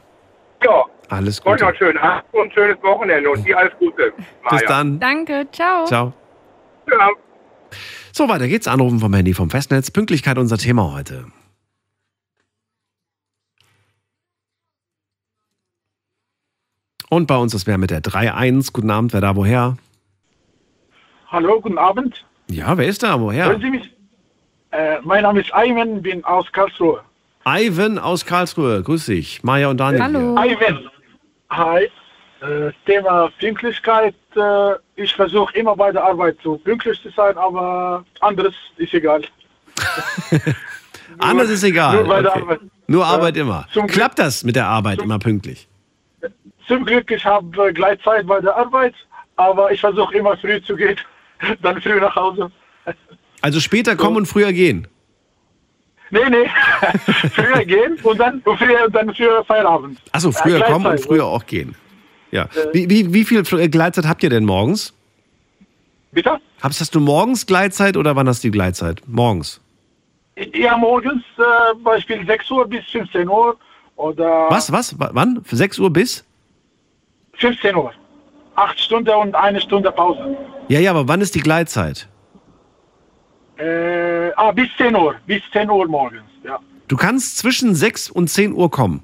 Ja, 0.64 0.84
Alles 1.10 1.42
Gute. 1.42 1.64
noch 1.64 1.74
Abend 2.02 2.24
und 2.34 2.42
ein 2.48 2.52
schönes 2.52 2.82
Wochenende 2.84 3.30
und 3.30 3.46
dir 3.46 3.58
alles 3.58 3.74
Gute. 3.80 4.12
Bis 4.16 4.26
Maja. 4.52 4.68
dann. 4.68 5.00
Danke, 5.00 5.48
ciao. 5.52 5.86
Ciao. 5.86 6.14
Ja. 6.90 7.10
So, 8.12 8.28
weiter 8.30 8.48
geht's. 8.48 8.68
Anrufen 8.68 9.00
vom 9.00 9.14
Handy 9.14 9.34
vom 9.34 9.50
Festnetz. 9.50 9.90
Pünktlichkeit 9.92 10.38
unser 10.38 10.58
Thema 10.58 10.94
heute. 10.94 11.26
Und 17.10 17.28
bei 17.28 17.38
uns 17.38 17.54
ist 17.54 17.68
wer 17.68 17.78
mit 17.78 17.92
der 17.92 18.02
3-1. 18.02 18.72
Guten 18.74 18.90
Abend, 18.90 19.14
wer 19.14 19.22
da 19.22 19.36
woher? 19.36 19.78
Hallo, 21.28 21.60
guten 21.62 21.78
Abend. 21.78 22.26
Ja, 22.48 22.78
wer 22.78 22.88
ist 22.88 23.04
da? 23.04 23.20
Woher? 23.20 23.46
Hören 23.46 23.62
Sie 23.62 23.70
mich? 23.70 23.90
Äh, 24.74 24.98
mein 25.04 25.22
Name 25.22 25.42
ist 25.42 25.54
Ayman, 25.54 26.02
bin 26.02 26.24
aus 26.26 26.52
Karlsruhe. 26.52 27.02
Ivan 27.46 28.00
aus 28.00 28.26
Karlsruhe. 28.26 28.82
Grüß 28.82 29.06
dich. 29.06 29.44
Maja 29.44 29.68
und 29.70 29.78
Daniel. 29.78 30.02
Hallo. 30.02 30.36
Ayman. 30.36 30.90
Hi. 31.52 31.84
Äh, 32.42 32.72
Thema 32.88 33.30
Pünktlichkeit. 33.40 34.16
Äh, 34.36 34.74
ich 34.96 35.14
versuche 35.14 35.54
immer 35.56 35.76
bei 35.76 35.92
der 35.92 36.04
Arbeit 36.04 36.38
so 36.44 36.58
pünktlich 36.58 37.00
zu 37.04 37.10
sein, 37.12 37.38
aber 37.38 38.04
anderes 38.22 38.56
ist 38.78 38.94
egal. 38.94 39.22
Anders 41.20 41.50
ist 41.50 41.64
egal. 41.64 41.98
Nur 41.98 42.08
bei 42.08 42.22
der 42.24 42.32
Okay. 42.32 42.42
Arbeit. 42.42 42.60
Nur. 42.88 43.06
Arbeit 43.06 43.38
immer. 43.38 43.68
Zum 43.72 43.86
Glück- 43.86 43.94
Klappt 43.96 44.20
das 44.20 44.44
mit 44.44 44.56
der 44.56 44.66
Arbeit 44.68 45.02
immer 45.02 45.20
pünktlich? 45.20 45.68
Zum 46.68 46.84
Glück, 46.86 47.12
ich 47.12 47.24
habe 47.26 47.68
äh, 47.70 47.74
Gleitzeit 47.74 48.26
bei 48.26 48.40
der 48.40 48.56
Arbeit, 48.56 48.96
aber 49.36 49.72
ich 49.72 49.80
versuche 49.82 50.16
immer 50.18 50.36
früh 50.38 50.62
zu 50.64 50.76
gehen, 50.76 50.96
dann 51.62 51.80
früh 51.82 52.00
nach 52.00 52.16
Hause. 52.16 52.52
Also 53.44 53.60
später 53.60 53.98
kommen 53.98 54.16
und 54.16 54.26
früher 54.26 54.54
gehen. 54.54 54.88
Nee, 56.12 56.30
nee, 56.30 56.46
früher 57.34 57.66
gehen 57.66 57.98
und 58.04 58.18
dann, 58.18 58.40
und 58.46 58.58
früher, 58.58 58.90
dann 58.90 59.14
für 59.14 59.44
Feierabend. 59.46 60.00
Achso, 60.14 60.32
früher 60.32 60.60
Äh, 60.66 60.72
kommen 60.72 60.86
und 60.86 61.00
früher 61.02 61.26
auch 61.26 61.46
gehen. 61.46 61.76
Ja. 62.32 62.48
Wie, 62.72 62.90
wie, 62.90 63.14
wie 63.14 63.26
viel 63.26 63.44
äh, 63.60 63.68
Gleitzeit 63.68 64.08
habt 64.08 64.24
ihr 64.24 64.30
denn 64.30 64.46
morgens? 64.46 64.94
Bitte? 66.14 66.40
Hast, 66.62 66.80
hast 66.80 66.96
du 66.96 67.02
morgens 67.02 67.46
Gleitzeit 67.46 67.98
oder 67.98 68.16
wann 68.16 68.30
hast 68.30 68.44
du 68.44 68.48
die 68.48 68.52
Gleitzeit? 68.52 69.02
Morgens. 69.08 69.60
Ja, 70.54 70.78
morgens 70.78 71.24
äh, 71.38 71.76
Beispiel 71.84 72.26
6 72.26 72.50
Uhr 72.52 72.66
bis 72.68 72.86
15 72.92 73.28
Uhr 73.28 73.58
oder 73.98 74.48
Was, 74.50 74.72
was? 74.72 74.96
Wann? 74.98 75.44
Für 75.44 75.56
6 75.58 75.80
Uhr 75.80 75.92
bis? 75.92 76.24
15 77.34 77.76
Uhr. 77.76 77.92
Acht 78.56 78.80
Stunden 78.80 79.10
und 79.10 79.36
eine 79.36 79.60
Stunde 79.60 79.92
Pause. 79.92 80.38
Ja, 80.70 80.80
ja, 80.80 80.92
aber 80.92 81.08
wann 81.10 81.20
ist 81.22 81.36
die 81.36 81.40
Gleitzeit? 81.42 82.08
Äh, 83.58 84.32
ah, 84.36 84.52
bis 84.52 84.68
10 84.78 84.96
Uhr. 84.96 85.16
Bis 85.26 85.42
10 85.52 85.70
Uhr 85.70 85.88
morgens. 85.88 86.24
Ja. 86.44 86.60
Du 86.88 86.96
kannst 86.98 87.38
zwischen 87.38 87.76
6 87.76 88.10
und 88.10 88.28
10 88.30 88.54
Uhr 88.54 88.70
kommen. 88.72 89.04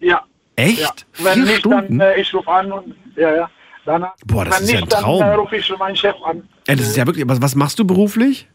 Ja. 0.00 0.22
Echt? 0.56 0.80
Ja. 0.80 1.24
Wenn 1.24 1.34
Vier 1.34 1.44
nicht, 1.44 1.58
Stunden? 1.58 1.98
dann 1.98 2.08
äh, 2.14 2.20
ich 2.20 2.32
rufe 2.34 2.50
an 2.50 2.72
und 2.72 2.94
ja, 3.16 3.34
ja. 3.36 3.50
Dann, 3.84 4.06
Boah, 4.26 4.46
das 4.46 4.60
ist 4.62 4.70
ja 4.70 4.80
nicht, 4.80 4.94
ein 4.94 5.02
Traum. 5.02 5.20
dann 5.20 5.30
äh, 5.30 5.34
rufe 5.34 5.56
ich 5.56 5.78
meinen 5.78 5.94
Chef 5.96 6.16
an. 6.24 6.48
Ja, 6.66 6.74
das 6.74 6.86
ist 6.88 6.96
ja 6.96 7.06
wirklich. 7.06 7.28
Was, 7.28 7.42
was 7.42 7.54
machst 7.54 7.78
du 7.78 7.84
beruflich? 7.86 8.48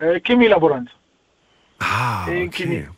Äh, 0.00 0.20
Chemielaborant. 0.20 0.90
Ah, 1.78 2.26
Äh, 2.28 2.46
okay. 2.46 2.50
Chemie. 2.50 2.88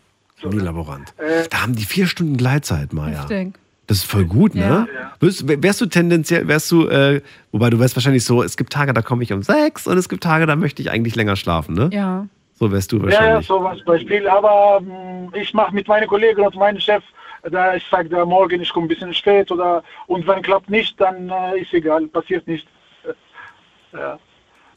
Chemielaborant. 0.40 1.12
Äh, 1.18 1.46
Da 1.50 1.62
haben 1.62 1.74
die 1.76 1.84
vier 1.84 2.06
Stunden 2.06 2.36
Gleitzeit, 2.38 2.92
Maja. 2.94 3.20
Heftig. 3.20 3.54
Das 3.86 3.98
ist 3.98 4.04
voll 4.04 4.24
gut, 4.24 4.54
ne? 4.54 4.86
Wärst, 5.20 5.44
wärst 5.46 5.80
du 5.80 5.86
tendenziell, 5.86 6.46
wärst 6.46 6.70
du, 6.70 6.88
äh, 6.88 7.20
wobei 7.50 7.68
du 7.68 7.78
wärst 7.78 7.96
wahrscheinlich 7.96 8.24
so, 8.24 8.42
es 8.42 8.56
gibt 8.56 8.72
Tage, 8.72 8.92
da 8.92 9.02
komme 9.02 9.22
ich 9.22 9.32
um 9.32 9.42
sechs 9.42 9.86
und 9.86 9.98
es 9.98 10.08
gibt 10.08 10.22
Tage, 10.22 10.46
da 10.46 10.56
möchte 10.56 10.82
ich 10.82 10.90
eigentlich 10.90 11.16
länger 11.16 11.36
schlafen, 11.36 11.74
ne? 11.74 11.90
Ja. 11.92 12.26
So 12.54 12.70
wärst 12.70 12.92
du 12.92 12.98
ja, 12.98 13.02
ja, 13.02 13.10
wahrscheinlich. 13.10 13.46
sowas 13.46 13.78
Beispiel. 13.84 14.28
Aber 14.28 14.80
mh, 14.80 15.36
ich 15.36 15.52
mache 15.52 15.74
mit 15.74 15.88
meinen 15.88 16.06
Kollegen 16.06 16.42
und 16.42 16.54
meinem 16.54 16.78
Chef, 16.78 17.02
da 17.50 17.74
ich 17.74 17.84
sage, 17.90 18.08
da 18.08 18.24
morgen 18.24 18.60
ich 18.60 18.72
komme 18.72 18.86
ein 18.86 18.88
bisschen 18.88 19.12
spät 19.14 19.50
oder 19.50 19.82
und 20.06 20.26
wenn 20.26 20.42
klappt 20.42 20.70
nicht, 20.70 21.00
dann 21.00 21.28
äh, 21.28 21.60
ist 21.60 21.72
egal, 21.74 22.06
passiert 22.06 22.46
nicht. 22.46 22.66
ja. 23.92 24.18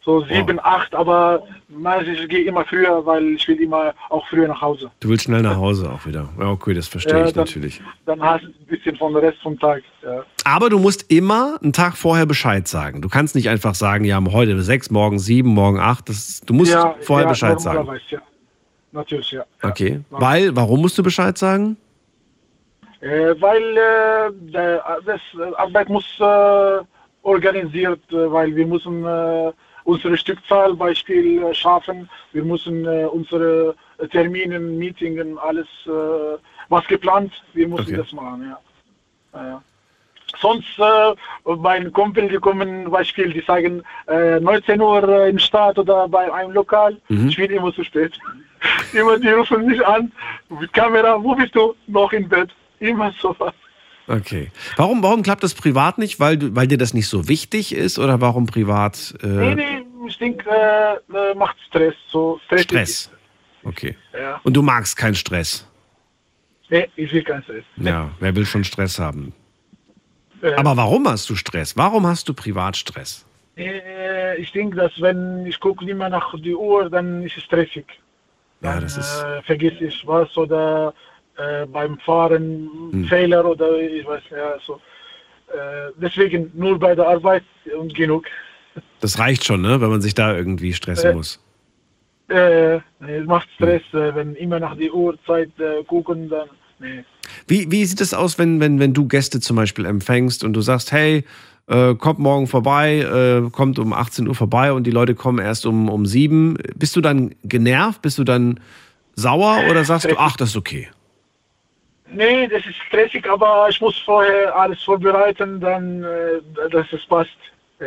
So 0.06 0.22
sieben, 0.26 0.60
acht, 0.62 0.94
aber 0.94 1.42
meistens 1.68 2.20
ich 2.20 2.30
gehe 2.30 2.44
immer 2.46 2.64
früher, 2.66 3.04
weil 3.08 3.24
ich 3.34 3.48
will 3.48 3.60
immer 3.60 3.92
auch 4.10 4.24
früher 4.28 4.48
nach 4.48 4.62
Hause. 4.62 4.92
Du 5.00 5.10
willst 5.10 5.24
schnell 5.24 5.42
nach 5.42 5.56
Hause 5.58 5.90
auch 5.92 6.06
wieder. 6.06 6.30
Ja, 6.40 6.52
okay, 6.52 6.76
das 6.76 6.88
verstehe 6.88 7.18
Ja, 7.22 7.26
ich 7.26 7.34
dann- 7.34 7.46
natürlich. 7.46 7.82
Dann 8.06 8.22
hast 8.22 8.44
du 8.44 8.50
ein 8.50 8.66
bisschen 8.68 8.96
von 8.98 9.14
der 9.14 9.24
Rest 9.24 9.40
vom 9.42 9.58
Tag. 9.60 9.82
Ja. 10.04 10.24
Aber 10.44 10.70
du 10.70 10.78
musst 10.78 11.12
immer 11.12 11.58
einen 11.64 11.74
Tag 11.74 11.98
vorher 11.98 12.28
Bescheid 12.28 12.68
sagen. 12.68 13.02
Du 13.02 13.10
kannst 13.10 13.34
nicht 13.34 13.50
einfach 13.50 13.74
sagen, 13.74 14.06
ja, 14.06 14.24
heute 14.32 14.62
sechs, 14.62 14.92
morgen 14.92 15.18
sieben, 15.18 15.50
morgen 15.50 15.80
acht. 15.80 16.08
Das, 16.08 16.40
du 16.46 16.54
musst 16.54 16.72
ja, 16.72 16.94
vorher 17.02 17.28
Bescheid 17.28 17.60
sagen. 17.60 17.78
normalerweise, 17.80 18.06
Ja. 18.16 18.22
Natürlich, 18.92 19.32
ja. 19.32 19.44
Okay. 19.64 20.02
Weil, 20.12 20.56
warum 20.56 20.82
musst 20.82 20.98
du 21.00 21.04
Bescheid 21.04 21.36
sagen? 21.38 21.78
Äh, 23.02 23.34
weil 23.42 23.62
äh, 23.78 24.52
der, 24.54 24.84
das 25.06 25.20
äh, 25.38 25.54
Arbeit 25.56 25.90
muss 25.90 26.06
äh, 26.20 26.80
organisiert, 27.24 28.00
äh, 28.12 28.32
weil 28.32 28.56
wir 28.56 28.66
müssen 28.68 29.04
äh, 29.04 29.52
unsere 29.86 30.18
Stückzahl 30.18 30.74
Beispiel 30.76 31.42
äh, 31.44 31.54
schaffen, 31.54 32.10
wir 32.34 32.44
müssen 32.44 32.86
äh, 32.86 33.06
unsere 33.06 33.76
Termine, 34.12 34.60
Meetingen, 34.60 35.38
alles 35.38 35.68
äh, 35.86 36.38
was 36.70 36.86
geplant, 36.88 37.32
wir 37.54 37.68
müssen 37.68 37.88
Okay. 37.94 37.98
das 37.98 38.12
machen, 38.12 38.50
ja. 38.50 38.60
Ja. 39.42 39.62
Sonst 40.40 40.68
äh, 40.80 41.16
mein 41.58 41.94
Kumpel, 41.94 42.28
die 42.28 42.38
kommen 42.38 42.90
Beispiel, 42.92 43.32
die 43.32 43.42
sagen 43.42 43.84
äh, 44.08 44.40
19 44.40 44.82
Uhr 44.82 45.08
äh, 45.08 45.30
im 45.30 45.40
Stadt 45.40 45.78
oder 45.78 46.08
bei 46.10 46.32
einem 46.34 46.52
Lokal, 46.52 46.98
Mhm. 47.10 47.30
ich 47.30 47.38
bin 47.38 47.52
immer 47.52 47.72
zu 47.74 47.84
spät. 47.84 48.14
immer 48.94 49.18
die 49.20 49.30
rufen 49.30 49.66
mich 49.66 49.86
an 49.86 50.12
mit 50.50 50.74
Kamera, 50.74 51.22
wo 51.24 51.36
bist 51.36 51.56
du? 51.56 51.76
Noch 51.88 52.12
im 52.12 52.28
Bett. 52.28 52.50
Immer 52.80 53.12
sowas. 53.22 53.54
Okay. 54.08 54.52
Warum, 54.76 55.02
warum 55.02 55.24
klappt 55.24 55.44
das 55.44 55.54
privat 55.54 55.98
nicht? 55.98 56.20
Weil, 56.20 56.38
du, 56.38 56.56
weil 56.56 56.68
dir 56.68 56.78
das 56.78 56.94
nicht 56.94 57.08
so 57.08 57.28
wichtig 57.28 57.74
ist 57.74 57.98
oder 57.98 58.22
warum 58.22 58.46
privat 58.46 59.16
äh, 59.24 59.28
Nee, 59.28 59.56
nee, 59.56 59.86
ich 60.08 60.18
denke, 60.18 60.50
äh, 60.50 60.96
äh, 61.18 61.34
macht 61.36 61.58
Stress. 61.68 61.96
So 62.10 62.40
Stress. 62.46 62.62
Stress? 62.62 63.12
Okay. 63.64 63.96
Ja. 64.14 64.40
Und 64.44 64.54
du 64.54 64.62
magst 64.62 64.96
keinen 64.96 65.16
Stress. 65.16 65.68
Nee, 66.70 66.88
ich 66.96 67.12
will 67.14 67.24
keinen 67.24 67.44
Stress. 67.44 67.64
Ja, 67.78 68.12
wer 68.20 68.36
will 68.36 68.46
schon 68.46 68.64
Stress 68.64 69.00
haben? 69.00 69.34
Äh, 70.42 70.54
Aber 70.54 70.78
warum 70.78 71.08
hast 71.08 71.30
du 71.30 71.36
Stress? 71.36 71.76
Warum 71.76 72.06
hast 72.06 72.30
du 72.30 72.34
Privatstress? 72.34 73.26
äh, 73.58 74.38
ich 74.38 74.52
denke, 74.52 74.78
dass 74.78 75.00
wenn 75.02 75.46
ich 75.46 75.60
gucke 75.60 75.90
immer 75.90 76.10
nach 76.10 76.34
die 76.40 76.56
Uhr, 76.56 76.90
dann 76.90 77.24
ist 77.24 77.38
es 77.38 77.44
stressig. 77.44 77.86
Ja, 78.62 78.80
das 78.80 78.98
ist. 78.98 79.24
Äh, 79.24 79.42
vergiss 79.44 79.74
ich 79.80 80.06
was 80.06 80.36
oder 80.38 80.94
äh, 81.38 81.66
beim 81.66 81.98
Fahren 82.00 82.70
Hm. 82.92 83.06
Fehler 83.06 83.46
oder 83.46 83.80
ich 83.80 84.06
weiß 84.06 84.24
ja 84.32 84.56
so. 84.66 84.76
Äh, 85.48 85.92
deswegen 86.02 86.52
nur 86.56 86.80
bei 86.80 86.96
der 86.96 87.08
Arbeit 87.08 87.44
und 87.80 87.94
genug. 87.94 88.26
Das 89.00 89.20
reicht 89.20 89.46
schon, 89.46 89.62
ne? 89.62 89.80
Wenn 89.80 89.90
man 89.90 90.02
sich 90.02 90.14
da 90.16 90.36
irgendwie 90.36 90.74
stressen 90.74 91.12
Äh, 91.12 91.14
muss. 91.14 91.40
Äh, 92.28 92.78
nee, 93.00 93.18
es 93.18 93.26
macht 93.28 93.48
Stress, 93.56 93.84
Hm. 93.92 94.00
äh, 94.00 94.16
wenn 94.16 94.36
immer 94.36 94.60
nach 94.60 94.76
die 94.76 94.90
Uhrzeit 94.92 95.52
äh, 95.60 95.84
gucken, 95.84 96.28
dann 96.30 96.50
nee. 96.80 97.04
Wie, 97.48 97.72
wie 97.72 97.86
sieht 97.86 98.02
es 98.02 98.14
aus, 98.14 98.40
wenn, 98.40 98.60
wenn, 98.60 98.80
wenn 98.80 98.94
du 98.94 99.08
Gäste 99.08 99.40
zum 99.40 99.56
Beispiel 99.56 99.86
empfängst 99.86 100.44
und 100.44 100.54
du 100.54 100.62
sagst, 100.62 100.92
hey, 100.92 101.24
äh, 101.68 101.96
kommt 101.96 102.20
morgen 102.20 102.48
vorbei, 102.48 103.00
äh, 103.00 103.50
kommt 103.52 103.78
um 103.80 103.94
18 103.94 104.28
Uhr 104.28 104.36
vorbei 104.36 104.72
und 104.74 104.86
die 104.86 104.92
Leute 104.92 105.16
kommen 105.16 105.40
erst 105.40 105.66
um, 105.66 105.90
um 105.90 106.06
7. 106.06 106.58
Bist 106.76 106.96
du 106.96 107.02
dann 107.02 107.34
genervt? 107.44 108.02
Bist 108.02 108.18
du 108.18 108.24
dann 108.24 108.60
sauer 109.16 109.64
oder 109.70 109.84
sagst 109.84 110.10
du, 110.10 110.16
ach, 110.18 110.38
das 110.38 110.50
ist 110.50 110.58
okay? 110.58 110.90
Nee, 112.12 112.48
das 112.48 112.66
ist 112.66 112.76
stressig, 112.88 113.28
aber 113.30 113.68
ich 113.70 113.82
muss 113.82 113.98
vorher 114.00 114.56
alles 114.56 114.82
vorbereiten, 114.84 115.60
dann, 115.60 116.04
äh, 116.04 116.70
dass 116.70 116.86
es 116.92 117.06
passt. 117.06 117.36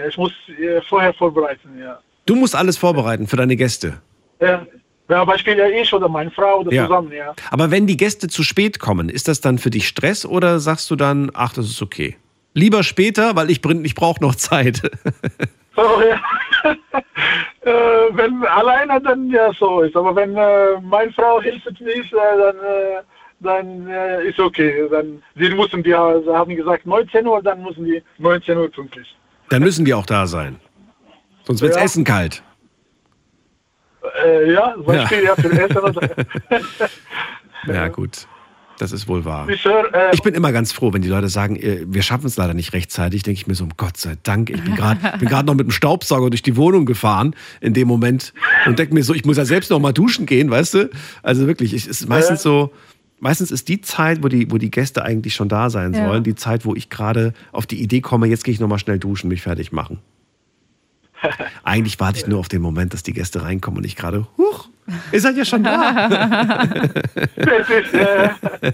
Ich 0.09 0.17
muss 0.17 0.33
äh, 0.61 0.81
vorher 0.89 1.15
vorbereiten, 1.15 1.79
ja. 1.81 1.99
Du 2.27 2.35
musst 2.35 2.55
alles 2.55 2.77
vorbereiten 2.77 3.27
für 3.27 3.37
deine 3.37 3.57
Gäste. 3.57 4.03
Ja, 4.41 4.67
ja 5.09 5.25
Beispiel 5.25 5.57
ja 5.57 5.67
ich 5.67 5.93
oder 5.95 6.09
meine 6.09 6.31
Frau 6.31 6.61
oder 6.61 6.73
Ja. 6.73 6.87
zusammen, 6.87 7.13
ja. 7.13 7.35
Aber 7.51 7.71
wenn 7.71 7.87
die 7.87 7.97
Gäste 7.97 8.29
zu 8.29 8.43
spät 8.43 8.81
kommen, 8.81 9.09
ist 9.09 9.29
das 9.29 9.41
dann 9.41 9.59
für 9.59 9.71
dich 9.71 9.89
Stress 9.89 10.27
oder 10.27 10.59
sagst 10.61 10.91
du 10.91 10.97
dann, 10.97 11.31
ach, 11.35 11.55
das 11.55 11.67
ist 11.67 11.81
okay? 11.81 12.17
Lieber 12.55 12.83
später, 12.83 13.37
weil 13.37 13.51
ich, 13.51 13.65
ich 13.65 13.95
brauche 13.95 14.23
noch 14.23 14.35
Zeit. 14.35 14.83
So, 15.75 15.83
ja. 16.03 16.21
äh, 17.63 17.71
wenn 18.13 18.45
alleine 18.45 19.01
dann 19.01 19.31
ja 19.31 19.53
so 19.53 19.83
ist, 19.83 19.97
aber 19.97 20.15
wenn 20.17 20.37
äh, 20.37 20.81
meine 20.83 21.13
Frau 21.13 21.41
hilft 21.41 21.81
mir, 21.81 21.95
äh, 21.95 22.03
dann, 22.13 22.57
äh, 22.57 23.03
dann 23.41 23.89
äh, 23.89 24.29
ist 24.29 24.39
okay. 24.39 24.89
Dann, 24.91 25.23
sie 25.37 25.51
müssen 25.51 25.83
die, 25.83 25.91
sie 25.91 26.33
haben 26.33 26.57
gesagt 26.57 26.87
19 26.87 27.27
Uhr, 27.27 27.43
dann 27.43 27.63
müssen 27.63 27.85
die 27.85 28.03
19 28.19 28.57
Uhr 28.57 28.71
pünktlich. 28.71 29.17
Dann 29.49 29.63
müssen 29.63 29.85
die 29.85 29.95
auch 29.95 30.07
da 30.07 30.27
sein. 30.27 30.57
Sonst 31.45 31.63
wird 31.63 31.75
Ja. 31.77 31.83
Essen 31.83 32.05
kalt. 32.05 32.43
Äh, 34.25 34.53
ja, 34.53 34.75
Beispiel 34.79 35.25
ja. 35.25 35.35
für 35.35 35.51
Essen 35.51 35.79
oder 35.79 36.11
Ja, 37.67 37.89
gut. 37.89 38.27
Das 38.79 38.93
ist 38.93 39.09
wohl 39.09 39.25
wahr. 39.25 39.49
Ich 39.49 39.65
höre, 39.65 39.93
äh, 39.93 40.11
Ich 40.13 40.23
bin 40.23 40.35
immer 40.35 40.53
ganz 40.53 40.71
froh, 40.71 40.93
wenn 40.93 41.03
die 41.03 41.09
Leute 41.09 41.29
sagen, 41.29 41.57
äh, 41.57 41.85
wir 41.87 42.03
schaffen 42.03 42.27
es 42.27 42.37
leider 42.37 42.55
nicht 42.55 42.73
rechtzeitig. 42.73 43.25
Denke 43.25 43.41
ich 43.41 43.47
mir 43.49 43.55
so, 43.57 43.65
um 43.65 43.71
Gott 43.77 43.97
sei 43.97 44.15
Dank. 44.23 44.51
Ich 44.51 44.63
bin 44.63 44.77
gerade 44.77 45.01
bin 45.19 45.29
gerade 45.29 45.47
noch 45.47 45.55
mit 45.55 45.67
dem 45.67 45.73
Staubsauger 45.73 46.31
durch 46.31 46.43
die 46.43 46.57
Wohnung 46.57 46.87
gefahren 46.87 47.35
in 47.61 47.75
dem 47.75 47.89
Moment 47.89 48.33
und 48.67 48.79
denke 48.79 48.95
mir 48.95 49.03
so, 49.03 49.15
ich 49.15 49.25
muss 49.25 49.37
ja 49.37 49.45
selbst 49.45 49.71
noch 49.71 49.81
mal 49.81 49.93
duschen 49.93 50.27
gehen, 50.27 50.49
weißt 50.51 50.75
du? 50.75 50.91
Also 51.25 51.47
wirklich, 51.49 51.73
es 51.73 51.87
ist 51.87 52.09
meistens 52.09 52.43
so, 52.43 52.73
meistens 53.21 53.51
ist 53.51 53.69
die 53.69 53.81
Zeit, 53.81 54.23
wo 54.23 54.29
die, 54.29 54.51
wo 54.51 54.59
die 54.59 54.71
Gäste 54.71 55.05
eigentlich 55.05 55.35
schon 55.35 55.49
da 55.49 55.71
sein 55.71 55.93
Ja. 55.93 56.07
sollen, 56.07 56.23
die 56.25 56.35
Zeit, 56.35 56.65
wo 56.65 56.75
ich 56.75 56.91
gerade 56.91 57.33
auf 57.53 57.67
die 57.67 57.83
Idee 57.83 58.01
komme, 58.01 58.27
jetzt 58.27 58.45
gehe 58.45 58.53
ich 58.55 58.61
nochmal 58.61 58.79
schnell 58.79 58.99
duschen, 58.99 59.29
mich 59.29 59.43
fertig 59.43 59.73
machen. 59.73 59.99
Eigentlich 61.65 61.99
warte 61.99 62.19
ich 62.21 62.27
nur 62.27 62.39
auf 62.39 62.49
den 62.49 62.63
Moment, 62.63 62.93
dass 62.95 63.03
die 63.03 63.13
Gäste 63.13 63.43
reinkommen 63.43 63.79
und 63.79 63.85
ich 63.85 63.97
gerade, 63.97 64.27
huch, 64.37 64.69
ihr 65.13 65.21
seid 65.21 65.37
ja 65.37 65.45
schon 65.45 65.65
da. 65.65 66.65
Das 67.37 67.71
ist, 67.71 67.95
äh, 67.95 68.73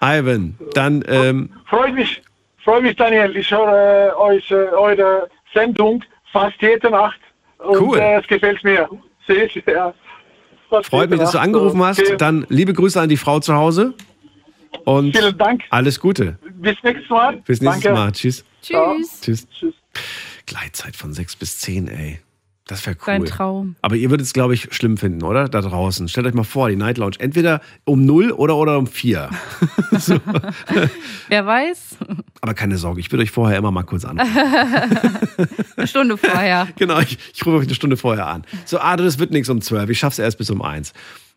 Ivan, 0.00 0.56
dann, 0.74 1.04
ähm, 1.08 1.50
freut 1.68 1.94
mich, 1.94 2.22
freut 2.64 2.82
mich, 2.82 2.96
Daniel. 2.96 3.36
Ich 3.36 3.50
höre 3.50 4.10
äh, 4.10 4.14
euch, 4.16 4.50
äh, 4.50 4.54
eure 4.54 5.28
Sendung 5.52 6.02
fast 6.32 6.60
jede 6.60 6.90
Nacht. 6.90 7.18
Und 7.58 7.80
Cool. 7.80 7.98
äh, 7.98 8.20
es 8.20 8.26
gefällt 8.28 8.62
mir. 8.62 8.88
Seht 9.26 9.56
ihr, 9.56 9.62
ja. 9.66 9.94
Freut 10.82 11.10
mich, 11.10 11.18
dass 11.18 11.32
du 11.32 11.38
angerufen 11.38 11.82
hast. 11.82 12.00
Okay. 12.00 12.16
Dann 12.16 12.46
liebe 12.48 12.72
Grüße 12.72 13.00
an 13.00 13.08
die 13.08 13.16
Frau 13.16 13.40
zu 13.40 13.54
Hause 13.54 13.94
und 14.84 15.16
Vielen 15.16 15.36
Dank. 15.38 15.62
alles 15.70 15.98
Gute. 16.00 16.38
Bis 16.54 16.76
nächstes 16.82 17.08
Mal. 17.08 17.36
Bis 17.46 17.60
nächstes 17.60 17.84
Danke. 17.84 17.98
Mal. 17.98 18.12
Tschüss. 18.12 18.44
Tschüss. 18.62 19.20
Tschüss. 19.20 19.48
Tschüss. 19.50 19.74
Gleitzeit 20.46 20.96
von 20.96 21.12
6 21.12 21.36
bis 21.36 21.58
10, 21.58 21.88
ey. 21.88 22.20
Das 22.68 22.84
wäre 22.84 22.96
cool. 22.96 23.04
Dein 23.06 23.24
Traum. 23.24 23.76
Aber 23.80 23.96
ihr 23.96 24.10
würdet 24.10 24.26
es, 24.26 24.34
glaube 24.34 24.52
ich, 24.52 24.68
schlimm 24.74 24.98
finden, 24.98 25.22
oder? 25.22 25.48
Da 25.48 25.62
draußen. 25.62 26.06
Stellt 26.06 26.26
euch 26.26 26.34
mal 26.34 26.44
vor, 26.44 26.68
die 26.68 26.76
Night 26.76 26.98
Lounge. 26.98 27.16
Entweder 27.18 27.62
um 27.84 28.04
0 28.04 28.30
oder, 28.30 28.56
oder 28.56 28.78
um 28.78 28.86
4. 28.86 29.30
so. 29.98 30.20
Wer 31.28 31.46
weiß? 31.46 31.96
Aber 32.42 32.52
keine 32.52 32.76
Sorge, 32.76 33.00
ich 33.00 33.10
würde 33.10 33.22
euch 33.22 33.30
vorher 33.30 33.56
immer 33.56 33.70
mal 33.70 33.84
kurz 33.84 34.04
anrufen. 34.04 34.30
Eine 35.76 35.86
Stunde 35.86 36.18
vorher. 36.18 36.68
genau, 36.76 37.00
ich, 37.00 37.18
ich 37.32 37.46
rufe 37.46 37.56
euch 37.56 37.66
eine 37.66 37.74
Stunde 37.74 37.96
vorher 37.96 38.26
an. 38.26 38.44
So, 38.66 38.78
ah, 38.80 38.96
das 38.96 39.18
wird 39.18 39.30
nichts 39.30 39.48
um 39.48 39.62
12. 39.62 39.88
Ich 39.88 39.98
schaff's 39.98 40.18
erst 40.18 40.36
bis 40.36 40.50
um 40.50 40.60
1. 40.60 40.92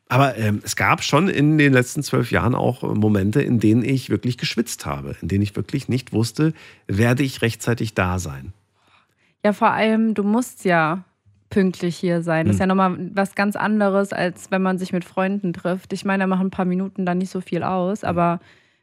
Aber 0.10 0.36
ähm, 0.38 0.60
es 0.64 0.76
gab 0.76 1.02
schon 1.02 1.30
in 1.30 1.58
den 1.58 1.72
letzten 1.72 2.04
zwölf 2.04 2.32
Jahren 2.32 2.56
auch 2.56 2.82
Momente, 2.82 3.42
in 3.42 3.60
denen 3.60 3.86
ich 3.86 4.10
wirklich 4.10 4.38
geschwitzt 4.38 4.86
habe, 4.86 5.16
in 5.22 5.30
denen 5.30 5.44
ich 5.44 5.56
wirklich 5.56 5.88
nicht 5.88 6.12
wusste, 6.12 6.54
werde 6.88 7.24
ich 7.24 7.42
rechtzeitig 7.42 7.94
da 7.94 8.20
sein. 8.20 8.52
Ja, 9.46 9.54
vor 9.54 9.72
allem, 9.72 10.14
du 10.14 10.24
musst 10.24 10.66
ja 10.66 11.06
pünktlich 11.52 11.96
hier 11.96 12.24
sein. 12.24 12.48
Das 12.48 12.56
ist 12.56 12.60
ja 12.60 12.64
Hm. 12.64 12.70
nochmal 12.70 13.10
was 13.14 13.36
ganz 13.36 13.56
anderes, 13.56 14.12
als 14.14 14.50
wenn 14.50 14.64
man 14.64 14.80
sich 14.80 14.92
mit 14.92 15.06
Freunden 15.06 15.54
trifft. 15.54 15.94
Ich 15.94 16.04
meine, 16.04 16.24
da 16.24 16.28
machen 16.28 16.48
ein 16.48 16.52
paar 16.52 16.66
Minuten 16.66 17.06
dann 17.06 17.20
nicht 17.20 17.30
so 17.30 17.42
viel 17.42 17.62
Hm. 17.62 17.68
aus, 17.68 18.04
aber 18.04 18.40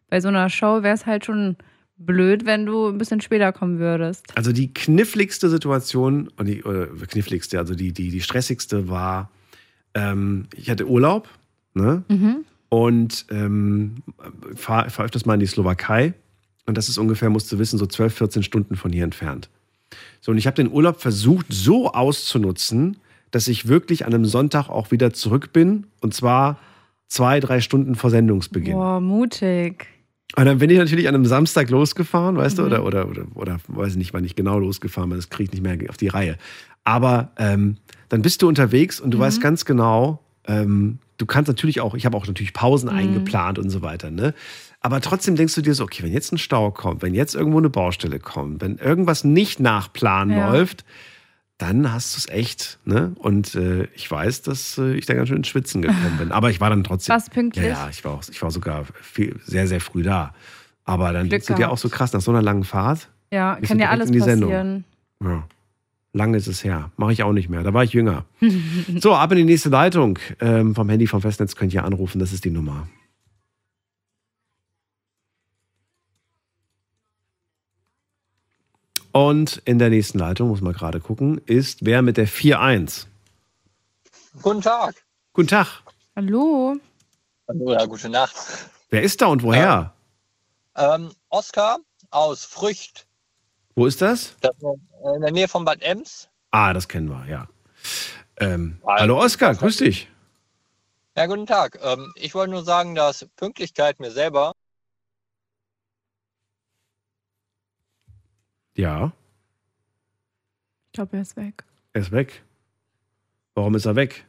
bei 0.09 0.21
so 0.21 0.29
einer 0.29 0.49
Show 0.49 0.83
wäre 0.85 0.95
es 0.95 1.05
halt 1.07 1.25
schon 1.25 1.57
blöd, 1.97 2.47
wenn 2.47 2.65
du 2.65 2.87
ein 2.89 2.99
bisschen 2.99 3.21
später 3.21 3.53
kommen 3.53 3.81
würdest. 3.81 4.25
Also 4.37 4.53
die 4.53 4.73
kniffligste 4.73 5.49
Situation, 5.51 6.29
und 6.37 6.47
die, 6.47 6.63
oder 6.63 6.87
kniffligste, 6.87 7.59
also 7.59 7.75
die, 7.75 7.93
die, 7.93 8.11
die 8.11 8.21
stressigste 8.21 8.89
war, 8.89 9.31
ähm, 9.95 10.47
ich 10.55 10.71
hatte 10.71 10.87
Urlaub, 10.87 11.29
ne? 11.75 12.05
Mhm. 12.09 12.45
Und 12.69 13.25
ähm, 13.31 13.97
fahre 14.55 14.91
fahr 14.91 15.07
öfters 15.07 15.25
mal 15.27 15.35
in 15.35 15.41
die 15.41 15.47
Slowakei. 15.47 16.13
Und 16.67 16.77
das 16.77 16.91
ist 16.91 16.99
ungefähr, 16.99 17.31
musst 17.31 17.51
du 17.51 17.59
wissen, 17.59 17.79
so 17.79 17.87
12, 17.87 18.15
14 18.15 18.43
Stunden 18.43 18.77
von 18.77 18.93
hier 18.93 19.05
entfernt. 19.05 19.49
So, 20.21 20.33
und 20.33 20.39
ich 20.39 20.47
habe 20.47 20.57
den 20.57 20.71
Urlaub 20.71 21.01
versucht, 21.01 21.47
so 21.51 21.93
auszunutzen, 21.93 22.97
dass 23.31 23.49
ich 23.49 23.69
wirklich 23.69 24.07
an 24.07 24.15
einem 24.15 24.25
Sonntag 24.25 24.69
auch 24.69 24.91
wieder 24.91 25.13
zurück 25.13 25.53
bin. 25.53 25.87
Und 26.01 26.15
zwar 26.15 26.59
zwei, 27.09 27.41
drei 27.41 27.61
Stunden 27.61 27.95
vor 27.95 28.11
Sendungsbeginn. 28.11 28.75
Boah, 28.75 29.01
mutig. 29.01 29.87
Und 30.37 30.45
dann 30.45 30.59
bin 30.59 30.69
ich 30.71 30.79
natürlich 30.79 31.09
an 31.09 31.15
einem 31.15 31.25
Samstag 31.27 31.71
losgefahren, 31.71 32.37
weißt 32.37 32.59
du, 32.59 32.63
Mhm. 32.63 32.69
oder, 32.69 32.85
oder, 32.85 33.09
oder, 33.09 33.25
oder 33.35 33.59
weiß 33.69 33.97
nicht, 33.97 34.13
wann 34.13 34.25
ich 34.25 34.37
genau 34.37 34.59
losgefahren 34.59 35.09
bin, 35.11 35.19
das 35.19 35.31
kriege 35.31 35.45
ich 35.45 35.53
nicht 35.53 35.63
mehr 35.63 35.89
auf 35.91 35.97
die 35.97 36.09
Reihe. 36.09 36.37
Aber 36.85 37.31
ähm, 37.39 37.77
dann 38.11 38.23
bist 38.23 38.43
du 38.43 38.49
unterwegs 38.49 39.01
und 39.01 39.11
du 39.13 39.19
Mhm. 39.19 39.23
weißt 39.23 39.41
ganz 39.41 39.65
genau, 39.65 40.23
ähm, 40.47 40.99
du 41.17 41.27
kannst 41.27 41.49
natürlich 41.49 41.81
auch, 41.81 41.95
ich 41.95 42.05
habe 42.07 42.17
auch 42.17 42.27
natürlich 42.27 42.53
Pausen 42.53 42.89
Mhm. 42.91 42.97
eingeplant 42.97 43.59
und 43.59 43.71
so 43.71 43.81
weiter, 43.83 44.11
ne? 44.11 44.35
Aber 44.81 45.01
trotzdem 45.01 45.35
denkst 45.37 45.55
du 45.55 45.63
dir 45.63 45.75
so, 45.75 45.85
okay, 45.85 46.03
wenn 46.05 46.13
jetzt 46.13 46.33
ein 46.33 46.39
Stau 46.39 46.71
kommt, 46.71 47.03
wenn 47.03 47.15
jetzt 47.15 47.35
irgendwo 47.35 47.59
eine 47.59 47.69
Baustelle 47.71 48.21
kommt, 48.21 48.61
wenn 48.63 48.77
irgendwas 48.79 49.25
nicht 49.25 49.59
nach 49.61 49.93
Plan 49.93 50.31
Ja. 50.31 50.51
läuft, 50.53 50.85
dann 51.59 51.93
hast 51.93 52.15
du 52.15 52.19
es 52.19 52.29
echt, 52.29 52.79
ne? 52.85 53.13
Und 53.17 53.57
äh, 53.57 53.89
ich 53.97 54.09
weiß, 54.09 54.43
dass 54.43 54.79
äh, 54.79 54.95
ich 54.95 55.07
da 55.07 55.15
ganz 55.15 55.29
schön 55.29 55.39
ins 55.39 55.49
Schwitzen 55.49 55.83
gekommen 55.83 56.17
bin. 56.19 56.31
Aber 56.31 56.51
ich 56.51 56.61
war 56.61 56.71
dann 56.71 56.85
trotzdem. 56.85 57.13
Warst 57.15 57.33
pünktlich? 57.33 57.65
Ja, 57.65 57.71
ja, 57.85 57.89
ich 57.91 58.05
war, 58.05 58.13
auch, 58.13 58.23
ich 58.31 58.41
war 58.41 58.53
sogar 58.53 58.85
viel, 59.03 59.41
sehr, 59.45 59.67
sehr 59.67 59.81
früh 59.81 60.05
da. 60.05 60.33
Aber 60.85 61.13
dann 61.13 61.29
denkst 61.29 61.47
du 61.49 61.55
dir 61.55 61.71
auch 61.71 61.79
so 61.79 61.89
krass, 61.89 62.13
nach 62.13 62.21
so 62.21 62.31
einer 62.31 62.43
langen 62.43 62.63
Fahrt. 62.63 63.09
Ja, 63.33 63.57
kann 63.57 63.81
ja 63.81 63.91
alles 63.91 64.07
in 64.09 64.13
die 64.15 64.21
Sendung. 64.21 64.51
passieren. 64.51 64.85
Ja. 65.23 65.43
Lange 66.13 66.37
ist 66.39 66.47
es 66.47 66.63
her. 66.63 66.93
Mache 66.97 67.13
ich 67.13 67.23
auch 67.25 67.33
nicht 67.33 67.49
mehr. 67.51 67.63
Da 67.65 67.75
war 67.75 67.83
ich 67.83 67.93
jünger. 67.93 68.25
so, 69.01 69.15
ab 69.15 69.31
in 69.33 69.39
die 69.39 69.45
nächste 69.45 69.69
Leitung. 69.69 70.19
Ähm, 70.41 70.75
vom 70.77 70.89
Handy 70.89 71.07
vom 71.09 71.21
Festnetz 71.21 71.57
könnt 71.57 71.75
ihr 71.75 71.85
anrufen. 71.85 72.21
Das 72.21 72.33
ist 72.33 72.45
die 72.45 72.51
Nummer. 72.51 72.87
Und 79.13 79.63
in 79.65 79.79
der 79.79 79.91
nächsten 79.91 80.19
Leitung, 80.19 80.49
muss 80.49 80.61
man 80.61 80.73
gerade 80.73 81.01
gucken, 81.01 81.41
ist 81.47 81.85
wer 81.85 82.03
mit 82.03 82.17
der 82.17 82.29
4-1. 82.29 83.07
Guten 84.43 84.61
Tag. 84.61 84.95
Guten 85.33 85.49
Tag. 85.49 85.83
Hallo. 86.15 86.77
Oder 87.47 87.87
gute 87.87 88.09
Nacht. 88.09 88.37
Wer 88.91 89.03
ist 89.03 89.21
da 89.21 89.27
und 89.27 89.43
woher? 89.43 89.95
Ähm, 90.77 91.11
Oskar 91.31 91.79
aus 92.11 92.45
Frücht. 92.45 93.07
Wo 93.75 93.87
ist 93.87 94.03
das? 94.03 94.37
Das 94.41 94.53
ist 94.57 95.15
in 95.15 95.23
der 95.23 95.33
Nähe 95.33 95.49
von 95.49 95.65
Bad 95.65 95.83
Ems. 95.83 96.29
Ah, 96.51 96.73
das 96.73 96.89
kennen 96.89 97.09
wir, 97.09 97.27
ja. 97.29 97.49
Ähm, 98.39 98.81
hallo 98.87 99.19
Oskar, 99.21 99.55
grüß 99.55 99.79
dich. 99.79 100.09
Ja, 101.17 101.27
guten 101.27 101.47
Tag. 101.47 101.79
Ähm, 101.83 102.13
ich 102.15 102.35
wollte 102.35 102.53
nur 102.53 102.65
sagen, 102.65 102.95
dass 102.95 103.27
Pünktlichkeit 103.37 103.99
mir 103.99 104.11
selber 104.11 104.53
Ja, 108.79 109.13
Ich 110.87 110.93
glaube, 110.93 111.17
er 111.17 111.23
ist 111.23 111.37
weg. 111.37 111.65
er 111.95 112.01
ist 112.01 112.13
weg. 112.13 112.45
Warum 113.55 113.75
ist 113.75 113.87
er 113.87 113.97
weg? 113.97 114.25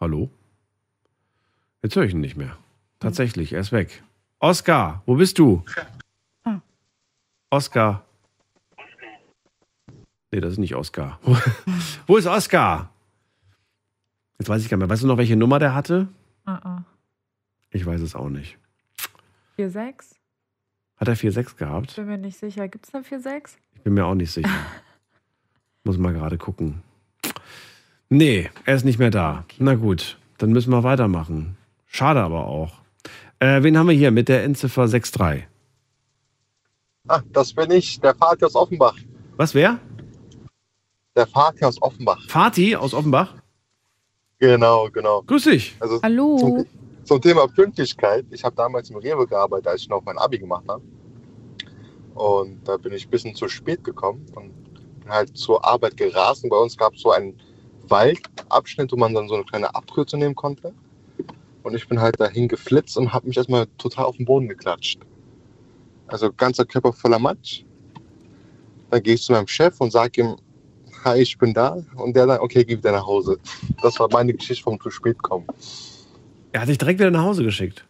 Hallo? 0.00 0.30
Jetzt 1.82 1.94
höre 1.94 2.04
ich 2.04 2.12
ihn 2.14 2.20
nicht 2.20 2.36
mehr. 2.36 2.56
Tatsächlich, 3.00 3.52
er 3.52 3.60
ist 3.60 3.72
weg. 3.72 4.02
Oskar, 4.38 5.02
wo 5.04 5.16
bist 5.16 5.38
du? 5.38 5.62
Ah. 6.44 6.60
Oskar. 7.50 8.04
Nee, 10.30 10.40
das 10.40 10.52
ist 10.52 10.58
nicht 10.58 10.74
Oskar. 10.74 11.18
Wo, 11.22 11.36
wo 12.06 12.16
ist 12.16 12.26
Oskar? 12.26 12.90
Jetzt 14.38 14.48
weiß 14.48 14.62
ich 14.62 14.70
gar 14.70 14.78
nicht 14.78 14.86
mehr. 14.86 14.90
Weißt 14.90 15.02
du 15.02 15.06
noch, 15.06 15.18
welche 15.18 15.36
Nummer 15.36 15.58
der 15.58 15.74
hatte? 15.74 16.08
Ah, 16.46 16.54
ah. 16.64 16.84
Ich 17.70 17.84
weiß 17.84 18.00
es 18.00 18.14
auch 18.14 18.28
nicht. 18.30 18.56
4-6? 19.58 20.14
Hat 20.98 21.08
er 21.08 21.16
4,6 21.16 21.56
gehabt? 21.56 21.96
Bin 21.96 22.06
mir 22.06 22.18
nicht 22.18 22.38
sicher. 22.38 22.68
Gibt 22.68 22.86
es 22.88 22.94
eine 22.94 23.04
4-6? 23.04 23.56
Ich 23.74 23.82
bin 23.82 23.94
mir 23.94 24.04
auch 24.04 24.14
nicht 24.14 24.32
sicher. 24.32 24.48
Muss 25.84 25.96
mal 25.96 26.12
gerade 26.12 26.38
gucken. 26.38 26.82
Nee, 28.08 28.50
er 28.64 28.74
ist 28.74 28.84
nicht 28.84 28.98
mehr 28.98 29.10
da. 29.10 29.44
Na 29.58 29.74
gut, 29.74 30.18
dann 30.38 30.50
müssen 30.50 30.70
wir 30.70 30.82
weitermachen. 30.82 31.56
Schade 31.86 32.20
aber 32.20 32.46
auch. 32.46 32.78
Äh, 33.38 33.62
wen 33.62 33.78
haben 33.78 33.88
wir 33.88 33.94
hier 33.94 34.10
mit 34.10 34.28
der 34.28 34.44
Endziffer 34.44 34.84
6.3? 34.84 35.44
Ah, 37.06 37.22
das 37.32 37.52
bin 37.52 37.70
ich, 37.70 38.00
der 38.00 38.14
Vati 38.14 38.44
aus 38.44 38.54
Offenbach. 38.54 38.96
Was, 39.36 39.54
wer? 39.54 39.78
Der 41.14 41.26
Vati 41.26 41.64
aus 41.64 41.80
Offenbach. 41.80 42.28
Fatih 42.28 42.76
aus 42.76 42.92
Offenbach? 42.92 43.34
Genau, 44.38 44.88
genau. 44.90 45.22
Grüß 45.22 45.44
dich. 45.44 45.76
Also 45.80 46.00
Hallo. 46.02 46.38
Zum, 46.38 46.66
zum 47.08 47.22
Thema 47.22 47.46
Pünktlichkeit. 47.48 48.26
Ich 48.30 48.44
habe 48.44 48.54
damals 48.54 48.90
im 48.90 48.98
Rewe 48.98 49.26
gearbeitet, 49.26 49.66
als 49.66 49.80
ich 49.80 49.88
noch 49.88 50.04
mein 50.04 50.18
Abi 50.18 50.38
gemacht 50.38 50.64
habe. 50.68 50.82
Und 52.14 52.68
da 52.68 52.76
bin 52.76 52.92
ich 52.92 53.06
ein 53.06 53.10
bisschen 53.10 53.34
zu 53.34 53.48
spät 53.48 53.82
gekommen 53.82 54.26
und 54.34 54.52
bin 55.00 55.08
halt 55.08 55.34
zur 55.36 55.64
Arbeit 55.64 55.96
gerast. 55.96 56.44
Und 56.44 56.50
bei 56.50 56.58
uns 56.58 56.76
gab 56.76 56.92
es 56.94 57.00
so 57.00 57.10
einen 57.10 57.34
Waldabschnitt, 57.88 58.92
wo 58.92 58.96
man 58.96 59.14
dann 59.14 59.26
so 59.26 59.36
eine 59.36 59.44
kleine 59.44 59.74
Abkürzung 59.74 60.20
nehmen 60.20 60.34
konnte. 60.34 60.74
Und 61.62 61.74
ich 61.74 61.88
bin 61.88 61.98
halt 61.98 62.20
dahin 62.20 62.46
geflitzt 62.46 62.98
und 62.98 63.10
habe 63.10 63.26
mich 63.26 63.38
erstmal 63.38 63.66
total 63.78 64.04
auf 64.04 64.16
den 64.18 64.26
Boden 64.26 64.48
geklatscht. 64.48 65.00
Also 66.08 66.30
ganzer 66.30 66.66
Körper 66.66 66.92
voller 66.92 67.18
Matsch. 67.18 67.64
Dann 68.90 69.02
gehe 69.02 69.14
ich 69.14 69.22
zu 69.22 69.32
meinem 69.32 69.46
Chef 69.46 69.80
und 69.80 69.92
sage 69.92 70.20
ihm, 70.20 70.36
hi, 71.04 71.22
ich 71.22 71.38
bin 71.38 71.54
da. 71.54 71.78
Und 71.96 72.14
der 72.14 72.26
dann, 72.26 72.40
okay, 72.40 72.66
geh 72.66 72.76
wieder 72.76 72.92
nach 72.92 73.06
Hause. 73.06 73.38
Das 73.80 73.98
war 73.98 74.08
meine 74.12 74.34
Geschichte 74.34 74.62
vom 74.62 74.78
zu 74.78 74.90
spät 74.90 75.22
kommen. 75.22 75.46
Er 76.52 76.62
hat 76.62 76.68
dich 76.68 76.78
direkt 76.78 77.00
wieder 77.00 77.10
nach 77.10 77.22
Hause 77.22 77.44
geschickt. 77.44 77.84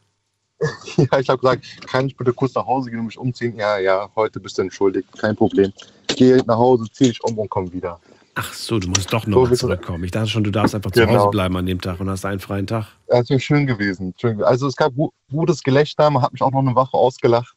Ja, 0.97 1.21
ich 1.21 1.29
habe 1.29 1.39
gesagt, 1.39 1.65
kann 1.87 2.09
ich 2.09 2.17
bitte 2.17 2.33
kurz 2.33 2.55
nach 2.57 2.67
Hause 2.67 2.91
gehen 2.91 2.99
und 2.99 3.07
mich 3.07 3.17
umziehen? 3.19 3.55
Ja, 3.57 3.79
ja, 3.79 4.11
heute 4.17 4.41
bist 4.41 4.59
du 4.59 4.63
entschuldigt, 4.63 5.07
kein 5.17 5.37
Problem. 5.37 5.73
Geh 6.09 6.43
nach 6.47 6.57
Hause, 6.57 6.87
zieh 6.93 7.05
dich 7.05 7.23
um 7.23 7.39
und 7.39 7.49
komm 7.49 7.73
wieder. 7.73 8.01
Ach 8.35 8.53
so, 8.53 8.81
du 8.81 8.89
musst 8.89 9.13
doch 9.13 9.25
So 9.25 9.31
nochmal 9.31 9.51
bist 9.51 9.63
du- 9.63 9.67
zurückkommen. 9.69 10.03
Ich 10.03 10.11
dachte 10.11 10.29
schon, 10.29 10.43
du 10.43 10.51
darfst 10.51 10.75
einfach 10.75 10.91
zu 10.91 11.01
Genau. 11.07 11.17
Hause 11.21 11.31
bleiben 11.31 11.57
an 11.57 11.67
dem 11.67 11.81
Tag 11.81 12.01
und 12.01 12.11
hast 12.11 12.25
einen 12.25 12.41
freien 12.41 12.67
Tag. 12.67 12.87
Das 13.07 13.31
wäre 13.31 13.39
schön 13.39 13.69
gewesen. 13.69 14.13
schön 14.21 14.33
gewesen. 14.33 14.49
Also 14.49 14.67
es 14.67 14.75
gab 14.75 14.93
gu 14.97 15.11
gutes 15.31 15.63
Gelächter, 15.63 16.11
man 16.11 16.23
hat 16.25 16.33
mich 16.33 16.43
auch 16.43 16.51
noch 16.51 16.59
eine 16.59 16.75
Woche 16.75 16.97
ausgelacht, 16.97 17.57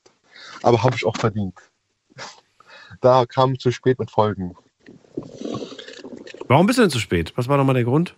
aber 0.61 0.83
habe 0.83 0.95
ich 0.95 1.05
auch 1.05 1.17
verdient. 1.17 1.55
Da 3.01 3.25
kam 3.25 3.53
ich 3.53 3.59
zu 3.59 3.71
spät 3.71 3.97
mit 3.97 4.11
Folgen. 4.11 4.55
Warum 6.47 6.67
bist 6.67 6.77
du 6.77 6.83
denn 6.83 6.91
zu 6.91 6.99
spät? 6.99 7.33
Was 7.35 7.47
war 7.47 7.57
nochmal 7.57 7.73
der 7.75 7.85
Grund? 7.85 8.15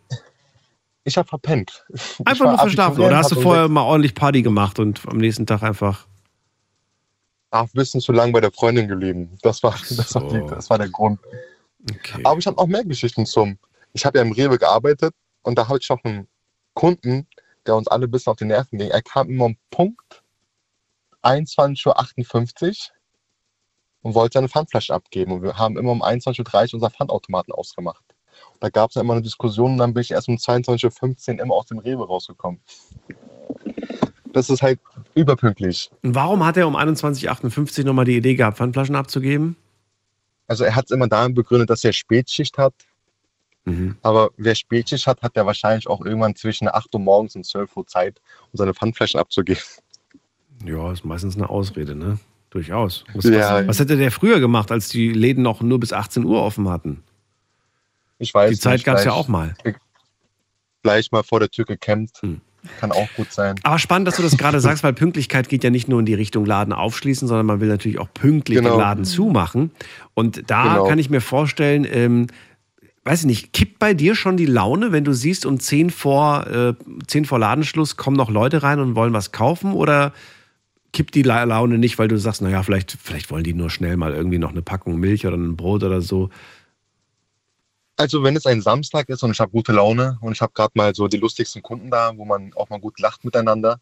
Ich 1.04 1.18
habe 1.18 1.28
verpennt. 1.28 1.86
Einfach 2.26 2.46
nur 2.46 2.58
verschlafen. 2.58 3.02
Oder 3.02 3.18
hast 3.18 3.32
du 3.32 3.40
vorher 3.40 3.68
mal 3.68 3.84
ordentlich 3.84 4.16
Party 4.16 4.42
gemacht 4.42 4.80
und 4.80 5.02
am 5.08 5.18
nächsten 5.18 5.46
Tag 5.46 5.64
einfach. 5.64 6.08
Ach, 7.52 7.64
ein 7.64 7.70
bisschen 7.74 8.02
zu 8.02 8.12
lang 8.12 8.32
bei 8.32 8.42
der 8.42 8.52
Freundin 8.52 8.88
geblieben. 8.88 9.38
Das 9.42 9.62
war, 9.64 9.72
das 9.72 10.16
war, 10.16 10.28
die, 10.28 10.46
das 10.48 10.70
war 10.70 10.78
der 10.78 10.90
Grund. 10.90 11.20
Aber 12.24 12.40
ich 12.40 12.48
habe 12.48 12.58
auch 12.58 12.68
mehr 12.68 12.86
Geschichten 12.86 13.26
zum. 13.26 13.58
Ich 13.92 14.06
habe 14.06 14.18
ja 14.18 14.24
im 14.24 14.32
Rewe 14.32 14.58
gearbeitet 14.58 15.14
und 15.44 15.58
da 15.58 15.68
hatte 15.68 15.80
ich 15.82 15.90
noch 15.90 16.04
einen 16.04 16.28
Kunden, 16.74 17.28
der 17.68 17.76
uns 17.76 17.88
alle 17.88 18.08
bis 18.08 18.28
auf 18.28 18.38
die 18.38 18.46
Nerven 18.46 18.80
ging. 18.80 18.90
Er 18.90 19.02
kam 19.02 19.30
immer 19.30 19.46
um 19.46 19.58
Punkt 19.70 20.24
21.58 21.22 22.68
Uhr 22.68 22.76
und 24.02 24.16
wollte 24.16 24.38
seine 24.38 24.50
Pfandflasche 24.50 24.94
abgeben. 24.94 25.34
Und 25.34 25.44
wir 25.44 25.58
haben 25.58 25.78
immer 25.78 25.92
um 25.92 26.04
21.30 26.04 26.70
Uhr 26.70 26.74
unser 26.76 26.90
Pfandautomaten 26.90 27.54
ausgemacht. 27.54 28.04
Da 28.64 28.70
gab 28.70 28.92
es 28.92 28.96
immer 28.96 29.12
eine 29.12 29.22
Diskussion 29.22 29.74
und 29.74 29.78
dann 29.80 29.94
bin 29.94 30.00
ich 30.00 30.12
erst 30.12 30.30
um 30.30 30.38
22.15 30.38 31.34
Uhr 31.34 31.42
immer 31.42 31.54
aus 31.54 31.66
dem 31.66 31.80
Rewe 31.80 32.08
rausgekommen. 32.08 32.62
Das 34.32 34.50
ist 34.50 34.62
halt 34.62 34.80
überpünktlich. 35.16 35.92
Und 36.02 36.16
warum 36.16 36.46
hat 36.46 36.56
er 36.56 36.66
um 36.66 36.78
21.58 36.78 37.80
Uhr 37.80 37.86
nochmal 37.88 38.06
die 38.06 38.16
Idee 38.16 38.36
gehabt, 38.36 38.56
Pfandflaschen 38.56 38.96
abzugeben? 38.96 39.58
Also 40.48 40.64
er 40.64 40.78
hat 40.78 40.86
es 40.86 40.92
immer 40.92 41.10
damit 41.10 41.36
begründet, 41.36 41.72
dass 41.72 41.84
er 41.84 41.92
Spätschicht 41.92 42.58
hat. 42.58 42.74
Mhm. 43.66 43.98
Aber 44.02 44.30
wer 44.38 44.56
Spätschicht 44.56 45.08
hat, 45.08 45.22
hat 45.22 45.36
ja 45.36 45.46
wahrscheinlich 45.46 45.90
auch 45.90 46.00
irgendwann 46.00 46.38
zwischen 46.38 46.70
8 46.70 46.96
Uhr 46.96 47.02
morgens 47.02 47.36
und 47.36 47.46
12 47.46 47.76
Uhr 47.76 47.86
Zeit, 47.86 48.22
um 48.54 48.58
seine 48.58 48.74
Pfandflaschen 48.74 49.20
abzugeben. 49.20 49.62
Ja, 50.66 50.90
ist 50.94 51.04
meistens 51.04 51.36
eine 51.36 51.50
Ausrede, 51.50 51.96
ne? 51.96 52.18
Durchaus. 52.50 53.04
Was, 53.14 53.26
Ja. 53.26 53.60
was, 53.60 53.68
was 53.68 53.80
hätte 53.80 53.98
der 53.98 54.14
früher 54.14 54.40
gemacht, 54.40 54.72
als 54.72 54.88
die 54.88 55.12
Läden 55.12 55.44
noch 55.44 55.60
nur 55.60 55.82
bis 55.82 55.92
18 55.92 56.24
Uhr 56.24 56.42
offen 56.42 56.70
hatten? 56.70 57.04
Ich 58.24 58.34
weiß 58.34 58.50
Die 58.52 58.58
Zeit 58.60 58.84
gab 58.84 58.98
es 58.98 59.04
ja 59.06 59.12
auch 59.12 59.28
mal. 59.28 59.54
Gleich 60.82 61.12
mal 61.12 61.24
vor 61.24 61.40
der 61.40 61.50
Tür 61.50 61.66
gekämpft. 61.66 62.22
Hm. 62.22 62.42
Kann 62.80 62.92
auch 62.94 63.08
gut 63.18 63.32
sein. 63.32 63.56
Aber 63.64 63.78
spannend, 63.78 64.08
dass 64.08 64.16
du 64.16 64.22
das 64.24 64.38
gerade 64.38 64.60
sagst, 64.62 64.84
weil 64.84 64.94
Pünktlichkeit 64.94 65.50
geht 65.50 65.64
ja 65.64 65.70
nicht 65.70 65.88
nur 65.90 66.00
in 66.00 66.06
die 66.06 66.14
Richtung 66.14 66.46
Laden 66.46 66.74
aufschließen, 66.74 67.28
sondern 67.28 67.46
man 67.46 67.60
will 67.60 67.68
natürlich 67.68 68.00
auch 68.00 68.08
pünktlich 68.14 68.58
Genau. 68.58 68.72
den 68.72 68.80
Laden 68.80 69.06
zumachen. 69.06 69.72
Und 70.14 70.50
da 70.50 70.64
Genau. 70.76 70.86
kann 70.88 71.00
ich 71.00 71.10
mir 71.10 71.20
vorstellen, 71.22 71.86
ähm, 71.90 72.28
weiß 73.04 73.22
ich 73.22 73.26
nicht, 73.26 73.52
kippt 73.54 73.80
bei 73.80 73.94
dir 73.94 74.16
schon 74.16 74.38
die 74.38 74.46
Laune, 74.46 74.94
wenn 74.94 75.04
du 75.04 75.12
siehst, 75.12 75.46
um 75.46 75.60
10 75.60 75.90
vor, 75.90 76.48
äh, 76.48 76.74
10 77.08 77.26
vor 77.26 77.38
Ladenschluss 77.40 77.98
kommen 77.98 78.16
noch 78.16 78.30
Leute 78.30 78.64
rein 78.64 78.80
und 78.80 78.96
wollen 78.96 79.12
was 79.12 79.34
kaufen? 79.34 79.74
Oder 79.74 80.14
kippt 80.94 81.16
die 81.16 81.24
La- 81.24 81.44
Laune 81.44 81.78
nicht, 81.78 82.00
weil 82.00 82.08
du 82.08 82.18
sagst, 82.18 82.42
naja, 82.42 82.64
vielleicht, 82.64 82.98
vielleicht 83.02 83.30
wollen 83.30 83.44
die 83.44 83.54
nur 83.54 83.70
schnell 83.70 83.98
mal 83.98 84.14
irgendwie 84.14 84.38
noch 84.40 84.52
eine 84.52 84.62
Packung 84.62 84.98
Milch 85.02 85.26
oder 85.28 85.36
ein 85.36 85.58
Brot 85.58 85.84
oder 85.84 86.00
so? 86.02 86.30
Also 87.96 88.24
wenn 88.24 88.36
es 88.36 88.46
ein 88.46 88.62
Samstag 88.62 89.10
ist 89.10 89.24
und 89.24 89.32
ich 89.32 89.40
habe 89.40 89.52
gute 89.52 89.72
Laune 89.72 90.18
und 90.22 90.32
ich 90.34 90.42
habe 90.42 90.54
gerade 90.54 90.72
mal 90.76 90.96
so 90.96 91.08
die 91.08 91.18
lustigsten 91.18 91.62
Kunden 91.62 91.92
da, 91.92 92.12
wo 92.18 92.26
man 92.26 92.52
auch 92.56 92.70
mal 92.70 92.80
gut 92.80 93.00
lacht 93.00 93.24
miteinander. 93.24 93.80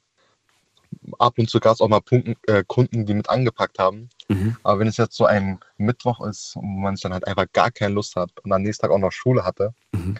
Ab 1.17 1.35
und 1.37 1.49
zu 1.49 1.59
gab 1.61 1.73
es 1.75 1.81
auch 1.81 1.87
mal 1.87 2.01
Punkten, 2.01 2.35
äh, 2.47 2.63
Kunden, 2.67 3.05
die 3.05 3.13
mit 3.13 3.29
angepackt 3.29 3.79
haben. 3.79 4.09
Mhm. 4.27 4.57
Aber 4.63 4.79
wenn 4.79 4.87
es 4.87 4.97
jetzt 4.97 5.15
so 5.15 5.25
ein 5.25 5.59
Mittwoch 5.77 6.19
ist, 6.27 6.55
wo 6.55 6.61
man 6.61 6.95
sich 6.97 7.03
dann 7.03 7.13
halt 7.13 7.25
einfach 7.25 7.45
gar 7.53 7.71
keine 7.71 7.93
Lust 7.93 8.17
hat 8.17 8.31
und 8.43 8.51
am 8.51 8.61
nächsten 8.61 8.81
Tag 8.81 8.91
auch 8.91 8.99
noch 8.99 9.11
Schule 9.13 9.45
hatte 9.45 9.73
Mhm. 9.93 10.17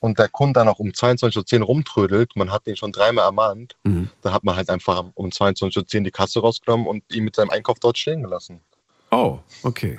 und 0.00 0.18
der 0.18 0.28
Kunde 0.28 0.60
dann 0.60 0.68
auch 0.68 0.78
um 0.78 0.90
22.10 0.90 1.60
Uhr 1.60 1.66
rumtrödelt, 1.66 2.36
man 2.36 2.52
hat 2.52 2.66
den 2.66 2.76
schon 2.76 2.92
dreimal 2.92 3.24
ermahnt, 3.24 3.76
Mhm. 3.84 4.10
da 4.20 4.32
hat 4.34 4.44
man 4.44 4.56
halt 4.56 4.68
einfach 4.68 5.02
um 5.14 5.30
22.10 5.30 6.00
Uhr 6.00 6.04
die 6.04 6.10
Kasse 6.10 6.40
rausgenommen 6.40 6.86
und 6.86 7.02
ihn 7.14 7.24
mit 7.24 7.34
seinem 7.36 7.50
Einkauf 7.50 7.78
dort 7.80 7.96
stehen 7.96 8.22
gelassen. 8.22 8.60
Oh, 9.10 9.38
okay. 9.62 9.98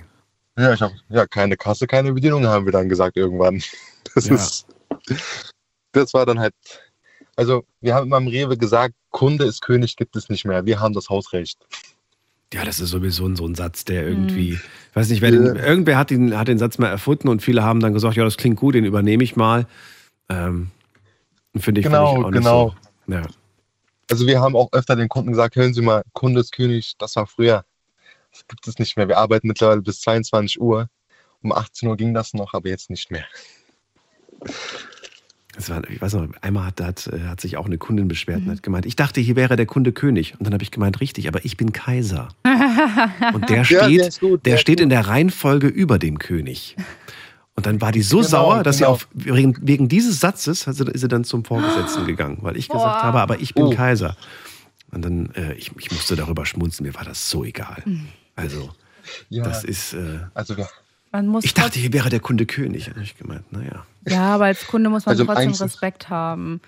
Ja, 0.58 0.74
ich 0.74 0.82
habe 0.82 0.94
ja 1.10 1.26
keine 1.26 1.58
Kasse, 1.58 1.88
keine 1.88 2.14
Bedienung, 2.14 2.46
haben 2.46 2.66
wir 2.66 2.72
dann 2.72 2.90
gesagt 2.90 3.18
irgendwann. 3.18 3.62
Das 4.16 4.28
Ja. 4.28 4.36
ist, 4.36 4.68
das 5.94 6.14
war 6.14 6.26
dann 6.26 6.40
halt, 6.40 6.54
also 7.36 7.64
wir 7.82 7.96
haben 7.96 8.06
immer 8.08 8.18
im 8.18 8.28
Rewe 8.28 8.58
gesagt, 8.58 8.94
Kunde 9.10 9.46
ist 9.46 9.62
König, 9.62 9.96
gibt 9.96 10.16
es 10.16 10.30
nicht 10.30 10.46
mehr. 10.46 10.66
Wir 10.66 10.80
haben 10.82 10.94
das 10.94 11.10
Hausrecht. 11.10 11.58
Ja, 12.54 12.64
das 12.64 12.80
ist 12.80 12.90
sowieso 12.90 13.26
ein- 13.26 13.36
so 13.36 13.48
ein 13.48 13.56
Satz, 13.56 13.86
der 13.86 14.06
irgendwie, 14.08 14.52
Mhm. 14.52 14.62
ich 14.92 14.96
weiß 14.96 15.10
nicht, 15.10 15.22
wer 15.22 15.32
den, 15.32 15.56
irgendwer 15.56 15.98
hat 15.98 16.12
den, 16.12 16.38
hat 16.38 16.48
den 16.48 16.60
Satz 16.60 16.78
mal 16.78 16.90
erfunden 16.90 17.28
und 17.30 17.42
viele 17.42 17.64
haben 17.64 17.80
dann 17.80 17.94
gesagt, 17.94 18.16
ja, 18.16 18.24
das 18.24 18.38
klingt 18.38 18.60
gut, 18.60 18.76
den 18.76 18.86
übernehme 18.86 19.24
ich 19.24 19.36
mal. 19.36 19.66
Ähm, 20.30 20.70
finde 21.58 21.80
ich, 21.82 21.86
Genau, 21.88 22.14
finde 22.14 22.20
ich 22.20 22.26
auch 22.28 22.32
genau. 22.44 22.66
nicht 22.66 22.78
so. 23.08 23.14
Ja. 23.14 23.22
Also 24.12 24.28
wir 24.28 24.42
haben 24.42 24.56
auch 24.56 24.70
öfter 24.74 24.96
den 24.96 25.10
Kunden 25.10 25.32
gesagt, 25.32 25.56
hören 25.56 25.74
Sie 25.74 25.82
mal, 25.82 26.04
Kunde 26.14 26.42
ist 26.42 26.52
König, 26.52 26.94
das 27.00 27.16
war 27.16 27.26
früher. 27.26 27.66
Das 28.34 28.48
gibt 28.48 28.68
es 28.68 28.80
nicht 28.80 28.98
mehr. 28.98 29.08
Wir 29.08 29.18
arbeiten 29.18 29.48
mittlerweile 29.48 29.82
bis 29.82 30.02
22 30.02 30.60
Uhr. 30.60 30.90
Um 31.42 31.52
18 31.54 31.88
Uhr 31.90 31.98
ging 31.98 32.14
das 32.14 32.34
noch, 32.34 32.54
aber 32.54 32.70
jetzt 32.70 32.90
nicht 32.90 33.12
mehr. 33.12 33.26
Das 35.56 35.70
war, 35.70 35.88
ich 35.88 36.02
weiß 36.02 36.14
noch, 36.16 36.28
einmal 36.42 36.66
hat, 36.66 36.82
hat, 36.82 37.08
äh, 37.08 37.20
hat 37.28 37.40
sich 37.40 37.58
auch 37.58 37.68
eine 37.68 37.78
Kundin 37.78 38.08
beschwert 38.08 38.42
und 38.42 38.50
hat 38.50 38.64
gemeint, 38.64 38.88
ich 38.88 38.96
dachte, 38.96 39.22
hier 39.22 39.36
wäre 39.36 39.56
der 39.56 39.68
Kunde 39.68 39.92
König. 39.92 40.34
Und 40.40 40.46
dann 40.46 40.54
habe 40.54 40.64
ich 40.64 40.72
gemeint, 40.72 41.00
richtig, 41.00 41.28
aber 41.28 41.46
ich 41.46 41.58
bin 41.58 41.72
Kaiser. 41.74 42.30
Und 43.34 43.50
der 43.50 43.58
Ja, 43.58 43.64
steht, 43.66 44.00
der 44.00 44.08
ist 44.08 44.20
gut, 44.20 44.46
der 44.46 44.54
der 44.54 44.58
steht 44.58 44.80
in 44.80 44.90
der 44.90 45.08
Reihenfolge 45.08 45.68
über 45.68 46.00
dem 46.00 46.18
König. 46.18 46.76
Und 47.56 47.68
dann 47.68 47.82
war 47.82 47.92
die 47.92 48.02
so 48.02 48.18
Genau, 48.18 48.28
sauer, 48.30 48.64
dass 48.64 48.78
genau. 48.80 48.88
sie 48.90 48.94
auf, 48.94 49.08
wegen, 49.14 49.56
wegen 49.62 49.88
dieses 49.90 50.20
Satzes 50.20 50.62
sie, 50.62 50.86
ist 50.92 51.02
sie 51.02 51.08
dann 51.08 51.24
zum 51.24 51.46
Vorgesetzten 51.46 52.06
gegangen, 52.08 52.40
weil 52.42 52.58
ich 52.58 52.68
gesagt 52.68 53.02
Boah. 53.02 53.04
habe, 53.04 53.22
aber 53.22 53.40
ich 53.40 53.54
bin 53.54 53.66
Oh. 53.66 53.70
Kaiser. 53.70 54.18
Und 54.90 55.04
dann, 55.04 55.30
äh, 55.36 55.54
ich, 55.54 55.72
ich 55.78 55.92
musste 55.92 56.16
darüber 56.16 56.48
schmunzeln, 56.48 56.88
mir 56.88 56.96
war 56.96 57.06
das 57.06 57.30
so 57.30 57.44
egal. 57.44 57.84
Also, 58.36 58.70
Ja, 59.30 59.44
das 59.44 59.64
ist, 59.64 59.94
äh, 59.94 60.20
also 60.34 60.58
wir, 60.58 60.68
Man 61.12 61.28
muss 61.28 61.44
ich 61.44 61.54
dachte, 61.54 61.78
hier 61.80 61.94
wäre 61.94 62.10
der 62.10 62.20
Kunde 62.20 62.46
König. 62.46 62.90
Und 62.96 63.02
ich 63.02 63.18
gemeint, 63.18 63.52
naja. 63.52 63.86
Ja, 64.08 64.36
aber 64.36 64.46
als 64.46 64.66
Kunde 64.68 64.90
muss 64.90 65.06
man 65.06 65.14
Also 65.14 65.26
trotzdem 65.26 65.50
Einzel- 65.50 65.64
Respekt 65.66 66.10
haben. 66.10 66.62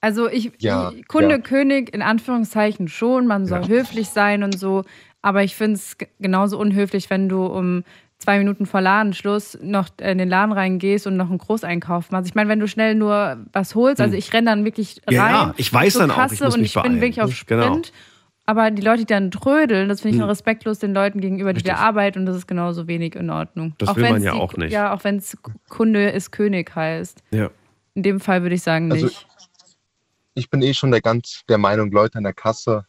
Also 0.00 0.28
ich, 0.28 0.52
Ja, 0.58 0.92
ich 0.94 1.06
Kunde 1.08 1.30
ja. 1.36 1.38
König 1.38 1.92
in 1.94 2.02
Anführungszeichen 2.02 2.88
schon, 2.88 3.26
man 3.26 3.46
soll 3.46 3.62
Ja. 3.62 3.68
höflich 3.68 4.08
sein 4.10 4.42
und 4.42 4.58
so, 4.58 4.84
aber 5.22 5.42
ich 5.42 5.54
finde 5.56 5.76
es 5.76 5.96
genauso 6.20 6.58
unhöflich, 6.58 7.10
wenn 7.10 7.28
du 7.28 7.44
um 7.46 7.82
zwei 8.18 8.38
Minuten 8.38 8.66
vor 8.66 8.80
Ladenschluss 8.80 9.58
noch 9.62 9.88
in 10.00 10.18
den 10.18 10.28
Laden 10.28 10.52
reingehst 10.52 11.06
und 11.06 11.16
noch 11.16 11.28
einen 11.28 11.38
Großeinkauf 11.38 12.10
machst. 12.10 12.28
Ich 12.28 12.34
meine, 12.34 12.48
wenn 12.48 12.60
du 12.60 12.68
schnell 12.68 12.94
nur 12.94 13.38
was 13.52 13.74
holst, 13.74 14.00
also 14.00 14.14
ich 14.16 14.32
renne 14.32 14.50
dann 14.50 14.64
wirklich 14.64 15.00
Hm. 15.06 15.14
Ja, 15.14 15.22
rein 15.24 15.34
ja, 15.34 15.54
ich 15.56 15.72
weiß 15.72 15.94
dann 15.94 16.10
auch, 16.10 16.14
ich 16.16 16.20
Kasse 16.30 16.44
muss 16.44 16.54
und 16.54 16.60
mich 16.60 16.70
ich 16.70 16.74
bin 16.74 16.82
beeilen. 16.82 17.00
wirklich 17.00 17.22
auf 17.22 17.46
Genau. 17.46 17.80
Aber 18.48 18.70
die 18.70 18.82
Leute, 18.82 19.00
die 19.00 19.06
dann 19.06 19.30
trödeln, 19.32 19.88
das 19.88 20.00
finde 20.00 20.10
ich 20.10 20.14
Hm. 20.14 20.20
nur 20.20 20.28
respektlos 20.30 20.78
den 20.78 20.94
Leuten 20.94 21.20
gegenüber, 21.20 21.52
die 21.52 21.58
Richtig. 21.58 21.72
da 21.74 21.78
arbeiten 21.80 22.20
und 22.20 22.26
das 22.26 22.36
ist 22.36 22.46
genauso 22.46 22.86
wenig 22.86 23.16
in 23.16 23.28
Ordnung. 23.30 23.74
Das 23.78 23.94
will 23.96 24.08
man 24.08 24.22
ja 24.22 24.32
die- 24.34 24.38
auch 24.40 24.56
nicht. 24.56 24.72
Ja, 24.72 24.92
auch 24.94 25.02
wenn 25.04 25.16
es 25.16 25.36
Kunde 25.68 26.08
ist 26.10 26.30
König 26.30 26.74
heißt. 26.74 27.22
Ja. 27.32 27.50
In 27.94 28.02
dem 28.04 28.20
Fall 28.20 28.42
würde 28.42 28.54
ich 28.54 28.62
sagen 28.62 28.90
Also- 28.92 29.06
nicht. 29.06 29.26
ich 30.34 30.48
bin 30.48 30.62
eh 30.62 30.74
schon 30.74 30.92
der 30.92 31.00
ganz 31.00 31.42
der 31.48 31.58
Meinung, 31.58 31.90
Leute 31.90 32.18
an 32.18 32.24
der 32.24 32.34
Kasse 32.34 32.86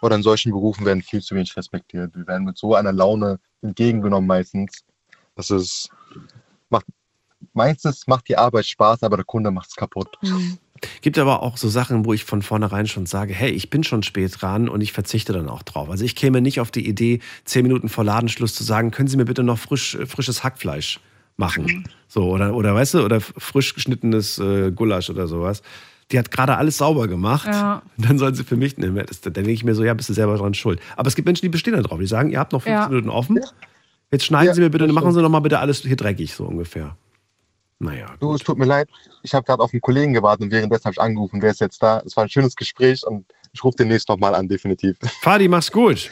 oder 0.00 0.14
in 0.16 0.22
solchen 0.22 0.52
Berufen 0.52 0.86
werden 0.86 1.02
viel 1.02 1.20
zu 1.22 1.34
wenig 1.34 1.56
respektiert. 1.56 2.14
Wir 2.14 2.26
werden 2.28 2.44
mit 2.44 2.56
so 2.56 2.74
einer 2.76 2.92
Laune 2.92 3.40
entgegengenommen 3.62 4.28
meistens. 4.28 4.84
Das 5.34 5.50
ist, 5.50 5.90
macht, 6.68 6.86
meistens 7.52 8.06
macht 8.06 8.28
die 8.28 8.36
Arbeit 8.36 8.66
Spaß, 8.66 9.02
aber 9.02 9.16
der 9.16 9.24
Kunde 9.24 9.50
macht 9.50 9.70
es 9.70 9.74
kaputt. 9.76 10.16
Hm. 10.20 10.58
Gibt 11.02 11.18
aber 11.18 11.42
auch 11.42 11.56
so 11.56 11.68
Sachen, 11.68 12.04
wo 12.04 12.12
ich 12.12 12.24
von 12.24 12.42
vornherein 12.42 12.86
schon 12.86 13.06
sage, 13.06 13.34
hey, 13.34 13.50
ich 13.50 13.70
bin 13.70 13.84
schon 13.84 14.02
spät 14.02 14.40
dran 14.40 14.68
und 14.68 14.80
ich 14.80 14.92
verzichte 14.92 15.32
dann 15.32 15.48
auch 15.48 15.62
drauf. 15.62 15.90
Also 15.90 16.04
ich 16.04 16.16
käme 16.16 16.40
nicht 16.40 16.60
auf 16.60 16.70
die 16.70 16.86
Idee, 16.88 17.20
zehn 17.44 17.62
Minuten 17.62 17.88
vor 17.88 18.04
Ladenschluss 18.04 18.54
zu 18.54 18.64
sagen, 18.64 18.90
können 18.90 19.08
Sie 19.08 19.16
mir 19.16 19.24
bitte 19.24 19.42
noch 19.42 19.58
frisch, 19.58 19.94
äh, 19.94 20.06
frisches 20.06 20.42
Hackfleisch 20.44 21.00
machen? 21.36 21.84
So, 22.08 22.24
oder, 22.30 22.54
oder 22.54 22.74
weißt 22.74 22.94
du, 22.94 23.04
oder 23.04 23.20
frisch 23.20 23.74
geschnittenes 23.74 24.38
äh, 24.38 24.70
Gulasch 24.72 25.10
oder 25.10 25.26
sowas. 25.26 25.62
Die 26.12 26.18
hat 26.18 26.30
gerade 26.30 26.56
alles 26.56 26.78
sauber 26.78 27.06
gemacht. 27.08 27.46
Ja. 27.46 27.82
Und 27.96 28.08
dann 28.08 28.18
soll 28.18 28.34
sie 28.34 28.44
für 28.44 28.56
mich 28.56 28.78
nehmen. 28.78 29.04
Das, 29.06 29.20
dann 29.20 29.32
denke 29.32 29.50
ich 29.50 29.62
mir 29.64 29.74
so, 29.74 29.84
ja, 29.84 29.94
bist 29.94 30.08
du 30.08 30.12
selber 30.12 30.36
dran 30.36 30.54
schuld. 30.54 30.80
Aber 30.96 31.08
es 31.08 31.14
gibt 31.14 31.26
Menschen, 31.26 31.42
die 31.42 31.50
bestehen 31.50 31.74
da 31.74 31.82
drauf. 31.82 31.98
Die 31.98 32.06
sagen, 32.06 32.30
ihr 32.30 32.38
habt 32.38 32.52
noch 32.52 32.62
15 32.62 32.82
Ja. 32.82 32.88
Minuten 32.88 33.10
offen. 33.10 33.40
Jetzt 34.10 34.24
schneiden 34.24 34.48
Ja, 34.48 34.54
Sie 34.54 34.60
mir 34.60 34.70
bitte, 34.70 34.88
machen. 34.92 35.12
Sie 35.12 35.22
noch 35.22 35.28
mal 35.28 35.38
bitte 35.40 35.60
alles 35.60 35.82
hier 35.82 35.96
dreckig, 35.96 36.34
so 36.34 36.44
ungefähr. 36.44 36.96
Naja. 37.82 38.14
Du, 38.20 38.34
es 38.34 38.42
tut 38.42 38.58
mir 38.58 38.66
leid, 38.66 38.88
ich 39.22 39.32
habe 39.34 39.44
gerade 39.46 39.62
auf 39.62 39.72
einen 39.72 39.80
Kollegen 39.80 40.12
gewartet 40.12 40.42
und 40.44 40.50
währenddessen 40.52 40.84
habe 40.84 40.92
ich 40.92 41.00
angerufen, 41.00 41.40
der 41.40 41.50
ist 41.50 41.60
jetzt 41.60 41.82
da. 41.82 42.02
Es 42.04 42.14
war 42.14 42.24
ein 42.24 42.28
schönes 42.30 42.54
Gespräch 42.54 43.04
und 43.06 43.24
ich 43.52 43.64
rufe 43.64 43.76
demnächst 43.78 44.08
nochmal 44.10 44.34
an, 44.34 44.46
definitiv. 44.48 44.98
Fadi, 45.22 45.48
mach's 45.48 45.72
gut. 45.72 46.10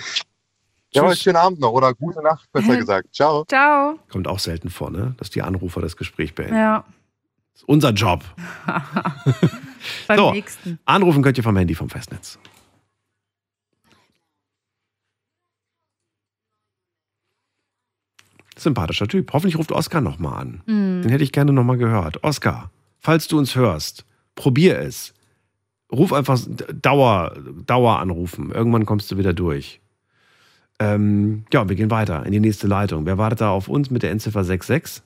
Ja, 0.94 1.06
Tschüss. 1.06 1.20
schönen 1.20 1.36
Abend 1.36 1.60
noch 1.60 1.72
oder 1.72 1.92
gute 1.92 2.22
Nacht, 2.22 2.50
besser 2.52 2.76
gesagt. 2.78 3.14
Ciao. 3.14 3.44
Ciao. 3.44 3.98
Kommt 4.10 4.26
auch 4.26 4.38
selten 4.38 4.70
vor, 4.70 4.90
ne? 4.90 5.14
Dass 5.18 5.28
die 5.28 5.42
Anrufer 5.42 5.82
das 5.82 5.96
Gespräch 5.98 6.34
beenden. 6.34 6.56
Ja. 6.56 6.84
Das 7.52 7.62
ist 7.62 7.68
unser 7.68 7.90
Job. 7.90 8.24
Beim 10.06 10.18
So. 10.18 10.32
nächsten. 10.32 10.78
Anrufen 10.86 11.22
könnt 11.22 11.36
ihr 11.36 11.44
vom 11.44 11.56
Handy 11.56 11.74
vom 11.74 11.90
Festnetz. 11.90 12.38
Sympathischer 18.60 19.08
Typ. 19.08 19.32
Hoffentlich 19.32 19.58
ruft 19.58 19.72
Oskar 19.72 20.00
nochmal 20.00 20.40
an. 20.40 20.62
Mhm. 20.66 21.02
Den 21.02 21.10
hätte 21.10 21.24
ich 21.24 21.32
gerne 21.32 21.52
nochmal 21.52 21.78
gehört. 21.78 22.22
Oskar, 22.24 22.70
falls 22.98 23.28
du 23.28 23.38
uns 23.38 23.56
hörst, 23.56 24.04
probier 24.34 24.78
es. 24.78 25.14
Ruf 25.90 26.12
einfach 26.12 26.38
Dauer, 26.82 27.34
Dauer 27.66 27.98
anrufen. 27.98 28.50
Irgendwann 28.52 28.84
kommst 28.84 29.10
du 29.10 29.16
wieder 29.18 29.32
durch. 29.32 29.80
Ähm, 30.80 31.44
ja, 31.52 31.68
wir 31.68 31.76
gehen 31.76 31.90
weiter 31.90 32.24
in 32.26 32.32
die 32.32 32.40
nächste 32.40 32.66
Leitung. 32.66 33.06
Wer 33.06 33.18
wartet 33.18 33.40
da 33.40 33.50
auf 33.50 33.68
uns 33.68 33.90
mit 33.90 34.02
der 34.02 34.10
Endziffer 34.10 34.44
66? 34.44 35.02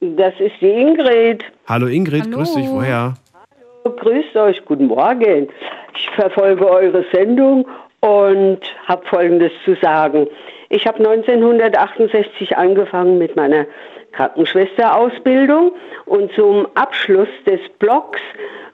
Das 0.00 0.34
ist 0.38 0.54
die 0.60 0.66
Ingrid. 0.68 1.44
Hallo 1.66 1.86
Ingrid, 1.86 2.22
Hallo. 2.22 2.36
grüß 2.38 2.54
dich. 2.54 2.68
Woher? 2.68 3.14
grüßt 3.96 4.36
euch, 4.36 4.64
guten 4.64 4.86
Morgen. 4.86 5.48
Ich 5.94 6.10
verfolge 6.10 6.68
eure 6.68 7.04
Sendung 7.12 7.66
und 8.00 8.60
habe 8.86 9.04
Folgendes 9.06 9.52
zu 9.64 9.74
sagen. 9.80 10.26
Ich 10.70 10.86
habe 10.86 10.98
1968 10.98 12.56
angefangen 12.56 13.16
mit 13.18 13.36
meiner 13.36 13.66
Krankenschwesterausbildung 14.12 15.72
und 16.04 16.32
zum 16.32 16.66
Abschluss 16.74 17.28
des 17.46 17.60
Blocks 17.78 18.20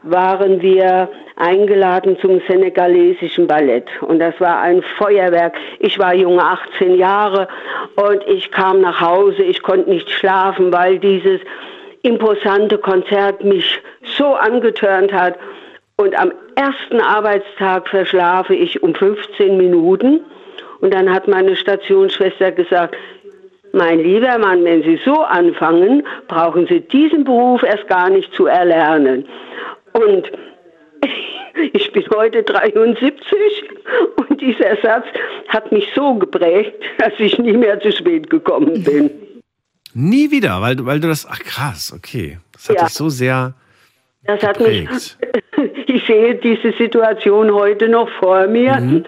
waren 0.03 0.61
wir 0.61 1.09
eingeladen 1.36 2.18
zum 2.20 2.40
senegalesischen 2.49 3.47
Ballett. 3.47 3.88
Und 4.03 4.18
das 4.18 4.38
war 4.40 4.61
ein 4.61 4.82
Feuerwerk. 4.99 5.57
Ich 5.78 5.99
war 5.99 6.14
junge 6.14 6.42
18 6.42 6.97
Jahre 6.97 7.49
und 7.97 8.22
ich 8.26 8.51
kam 8.51 8.80
nach 8.80 9.01
Hause. 9.01 9.42
Ich 9.42 9.62
konnte 9.62 9.90
nicht 9.90 10.11
schlafen, 10.11 10.72
weil 10.72 10.99
dieses 10.99 11.40
imposante 12.03 12.78
Konzert 12.78 13.42
mich 13.45 13.80
so 14.16 14.34
angetörnt 14.34 15.12
hat. 15.12 15.36
Und 15.97 16.18
am 16.18 16.32
ersten 16.57 17.01
Arbeitstag 17.01 17.88
verschlafe 17.88 18.55
ich 18.55 18.82
um 18.82 18.95
15 18.95 19.57
Minuten. 19.57 20.20
Und 20.85 20.93
dann 20.93 21.11
hat 21.11 21.26
meine 21.26 21.57
Stationsschwester 21.57 22.53
gesagt, 22.53 22.95
mein 23.72 24.01
lieber 24.01 24.37
Mann, 24.37 24.62
wenn 24.64 24.82
Sie 24.82 25.01
so 25.03 25.14
anfangen, 25.22 26.07
brauchen 26.28 26.66
Sie 26.66 26.80
diesen 26.80 27.24
Beruf 27.24 27.62
erst 27.62 27.89
gar 27.89 28.11
nicht 28.11 28.30
zu 28.35 28.45
erlernen. 28.45 29.26
Und 29.95 30.30
ich 31.72 31.91
bin 31.91 32.05
heute 32.14 32.43
73 32.43 33.64
und 34.28 34.41
dieser 34.43 34.76
Satz 34.82 35.07
hat 35.49 35.72
mich 35.72 35.89
so 35.95 36.14
geprägt, 36.16 36.74
dass 36.99 37.14
ich 37.18 37.39
nie 37.39 37.55
mehr 37.55 37.80
zu 37.80 37.91
spät 37.91 38.28
gekommen 38.28 38.85
bin. 38.85 39.11
Nie 39.95 40.30
wieder, 40.30 40.61
weil, 40.61 40.76
du- 40.76 40.85
weil 40.85 41.01
du 41.01 41.09
das. 41.09 41.26
Ach 41.26 41.39
krass, 41.39 41.95
okay. 41.97 42.39
Das 42.53 42.68
hat 42.68 42.76
Ja. 42.76 42.85
dich 42.85 42.93
so 42.93 43.09
sehr. 43.09 43.55
Das 44.26 44.43
hat 44.43 44.61
mich, 44.61 44.85
geprägt. 44.87 45.18
ich 45.89 46.05
sehe 46.07 46.35
diese 46.35 46.72
Situation 46.72 47.55
heute 47.55 47.89
noch 47.89 48.11
vor 48.20 48.47
mir. 48.49 48.74
Mhm. 48.80 49.05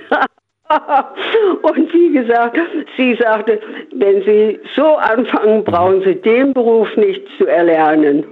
Und 1.63 1.93
wie 1.95 2.13
gesagt, 2.13 2.59
sie 2.97 3.15
sagte, 3.15 3.61
wenn 3.95 4.23
Sie 4.23 4.59
so 4.75 4.97
anfangen, 4.97 5.63
brauchen 5.65 6.03
Sie 6.03 6.15
den 6.17 6.53
Beruf 6.53 6.95
nicht 6.97 7.23
zu 7.39 7.47
erlernen. 7.47 8.25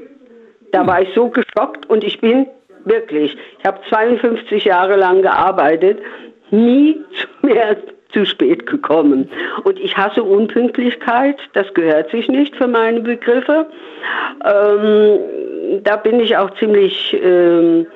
Da 0.72 0.86
war 0.86 1.02
ich 1.02 1.08
so 1.14 1.28
geschockt 1.28 1.86
und 1.88 2.02
ich 2.02 2.20
bin 2.20 2.46
wirklich, 2.84 3.36
ich 3.60 3.64
habe 3.66 3.78
52 3.88 4.64
Jahre 4.64 4.96
lang 4.96 5.22
gearbeitet, 5.22 5.98
nie 6.50 7.00
zu- 7.14 7.46
mehr 7.46 7.76
zu 8.12 8.24
spät 8.26 8.66
gekommen. 8.66 9.28
Und 9.64 9.78
ich 9.80 9.96
hasse 9.96 10.22
Unpünktlichkeit, 10.22 11.36
das 11.52 11.72
gehört 11.74 12.10
sich 12.10 12.28
nicht 12.28 12.54
für 12.56 12.66
meine 12.68 13.00
Begriffe. 13.00 13.66
Ähm, 14.44 15.18
da 15.82 15.96
bin 15.96 16.20
ich 16.20 16.36
auch 16.36 16.50
ziemlich, 16.58 17.16
ähm, 17.22 17.86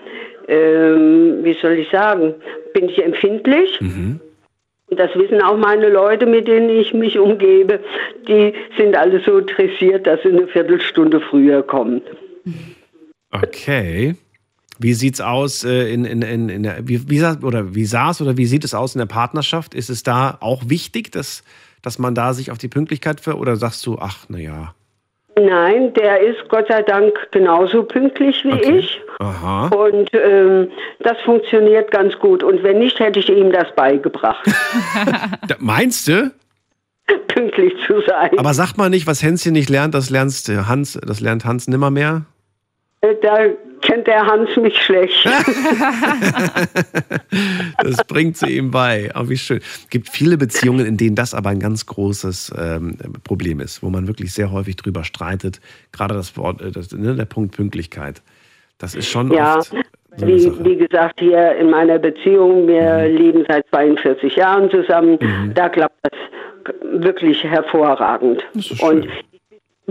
ähm, 0.48 1.38
wie 1.42 1.54
soll 1.54 1.72
ich 1.72 1.90
sagen, 1.90 2.34
bin 2.74 2.88
ich 2.88 3.04
empfindlich. 3.04 3.80
Und 3.80 4.20
Das 4.90 5.14
wissen 5.14 5.42
auch 5.42 5.56
meine 5.56 5.90
Leute, 5.90 6.24
mit 6.24 6.48
denen 6.48 6.70
ich 6.70 6.94
mich 6.94 7.18
umgebe. 7.18 7.80
Die 8.26 8.54
sind 8.76 8.96
alle 8.96 9.20
so 9.20 9.40
dressiert, 9.40 10.06
dass 10.06 10.22
sie 10.22 10.30
eine 10.30 10.48
Viertelstunde 10.48 11.20
früher 11.20 11.62
kommen. 11.62 12.00
Okay. 13.30 14.14
Wie 14.78 14.94
sieht's 14.94 15.20
aus 15.20 15.64
äh, 15.64 15.92
in, 15.92 16.04
in, 16.04 16.22
in, 16.22 16.48
in 16.48 16.62
der, 16.62 16.88
wie, 16.88 17.10
wie, 17.10 17.22
oder 17.42 17.74
wie 17.74 17.82
es 17.82 18.20
oder 18.20 18.36
wie 18.36 18.46
sieht 18.46 18.64
es 18.64 18.74
aus 18.74 18.94
in 18.94 19.00
der 19.00 19.06
Partnerschaft? 19.06 19.74
Ist 19.74 19.90
es 19.90 20.04
da 20.04 20.38
auch 20.40 20.62
wichtig, 20.68 21.10
dass, 21.10 21.42
dass 21.82 21.98
man 21.98 22.14
da 22.14 22.32
sich 22.32 22.50
auf 22.50 22.58
die 22.58 22.68
Pünktlichkeit 22.68 23.20
für 23.20 23.36
oder 23.36 23.56
sagst 23.56 23.84
du, 23.86 23.98
ach, 23.98 24.28
naja. 24.28 24.74
Nein, 25.40 25.92
der 25.94 26.20
ist 26.20 26.48
Gott 26.48 26.68
sei 26.68 26.82
Dank 26.82 27.14
genauso 27.30 27.82
pünktlich 27.82 28.44
wie 28.44 28.78
ich. 28.78 29.00
Aha. 29.18 29.68
Und 29.68 30.10
ähm, 30.14 30.70
das 31.00 31.18
funktioniert 31.24 31.90
ganz 31.90 32.18
gut. 32.18 32.42
Und 32.42 32.62
wenn 32.62 32.78
nicht, 32.78 32.98
hätte 32.98 33.18
ich 33.18 33.28
ihm 33.28 33.52
das 33.52 33.66
beigebracht, 33.74 34.44
Da, 35.48 35.56
meinst 35.58 36.08
du? 36.08 36.30
pünktlich 37.28 37.72
zu 37.86 38.00
sein. 38.06 38.38
Aber 38.38 38.52
sagt 38.54 38.76
man 38.78 38.90
nicht, 38.90 39.06
was 39.06 39.22
Hänschen 39.22 39.52
nicht 39.52 39.70
lernt, 39.70 39.94
das 39.94 40.10
lernst 40.10 40.48
äh, 40.48 40.64
Hans, 40.66 40.98
das 41.06 41.20
lernt 41.20 41.44
Hans 41.44 41.66
nimmermehr? 41.68 42.22
Äh, 43.00 43.14
Da 43.22 43.38
kennt 43.88 44.06
der 44.06 44.26
Hans 44.26 44.54
mich 44.56 44.76
schlecht. 44.82 45.28
Das 47.80 48.04
bringt 48.06 48.36
sie 48.36 48.56
ihm 48.56 48.70
bei. 48.70 49.10
Aber 49.14 49.28
wie 49.28 49.36
schön. 49.36 49.58
Es 49.58 49.88
gibt 49.88 50.08
viele 50.08 50.36
Beziehungen, 50.36 50.84
in 50.84 50.96
denen 50.96 51.14
das 51.14 51.32
aber 51.32 51.50
ein 51.50 51.60
ganz 51.60 51.86
großes 51.86 52.52
ähm, 52.58 52.96
Problem 53.22 53.60
ist, 53.60 53.82
wo 53.82 53.88
man 53.88 54.08
wirklich 54.08 54.32
sehr 54.34 54.50
häufig 54.50 54.76
drüber 54.76 55.04
streitet. 55.04 55.60
Gerade 55.92 56.14
das 56.14 56.36
Wort, 56.36 56.60
äh, 56.60 56.72
das, 56.72 56.90
ne, 56.92 57.14
der 57.14 57.24
Punkt 57.24 57.54
Pünktlichkeit. 57.54 58.20
Das 58.78 58.94
ist 58.94 59.08
schon 59.08 59.30
Ja, 59.32 59.58
oft 59.58 59.72
wie, 60.16 60.52
wie 60.64 60.76
gesagt, 60.76 61.20
hier 61.20 61.54
in 61.56 61.70
meiner 61.70 61.98
Beziehung, 61.98 62.66
wir 62.66 63.06
leben 63.08 63.44
seit 63.48 63.66
42 63.68 64.34
Jahren 64.34 64.70
zusammen, 64.70 65.18
da 65.54 65.68
klappt 65.68 65.98
das 66.02 66.18
wirklich 67.00 67.44
hervorragend. 67.44 68.44
Und 68.80 69.06
ich 69.06 69.37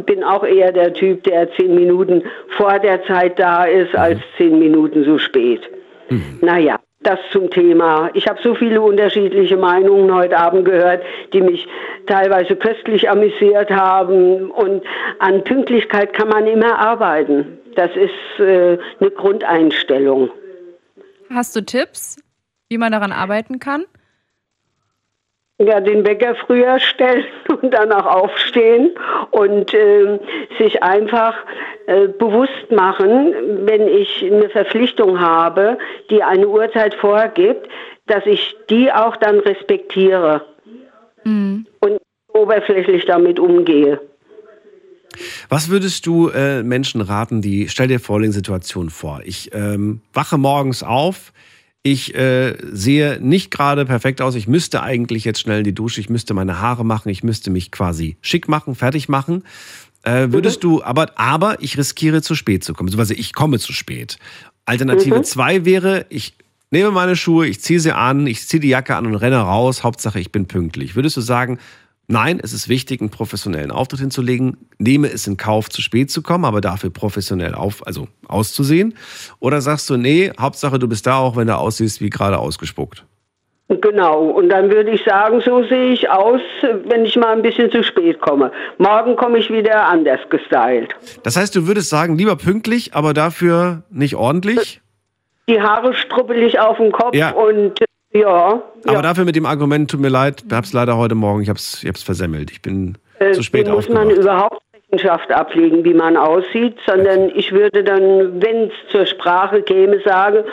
bin 0.05 0.23
auch 0.23 0.43
eher 0.43 0.71
der 0.71 0.93
Typ, 0.93 1.23
der 1.23 1.51
zehn 1.53 1.75
Minuten 1.75 2.23
vor 2.57 2.79
der 2.79 3.03
Zeit 3.05 3.39
da 3.39 3.65
ist, 3.65 3.95
als 3.95 4.19
zehn 4.37 4.59
Minuten 4.59 5.03
so 5.03 5.17
spät. 5.17 5.61
Naja, 6.41 6.79
das 7.01 7.19
zum 7.31 7.49
Thema. 7.49 8.09
Ich 8.13 8.27
habe 8.27 8.39
so 8.43 8.55
viele 8.55 8.81
unterschiedliche 8.81 9.57
Meinungen 9.57 10.13
heute 10.13 10.37
Abend 10.37 10.65
gehört, 10.65 11.03
die 11.33 11.41
mich 11.41 11.67
teilweise 12.05 12.55
köstlich 12.55 13.09
amüsiert 13.09 13.69
haben. 13.69 14.51
Und 14.51 14.83
an 15.19 15.43
Pünktlichkeit 15.43 16.13
kann 16.13 16.29
man 16.29 16.47
immer 16.47 16.79
arbeiten. 16.79 17.59
Das 17.75 17.91
ist 17.95 18.39
äh, 18.39 18.77
eine 18.99 19.11
Grundeinstellung. 19.11 20.29
Hast 21.29 21.55
du 21.55 21.61
Tipps, 21.61 22.17
wie 22.69 22.77
man 22.77 22.91
daran 22.91 23.11
arbeiten 23.11 23.59
kann? 23.59 23.85
Ja, 25.59 25.79
den 25.79 26.05
Wecker 26.05 26.35
früher 26.35 26.79
stellen 26.79 27.25
und 27.61 27.73
danach 27.73 28.05
aufstehen 28.05 28.91
und 29.31 29.73
ähm, 29.73 30.19
sich 30.59 30.83
einfach 30.83 31.33
äh, 31.87 32.07
bewusst 32.07 32.71
machen, 32.71 33.33
wenn 33.65 33.87
ich 33.87 34.23
eine 34.23 34.49
Verpflichtung 34.49 35.19
habe, 35.19 35.79
die 36.11 36.21
eine 36.21 36.47
Uhrzeit 36.47 36.93
vorgibt, 36.93 37.67
dass 38.05 38.25
ich 38.25 38.55
die 38.69 38.91
auch 38.91 39.15
dann 39.17 39.39
respektiere 39.39 40.45
und 41.79 41.99
oberflächlich 42.33 43.05
damit 43.05 43.39
umgehe. 43.39 43.99
Was 45.49 45.69
würdest 45.69 46.05
du 46.05 46.29
äh, 46.29 46.63
Menschen 46.63 47.01
raten, 47.01 47.41
die, 47.41 47.69
stell 47.69 47.87
dir 47.87 47.99
folgende 47.99 48.33
Situation 48.33 48.89
vor. 48.89 49.21
Ich 49.25 49.51
ähm, 49.53 50.01
wache 50.13 50.37
morgens 50.37 50.83
auf, 50.83 51.33
ich 51.91 52.13
äh, 52.15 52.57
sehe 52.71 53.17
nicht 53.21 53.49
gerade 53.49 53.85
perfekt 53.85 54.21
aus, 54.21 54.35
ich 54.35 54.47
müsste 54.47 54.83
eigentlich 54.83 55.23
jetzt 55.23 55.39
schnell 55.39 55.59
in 55.59 55.63
die 55.63 55.73
Dusche, 55.73 56.01
ich 56.01 56.09
müsste 56.09 56.33
meine 56.33 56.59
Haare 56.59 56.83
machen, 56.83 57.09
ich 57.09 57.23
müsste 57.23 57.49
mich 57.49 57.71
quasi 57.71 58.17
schick 58.21 58.49
machen, 58.49 58.75
fertig 58.75 59.07
machen. 59.07 59.43
Äh, 60.03 60.31
würdest 60.31 60.63
du, 60.63 60.83
aber, 60.83 61.17
aber 61.17 61.61
ich 61.61 61.77
riskiere 61.77 62.21
zu 62.21 62.35
spät 62.35 62.63
zu 62.63 62.73
kommen, 62.73 62.87
beziehungsweise 62.87 63.13
ich 63.13 63.33
komme 63.33 63.57
zu 63.59 63.71
spät. 63.71 64.17
Alternative 64.65 65.19
Mhm. 65.19 65.23
2 65.23 65.65
wäre, 65.65 66.05
ich 66.09 66.35
nehme 66.71 66.91
meine 66.91 67.15
Schuhe, 67.15 67.47
ich 67.47 67.61
ziehe 67.61 67.79
sie 67.79 67.95
an, 67.95 68.27
ich 68.27 68.45
ziehe 68.45 68.59
die 68.59 68.67
Jacke 68.69 68.95
an 68.95 69.05
und 69.05 69.15
renne 69.15 69.37
raus, 69.37 69.83
Hauptsache 69.83 70.19
ich 70.19 70.31
bin 70.31 70.45
pünktlich. 70.45 70.95
Würdest 70.95 71.15
du 71.15 71.21
sagen, 71.21 71.57
Nein, 72.09 72.39
es 72.41 72.53
ist 72.53 72.69
wichtig, 72.69 73.01
einen 73.01 73.09
professionellen 73.09 73.69
Auftritt 73.69 73.99
hinzulegen. 73.99 74.57
Nehme 74.77 75.07
es 75.11 75.27
in 75.27 75.35
Kauf, 75.35 75.69
zu 75.69 75.81
spät 75.81 76.09
zu 76.09 76.21
kommen, 76.21 76.45
aber 76.45 76.61
dafür 76.61 76.89
professionell 76.89 77.53
auf, 77.53 77.85
also 77.85 78.07
auszusehen. 78.27 78.95
Oder 79.39 79.59
sagst 79.59 79.89
du, 79.89 79.97
nee, 79.97 80.31
Hauptsache 80.39 80.79
du 80.79 80.87
bist 80.87 81.05
da, 81.05 81.17
auch 81.17 81.35
wenn 81.35 81.47
du 81.47 81.57
aussiehst 81.57 81.99
wie 81.99 82.09
gerade 82.09 82.39
ausgespuckt. 82.39 83.03
Genau, 83.69 84.21
und 84.29 84.47
dann 84.47 84.71
würde 84.71 84.91
ich 84.91 85.03
sagen, 85.03 85.41
so 85.41 85.61
sehe 85.65 85.91
ich 85.91 86.09
aus, 86.09 86.39
wenn 86.85 87.03
ich 87.03 87.17
mal 87.17 87.35
ein 87.35 87.41
bisschen 87.41 87.69
zu 87.69 87.83
spät 87.83 88.21
komme. 88.21 88.53
Morgen 88.77 89.17
komme 89.17 89.39
ich 89.39 89.49
wieder 89.51 89.85
anders 89.87 90.21
gestylt. 90.29 90.95
Das 91.23 91.35
heißt, 91.35 91.53
du 91.53 91.67
würdest 91.67 91.89
sagen, 91.89 92.17
lieber 92.17 92.37
pünktlich, 92.37 92.95
aber 92.95 93.13
dafür 93.13 93.83
nicht 93.89 94.15
ordentlich. 94.15 94.79
Die 95.49 95.59
Haare 95.61 95.93
struppel 95.93 96.37
ich 96.43 96.57
auf 96.61 96.77
dem 96.77 96.93
Kopf 96.93 97.13
Ja. 97.13 97.31
und 97.31 97.81
äh, 97.81 97.85
ja, 98.19 98.61
Aber 98.85 99.01
dafür 99.01 99.25
mit 99.25 99.35
dem 99.35 99.45
Argument, 99.45 99.89
tut 99.89 99.99
mir 99.99 100.09
leid, 100.09 100.43
ich 100.47 100.53
hab's 100.53 100.73
leider 100.73 100.97
heute 100.97 101.15
Morgen, 101.15 101.41
ich 101.41 101.49
hab's, 101.49 101.83
ich 101.83 101.89
hab's 101.89 102.03
versemmelt. 102.03 102.51
Ich 102.51 102.61
bin 102.61 102.97
äh, 103.19 103.31
zu 103.31 103.43
spät 103.43 103.67
dem 103.67 103.73
muss 103.73 103.89
man 103.89 104.07
aufgewacht. 104.07 104.23
überhaupt 104.23 104.61
Rechenschaft 104.73 105.31
ablegen, 105.31 105.83
wie 105.83 105.93
man 105.93 106.15
aussieht, 106.17 106.77
sondern 106.85 107.29
ich 107.35 107.51
würde 107.51 107.83
dann, 107.83 108.41
wenn 108.41 108.67
es 108.67 108.73
zur 108.91 109.05
Sprache 109.05 109.61
käme, 109.61 109.99
sagen, 110.03 110.43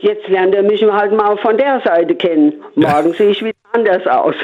jetzt 0.00 0.26
lernt 0.28 0.54
er 0.54 0.62
mich 0.62 0.82
halt 0.84 1.12
mal 1.12 1.36
von 1.38 1.56
der 1.56 1.80
Seite 1.84 2.14
kennen. 2.14 2.54
Morgen 2.74 3.12
sehe 3.12 3.30
ich 3.30 3.44
wieder 3.44 3.56
anders 3.72 4.06
aus. 4.06 4.34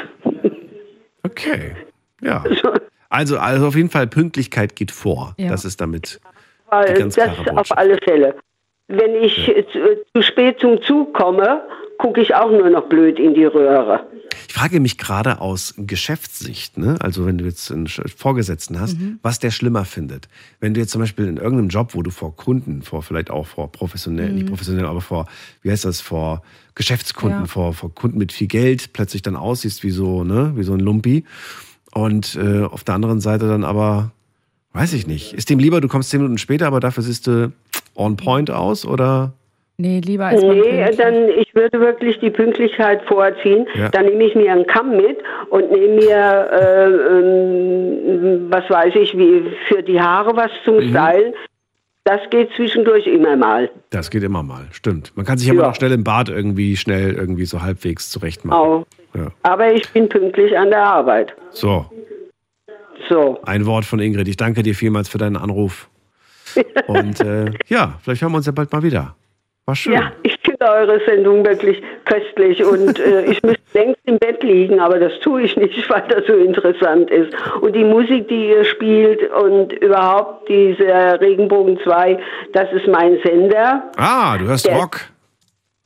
Okay, 1.25 1.73
ja. 2.21 2.45
Also, 3.15 3.37
also 3.37 3.67
auf 3.67 3.75
jeden 3.75 3.91
Fall, 3.91 4.07
Pünktlichkeit 4.07 4.75
geht 4.75 4.91
vor. 4.91 5.35
Ja. 5.37 5.51
Das 5.51 5.67
ist 5.67 5.83
damit 5.83 6.19
die 6.19 6.71
Weil 6.71 6.95
ganz 6.95 7.15
das 7.15 7.25
klare 7.25 7.41
auf 7.51 7.57
Botschaft. 7.57 7.79
alle 7.79 7.99
Fälle. 7.99 8.35
Wenn 8.89 9.15
ich 9.17 9.55
zu, 9.71 9.79
zu 10.15 10.23
spät 10.23 10.61
zum 10.61 10.81
Zug 10.81 11.13
komme, 11.13 11.61
gucke 12.03 12.21
ich 12.21 12.35
auch 12.35 12.51
nur 12.51 12.69
noch 12.69 12.89
blöd 12.89 13.19
in 13.19 13.33
die 13.35 13.45
Röhre. 13.45 14.01
frage 14.49 14.81
mich 14.81 14.99
gerade 14.99 15.41
aus 15.41 15.73
Geschäftssicht, 15.79 16.77
ne? 16.77 16.97
also 17.01 17.25
wenn 17.27 17.39
du 17.39 17.45
jetzt 17.45 17.71
einen 17.73 17.87
Vorgesetzten 17.87 18.79
hast, 18.81 18.99
Mhm. 18.99 19.19
was 19.23 19.39
der 19.39 19.51
schlimmer 19.51 19.85
findet. 19.85 20.29
Wenn 20.61 20.75
du 20.75 20.81
jetzt 20.81 20.91
zum 20.91 21.01
Beispiel 21.01 21.27
in 21.27 21.37
irgendeinem 21.39 21.69
Job, 21.69 21.95
wo 21.95 22.03
du 22.03 22.11
vor 22.11 22.37
Kunden, 22.37 22.83
vor 22.83 23.03
vielleicht 23.03 23.31
auch 23.31 23.47
vor 23.47 23.71
professionell, 23.73 24.29
Mhm. 24.31 24.35
nicht 24.35 24.47
professionell, 24.49 24.85
aber 24.87 25.01
vor, 25.01 25.27
wie 25.63 25.71
heißt 25.71 25.85
das, 25.87 26.01
vor 26.01 26.43
Geschäftskunden, 26.75 27.41
Ja. 27.41 27.47
vor, 27.47 27.73
vor 27.73 27.95
Kunden 27.95 28.19
mit 28.19 28.33
viel 28.33 28.47
Geld 28.49 28.93
plötzlich 28.93 29.23
dann 29.23 29.37
aussiehst 29.37 29.83
wie 29.85 29.91
so, 29.91 30.25
ne, 30.25 30.53
wie 30.57 30.65
so 30.65 30.73
ein 30.75 30.81
Lumpi. 30.81 31.25
Und 31.95 32.35
äh, 32.37 32.63
auf 32.65 32.85
der 32.85 32.95
anderen 32.97 33.21
Seite 33.21 33.47
dann 33.49 33.65
aber, 33.65 34.11
weiß 34.73 34.93
ich 34.95 35.07
nicht, 35.07 35.33
ist 35.35 35.49
dem 35.51 35.59
lieber, 35.61 35.81
du 35.81 35.89
kommst 35.89 36.11
zehn 36.11 36.21
Minuten 36.21 36.39
später, 36.39 36.67
aber 36.67 36.81
dafür 36.81 37.03
siehst 37.03 37.27
du 37.27 37.53
on 37.95 38.17
point 38.17 38.51
aus 38.51 38.85
oder? 38.85 39.33
Nee, 39.79 40.01
lieber 40.05 40.27
als 40.27 40.43
man 40.43 40.59
Nee, 40.59 40.91
dann 40.97 41.29
ich 41.31 41.55
würde 41.55 41.81
wirklich 41.81 42.21
die 42.21 42.31
Pünktlichkeit 42.31 43.03
vorziehen. 43.09 43.67
Ja. 43.75 43.89
Dann 43.89 44.05
nehme 44.07 44.25
ich 44.25 44.35
mir 44.35 44.53
einen 44.53 44.67
Kamm 44.67 44.97
mit 44.97 45.19
und 45.51 45.73
nehme 45.73 45.95
mir, 45.95 46.51
äh, 46.53 46.87
ähm, 46.87 48.47
was 48.51 48.69
weiß 48.71 48.95
ich, 48.97 49.17
wie 49.17 49.43
für 49.69 49.83
die 49.83 50.01
Haare 50.01 50.37
was 50.37 50.51
zum 50.65 50.77
Mhm. 50.77 50.91
Stylen. 50.91 51.35
Das 52.05 52.21
geht 52.31 52.51
zwischendurch 52.57 53.07
immer 53.07 53.37
mal. 53.37 53.71
Das 53.91 54.11
geht 54.11 54.23
immer 54.25 54.43
mal, 54.43 54.67
stimmt. 54.73 55.13
Man 55.17 55.25
kann 55.25 55.39
sich 55.39 55.49
aber 55.51 55.61
Ja. 55.63 55.67
noch 55.69 55.75
schnell 55.77 55.93
im 55.93 56.03
Bad 56.05 56.29
irgendwie 56.29 56.77
schnell 56.77 57.15
irgendwie 57.15 57.45
so 57.45 57.63
halbwegs 57.63 58.11
zurecht 58.11 58.45
machen. 58.45 58.59
Auch. 58.59 58.87
Ja. 59.15 59.29
Aber 59.45 59.73
ich 59.73 59.89
bin 59.91 60.09
pünktlich 60.09 60.57
an 60.59 60.71
der 60.71 60.83
Arbeit. 60.85 61.35
So, 61.51 61.87
So. 63.09 63.39
ein 63.45 63.67
Wort 63.67 63.85
von 63.85 64.01
Ingrid. 64.01 64.27
Ich 64.29 64.37
danke 64.37 64.63
dir 64.63 64.75
vielmals 64.75 65.09
für 65.09 65.19
deinen 65.19 65.37
Anruf. 65.37 65.89
Und 66.87 67.21
äh, 67.21 67.47
ja, 67.69 67.99
vielleicht 68.03 68.23
hören 68.23 68.33
wir 68.33 68.37
uns 68.39 68.47
ja 68.47 68.53
bald 68.53 68.73
mal 68.73 68.83
wieder. 68.83 69.15
War 69.67 69.77
schön. 69.77 69.93
Ja, 69.93 70.11
ich 70.25 70.37
finde 70.43 70.65
eure 70.69 71.01
Sendung 71.07 71.45
wirklich 71.47 71.81
köstlich 72.05 72.65
und 72.65 72.99
äh, 72.99 73.25
ich 73.27 73.41
müsste 73.45 73.63
längst 73.75 74.01
im 74.07 74.19
Bett 74.19 74.43
liegen, 74.43 74.81
aber 74.81 74.99
das 74.99 75.13
tue 75.21 75.43
ich 75.43 75.57
nicht, 75.57 75.89
weil 75.91 76.03
das 76.09 76.27
so 76.27 76.35
interessant 76.35 77.11
ist. 77.11 77.33
Und 77.61 77.75
die 77.77 77.85
Musik, 77.85 78.27
die 78.29 78.49
ihr 78.51 78.65
spielt 78.65 79.31
und 79.31 79.73
überhaupt 79.75 80.49
diese 80.49 81.21
Regenbogen 81.21 81.79
2, 81.85 82.19
das 82.53 82.73
ist 82.73 82.89
mein 82.89 83.19
Sender. 83.25 83.85
Ah, 83.97 84.37
du 84.37 84.47
hörst 84.47 84.67
Der- 84.67 84.77
Rock. 84.77 85.01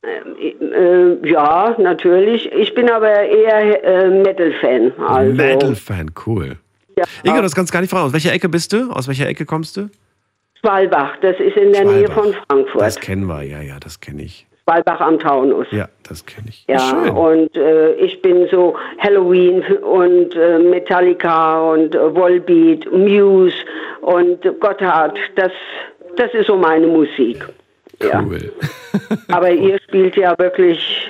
Äh, 0.03 1.29
ja, 1.29 1.75
natürlich. 1.79 2.51
Ich 2.53 2.75
bin 2.75 2.89
aber 2.89 3.11
eher 3.11 3.85
äh, 3.85 4.09
Metal-Fan. 4.09 4.93
Also, 5.05 5.33
Metal-Fan, 5.35 6.13
cool. 6.27 6.57
Ja. 6.97 7.05
Inge, 7.25 7.43
das 7.43 7.55
kannst 7.55 7.73
gar 7.73 7.81
nicht 7.81 7.91
fragen. 7.91 8.05
Aus 8.07 8.13
welcher 8.13 8.33
Ecke 8.33 8.49
bist 8.49 8.73
du? 8.73 8.91
Aus 8.91 9.09
welcher 9.09 9.27
Ecke 9.29 9.45
kommst 9.45 9.77
du? 9.77 9.89
Schwalbach, 10.61 11.17
das 11.21 11.39
ist 11.39 11.57
in 11.57 11.73
der 11.73 11.85
Nähe 11.85 12.07
Schwalbach. 12.07 12.15
von 12.15 12.35
Frankfurt. 12.49 12.81
Das 12.83 13.01
kennen 13.01 13.27
wir, 13.27 13.43
ja, 13.43 13.61
ja, 13.61 13.79
das 13.81 14.01
kenne 14.01 14.23
ich. 14.23 14.47
Schwalbach 14.65 15.01
am 15.01 15.19
Taunus. 15.19 15.67
Ja, 15.71 15.89
das 16.09 16.27
kenne 16.27 16.49
ich. 16.49 16.65
Ja, 16.69 16.79
Schön. 16.79 17.11
und 17.11 17.57
äh, 17.57 17.93
ich 17.95 18.21
bin 18.21 18.49
so 18.51 18.77
Halloween 18.99 19.63
und 19.63 20.35
äh, 20.35 20.59
Metallica 20.59 21.61
und 21.71 21.95
äh, 21.95 22.15
Volbeat, 22.15 22.91
Muse 22.91 23.55
und 24.01 24.43
Gotthard. 24.61 25.17
Das, 25.37 25.53
das 26.17 26.35
ist 26.35 26.49
so 26.49 26.57
meine 26.57 26.87
Musik. 26.89 27.45
Ja. 28.03 28.23
Cool. 28.23 28.53
Aber 29.33 29.51
ihr 29.51 29.79
spielt 29.87 30.17
ja 30.17 30.37
wirklich 30.39 31.09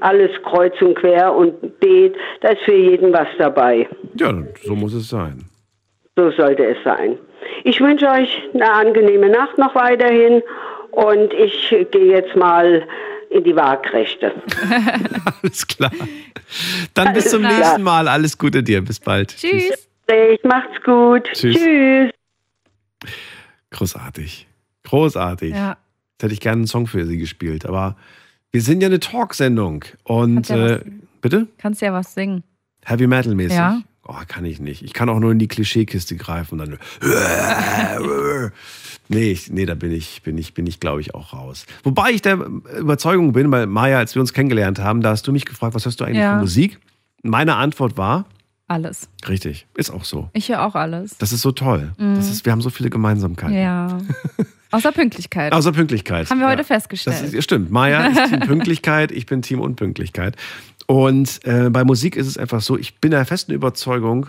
alles 0.00 0.30
kreuz 0.42 0.80
und 0.80 0.94
quer 0.94 1.32
und 1.34 1.78
beet. 1.80 2.14
Da 2.40 2.50
ist 2.50 2.62
für 2.62 2.74
jeden 2.74 3.12
was 3.12 3.28
dabei. 3.38 3.86
Ja, 4.18 4.32
so 4.62 4.74
muss 4.74 4.94
es 4.94 5.10
sein. 5.10 5.44
So 6.16 6.30
sollte 6.30 6.64
es 6.64 6.76
sein. 6.84 7.18
Ich 7.64 7.80
wünsche 7.80 8.08
euch 8.08 8.42
eine 8.54 8.72
angenehme 8.72 9.28
Nacht 9.28 9.58
noch 9.58 9.74
weiterhin 9.74 10.42
und 10.90 11.32
ich 11.32 11.74
gehe 11.90 12.06
jetzt 12.06 12.36
mal 12.36 12.86
in 13.30 13.44
die 13.44 13.56
Waagrechte. 13.56 14.32
Alles 15.42 15.66
klar. 15.66 15.90
Dann 16.94 17.12
bis 17.14 17.30
zum 17.30 17.42
klar. 17.42 17.58
nächsten 17.58 17.82
Mal. 17.82 18.06
Alles 18.06 18.38
Gute 18.38 18.62
dir. 18.62 18.80
Bis 18.82 19.00
bald. 19.00 19.36
Tschüss. 19.36 19.88
Macht's 20.44 20.82
gut. 20.84 21.24
Tschüss. 21.32 21.56
Tschüss. 21.56 22.10
Großartig. 23.70 24.46
Großartig. 24.84 25.50
Ja. 25.54 25.76
Jetzt 26.12 26.22
hätte 26.22 26.34
ich 26.34 26.40
gerne 26.40 26.60
einen 26.60 26.66
Song 26.68 26.86
für 26.86 27.04
Sie 27.06 27.18
gespielt, 27.18 27.66
aber 27.66 27.96
wir 28.52 28.60
sind 28.60 28.82
ja 28.82 28.86
eine 28.86 29.00
Talksendung. 29.00 29.84
Und 30.04 30.34
Kannst 30.46 30.50
ja 30.50 30.76
äh, 30.76 30.80
bitte? 31.20 31.48
Kannst 31.58 31.82
ja 31.82 31.92
was 31.92 32.14
singen. 32.14 32.44
Heavy 32.84 33.08
Metal 33.08 33.34
mäßig? 33.34 33.56
Ja. 33.56 33.80
Oh, 34.06 34.14
kann 34.28 34.44
ich 34.44 34.60
nicht. 34.60 34.82
Ich 34.82 34.92
kann 34.92 35.08
auch 35.08 35.18
nur 35.18 35.32
in 35.32 35.38
die 35.38 35.48
Klischeekiste 35.48 36.16
greifen 36.16 36.60
und 36.60 36.70
dann. 36.72 36.78
Nee, 39.08 39.32
ich, 39.32 39.50
nee, 39.50 39.66
da 39.66 39.74
bin 39.74 39.92
ich, 39.92 40.22
bin 40.22 40.38
ich, 40.38 40.54
bin 40.54 40.66
ich, 40.66 40.80
glaube 40.80 41.02
ich, 41.02 41.14
auch 41.14 41.34
raus. 41.34 41.66
Wobei 41.82 42.10
ich 42.12 42.22
der 42.22 42.36
Überzeugung 42.78 43.32
bin, 43.34 43.50
weil 43.50 43.66
Maya, 43.66 43.98
als 43.98 44.14
wir 44.14 44.20
uns 44.20 44.32
kennengelernt 44.32 44.78
haben, 44.78 45.02
da 45.02 45.10
hast 45.10 45.26
du 45.26 45.32
mich 45.32 45.44
gefragt, 45.44 45.74
was 45.74 45.84
hörst 45.84 46.00
du 46.00 46.04
eigentlich 46.04 46.18
Ja. 46.22 46.34
für 46.36 46.40
Musik? 46.40 46.78
Meine 47.22 47.56
Antwort 47.56 47.98
war, 47.98 48.24
Alles. 48.66 49.10
richtig, 49.28 49.66
ist 49.76 49.90
auch 49.90 50.04
so. 50.04 50.30
Ich 50.32 50.48
höre 50.48 50.64
auch 50.64 50.74
alles. 50.74 51.18
Das 51.18 51.32
ist 51.32 51.42
so 51.42 51.52
toll. 51.52 51.92
Mhm. 51.98 52.14
Das 52.16 52.30
ist, 52.30 52.46
wir 52.46 52.52
haben 52.52 52.62
so 52.62 52.70
viele 52.70 52.88
Gemeinsamkeiten. 52.88 53.54
Ja. 53.56 53.98
Außer 54.70 54.90
Pünktlichkeit. 54.90 55.52
Außer 55.52 55.72
Pünktlichkeit. 55.72 56.30
Haben 56.30 56.40
wir 56.40 56.48
heute 56.48 56.62
Ja. 56.62 56.64
festgestellt. 56.64 57.22
Das 57.22 57.32
ist, 57.32 57.44
stimmt. 57.44 57.70
Maya 57.70 58.06
ist 58.06 58.30
Team 58.30 58.40
Pünktlichkeit, 58.40 59.12
ich 59.12 59.26
bin 59.26 59.42
Team 59.42 59.60
Unpünktlichkeit. 59.60 60.34
Und 60.86 61.40
äh, 61.44 61.70
bei 61.70 61.84
Musik 61.84 62.16
ist 62.16 62.26
es 62.26 62.36
einfach 62.38 62.60
so, 62.60 62.76
ich 62.78 63.00
bin 63.00 63.10
der 63.10 63.24
festen 63.24 63.52
Überzeugung, 63.52 64.26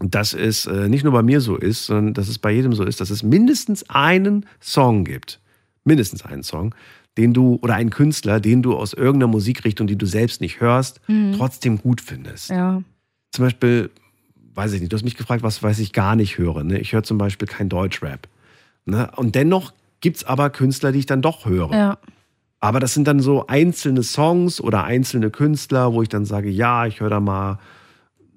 dass 0.00 0.34
es 0.34 0.66
äh, 0.66 0.88
nicht 0.88 1.04
nur 1.04 1.12
bei 1.12 1.22
mir 1.22 1.40
so 1.40 1.56
ist, 1.56 1.86
sondern 1.86 2.14
dass 2.14 2.28
es 2.28 2.38
bei 2.38 2.50
jedem 2.52 2.72
so 2.72 2.84
ist, 2.84 3.00
dass 3.00 3.10
es 3.10 3.22
mindestens 3.22 3.88
einen 3.88 4.46
Song 4.60 5.04
gibt. 5.04 5.40
Mindestens 5.84 6.24
einen 6.24 6.42
Song, 6.42 6.74
den 7.16 7.32
du, 7.32 7.58
oder 7.62 7.74
einen 7.74 7.90
Künstler, 7.90 8.40
den 8.40 8.62
du 8.62 8.74
aus 8.76 8.92
irgendeiner 8.92 9.30
Musikrichtung, 9.30 9.86
die 9.86 9.96
du 9.96 10.06
selbst 10.06 10.40
nicht 10.40 10.60
hörst, 10.60 11.00
Mhm. 11.08 11.34
trotzdem 11.36 11.78
gut 11.78 12.00
findest. 12.00 12.50
Ja. 12.50 12.82
Zum 13.30 13.44
Beispiel, 13.44 13.90
weiß 14.54 14.72
ich 14.72 14.80
nicht, 14.80 14.92
du 14.92 14.96
hast 14.96 15.04
mich 15.04 15.16
gefragt, 15.16 15.42
was 15.42 15.62
weiß 15.62 15.78
ich 15.78 15.92
gar 15.92 16.16
nicht 16.16 16.38
höre. 16.38 16.64
Ne? 16.64 16.78
Ich 16.78 16.92
höre 16.92 17.02
zum 17.04 17.18
Beispiel 17.18 17.46
kein 17.48 17.68
Deutschrap. 17.68 18.28
Ne? 18.84 19.10
Und 19.16 19.34
dennoch 19.34 19.72
gibt 20.00 20.16
es 20.18 20.24
aber 20.24 20.50
Künstler, 20.50 20.92
die 20.92 20.98
ich 21.00 21.06
dann 21.06 21.22
doch 21.22 21.46
höre. 21.46 21.72
Ja. 21.72 21.98
Aber 22.64 22.80
das 22.80 22.94
sind 22.94 23.06
dann 23.06 23.20
so 23.20 23.46
einzelne 23.46 24.02
Songs 24.02 24.58
oder 24.58 24.84
einzelne 24.84 25.28
Künstler, 25.28 25.92
wo 25.92 26.00
ich 26.00 26.08
dann 26.08 26.24
sage, 26.24 26.48
ja, 26.48 26.86
ich 26.86 27.00
höre 27.00 27.10
da 27.10 27.20
mal 27.20 27.58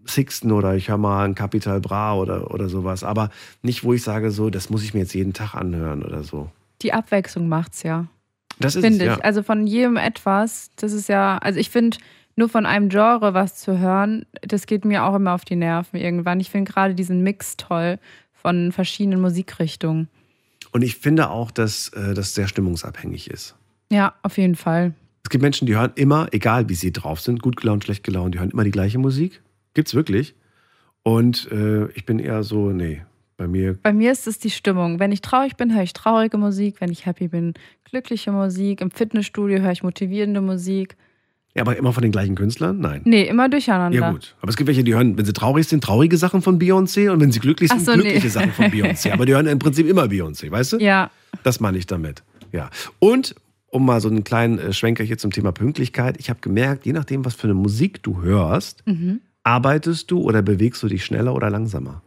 Sixten 0.06 0.52
oder 0.52 0.76
ich 0.76 0.90
höre 0.90 0.98
mal 0.98 1.24
ein 1.24 1.34
Capital 1.34 1.80
Bra 1.80 2.14
oder, 2.14 2.54
oder 2.54 2.68
sowas. 2.68 3.06
Aber 3.06 3.30
nicht, 3.62 3.86
wo 3.86 3.94
ich 3.94 4.04
sage, 4.04 4.32
so, 4.32 4.50
das 4.50 4.70
muss 4.70 4.84
ich 4.84 4.94
mir 4.94 5.00
jetzt 5.00 5.14
jeden 5.14 5.32
Tag 5.32 5.56
anhören 5.56 6.04
oder 6.04 6.24
so. 6.24 6.52
Die 6.82 6.92
Abwechslung 6.92 7.48
macht's 7.48 7.84
ja. 7.84 8.08
Das 8.60 8.76
ist 8.76 8.84
Finde 8.84 9.06
ich. 9.06 9.12
ja. 9.12 9.18
Also 9.20 9.44
von 9.44 9.66
jedem 9.66 9.96
etwas, 9.96 10.72
das 10.76 10.92
ist 10.92 11.08
ja, 11.08 11.38
also 11.38 11.58
ich 11.58 11.70
finde, 11.70 11.96
nur 12.36 12.50
von 12.50 12.66
einem 12.66 12.90
Genre 12.90 13.34
was 13.34 13.56
zu 13.56 13.80
hören, 13.80 14.26
das 14.42 14.66
geht 14.66 14.84
mir 14.84 15.06
auch 15.06 15.16
immer 15.16 15.36
auf 15.36 15.46
die 15.46 15.56
Nerven 15.56 15.96
irgendwann. 16.02 16.42
Ich 16.42 16.50
finde 16.50 16.70
gerade 16.70 16.96
diesen 16.96 17.24
Mix 17.24 17.56
toll 17.56 17.98
von 18.34 18.74
verschiedenen 18.74 19.22
Musikrichtungen. 19.22 20.10
Und 20.74 20.82
ich 20.82 20.98
finde 20.98 21.30
auch, 21.30 21.50
dass 21.50 21.88
äh, 21.94 22.14
das 22.14 22.34
sehr 22.34 22.50
stimmungsabhängig 22.50 23.32
ist. 23.32 23.57
Ja, 23.92 24.16
auf 24.24 24.38
jeden 24.38 24.56
Fall. 24.56 24.94
Es 25.24 25.30
gibt 25.30 25.42
Menschen, 25.42 25.66
die 25.66 25.76
hören 25.76 25.92
immer, 25.96 26.28
egal 26.32 26.70
wie 26.70 26.74
sie 26.76 26.94
drauf 26.94 27.20
sind, 27.20 27.42
gut 27.42 27.58
gelaunt, 27.58 27.84
schlecht 27.84 28.04
gelaunt, 28.04 28.36
die 28.36 28.40
hören 28.40 28.52
immer 28.52 28.64
die 28.64 28.72
gleiche 28.72 28.98
Musik. 28.98 29.42
Gibt's 29.74 29.94
wirklich. 29.94 30.36
Und 31.04 31.50
äh, 31.52 31.88
ich 31.92 32.06
bin 32.06 32.20
eher 32.20 32.44
so, 32.44 32.72
nee, 32.72 33.02
bei 33.38 33.48
mir 33.48 33.78
Bei 33.84 33.94
mir 33.94 34.12
ist 34.12 34.26
es 34.28 34.40
die 34.40 34.50
Stimmung. 34.50 35.00
Wenn 35.00 35.12
ich 35.12 35.22
traurig 35.22 35.56
bin, 35.56 35.74
höre 35.74 35.84
ich 35.84 35.94
traurige 35.94 36.38
Musik. 36.38 36.82
Wenn 36.82 36.92
ich 36.92 37.06
happy 37.06 37.28
bin, 37.28 37.54
glückliche 37.84 38.32
Musik. 38.32 38.82
Im 38.82 38.90
Fitnessstudio 38.90 39.60
höre 39.60 39.72
ich 39.72 39.84
motivierende 39.84 40.42
Musik. 40.42 40.98
Ja, 41.56 41.62
aber 41.62 41.78
immer 41.78 41.94
von 41.94 42.04
den 42.04 42.12
gleichen 42.12 42.36
Künstlern? 42.36 42.80
Nein. 42.80 43.02
Nee, 43.06 43.24
immer 43.24 43.48
durcheinander. 43.48 43.98
Ja, 43.98 44.12
gut. 44.12 44.36
Aber 44.42 44.50
es 44.50 44.58
gibt 44.58 44.68
welche, 44.68 44.84
die 44.84 44.94
hören, 44.94 45.18
wenn 45.18 45.26
sie 45.26 45.34
traurig 45.34 45.68
sind, 45.68 45.84
traurige 45.84 46.18
Sachen 46.18 46.42
von 46.42 46.60
Beyoncé 46.60 47.10
und 47.10 47.20
wenn 47.20 47.32
sie 47.32 47.40
glücklich 47.40 47.70
sind, 47.70 47.86
so, 47.86 47.92
nee. 47.92 48.02
glückliche 48.02 48.30
Sachen 48.30 48.52
von 48.52 48.66
Beyoncé. 48.66 49.12
Aber 49.12 49.26
die 49.26 49.34
hören 49.34 49.48
im 49.48 49.60
Prinzip 49.60 49.88
immer 49.88 50.04
Beyoncé, 50.04 50.52
weißt 50.52 50.74
du? 50.74 50.78
Ja. 50.88 51.12
Das 51.44 51.60
meine 51.60 51.78
ich 51.78 51.86
damit. 51.86 52.24
Ja. 52.52 52.70
Und 53.00 53.36
um 53.70 53.86
mal 53.86 54.00
so 54.02 54.08
einen 54.10 54.24
kleinen 54.24 54.60
äh, 54.60 54.74
Schwenker 54.74 55.04
hier 55.04 55.18
zum 55.18 55.32
Thema 55.32 55.52
Pünktlichkeit, 55.52 56.18
ich 56.20 56.30
habe 56.30 56.40
gemerkt, 56.42 56.86
je 56.86 56.94
nachdem, 56.94 57.26
was 57.26 57.36
für 57.36 57.44
eine 57.46 57.54
Musik 57.54 58.02
du 58.04 58.22
hörst, 58.22 58.84
Mhm. 58.86 59.22
arbeitest 59.44 60.10
du 60.12 60.22
oder 60.22 60.42
bewegst 60.42 60.82
du 60.84 60.88
dich 60.88 61.04
schneller 61.06 61.34
oder 61.36 61.50
langsamer. 61.50 62.02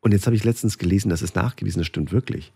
Und 0.00 0.12
jetzt 0.12 0.26
habe 0.26 0.36
ich 0.36 0.44
letztens 0.44 0.78
gelesen, 0.78 1.10
das 1.10 1.20
ist 1.22 1.36
nachgewiesen, 1.36 1.80
das 1.80 1.86
stimmt 1.86 2.12
wirklich. 2.12 2.52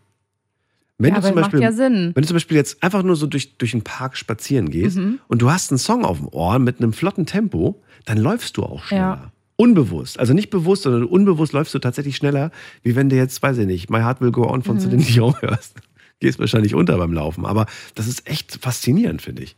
Wenn 0.97 1.13
Ja, 1.15 1.21
du 1.21 1.27
zum 1.27 1.35
macht 1.35 1.45
Beispiel, 1.47 1.61
ja 1.61 1.73
Sinn. 1.73 2.13
wenn 2.15 2.23
du 2.23 2.29
zum 2.29 2.37
Beispiel 2.37 2.57
jetzt 2.57 2.83
einfach 2.83 3.03
nur 3.03 3.17
so 3.17 3.27
durch, 3.27 3.57
durch 3.59 3.75
einen 3.75 3.83
Park 3.83 4.17
spazieren 4.17 4.71
gehst 4.71 4.97
Mhm. 4.97 5.19
und 5.29 5.43
du 5.43 5.51
hast 5.51 5.71
einen 5.73 5.79
Song 5.79 6.05
auf 6.05 6.19
dem 6.19 6.29
Ohr 6.29 6.59
mit 6.59 6.79
einem 6.81 6.93
flotten 6.93 7.27
Tempo, 7.27 7.83
dann 8.05 8.19
läufst 8.19 8.57
du 8.57 8.63
auch 8.63 8.85
schneller. 8.85 9.03
Ja. 9.03 9.31
Unbewusst. 9.57 10.19
Also 10.19 10.35
nicht 10.35 10.51
bewusst, 10.51 10.83
sondern 10.83 11.05
unbewusst 11.05 11.53
läufst 11.53 11.75
du 11.75 11.79
tatsächlich 11.79 12.17
schneller, 12.17 12.51
wie 12.83 12.97
wenn 12.97 13.09
du 13.09 13.17
jetzt, 13.17 13.43
weiß 13.43 13.59
ich 13.59 13.67
nicht, 13.67 13.89
My 13.91 13.99
Heart 13.99 14.21
Will 14.21 14.33
Go 14.33 14.49
On 14.49 14.63
von 14.63 14.77
Mhm. 14.77 14.81
Celine 14.81 15.03
Dion 15.05 15.35
hörst. 15.41 15.77
Gehst 16.21 16.39
wahrscheinlich 16.39 16.75
unter 16.75 16.97
beim 16.97 17.13
Laufen. 17.13 17.45
Aber 17.45 17.67
das 17.95 18.07
ist 18.07 18.29
echt 18.29 18.59
faszinierend, 18.61 19.23
finde 19.23 19.43
ich. 19.43 19.57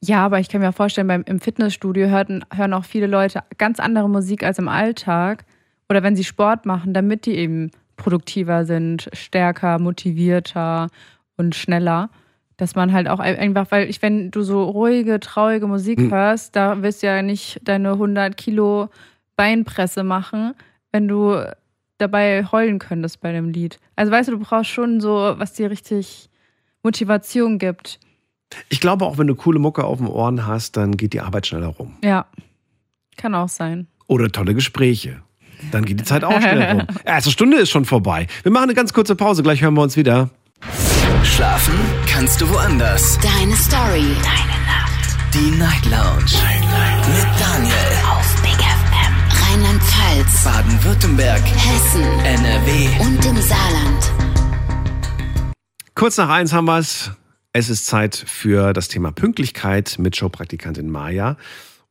Ja, 0.00 0.24
aber 0.24 0.38
ich 0.38 0.48
kann 0.48 0.60
mir 0.60 0.72
vorstellen, 0.72 1.08
beim, 1.08 1.24
im 1.26 1.40
Fitnessstudio 1.40 2.08
hören, 2.08 2.44
hören 2.54 2.72
auch 2.72 2.84
viele 2.84 3.06
Leute 3.06 3.42
ganz 3.58 3.80
andere 3.80 4.08
Musik 4.08 4.42
als 4.44 4.58
im 4.58 4.68
Alltag. 4.68 5.44
Oder 5.88 6.02
wenn 6.02 6.16
sie 6.16 6.24
Sport 6.24 6.66
machen, 6.66 6.94
damit 6.94 7.26
die 7.26 7.34
eben 7.34 7.70
produktiver 7.96 8.64
sind, 8.64 9.08
stärker, 9.12 9.78
motivierter 9.78 10.88
und 11.36 11.54
schneller. 11.54 12.10
Dass 12.56 12.74
man 12.74 12.92
halt 12.92 13.08
auch 13.08 13.20
einfach, 13.20 13.70
weil 13.70 13.88
ich, 13.88 14.02
wenn 14.02 14.30
du 14.30 14.42
so 14.42 14.64
ruhige, 14.64 15.20
traurige 15.20 15.66
Musik 15.66 15.98
Hm. 15.98 16.10
hörst, 16.10 16.56
da 16.56 16.82
wirst 16.82 17.02
du 17.02 17.06
ja 17.06 17.22
nicht 17.22 17.60
deine 17.64 17.92
100 17.92 18.36
Kilo 18.36 18.88
Beinpresse 19.36 20.02
machen, 20.02 20.54
wenn 20.90 21.06
du 21.06 21.44
dabei 21.98 22.44
heulen 22.50 22.78
könntest 22.78 23.20
bei 23.20 23.32
dem 23.32 23.50
Lied. 23.50 23.78
Also 23.96 24.12
weißt 24.12 24.28
du, 24.28 24.32
du 24.32 24.38
brauchst 24.40 24.70
schon 24.70 25.00
so, 25.00 25.34
was 25.36 25.52
dir 25.52 25.70
richtig 25.70 26.30
Motivation 26.82 27.58
gibt. 27.58 27.98
Ich 28.68 28.80
glaube, 28.80 29.04
auch 29.04 29.18
wenn 29.18 29.26
du 29.26 29.34
coole 29.34 29.58
Mucke 29.58 29.84
auf 29.84 29.98
den 29.98 30.06
Ohren 30.06 30.46
hast, 30.46 30.76
dann 30.76 30.96
geht 30.96 31.12
die 31.12 31.20
Arbeit 31.20 31.46
schneller 31.46 31.66
rum. 31.68 31.96
Ja, 32.02 32.26
kann 33.16 33.34
auch 33.34 33.48
sein. 33.48 33.88
Oder 34.06 34.30
tolle 34.30 34.54
Gespräche. 34.54 35.20
Dann 35.72 35.84
geht 35.84 36.00
die 36.00 36.04
Zeit 36.04 36.24
auch 36.24 36.40
schnell 36.40 36.62
rum. 36.62 36.86
Erste 37.04 37.30
Stunde 37.30 37.58
ist 37.58 37.70
schon 37.70 37.84
vorbei. 37.84 38.26
Wir 38.42 38.52
machen 38.52 38.64
eine 38.64 38.74
ganz 38.74 38.92
kurze 38.92 39.16
Pause. 39.16 39.42
Gleich 39.42 39.60
hören 39.60 39.74
wir 39.74 39.82
uns 39.82 39.96
wieder. 39.96 40.30
Schlafen 41.24 41.74
kannst 42.06 42.40
du 42.40 42.48
woanders. 42.48 43.18
Deine 43.18 43.54
Story. 43.56 44.06
Deine 44.22 44.58
Nacht. 44.66 45.34
Die 45.34 45.50
Night 45.58 45.84
Lounge. 45.84 46.32
Mit 47.12 47.26
Daniel. 47.40 48.07
Rheinland-Pfalz. 50.18 50.44
Baden-Württemberg. 50.44 51.42
Hessen. 51.44 52.02
NRW. 52.02 52.88
Und 53.00 53.24
im 53.24 53.36
Saarland. 53.36 54.12
Kurz 55.94 56.16
nach 56.16 56.28
eins 56.28 56.52
haben 56.52 56.66
wir 56.66 56.78
es. 56.78 57.12
Es 57.52 57.70
ist 57.70 57.86
Zeit 57.86 58.16
für 58.16 58.72
das 58.72 58.88
Thema 58.88 59.12
Pünktlichkeit 59.12 59.96
mit 59.98 60.16
Showpraktikantin 60.16 60.90
Maja. 60.90 61.36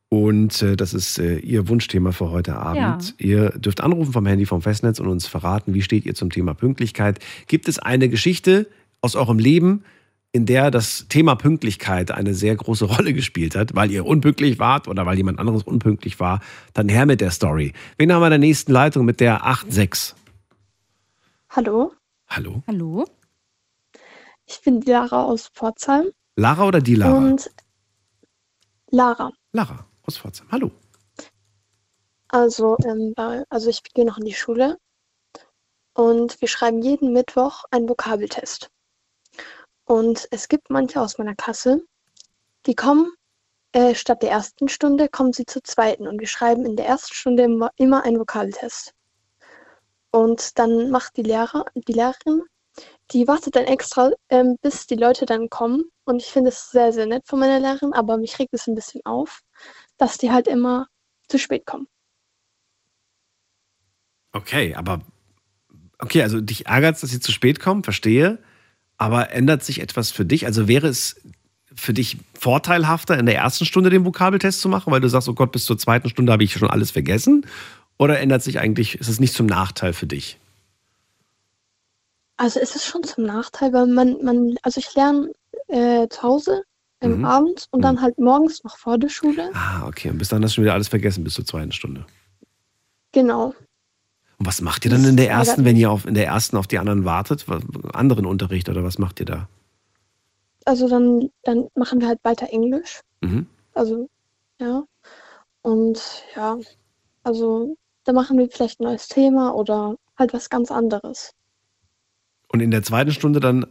Und 0.08 0.62
äh, 0.62 0.76
das 0.76 0.94
ist 0.94 1.18
äh, 1.18 1.38
Ihr 1.38 1.68
Wunschthema 1.68 2.12
für 2.12 2.30
heute 2.30 2.56
Abend. 2.56 3.14
Ihr 3.18 3.50
dürft 3.50 3.80
anrufen 3.80 4.12
vom 4.12 4.26
Handy 4.26 4.46
vom 4.46 4.62
Festnetz 4.62 5.00
und 5.00 5.08
uns 5.08 5.26
verraten, 5.26 5.74
wie 5.74 5.82
steht 5.82 6.06
ihr 6.06 6.14
zum 6.14 6.30
Thema 6.30 6.54
Pünktlichkeit. 6.54 7.18
Gibt 7.46 7.68
es 7.68 7.78
eine 7.78 8.08
Geschichte 8.08 8.66
aus 9.00 9.16
eurem 9.16 9.38
Leben, 9.38 9.84
in 10.32 10.46
der 10.46 10.70
das 10.70 11.06
Thema 11.08 11.34
Pünktlichkeit 11.36 12.10
eine 12.10 12.34
sehr 12.34 12.54
große 12.56 12.84
Rolle 12.96 13.12
gespielt 13.12 13.56
hat, 13.56 13.74
weil 13.74 13.90
ihr 13.90 14.06
unpünktlich 14.06 14.58
wart 14.58 14.88
oder 14.88 15.06
weil 15.06 15.16
jemand 15.16 15.38
anderes 15.38 15.62
unpünktlich 15.62 16.20
war? 16.20 16.40
Dann 16.74 16.88
her 16.88 17.06
mit 17.06 17.20
der 17.20 17.30
Story. 17.30 17.72
Wen 17.96 18.12
haben 18.12 18.20
wir 18.20 18.26
in 18.26 18.32
der 18.32 18.38
nächsten 18.38 18.72
Leitung 18.72 19.04
mit 19.04 19.20
der 19.20 19.40
86? 19.42 20.14
Hallo, 21.50 21.92
Hallo? 22.28 22.62
Hallo? 22.66 23.06
ich 24.46 24.60
bin 24.62 24.80
die 24.80 24.90
Lara 24.90 25.24
aus 25.24 25.48
Pforzheim. 25.48 26.10
Lara 26.36 26.66
oder 26.66 26.80
die 26.80 26.94
Lara? 26.94 27.16
Und 27.16 27.50
Lara. 28.90 29.30
Lara 29.52 29.86
aus 30.02 30.18
Pforzheim. 30.18 30.48
Hallo. 30.50 30.70
Also, 32.28 32.76
ähm, 32.84 33.14
also 33.48 33.70
ich 33.70 33.82
gehe 33.82 34.04
noch 34.04 34.18
in 34.18 34.24
die 34.24 34.34
Schule 34.34 34.78
und 35.94 36.40
wir 36.40 36.48
schreiben 36.48 36.82
jeden 36.82 37.12
Mittwoch 37.12 37.64
einen 37.70 37.88
Vokabeltest. 37.88 38.70
Und 39.88 40.28
es 40.30 40.48
gibt 40.48 40.68
manche 40.68 41.00
aus 41.00 41.16
meiner 41.16 41.34
Klasse, 41.34 41.82
die 42.66 42.74
kommen, 42.74 43.10
äh, 43.72 43.94
statt 43.94 44.22
der 44.22 44.30
ersten 44.30 44.68
Stunde 44.68 45.08
kommen 45.08 45.32
sie 45.32 45.46
zur 45.46 45.64
zweiten 45.64 46.06
und 46.06 46.20
wir 46.20 46.26
schreiben 46.26 46.66
in 46.66 46.76
der 46.76 46.84
ersten 46.84 47.14
Stunde 47.14 47.70
immer, 47.76 48.04
einen 48.04 48.20
Vokabeltest. 48.20 48.92
Und 50.10 50.58
dann 50.58 50.90
macht 50.90 51.16
die 51.16 51.22
Lehrer, 51.22 51.64
die 51.74 51.94
Lehrerin, 51.94 52.42
die 53.12 53.26
wartet 53.26 53.56
dann 53.56 53.64
extra, 53.64 54.10
ähm, 54.28 54.58
bis 54.60 54.86
die 54.86 54.94
Leute 54.94 55.24
dann 55.24 55.48
kommen. 55.48 55.84
Und 56.04 56.20
ich 56.20 56.30
finde 56.30 56.50
es 56.50 56.70
sehr, 56.70 56.92
sehr 56.92 57.06
nett 57.06 57.26
von 57.26 57.38
meiner 57.38 57.58
Lehrerin, 57.58 57.94
aber 57.94 58.18
mich 58.18 58.38
regt 58.38 58.52
es 58.52 58.66
ein 58.66 58.74
bisschen 58.74 59.00
auf, 59.06 59.40
dass 59.96 60.18
die 60.18 60.30
halt 60.30 60.48
immer 60.48 60.88
zu 61.28 61.38
spät 61.38 61.64
kommen. 61.64 61.88
Okay, 64.32 64.74
aber 64.74 65.00
okay, 65.98 66.22
also 66.22 66.42
dich 66.42 66.66
ärgert 66.66 67.02
dass 67.02 67.08
sie 67.08 67.20
zu 67.20 67.32
spät 67.32 67.58
kommen, 67.58 67.84
verstehe. 67.84 68.38
Aber 68.98 69.30
ändert 69.30 69.64
sich 69.64 69.80
etwas 69.80 70.10
für 70.10 70.24
dich? 70.24 70.46
Also 70.46 70.68
wäre 70.68 70.88
es 70.88 71.16
für 71.74 71.92
dich 71.92 72.18
vorteilhafter, 72.34 73.16
in 73.18 73.26
der 73.26 73.36
ersten 73.36 73.64
Stunde 73.64 73.90
den 73.90 74.04
Vokabeltest 74.04 74.60
zu 74.60 74.68
machen, 74.68 74.92
weil 74.92 75.00
du 75.00 75.08
sagst, 75.08 75.28
oh 75.28 75.34
Gott, 75.34 75.52
bis 75.52 75.64
zur 75.64 75.78
zweiten 75.78 76.08
Stunde 76.08 76.32
habe 76.32 76.42
ich 76.42 76.52
schon 76.52 76.68
alles 76.68 76.90
vergessen? 76.90 77.46
Oder 77.98 78.18
ändert 78.20 78.42
sich 78.42 78.58
eigentlich, 78.58 78.96
ist 78.96 79.08
es 79.08 79.20
nicht 79.20 79.34
zum 79.34 79.46
Nachteil 79.46 79.92
für 79.92 80.06
dich? 80.06 80.38
Also 82.36 82.60
es 82.60 82.76
ist 82.76 82.86
schon 82.86 83.02
zum 83.02 83.24
Nachteil, 83.24 83.72
weil 83.72 83.86
man, 83.86 84.22
man, 84.22 84.56
also 84.62 84.78
ich 84.78 84.94
lerne 84.94 85.32
äh, 85.68 86.08
zu 86.08 86.22
Hause 86.22 86.62
am 87.00 87.18
Mhm. 87.18 87.24
Abend 87.24 87.66
und 87.70 87.82
dann 87.82 88.00
halt 88.00 88.18
morgens 88.18 88.64
noch 88.64 88.76
vor 88.76 88.98
der 88.98 89.08
Schule. 89.08 89.50
Ah, 89.54 89.86
okay. 89.86 90.10
Und 90.10 90.18
bis 90.18 90.28
dann 90.28 90.42
hast 90.42 90.52
du 90.52 90.54
schon 90.56 90.64
wieder 90.64 90.74
alles 90.74 90.88
vergessen 90.88 91.22
bis 91.22 91.34
zur 91.34 91.44
zweiten 91.44 91.72
Stunde. 91.72 92.04
Genau. 93.12 93.54
Und 94.38 94.46
was 94.46 94.60
macht 94.60 94.84
ihr 94.84 94.90
dann 94.90 95.04
in 95.04 95.16
der 95.16 95.28
ersten, 95.28 95.64
wenn 95.64 95.76
ihr 95.76 95.90
auf, 95.90 96.06
in 96.06 96.14
der 96.14 96.26
ersten 96.26 96.56
auf 96.56 96.68
die 96.68 96.78
anderen 96.78 97.04
wartet? 97.04 97.44
Anderen 97.92 98.24
Unterricht 98.24 98.68
oder 98.68 98.84
was 98.84 98.98
macht 98.98 99.18
ihr 99.20 99.26
da? 99.26 99.48
Also 100.64 100.88
dann, 100.88 101.30
dann 101.42 101.68
machen 101.74 102.00
wir 102.00 102.08
halt 102.08 102.20
weiter 102.22 102.48
Englisch. 102.50 103.00
Mhm. 103.20 103.46
Also, 103.74 104.08
ja. 104.60 104.84
Und 105.62 106.00
ja, 106.36 106.58
also 107.24 107.76
da 108.04 108.12
machen 108.12 108.38
wir 108.38 108.48
vielleicht 108.48 108.80
ein 108.80 108.84
neues 108.84 109.08
Thema 109.08 109.54
oder 109.54 109.96
halt 110.16 110.32
was 110.32 110.50
ganz 110.50 110.70
anderes. 110.70 111.34
Und 112.48 112.60
in 112.60 112.70
der 112.70 112.82
zweiten 112.82 113.12
Stunde 113.12 113.40
dann 113.40 113.66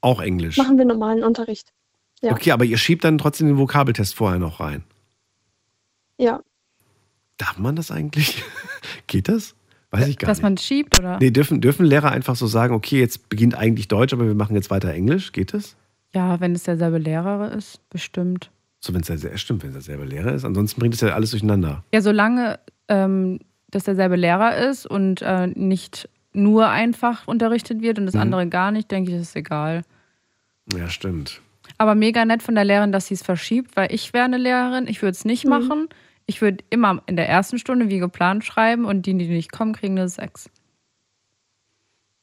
auch 0.00 0.20
Englisch. 0.20 0.56
Machen 0.56 0.78
wir 0.78 0.84
normalen 0.84 1.24
Unterricht. 1.24 1.72
Ja. 2.22 2.32
Okay, 2.32 2.52
aber 2.52 2.64
ihr 2.64 2.78
schiebt 2.78 3.04
dann 3.04 3.18
trotzdem 3.18 3.48
den 3.48 3.58
Vokabeltest 3.58 4.14
vorher 4.14 4.38
noch 4.38 4.60
rein. 4.60 4.84
Ja. 6.16 6.42
Darf 7.38 7.58
man 7.58 7.76
das 7.76 7.90
eigentlich? 7.90 8.42
Geht 9.06 9.28
das? 9.28 9.54
Weiß 10.00 10.08
ich 10.08 10.18
gar 10.18 10.26
Dass 10.28 10.38
nicht. 10.38 10.42
man 10.42 10.56
schiebt, 10.56 10.98
oder? 10.98 11.18
Nee, 11.20 11.30
dürfen, 11.30 11.60
dürfen 11.60 11.84
Lehrer 11.86 12.10
einfach 12.10 12.36
so 12.36 12.46
sagen, 12.46 12.74
okay, 12.74 12.98
jetzt 13.00 13.28
beginnt 13.28 13.54
eigentlich 13.54 13.88
Deutsch, 13.88 14.12
aber 14.12 14.26
wir 14.26 14.34
machen 14.34 14.54
jetzt 14.56 14.70
weiter 14.70 14.92
Englisch? 14.92 15.32
Geht 15.32 15.54
das? 15.54 15.76
Ja, 16.14 16.40
wenn 16.40 16.52
es 16.54 16.62
derselbe 16.64 16.98
Lehrer 16.98 17.52
ist, 17.52 17.80
bestimmt. 17.90 18.50
So, 18.80 18.92
wenn 18.94 19.00
es 19.00 19.08
ja 19.08 19.36
stimmt, 19.38 19.62
wenn 19.62 19.70
es 19.70 19.74
derselbe 19.74 20.04
Lehrer 20.04 20.32
ist. 20.34 20.44
Ansonsten 20.44 20.80
bringt 20.80 20.94
es 20.94 21.00
ja 21.00 21.08
alles 21.14 21.30
durcheinander. 21.30 21.84
Ja, 21.92 22.00
solange 22.00 22.58
ähm, 22.88 23.40
das 23.70 23.84
derselbe 23.84 24.16
Lehrer 24.16 24.56
ist 24.68 24.86
und 24.86 25.22
äh, 25.22 25.46
nicht 25.48 26.08
nur 26.32 26.68
einfach 26.68 27.26
unterrichtet 27.26 27.80
wird 27.80 27.98
und 27.98 28.06
das 28.06 28.14
Mhm. 28.14 28.20
andere 28.20 28.46
gar 28.48 28.70
nicht, 28.72 28.90
denke 28.90 29.10
ich, 29.10 29.16
ist 29.16 29.28
es 29.30 29.36
egal. 29.36 29.82
Ja, 30.76 30.88
stimmt. 30.88 31.40
Aber 31.78 31.94
mega 31.94 32.24
nett 32.24 32.42
von 32.42 32.54
der 32.54 32.64
Lehrerin, 32.64 32.92
dass 32.92 33.06
sie 33.06 33.14
es 33.14 33.22
verschiebt, 33.22 33.76
weil 33.76 33.92
ich 33.92 34.12
wäre 34.12 34.24
eine 34.24 34.38
Lehrerin, 34.38 34.86
ich 34.86 35.00
würde 35.02 35.12
es 35.12 35.24
nicht 35.24 35.46
machen. 35.46 35.88
Ich 36.26 36.40
würde 36.40 36.64
immer 36.70 37.02
in 37.06 37.16
der 37.16 37.28
ersten 37.28 37.58
Stunde 37.58 37.90
wie 37.90 37.98
geplant 37.98 38.44
schreiben 38.44 38.84
und 38.84 39.06
die, 39.06 39.16
die 39.16 39.28
nicht 39.28 39.52
kommen, 39.52 39.74
kriegen 39.74 39.98
eine 39.98 40.08
6. 40.08 40.50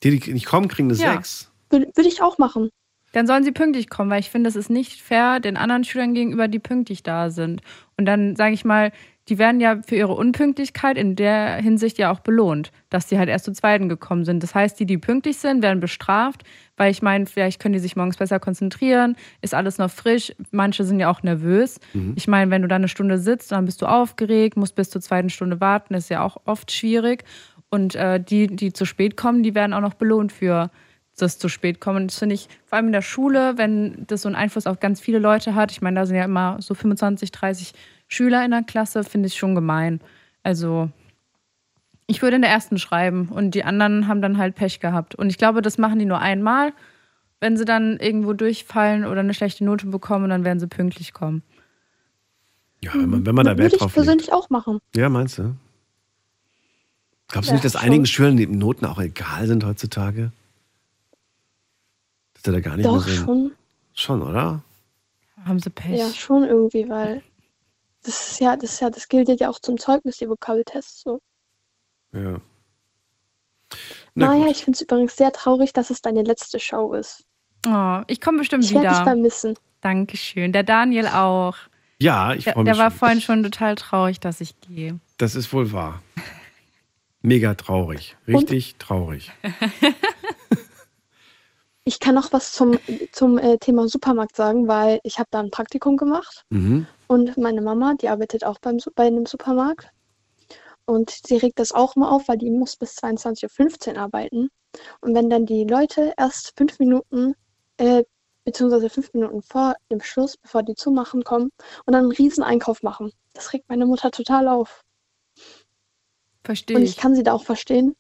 Die, 0.04 0.20
die 0.20 0.34
nicht 0.34 0.45
kommen, 0.47 0.68
kriegen 0.68 0.89
eine 0.89 0.97
Ja. 0.97 1.14
6. 1.14 1.52
Würde 1.70 1.91
würd 1.95 2.08
ich 2.08 2.22
auch 2.22 2.38
machen. 2.38 2.70
Dann 3.14 3.28
sollen 3.28 3.43
sie 3.43 3.52
pünktlich 3.52 3.89
kommen, 3.89 4.10
weil 4.10 4.22
ich 4.22 4.30
finde, 4.30 4.49
es 4.49 4.56
ist 4.56 4.70
nicht 4.70 5.02
fair 5.02 5.39
den 5.39 5.58
anderen 5.58 5.84
Schülern 5.84 6.14
gegenüber, 6.14 6.47
die 6.47 6.60
pünktlich 6.60 7.04
da 7.04 7.30
sind. 7.30 7.62
Und 7.97 8.06
dann 8.06 8.36
sage 8.36 8.54
ich 8.54 8.64
mal, 8.64 8.91
die 9.32 9.38
werden 9.38 9.61
ja 9.61 9.79
für 9.82 9.95
ihre 9.95 10.13
Unpünktlichkeit 10.13 10.97
in 10.97 11.15
der 11.15 11.55
Hinsicht 11.55 11.97
ja 11.97 12.11
auch 12.11 12.19
belohnt, 12.19 12.73
dass 12.89 13.07
die 13.07 13.17
halt 13.17 13.29
erst 13.29 13.45
zu 13.45 13.53
zweiten 13.53 13.88
gekommen 13.88 14.25
sind. 14.25 14.43
Das 14.43 14.53
heißt, 14.53 14.77
die, 14.77 14.86
die 14.86 14.97
pünktlich 14.97 15.38
sind, 15.38 15.63
werden 15.63 15.79
bestraft, 15.79 16.43
weil 16.75 16.91
ich 16.91 17.01
meine, 17.01 17.27
vielleicht 17.27 17.61
können 17.61 17.71
die 17.71 17.79
sich 17.79 17.95
morgens 17.95 18.17
besser 18.17 18.41
konzentrieren, 18.41 19.15
ist 19.41 19.53
alles 19.53 19.77
noch 19.77 19.89
frisch. 19.89 20.34
Manche 20.51 20.84
sind 20.84 20.99
ja 20.99 21.09
auch 21.09 21.23
nervös. 21.23 21.79
Mhm. 21.93 22.11
Ich 22.17 22.27
meine, 22.27 22.51
wenn 22.51 22.61
du 22.61 22.67
da 22.67 22.75
eine 22.75 22.89
Stunde 22.89 23.19
sitzt, 23.19 23.53
dann 23.53 23.63
bist 23.63 23.82
du 23.82 23.86
aufgeregt, 23.86 24.57
musst 24.57 24.75
bis 24.75 24.89
zur 24.89 24.99
zweiten 24.99 25.29
Stunde 25.29 25.61
warten, 25.61 25.93
ist 25.93 26.09
ja 26.09 26.23
auch 26.23 26.36
oft 26.43 26.69
schwierig. 26.69 27.23
Und 27.69 27.95
äh, 27.95 28.19
die, 28.19 28.47
die 28.47 28.73
zu 28.73 28.84
spät 28.84 29.15
kommen, 29.15 29.43
die 29.43 29.55
werden 29.55 29.71
auch 29.71 29.79
noch 29.79 29.93
belohnt 29.93 30.34
für 30.34 30.71
das 31.17 31.39
zu 31.39 31.47
spät 31.47 31.79
kommen. 31.79 32.07
Das 32.07 32.19
finde 32.19 32.36
ich 32.36 32.49
vor 32.65 32.75
allem 32.75 32.88
in 32.88 32.91
der 32.91 33.01
Schule, 33.01 33.53
wenn 33.57 34.03
das 34.07 34.23
so 34.23 34.27
einen 34.27 34.36
Einfluss 34.36 34.67
auf 34.67 34.82
ganz 34.82 34.99
viele 34.99 35.19
Leute 35.19 35.55
hat. 35.55 35.71
Ich 35.71 35.82
meine, 35.82 36.01
da 36.01 36.05
sind 36.05 36.17
ja 36.17 36.25
immer 36.25 36.57
so 36.59 36.73
25, 36.73 37.32
30 37.32 37.73
Schüler 38.12 38.43
in 38.43 38.51
der 38.51 38.64
Klasse, 38.64 39.03
finde 39.05 39.28
ich 39.28 39.36
schon 39.38 39.55
gemein. 39.55 40.01
Also 40.43 40.89
ich 42.07 42.22
würde 42.22 42.36
in 42.36 42.41
der 42.41 42.51
ersten 42.51 42.78
schreiben 42.78 43.30
und 43.30 43.55
die 43.55 43.64
anderen 43.64 44.07
haben 44.07 44.22
dann 44.22 44.38
halt 44.38 44.55
Pech 44.55 44.82
gehabt. 44.82 45.16
Und 45.16 45.30
ich 45.30 45.38
glaube, 45.38 45.62
das 45.62 45.78
machen 45.78 45.97
die 45.97 46.05
nur 46.05 46.20
einmal. 46.20 46.74
Wenn 47.39 47.55
sie 47.55 47.64
dann 47.64 47.97
irgendwo 47.97 48.34
durchfallen 48.34 49.05
oder 49.05 49.22
eine 49.22 49.34
schlechte 49.34 49.64
Note 49.64 49.88
bekommen, 49.88 50.30
dann 50.30 50.43
werden 50.43 50.59
sie 50.59 50.68
pünktlich 50.68 51.14
kommen. 51.14 51.41
Ja, 52.84 52.91
wenn 52.95 53.09
man, 53.09 53.26
wenn 53.26 53.34
man 53.34 53.45
da 53.45 53.51
Würde 53.51 53.64
Wert 53.64 53.74
ich 53.74 53.80
drauf 53.80 53.95
legt. 53.95 54.05
persönlich 54.05 54.34
auch 54.34 54.49
machen. 54.49 54.80
Ja, 54.93 55.07
meinst 55.07 55.38
du? 55.38 55.55
Glaubst 57.30 57.47
du 57.49 57.51
Ja, 57.51 57.55
nicht, 57.55 57.64
dass 57.66 57.74
schon. 57.74 57.82
einigen 57.82 58.05
Schülern 58.05 58.36
die 58.36 58.45
Noten 58.47 58.86
auch 58.86 58.99
egal 58.99 59.47
sind 59.47 59.64
heutzutage? 59.64 60.34
Dass 62.34 62.43
er 62.43 62.53
da 62.53 62.59
gar 62.59 62.76
nicht 62.76 62.86
Doch, 62.86 63.05
mehr 63.05 63.16
so. 63.16 63.24
schon. 63.24 63.51
Schon, 63.93 64.22
oder? 64.22 64.64
Haben 65.45 65.59
sie 65.59 65.70
Pech. 65.70 65.97
Ja, 65.97 66.09
schon 66.09 66.43
irgendwie, 66.43 66.89
weil 66.89 67.22
das 68.04 68.32
ist 68.32 68.39
ja, 68.39 68.56
das 68.56 68.74
ist 68.74 68.80
ja, 68.82 68.89
das 68.89 69.08
gilt 69.08 69.28
ja 69.39 69.49
auch 69.49 69.60
zum 69.60 69.78
Zeugnis, 69.78 70.18
die 70.18 70.30
Vokabeltests 70.30 71.02
so. 71.02 71.20
Ja. 72.14 72.41
Na 74.16 74.28
naja, 74.28 74.45
gut. 74.47 74.52
ich 74.52 74.64
finde 74.66 74.76
es 74.78 74.82
übrigens 74.82 75.16
sehr 75.16 75.32
traurig, 75.32 75.72
dass 75.74 75.89
es 75.89 76.02
deine 76.02 76.24
letzte 76.24 76.60
Show 76.60 76.93
ist. 76.93 77.24
Oh, 77.66 78.02
ich 78.08 78.20
komme 78.20 78.39
bestimmt 78.39 78.64
Ich 78.66 78.74
werde 78.74 78.88
dich 78.88 78.95
wieder. 78.97 79.04
vermissen. 79.06 79.58
Dankeschön. 79.82 80.52
Der 80.52 80.64
Daniel 80.64 81.08
auch. 81.08 81.56
Ja, 81.99 82.34
ich 82.34 82.43
Der, 82.45 82.54
freue 82.54 82.64
der 82.66 82.74
mich. 82.74 82.80
war 82.82 82.89
schon. 82.91 82.99
vorhin 82.99 83.22
schon 83.22 83.43
total 83.43 83.76
traurig, 83.76 84.20
dass 84.20 84.41
ich 84.41 84.60
gehe. 84.62 84.99
Das 85.18 85.36
ist 85.36 85.54
wohl 85.54 85.72
wahr. 85.72 86.02
Mega 87.22 87.54
traurig. 87.54 88.18
Richtig 88.28 88.76
traurig. 88.80 89.32
Ich 91.84 91.99
kann 91.99 92.15
noch 92.15 92.32
was 92.32 92.53
zum, 92.53 92.77
zum 93.11 93.38
äh, 93.38 93.57
Thema 93.57 93.88
Supermarkt 93.88 94.36
sagen, 94.36 94.67
weil 94.67 94.99
ich 95.03 95.17
habe 95.19 95.27
da 95.32 95.39
ein 95.39 95.51
Praktikum 95.51 95.97
gemacht 95.97 96.45
Mhm. 96.49 96.88
und 97.07 97.38
meine 97.38 97.61
Mama, 97.61 97.95
die 97.99 98.09
arbeitet 98.09 98.43
auch 98.45 98.59
beim, 98.59 98.77
bei 98.95 99.07
einem 99.07 99.25
Supermarkt 99.25 99.89
und 100.86 101.09
sie 101.09 101.38
regt 101.38 101.59
das 101.59 101.71
auch 101.71 101.95
mal 101.95 102.09
auf, 102.09 102.27
weil 102.27 102.38
die 102.38 102.51
muss 102.51 102.75
bis 102.77 102.95
22.15 102.97 103.93
Uhr 103.95 103.99
arbeiten 104.01 104.49
und 105.01 105.15
wenn 105.15 105.29
dann 105.29 105.45
die 105.45 105.63
Leute 105.65 106.13
erst 106.17 106.53
fünf 106.57 106.77
Minuten, 106.79 107.36
äh, 107.77 108.03
beziehungsweise 108.45 108.89
fünf 108.89 109.13
Minuten 109.13 109.41
vor 109.41 109.75
dem 109.91 110.01
Schluss, 110.01 110.38
bevor 110.38 110.63
die 110.63 110.75
zumachen, 110.75 111.23
kommen 111.23 111.51
und 111.86 111.93
dann 111.93 112.03
einen 112.05 112.11
riesen 112.11 112.43
Einkauf 112.43 112.84
machen, 112.84 113.11
das 113.34 113.53
regt 113.53 113.69
meine 113.69 113.86
Mutter 113.86 114.11
total 114.11 114.47
auf. 114.47 114.84
Verstehe 116.43 116.77
Und 116.77 116.84
ich 116.84 116.91
ich. 116.91 116.97
kann 116.97 117.15
sie 117.15 117.23
da 117.23 117.34
auch 117.34 117.43
verstehen, 117.43 117.95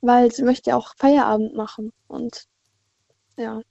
weil 0.00 0.32
sie 0.32 0.42
möchte 0.42 0.70
ja 0.70 0.76
auch 0.76 0.94
Feierabend 0.96 1.54
machen 1.54 1.92
und 2.08 2.44
ja. 3.36 3.62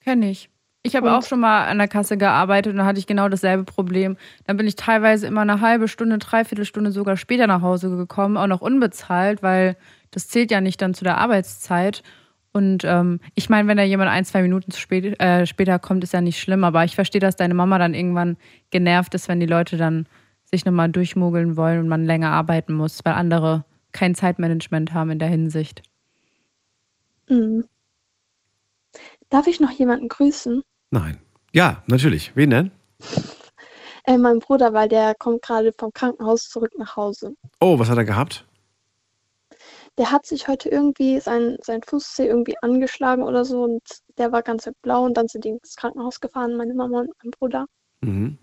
Kenne 0.00 0.30
ich. 0.30 0.48
Ich 0.84 0.96
habe 0.96 1.06
Und- 1.08 1.14
auch 1.14 1.22
schon 1.22 1.38
mal 1.40 1.66
an 1.66 1.78
der 1.78 1.86
Kasse 1.86 2.16
gearbeitet 2.16 2.72
und 2.72 2.78
da 2.78 2.84
hatte 2.86 2.98
ich 2.98 3.06
genau 3.06 3.28
dasselbe 3.28 3.62
Problem. 3.64 4.16
Dann 4.46 4.56
bin 4.56 4.66
ich 4.66 4.74
teilweise 4.74 5.28
immer 5.28 5.42
eine 5.42 5.60
halbe 5.60 5.86
Stunde, 5.86 6.18
dreiviertel 6.18 6.64
Stunde 6.64 6.90
sogar 6.90 7.16
später 7.16 7.46
nach 7.46 7.62
Hause 7.62 7.88
gekommen, 7.96 8.36
auch 8.36 8.48
noch 8.48 8.60
unbezahlt, 8.60 9.42
weil 9.44 9.76
das 10.10 10.26
zählt 10.28 10.50
ja 10.50 10.60
nicht 10.60 10.82
dann 10.82 10.94
zu 10.94 11.04
der 11.04 11.18
Arbeitszeit. 11.18 12.02
Und 12.52 12.82
ähm, 12.84 13.20
ich 13.36 13.48
meine, 13.48 13.68
wenn 13.68 13.76
da 13.76 13.84
jemand 13.84 14.10
ein, 14.10 14.24
zwei 14.24 14.42
Minuten 14.42 14.72
zu 14.72 14.80
spät, 14.80 15.18
äh, 15.20 15.46
später 15.46 15.78
kommt, 15.78 16.02
ist 16.04 16.12
ja 16.12 16.20
nicht 16.20 16.38
schlimm. 16.40 16.64
Aber 16.64 16.84
ich 16.84 16.96
verstehe, 16.96 17.20
dass 17.20 17.36
deine 17.36 17.54
Mama 17.54 17.78
dann 17.78 17.94
irgendwann 17.94 18.36
genervt 18.70 19.14
ist, 19.14 19.28
wenn 19.28 19.40
die 19.40 19.46
Leute 19.46 19.76
dann 19.76 20.06
sich 20.44 20.64
nochmal 20.64 20.90
durchmogeln 20.90 21.56
wollen 21.56 21.78
und 21.78 21.88
man 21.88 22.04
länger 22.04 22.30
arbeiten 22.30 22.74
muss, 22.74 23.02
weil 23.04 23.14
andere 23.14 23.64
kein 23.92 24.14
Zeitmanagement 24.14 24.92
haben 24.92 25.10
in 25.10 25.18
der 25.18 25.28
Hinsicht. 25.28 25.82
Mhm. 27.28 27.64
Darf 29.30 29.46
ich 29.46 29.60
noch 29.60 29.70
jemanden 29.70 30.08
grüßen? 30.08 30.62
Nein. 30.90 31.18
Ja, 31.52 31.82
natürlich. 31.86 32.34
Wen 32.34 32.50
denn? 32.50 32.70
Äh, 34.04 34.18
mein 34.18 34.40
Bruder, 34.40 34.72
weil 34.72 34.88
der 34.88 35.14
kommt 35.14 35.42
gerade 35.42 35.72
vom 35.78 35.92
Krankenhaus 35.92 36.48
zurück 36.48 36.72
nach 36.76 36.96
Hause. 36.96 37.34
Oh, 37.60 37.78
was 37.78 37.88
hat 37.88 37.98
er 37.98 38.04
gehabt? 38.04 38.44
Der 39.98 40.10
hat 40.10 40.26
sich 40.26 40.48
heute 40.48 40.70
irgendwie 40.70 41.20
sein, 41.20 41.58
sein 41.62 41.82
Fußzeh 41.82 42.26
irgendwie 42.26 42.56
angeschlagen 42.62 43.22
oder 43.22 43.44
so 43.44 43.62
und 43.62 43.82
der 44.18 44.32
war 44.32 44.42
ganz 44.42 44.68
blau 44.80 45.04
und 45.04 45.16
dann 45.16 45.28
sind 45.28 45.44
die 45.44 45.50
ins 45.50 45.76
Krankenhaus 45.76 46.20
gefahren, 46.20 46.56
meine 46.56 46.74
Mama 46.74 47.00
und 47.00 47.10
mein 47.22 47.30
Bruder. 47.30 47.66
Mhm. 48.00 48.38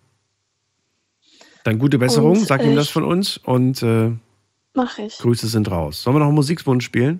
Dann 1.63 1.79
gute 1.79 1.97
Besserung, 1.97 2.37
Und, 2.37 2.47
sag 2.47 2.63
ihm 2.63 2.71
äh, 2.71 2.75
das 2.75 2.89
von 2.89 3.03
uns 3.03 3.37
und 3.37 3.83
äh, 3.83 4.11
Mach 4.79 4.97
ich. 4.97 5.17
Grüße 5.17 5.47
sind 5.47 5.69
raus. 5.69 6.03
Sollen 6.03 6.15
wir 6.15 6.19
noch 6.19 6.27
einen 6.27 6.35
Musikwunsch 6.35 6.85
spielen? 6.85 7.19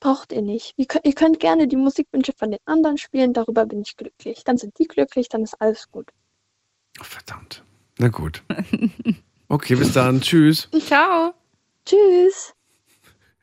Braucht 0.00 0.32
ihr 0.32 0.40
nicht. 0.40 0.72
Ihr 0.78 0.86
könnt, 0.86 1.04
ihr 1.04 1.12
könnt 1.12 1.38
gerne 1.38 1.68
die 1.68 1.76
Musikwünsche 1.76 2.32
von 2.34 2.50
den 2.50 2.60
anderen 2.64 2.96
spielen, 2.96 3.34
darüber 3.34 3.66
bin 3.66 3.82
ich 3.82 3.94
glücklich. 3.94 4.44
Dann 4.44 4.56
sind 4.56 4.78
die 4.78 4.86
glücklich, 4.86 5.28
dann 5.28 5.42
ist 5.42 5.60
alles 5.60 5.90
gut. 5.90 6.08
Na 7.98 8.08
gut. 8.08 8.42
Okay, 9.48 9.74
bis 9.74 9.92
dann. 9.92 10.22
Tschüss. 10.22 10.70
Ciao. 10.86 11.34
Tschüss. 11.84 12.54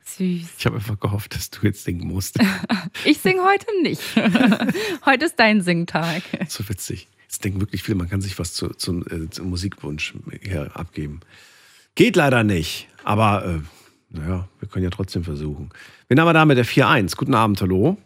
Süß. 0.04 0.48
Ich 0.58 0.66
habe 0.66 0.78
einfach 0.78 0.98
gehofft, 0.98 1.36
dass 1.36 1.50
du 1.50 1.64
jetzt 1.64 1.84
singen 1.84 2.08
musst. 2.08 2.36
Ich 3.04 3.18
singe 3.18 3.44
heute 3.44 3.66
nicht. 3.82 4.02
heute 5.06 5.26
ist 5.26 5.36
dein 5.38 5.60
Singtag. 5.62 6.22
so 6.48 6.68
witzig. 6.68 7.06
Jetzt 7.22 7.44
denken 7.44 7.60
wirklich 7.60 7.84
viele, 7.84 7.96
man 7.96 8.10
kann 8.10 8.20
sich 8.20 8.40
was 8.40 8.54
zu, 8.54 8.70
zu, 8.70 9.06
äh, 9.06 9.30
zum 9.30 9.50
Musikwunsch 9.50 10.14
hier 10.42 10.76
abgeben. 10.76 11.20
Geht 11.94 12.16
leider 12.16 12.42
nicht. 12.44 12.88
Aber 13.04 13.44
äh, 13.44 13.60
naja, 14.10 14.48
wir 14.60 14.68
können 14.68 14.84
ja 14.84 14.90
trotzdem 14.90 15.24
versuchen. 15.24 15.70
Wen 16.08 16.20
haben 16.20 16.26
wir 16.28 16.32
da 16.32 16.44
mit 16.44 16.56
der 16.58 16.64
4-1? 16.66 17.16
Guten 17.16 17.34
Abend, 17.34 17.60
hallo. 17.60 17.96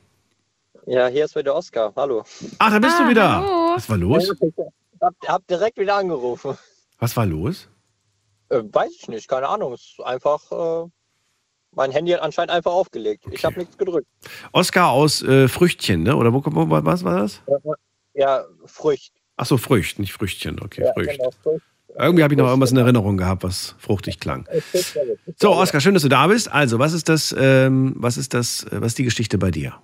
Ja, 0.86 1.08
hier 1.08 1.24
ist 1.24 1.34
wieder 1.36 1.54
Oskar. 1.54 1.92
Hallo. 1.96 2.24
Ach, 2.58 2.70
da 2.70 2.78
bist 2.78 2.96
Ah, 2.98 3.02
du 3.04 3.10
wieder. 3.10 3.40
Was 3.74 3.88
war 3.88 3.96
los? 3.96 4.32
Hab, 5.00 5.14
hab 5.26 5.46
direkt 5.46 5.78
wieder 5.78 5.96
angerufen. 5.96 6.56
Was 6.98 7.16
war 7.16 7.26
los? 7.26 7.68
Äh, 8.48 8.62
weiß 8.64 8.90
ich 9.00 9.08
nicht, 9.08 9.28
keine 9.28 9.48
Ahnung. 9.48 9.72
Es 9.72 9.82
ist 9.98 10.00
einfach. 10.04 10.40
Äh, 10.84 10.88
mein 11.72 11.90
Handy 11.90 12.12
hat 12.12 12.22
anscheinend 12.22 12.52
einfach 12.52 12.72
aufgelegt. 12.72 13.24
Ich 13.32 13.44
habe 13.44 13.58
nichts 13.58 13.76
gedrückt. 13.76 14.06
Oskar 14.52 14.88
aus 14.90 15.22
äh, 15.22 15.46
Früchtchen, 15.48 16.04
ne? 16.04 16.16
Oder 16.16 16.32
wo, 16.32 16.42
wo, 16.44 16.70
was 16.84 17.04
war 17.04 17.18
das? 17.20 17.42
Ja, 18.14 18.44
Frücht. 18.64 19.12
Ach 19.36 19.44
so, 19.44 19.58
Frücht, 19.58 19.98
nicht 19.98 20.12
Früchtchen. 20.14 20.58
Okay, 20.62 20.84
Ja, 20.84 20.92
Frücht. 20.94 21.18
genau, 21.18 21.30
Frücht. 21.42 21.64
Irgendwie 21.98 22.22
habe 22.22 22.34
ich 22.34 22.38
noch 22.38 22.46
irgendwas 22.46 22.72
in 22.72 22.76
Erinnerung 22.76 23.16
gehabt, 23.16 23.42
was 23.42 23.74
fruchtig 23.78 24.20
klang. 24.20 24.46
So, 25.36 25.52
Oskar, 25.52 25.80
schön, 25.80 25.94
dass 25.94 26.02
du 26.02 26.08
da 26.08 26.26
bist. 26.26 26.50
Also, 26.52 26.78
was 26.78 26.92
ist 26.92 27.08
das, 27.08 27.34
ähm, 27.38 27.94
was 27.96 28.16
ist 28.16 28.34
das, 28.34 28.64
äh, 28.64 28.80
was 28.80 28.88
ist 28.88 28.98
die 28.98 29.04
Geschichte 29.04 29.38
bei 29.38 29.50
dir? 29.50 29.74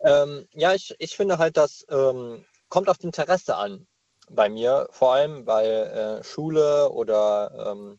Ähm, 0.00 0.46
ja, 0.52 0.74
ich, 0.74 0.94
ich 0.98 1.16
finde 1.16 1.38
halt, 1.38 1.56
das 1.56 1.86
ähm, 1.90 2.44
kommt 2.68 2.88
auf 2.88 3.02
Interesse 3.02 3.56
an. 3.56 3.86
Bei 4.28 4.48
mir, 4.48 4.88
vor 4.90 5.14
allem 5.14 5.44
bei 5.44 5.66
äh, 5.66 6.24
Schule 6.24 6.90
oder 6.90 7.72
ähm, 7.72 7.98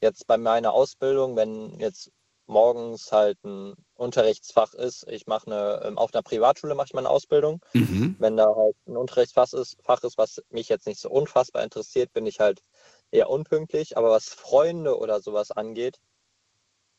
jetzt 0.00 0.26
bei 0.28 0.36
meiner 0.36 0.72
Ausbildung, 0.72 1.36
wenn 1.36 1.78
jetzt 1.80 2.12
morgens 2.48 3.12
halt 3.12 3.42
ein 3.44 3.74
Unterrichtsfach 3.94 4.74
ist. 4.74 5.06
Ich 5.08 5.26
mache 5.26 5.46
eine, 5.46 5.82
ähm, 5.84 5.98
auf 5.98 6.12
einer 6.14 6.22
Privatschule 6.22 6.74
mache 6.74 6.86
ich 6.88 6.94
meine 6.94 7.10
Ausbildung. 7.10 7.64
Mhm. 7.74 8.16
Wenn 8.18 8.36
da 8.36 8.54
halt 8.54 8.76
ein 8.86 8.96
Unterrichtsfach 8.96 9.52
ist, 9.52 9.76
Fach 9.82 10.02
ist, 10.02 10.18
was 10.18 10.42
mich 10.50 10.68
jetzt 10.68 10.86
nicht 10.86 11.00
so 11.00 11.10
unfassbar 11.10 11.62
interessiert, 11.62 12.12
bin 12.12 12.26
ich 12.26 12.40
halt 12.40 12.62
eher 13.10 13.30
unpünktlich. 13.30 13.96
Aber 13.96 14.10
was 14.10 14.28
Freunde 14.28 14.98
oder 14.98 15.20
sowas 15.20 15.50
angeht, 15.50 15.98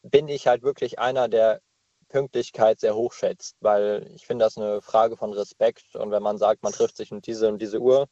bin 0.04 0.28
ich 0.28 0.48
halt 0.48 0.64
wirklich 0.64 1.00
einer, 1.00 1.28
der 1.28 1.62
Pünktlichkeit 2.10 2.80
sehr 2.80 2.96
hoch 2.96 3.14
schätzt, 3.14 3.56
weil 3.60 4.12
ich 4.16 4.26
finde 4.26 4.46
das 4.46 4.58
eine 4.58 4.82
Frage 4.82 5.18
von 5.18 5.34
Respekt. 5.34 5.96
Und 5.96 6.12
wenn 6.12 6.24
man 6.24 6.38
sagt, 6.38 6.64
man 6.64 6.74
trifft 6.74 6.98
sich 6.98 7.12
um 7.12 7.22
diese 7.22 7.48
und 7.48 7.62
diese 7.62 7.80
Uhr, 7.80 8.08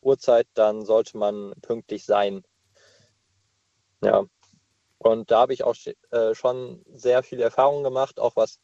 Uhrzeit, 0.00 0.46
dann 0.54 0.84
sollte 0.84 1.18
man 1.18 1.52
pünktlich 1.60 2.04
sein. 2.04 2.42
Ja. 4.02 4.24
Und 5.02 5.30
da 5.30 5.40
habe 5.40 5.54
ich 5.54 5.64
auch 5.64 5.74
äh, 6.10 6.34
schon 6.34 6.84
sehr 6.92 7.22
viele 7.22 7.42
Erfahrungen 7.42 7.82
gemacht, 7.82 8.20
auch 8.20 8.36
was. 8.36 8.60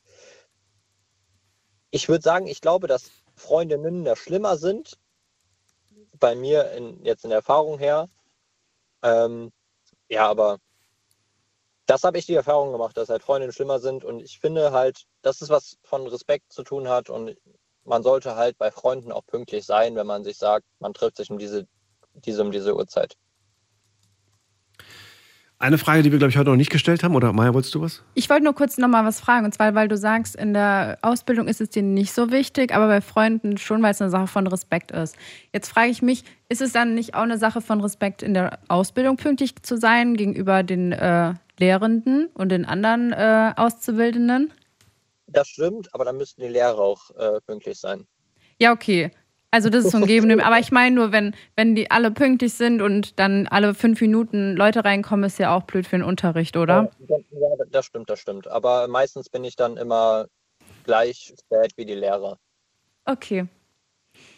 Ich 1.91 2.11
würde 2.11 2.22
sagen, 2.22 2.47
ich 2.47 2.61
glaube, 2.61 2.89
dass 2.89 3.11
Freundinnen 3.37 4.05
da 4.05 4.16
schlimmer 4.16 4.59
sind. 4.59 4.99
Bei 6.18 6.34
mir 6.34 6.72
in, 6.72 7.03
jetzt 7.05 7.24
in 7.24 7.30
der 7.30 7.39
Erfahrung 7.39 7.78
her. 7.78 8.11
Ähm, 9.03 9.51
ja, 10.11 10.28
aber 10.28 10.59
das 11.87 12.05
habe 12.05 12.18
ich 12.18 12.26
die 12.26 12.34
Erfahrung 12.34 12.70
gemacht, 12.70 12.99
dass 12.99 13.09
halt 13.09 13.22
Freundinnen 13.22 13.55
schlimmer 13.55 13.78
sind. 13.78 14.05
Und 14.05 14.20
ich 14.20 14.39
finde 14.39 14.72
halt, 14.72 15.05
dass 15.22 15.41
es 15.41 15.49
was 15.49 15.78
von 15.84 16.07
Respekt 16.07 16.53
zu 16.53 16.64
tun 16.64 16.87
hat. 16.87 17.09
Und 17.09 17.34
man 17.84 18.03
sollte 18.03 18.37
halt 18.37 18.59
bei 18.59 18.70
Freunden 18.70 19.11
auch 19.11 19.24
pünktlich 19.24 19.64
sein, 19.64 19.97
wenn 19.97 20.07
man 20.07 20.22
sich 20.22 20.37
sagt, 20.37 20.66
man 20.80 20.93
trifft 20.93 21.16
sich 21.16 21.30
um 21.30 21.39
diese, 21.39 21.66
diese 22.12 22.43
um 22.43 22.51
diese 22.51 22.76
Uhrzeit. 22.76 23.16
Eine 25.59 25.79
Frage, 25.79 26.03
die 26.03 26.13
wir, 26.13 26.19
glaube 26.19 26.31
ich, 26.31 26.37
heute 26.37 26.51
noch 26.51 26.57
nicht 26.57 26.71
gestellt 26.71 27.03
haben, 27.03 27.15
oder 27.15 27.33
Maya, 27.33 27.55
wolltest 27.55 27.75
du 27.75 27.81
was? 27.81 28.03
Ich 28.13 28.29
wollte 28.29 28.45
nur 28.45 28.55
kurz 28.55 28.77
nochmal 28.77 29.07
was 29.07 29.20
fragen. 29.20 29.47
Und 29.47 29.53
zwar, 29.53 29.74
weil 29.74 29.89
du 29.89 29.97
sagst, 29.97 30.37
in 30.37 30.53
der 30.53 30.99
Ausbildung 31.01 31.49
ist 31.49 31.62
es 31.62 31.70
dir 31.70 31.83
nicht 31.83 32.12
so 32.12 32.31
wichtig, 32.31 32.74
aber 32.74 32.89
bei 32.89 33.01
Freunden 33.01 33.57
schon, 33.57 33.83
weil 33.83 33.93
es 33.93 34.03
eine 34.03 34.11
Sache 34.11 34.27
von 34.27 34.47
Respekt 34.47 34.91
ist. 34.91 35.16
Jetzt 35.55 35.70
frage 35.70 35.91
ich 35.91 36.03
mich, 36.03 36.24
ist 36.51 36.61
es 36.61 36.73
dann 36.73 36.95
nicht 36.95 37.15
auch 37.15 37.23
eine 37.23 37.39
Sache 37.39 37.62
von 37.62 37.81
Respekt 37.81 38.23
in 38.23 38.35
der 38.35 38.59
Ausbildung 38.69 39.16
pünktlich 39.16 39.55
zu 39.62 39.78
sein 39.78 40.19
gegenüber 40.19 40.62
den 40.62 40.93
äh, 40.93 41.33
Lehrenden 41.59 42.28
und 42.35 42.51
den 42.51 42.66
anderen 42.66 43.15
äh, 43.15 43.55
Auszubildenden? 43.57 44.53
Das 45.27 45.49
stimmt, 45.49 45.89
aber 45.95 46.05
dann 46.05 46.19
müssten 46.19 46.43
die 46.43 46.49
Lehrer 46.49 46.78
auch 46.78 47.11
äh, 47.16 47.41
pünktlich 47.47 47.78
sein. 47.78 48.07
Ja, 48.59 48.73
okay. 48.73 49.11
Also 49.51 49.70
das 49.70 49.85
ist 49.85 49.93
so 49.93 49.98
ein 49.98 50.06
Geben. 50.06 50.40
Aber 50.40 50.59
ich 50.59 50.70
meine 50.73 50.94
nur, 50.94 51.12
wenn, 51.12 51.35
wenn 51.55 51.74
die 51.74 51.90
alle 51.90 52.10
pünktlich 52.10 52.55
sind 52.55 52.82
und 52.82 53.18
dann 53.18 53.47
alle 53.47 53.74
fünf 53.74 54.01
Minuten 54.01 54.55
Leute 54.56 54.85
reinkommen, 54.85 55.24
ist 55.24 55.39
ja 55.39 55.56
auch 55.56 55.62
blöd 55.62 55.86
für 55.86 55.97
den 55.97 56.05
Unterricht, 56.05 56.56
oder? 56.56 56.90
Ja, 57.09 57.16
das 57.70 57.86
stimmt, 57.86 58.10
das 58.10 58.20
stimmt. 58.20 58.48
Aber 58.48 58.89
meistens 58.89 59.31
bin 59.31 59.44
ich 59.44 59.56
dann 59.56 59.77
immer 59.77 60.27
gleich 60.85 61.35
spät 61.39 61.73
wie 61.77 61.85
die 61.86 61.94
Lehrer. 61.94 62.39
Okay. 63.05 63.47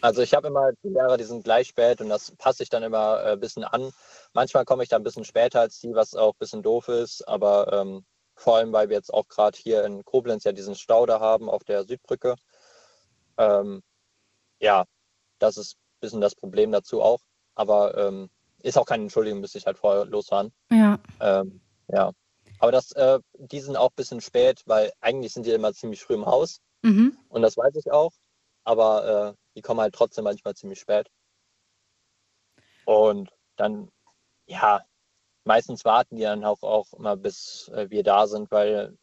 Also 0.00 0.22
ich 0.22 0.34
habe 0.34 0.48
immer 0.48 0.70
die 0.82 0.88
Lehrer, 0.88 1.16
die 1.16 1.24
sind 1.24 1.44
gleich 1.44 1.68
spät 1.68 2.00
und 2.00 2.08
das 2.08 2.32
passe 2.32 2.62
ich 2.62 2.68
dann 2.68 2.82
immer 2.82 3.18
ein 3.20 3.34
äh, 3.34 3.36
bisschen 3.36 3.64
an. 3.64 3.90
Manchmal 4.32 4.64
komme 4.64 4.82
ich 4.82 4.88
dann 4.88 5.02
ein 5.02 5.04
bisschen 5.04 5.24
später 5.24 5.60
als 5.60 5.80
die, 5.80 5.94
was 5.94 6.14
auch 6.14 6.34
ein 6.34 6.38
bisschen 6.38 6.62
doof 6.62 6.88
ist, 6.88 7.26
aber 7.26 7.72
ähm, 7.72 8.04
vor 8.34 8.56
allem, 8.56 8.72
weil 8.72 8.88
wir 8.88 8.96
jetzt 8.96 9.12
auch 9.12 9.26
gerade 9.28 9.58
hier 9.58 9.84
in 9.84 10.04
Koblenz 10.04 10.44
ja 10.44 10.52
diesen 10.52 10.74
Stau 10.74 11.06
da 11.06 11.20
haben 11.20 11.48
auf 11.48 11.64
der 11.64 11.84
Südbrücke. 11.84 12.36
Ähm, 13.36 13.82
ja, 14.60 14.84
das 15.38 15.56
ist 15.56 15.74
ein 15.74 16.00
bisschen 16.00 16.20
das 16.20 16.34
Problem 16.34 16.72
dazu 16.72 17.02
auch. 17.02 17.20
Aber 17.54 17.96
ähm, 17.96 18.30
ist 18.62 18.78
auch 18.78 18.86
keine 18.86 19.04
Entschuldigung, 19.04 19.40
müsste 19.40 19.58
ich 19.58 19.66
halt 19.66 19.78
vorher 19.78 20.04
losfahren. 20.04 20.52
Ja. 20.70 20.98
Ähm, 21.20 21.60
ja. 21.88 22.12
Aber 22.60 22.72
das, 22.72 22.92
äh, 22.92 23.20
die 23.34 23.60
sind 23.60 23.76
auch 23.76 23.90
ein 23.90 23.96
bisschen 23.96 24.20
spät, 24.20 24.62
weil 24.66 24.92
eigentlich 25.00 25.32
sind 25.32 25.46
die 25.46 25.52
immer 25.52 25.72
ziemlich 25.72 26.02
früh 26.02 26.14
im 26.14 26.26
Haus. 26.26 26.60
Mhm. 26.82 27.16
Und 27.28 27.42
das 27.42 27.56
weiß 27.56 27.74
ich 27.76 27.90
auch. 27.92 28.12
Aber 28.64 29.28
äh, 29.30 29.34
die 29.54 29.62
kommen 29.62 29.80
halt 29.80 29.94
trotzdem 29.94 30.24
manchmal 30.24 30.54
ziemlich 30.54 30.80
spät. 30.80 31.08
Und 32.84 33.30
dann, 33.56 33.90
ja, 34.46 34.82
meistens 35.44 35.84
warten 35.84 36.16
die 36.16 36.22
dann 36.22 36.44
auch, 36.44 36.62
auch 36.62 36.92
immer, 36.92 37.16
bis 37.16 37.68
äh, 37.74 37.90
wir 37.90 38.02
da 38.02 38.26
sind, 38.26 38.50
weil 38.50 38.96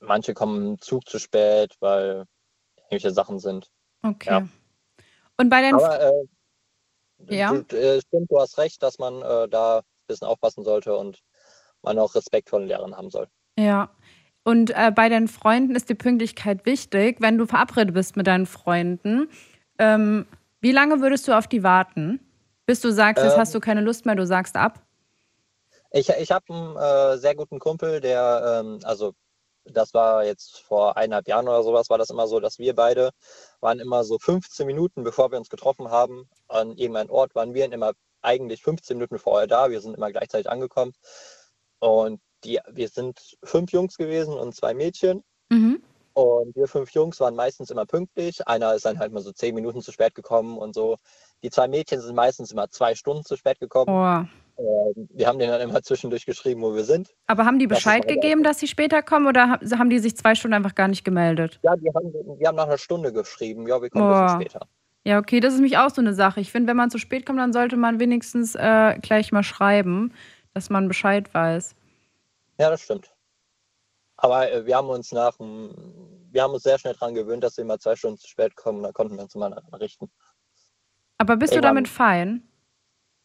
manche 0.00 0.34
kommen 0.34 0.66
im 0.66 0.80
Zug 0.80 1.08
zu 1.08 1.18
spät, 1.18 1.76
weil 1.80 2.26
irgendwelche 2.76 3.10
Sachen 3.10 3.38
sind. 3.38 3.70
Okay. 4.02 4.30
Ja. 4.30 4.48
Und 5.36 5.48
bei 5.48 5.62
den. 5.62 5.74
Aber 5.74 6.00
äh, 6.00 6.12
Ja. 7.28 7.54
äh, 7.54 8.00
stimmt, 8.00 8.30
du 8.30 8.40
hast 8.40 8.58
recht, 8.58 8.82
dass 8.82 8.98
man 8.98 9.22
äh, 9.22 9.48
da 9.48 9.78
ein 9.78 9.82
bisschen 10.06 10.26
aufpassen 10.28 10.64
sollte 10.64 10.96
und 10.96 11.20
man 11.82 11.98
auch 11.98 12.14
Respekt 12.14 12.50
vor 12.50 12.60
den 12.60 12.68
Lehrern 12.68 12.96
haben 12.96 13.10
soll. 13.10 13.28
Ja. 13.58 13.90
Und 14.42 14.70
äh, 14.70 14.92
bei 14.94 15.08
deinen 15.08 15.28
Freunden 15.28 15.74
ist 15.74 15.88
die 15.88 15.94
Pünktlichkeit 15.94 16.66
wichtig. 16.66 17.16
Wenn 17.20 17.38
du 17.38 17.46
verabredet 17.46 17.94
bist 17.94 18.16
mit 18.16 18.26
deinen 18.26 18.46
Freunden, 18.46 19.28
ähm, 19.78 20.26
wie 20.60 20.72
lange 20.72 21.00
würdest 21.00 21.26
du 21.28 21.32
auf 21.36 21.46
die 21.46 21.62
warten? 21.62 22.20
Bis 22.66 22.80
du 22.80 22.90
sagst, 22.90 23.22
jetzt 23.22 23.34
Ähm. 23.34 23.40
hast 23.40 23.54
du 23.54 23.60
keine 23.60 23.80
Lust 23.80 24.06
mehr, 24.06 24.14
du 24.14 24.26
sagst 24.26 24.56
ab? 24.56 24.80
Ich, 25.92 26.08
ich 26.08 26.30
habe 26.32 26.44
einen 26.52 26.76
äh, 26.76 27.18
sehr 27.18 27.34
guten 27.34 27.58
Kumpel, 27.58 28.00
der, 28.00 28.60
ähm, 28.64 28.80
also 28.82 29.14
das 29.64 29.94
war 29.94 30.24
jetzt 30.24 30.60
vor 30.60 30.96
eineinhalb 30.96 31.28
Jahren 31.28 31.48
oder 31.48 31.62
sowas, 31.62 31.90
war 31.90 31.98
das 31.98 32.10
immer 32.10 32.26
so, 32.26 32.40
dass 32.40 32.58
wir 32.58 32.74
beide 32.74 33.10
waren 33.60 33.80
immer 33.80 34.04
so 34.04 34.18
15 34.18 34.66
Minuten, 34.66 35.04
bevor 35.04 35.30
wir 35.30 35.38
uns 35.38 35.48
getroffen 35.48 35.90
haben, 35.90 36.28
an 36.48 36.76
irgendeinem 36.76 37.10
Ort, 37.10 37.34
waren 37.34 37.54
wir 37.54 37.70
immer 37.72 37.92
eigentlich 38.22 38.62
15 38.62 38.96
Minuten 38.96 39.18
vorher 39.18 39.46
da. 39.46 39.70
Wir 39.70 39.80
sind 39.80 39.96
immer 39.96 40.10
gleichzeitig 40.10 40.50
angekommen. 40.50 40.92
Und 41.78 42.20
die, 42.44 42.60
wir 42.70 42.88
sind 42.88 43.36
fünf 43.42 43.72
Jungs 43.72 43.96
gewesen 43.96 44.34
und 44.34 44.54
zwei 44.54 44.74
Mädchen. 44.74 45.22
Mhm. 45.50 45.82
Und 46.14 46.54
wir 46.54 46.68
fünf 46.68 46.90
Jungs 46.92 47.18
waren 47.20 47.34
meistens 47.34 47.70
immer 47.70 47.86
pünktlich. 47.86 48.46
Einer 48.46 48.74
ist 48.74 48.84
dann 48.84 48.98
halt 48.98 49.12
mal 49.12 49.22
so 49.22 49.32
zehn 49.32 49.54
Minuten 49.54 49.82
zu 49.82 49.92
spät 49.92 50.14
gekommen 50.14 50.58
und 50.58 50.74
so. 50.74 50.96
Die 51.42 51.50
zwei 51.50 51.68
Mädchen 51.68 52.00
sind 52.00 52.14
meistens 52.14 52.52
immer 52.52 52.70
zwei 52.70 52.94
Stunden 52.94 53.24
zu 53.24 53.36
spät 53.36 53.58
gekommen. 53.58 53.90
Oh. 53.90 54.43
Ähm, 54.56 55.08
wir 55.12 55.26
haben 55.26 55.38
denen 55.38 55.50
dann 55.52 55.60
immer 55.62 55.82
zwischendurch 55.82 56.26
geschrieben, 56.26 56.62
wo 56.62 56.74
wir 56.74 56.84
sind. 56.84 57.12
Aber 57.26 57.44
haben 57.44 57.58
die 57.58 57.66
Das 57.66 57.78
Bescheid 57.78 58.04
aber- 58.04 58.14
gegeben, 58.14 58.42
dass 58.42 58.60
sie 58.60 58.68
später 58.68 59.02
kommen 59.02 59.26
oder 59.26 59.50
ha- 59.50 59.60
haben 59.78 59.90
die 59.90 59.98
sich 59.98 60.16
zwei 60.16 60.34
Stunden 60.34 60.54
einfach 60.54 60.74
gar 60.74 60.88
nicht 60.88 61.04
gemeldet? 61.04 61.58
Ja, 61.62 61.74
die 61.76 61.88
haben, 61.92 62.12
die 62.38 62.46
haben 62.46 62.56
nach 62.56 62.66
einer 62.66 62.78
Stunde 62.78 63.12
geschrieben. 63.12 63.66
Ja, 63.66 63.80
wir 63.82 63.90
kommen 63.90 64.04
ein 64.04 64.10
Boah. 64.10 64.38
bisschen 64.38 64.40
später. 64.52 64.66
Ja, 65.06 65.18
okay, 65.18 65.40
das 65.40 65.52
ist 65.54 65.58
nämlich 65.60 65.76
auch 65.78 65.90
so 65.90 66.00
eine 66.00 66.14
Sache. 66.14 66.40
Ich 66.40 66.50
finde, 66.52 66.68
wenn 66.68 66.76
man 66.76 66.90
zu 66.90 66.98
spät 66.98 67.26
kommt, 67.26 67.38
dann 67.38 67.52
sollte 67.52 67.76
man 67.76 68.00
wenigstens 68.00 68.54
äh, 68.54 68.98
gleich 69.02 69.32
mal 69.32 69.42
schreiben, 69.42 70.12
dass 70.54 70.70
man 70.70 70.88
Bescheid 70.88 71.32
weiß. 71.34 71.74
Ja, 72.58 72.70
das 72.70 72.82
stimmt. 72.82 73.10
Aber 74.16 74.50
äh, 74.50 74.64
wir 74.64 74.76
haben 74.76 74.88
uns 74.88 75.10
nach 75.12 75.36
dem, 75.36 75.74
wir 76.30 76.42
haben 76.42 76.54
uns 76.54 76.62
sehr 76.62 76.78
schnell 76.78 76.94
daran 76.94 77.14
gewöhnt, 77.14 77.42
dass 77.44 77.56
wir 77.56 77.64
immer 77.64 77.78
zwei 77.80 77.96
Stunden 77.96 78.16
zu 78.18 78.28
spät 78.28 78.54
kommen. 78.56 78.82
Da 78.82 78.92
konnten 78.92 79.16
wir 79.16 79.24
uns 79.24 79.34
immer 79.34 79.50
daran 79.50 79.74
richten. 79.74 80.10
Aber 81.18 81.36
bist 81.36 81.52
du 81.52 81.56
Irgendwann- 81.56 81.74
damit 81.74 81.88
fein? 81.88 82.48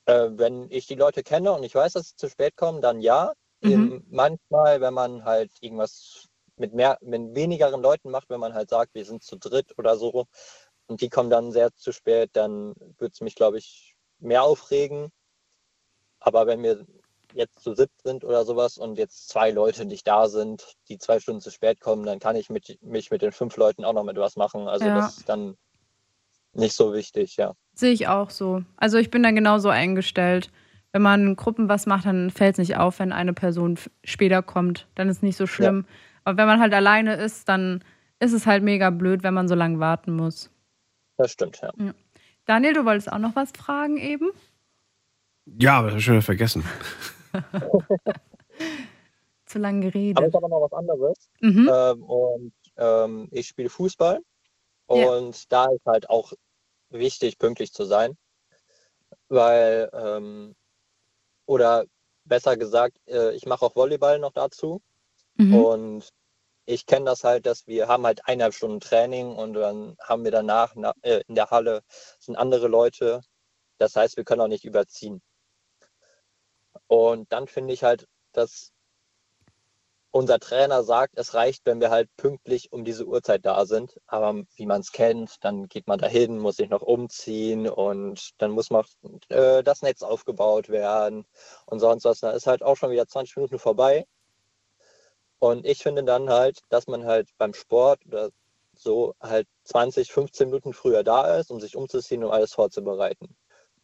Äh, 0.09 0.37
wenn 0.37 0.67
ich 0.71 0.87
die 0.87 0.95
Leute 0.95 1.23
kenne 1.23 1.51
und 1.51 1.63
ich 1.63 1.75
weiß, 1.75 1.93
dass 1.93 2.09
sie 2.09 2.15
zu 2.15 2.29
spät 2.29 2.55
kommen, 2.55 2.81
dann 2.81 2.99
ja. 2.99 3.33
Mhm. 3.61 3.71
Ähm, 3.71 4.03
manchmal, 4.09 4.81
wenn 4.81 4.93
man 4.93 5.25
halt 5.25 5.51
irgendwas 5.61 6.27
mit 6.55 6.73
mehr, 6.73 6.97
mit 7.01 7.35
wenigeren 7.35 7.81
Leuten 7.81 8.09
macht, 8.09 8.29
wenn 8.29 8.39
man 8.39 8.53
halt 8.53 8.69
sagt, 8.69 8.93
wir 8.93 9.05
sind 9.05 9.23
zu 9.23 9.37
dritt 9.37 9.77
oder 9.77 9.97
so 9.97 10.25
und 10.87 11.01
die 11.01 11.09
kommen 11.09 11.29
dann 11.29 11.51
sehr 11.51 11.73
zu 11.75 11.91
spät, 11.91 12.31
dann 12.33 12.73
würde 12.97 13.11
es 13.13 13.21
mich, 13.21 13.35
glaube 13.35 13.57
ich, 13.57 13.95
mehr 14.19 14.43
aufregen. 14.43 15.11
Aber 16.19 16.47
wenn 16.47 16.63
wir 16.63 16.85
jetzt 17.33 17.61
zu 17.61 17.75
siebt 17.75 18.01
sind 18.03 18.23
oder 18.23 18.43
sowas 18.43 18.77
und 18.77 18.97
jetzt 18.97 19.29
zwei 19.29 19.51
Leute 19.51 19.85
nicht 19.85 20.07
da 20.07 20.27
sind, 20.27 20.75
die 20.87 20.97
zwei 20.97 21.19
Stunden 21.19 21.41
zu 21.41 21.51
spät 21.51 21.79
kommen, 21.79 22.05
dann 22.05 22.19
kann 22.19 22.35
ich 22.35 22.49
mit, 22.49 22.81
mich 22.81 23.11
mit 23.11 23.21
den 23.21 23.31
fünf 23.31 23.55
Leuten 23.55 23.85
auch 23.85 23.93
noch 23.93 24.03
mit 24.03 24.17
was 24.17 24.35
machen. 24.35 24.67
Also 24.67 24.85
Ja. 24.87 24.95
das 24.95 25.17
ist 25.17 25.29
dann 25.29 25.55
nicht 26.53 26.75
so 26.75 26.93
wichtig, 26.93 27.37
ja. 27.37 27.53
Sehe 27.73 27.91
ich 27.91 28.07
auch 28.07 28.29
so. 28.29 28.63
Also 28.77 28.97
ich 28.97 29.09
bin 29.09 29.23
da 29.23 29.31
genauso 29.31 29.69
eingestellt. 29.69 30.51
Wenn 30.91 31.01
man 31.01 31.27
in 31.27 31.35
Gruppen 31.35 31.69
was 31.69 31.85
macht, 31.85 32.05
dann 32.05 32.31
fällt 32.31 32.53
es 32.53 32.57
nicht 32.57 32.77
auf, 32.77 32.99
wenn 32.99 33.11
eine 33.11 33.33
Person 33.33 33.77
später 34.03 34.41
kommt. 34.41 34.87
Dann 34.95 35.07
ist 35.07 35.21
nicht 35.21 35.37
so 35.37 35.45
schlimm. 35.45 35.85
Aber 36.23 36.37
wenn 36.37 36.47
man 36.47 36.59
halt 36.59 36.73
alleine 36.73 37.15
ist, 37.15 37.47
dann 37.47 37.83
ist 38.19 38.33
es 38.33 38.45
halt 38.45 38.63
mega 38.63 38.89
blöd, 38.89 39.23
wenn 39.23 39.33
man 39.33 39.47
so 39.47 39.55
lange 39.55 39.79
warten 39.79 40.15
muss. 40.15 40.49
Das 41.17 41.31
stimmt, 41.31 41.61
ja. 41.61 41.71
Ja. 41.77 41.93
Daniel, 42.45 42.73
du 42.73 42.85
wolltest 42.85 43.11
auch 43.11 43.19
noch 43.19 43.35
was 43.35 43.51
fragen 43.51 43.97
eben? 43.97 44.31
Ja, 45.45 45.77
aber 45.77 45.87
das 45.87 45.93
hab 45.93 45.99
ich 45.99 46.05
schon 46.05 46.13
wieder 46.15 46.21
vergessen. 46.23 46.63
Zu 49.45 49.59
lange 49.59 49.91
geredet. 49.91 50.17
Aber 50.17 50.27
ich 50.27 50.33
habe 50.33 50.49
noch 50.49 50.61
was 50.61 50.73
anderes. 50.73 51.29
Mhm. 51.41 51.69
Ähm, 51.71 52.03
und 52.03 52.53
ähm, 52.77 53.27
ich 53.31 53.47
spiele 53.47 53.69
Fußball. 53.69 54.19
Ja. 54.89 55.09
Und 55.09 55.51
da 55.51 55.65
ist 55.71 55.85
halt 55.85 56.09
auch 56.09 56.33
wichtig, 56.89 57.37
pünktlich 57.37 57.71
zu 57.73 57.85
sein. 57.85 58.17
Weil, 59.27 59.89
ähm, 59.93 60.55
oder 61.45 61.85
besser 62.25 62.57
gesagt, 62.57 62.97
äh, 63.07 63.33
ich 63.35 63.45
mache 63.45 63.65
auch 63.65 63.75
Volleyball 63.75 64.19
noch 64.19 64.33
dazu. 64.33 64.81
Mhm. 65.35 65.55
Und 65.55 66.09
ich 66.65 66.85
kenne 66.85 67.05
das 67.05 67.23
halt, 67.23 67.45
dass 67.45 67.65
wir 67.67 67.87
haben 67.87 68.05
halt 68.05 68.27
eineinhalb 68.27 68.53
Stunden 68.53 68.79
Training 68.79 69.35
und 69.35 69.53
dann 69.53 69.97
haben 70.01 70.23
wir 70.23 70.31
danach 70.31 70.73
na, 70.75 70.93
äh, 71.01 71.21
in 71.27 71.35
der 71.35 71.49
Halle 71.49 71.81
sind 72.19 72.35
andere 72.35 72.67
Leute. 72.67 73.21
Das 73.79 73.95
heißt, 73.95 74.17
wir 74.17 74.23
können 74.23 74.41
auch 74.41 74.47
nicht 74.47 74.65
überziehen. 74.65 75.21
Und 76.87 77.31
dann 77.31 77.47
finde 77.47 77.73
ich 77.73 77.83
halt, 77.83 78.07
dass 78.33 78.71
unser 80.11 80.39
Trainer 80.39 80.83
sagt, 80.83 81.13
es 81.17 81.33
reicht, 81.33 81.65
wenn 81.65 81.81
wir 81.81 81.91
halt 81.91 82.09
pünktlich 82.17 82.71
um 82.71 82.83
diese 82.83 83.05
Uhrzeit 83.05 83.45
da 83.45 83.65
sind. 83.65 83.99
Aber 84.07 84.43
wie 84.55 84.65
man 84.65 84.81
es 84.81 84.91
kennt, 84.91 85.35
dann 85.41 85.67
geht 85.67 85.87
man 85.87 85.99
dahin, 85.99 86.39
muss 86.39 86.57
sich 86.57 86.69
noch 86.69 86.81
umziehen 86.81 87.67
und 87.69 88.31
dann 88.39 88.51
muss 88.51 88.71
noch 88.71 88.87
äh, 89.29 89.63
das 89.63 89.81
Netz 89.81 90.01
aufgebaut 90.01 90.69
werden 90.69 91.25
und 91.65 91.79
sonst 91.79 92.05
was. 92.05 92.19
Da 92.21 92.31
ist 92.31 92.47
halt 92.47 92.63
auch 92.63 92.75
schon 92.77 92.91
wieder 92.91 93.07
20 93.07 93.35
Minuten 93.37 93.59
vorbei. 93.59 94.05
Und 95.39 95.65
ich 95.65 95.79
finde 95.83 96.03
dann 96.03 96.29
halt, 96.29 96.59
dass 96.69 96.87
man 96.87 97.05
halt 97.05 97.29
beim 97.37 97.53
Sport 97.53 98.05
oder 98.05 98.29
so 98.75 99.13
halt 99.21 99.47
20, 99.65 100.11
15 100.11 100.49
Minuten 100.49 100.73
früher 100.73 101.03
da 101.03 101.37
ist, 101.37 101.51
um 101.51 101.59
sich 101.59 101.75
umzuziehen 101.75 102.23
und 102.23 102.31
alles 102.31 102.53
vorzubereiten. 102.53 103.35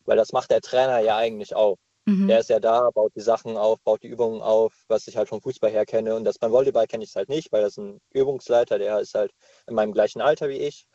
Weil 0.05 0.17
das 0.17 0.33
macht 0.33 0.51
der 0.51 0.61
Trainer 0.61 0.99
ja 0.99 1.17
eigentlich 1.17 1.55
auch. 1.55 1.77
Mhm. 2.05 2.27
Der 2.27 2.39
ist 2.39 2.49
ja 2.49 2.59
da, 2.59 2.89
baut 2.93 3.15
die 3.15 3.21
Sachen 3.21 3.57
auf, 3.57 3.81
baut 3.81 4.03
die 4.03 4.07
Übungen 4.07 4.41
auf, 4.41 4.85
was 4.87 5.07
ich 5.07 5.17
halt 5.17 5.27
vom 5.27 5.41
Fußball 5.41 5.71
her 5.71 5.85
kenne. 5.85 6.15
Und 6.15 6.23
das 6.23 6.37
beim 6.37 6.51
Volleyball 6.51 6.87
kenne 6.87 7.03
ich 7.03 7.09
es 7.09 7.15
halt 7.15 7.29
nicht, 7.29 7.51
weil 7.51 7.61
das 7.61 7.73
ist 7.73 7.77
ein 7.77 7.99
Übungsleiter, 8.13 8.77
der 8.77 8.99
ist 8.99 9.15
halt 9.15 9.31
in 9.67 9.75
meinem 9.75 9.91
gleichen 9.91 10.21
Alter 10.21 10.49
wie 10.49 10.59
ich. 10.59 10.85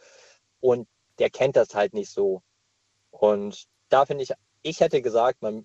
Und 0.61 0.89
der 1.19 1.31
kennt 1.31 1.57
das 1.57 1.75
halt 1.75 1.95
nicht 1.95 2.11
so. 2.11 2.43
Und 3.11 3.65
da 3.89 4.07
finde 4.07 4.23
ich, 4.25 4.33
ich 4.63 4.81
hätte 4.81 5.03
gesagt, 5.03 5.43
man 5.43 5.65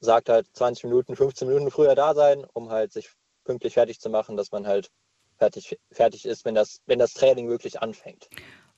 sagt 0.00 0.28
halt 0.28 0.46
20 0.54 0.84
Minuten, 0.84 1.16
15 1.16 1.48
Minuten 1.48 1.70
früher 1.70 1.94
da 1.94 2.14
sein, 2.14 2.44
um 2.52 2.70
halt 2.70 2.92
sich 2.92 3.10
pünktlich 3.44 3.74
fertig 3.74 4.00
zu 4.00 4.10
machen, 4.10 4.36
dass 4.36 4.52
man 4.52 4.66
halt 4.66 4.90
fertig, 5.38 5.78
fertig 5.90 6.26
ist, 6.26 6.44
wenn 6.44 6.54
das, 6.54 6.80
wenn 6.86 6.98
das 6.98 7.14
Training 7.14 7.48
wirklich 7.48 7.80
anfängt. 7.80 8.28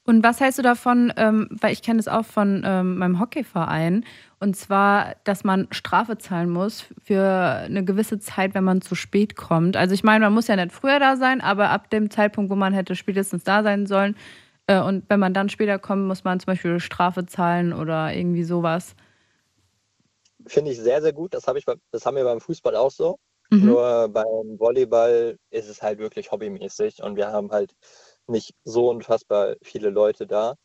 Und 0.07 0.23
was 0.23 0.41
hältst 0.41 0.59
du 0.59 0.63
davon, 0.63 1.13
ähm, 1.17 1.49
weil 1.51 1.73
ich 1.73 1.83
kenne 1.83 1.99
es 1.99 2.09
auch 2.09 2.27
von 2.27 2.63
ähm, 2.65 2.99
meinem 2.99 3.21
Hockeyverein, 3.21 4.05
und 4.39 4.55
zwar, 4.55 5.15
dass 5.25 5.45
man 5.45 5.67
Strafe 5.71 6.19
zahlen 6.19 6.51
muss 6.51 6.85
für 7.03 7.25
eine 7.65 7.85
gewisse 7.85 8.19
Zeit, 8.19 8.55
wenn 8.55 8.65
man 8.65 8.83
zu 8.83 8.95
spät 8.95 9.35
kommt. 9.35 9.77
Also 9.79 9.95
ich 9.95 10.05
meine, 10.05 10.27
man 10.27 10.35
muss 10.35 10.49
ja 10.49 10.57
nicht 10.57 10.73
früher 10.73 10.99
da 10.99 11.17
sein, 11.17 11.41
aber 11.41 11.71
ab 11.71 11.89
dem 11.89 12.11
Zeitpunkt, 12.11 12.51
wo 12.51 12.55
man 12.55 12.75
hätte 12.75 12.95
spätestens 12.95 13.45
da 13.45 13.63
sein 13.63 13.87
sollen, 13.87 14.15
äh, 14.67 14.81
und 14.81 15.05
wenn 15.09 15.21
man 15.21 15.33
dann 15.35 15.49
später 15.49 15.79
kommt, 15.79 16.07
muss 16.07 16.25
man 16.25 16.39
zum 16.41 16.47
Beispiel 16.47 16.81
Strafe 16.81 17.25
zahlen 17.25 17.73
oder 17.73 18.13
irgendwie 18.15 18.45
sowas. 18.45 18.95
Finde 20.47 20.73
ich 20.73 20.79
sehr, 20.81 21.01
sehr 21.01 21.13
gut. 21.15 21.33
Das, 21.33 21.47
habe 21.49 21.59
ich, 21.59 21.65
beim- 21.65 21.81
das 21.91 22.05
haben 22.05 22.17
wir 22.17 22.25
beim 22.25 22.41
Fußball 22.41 22.77
auch 22.77 22.91
so. 22.91 23.19
Mhm. 23.51 23.67
Nur 23.67 24.09
beim 24.11 24.59
Volleyball 24.59 25.39
ist 25.51 25.69
es 25.69 25.83
halt 25.83 25.99
wirklich 25.99 26.31
hobbymäßig 26.31 27.03
und 27.03 27.17
wir 27.17 27.29
haben 27.29 27.51
halt 27.51 27.75
nicht 28.29 28.55
so 28.65 28.89
unfassbar 28.91 29.57
viele 29.63 29.91
Leute 29.91 30.27
da. 30.27 30.57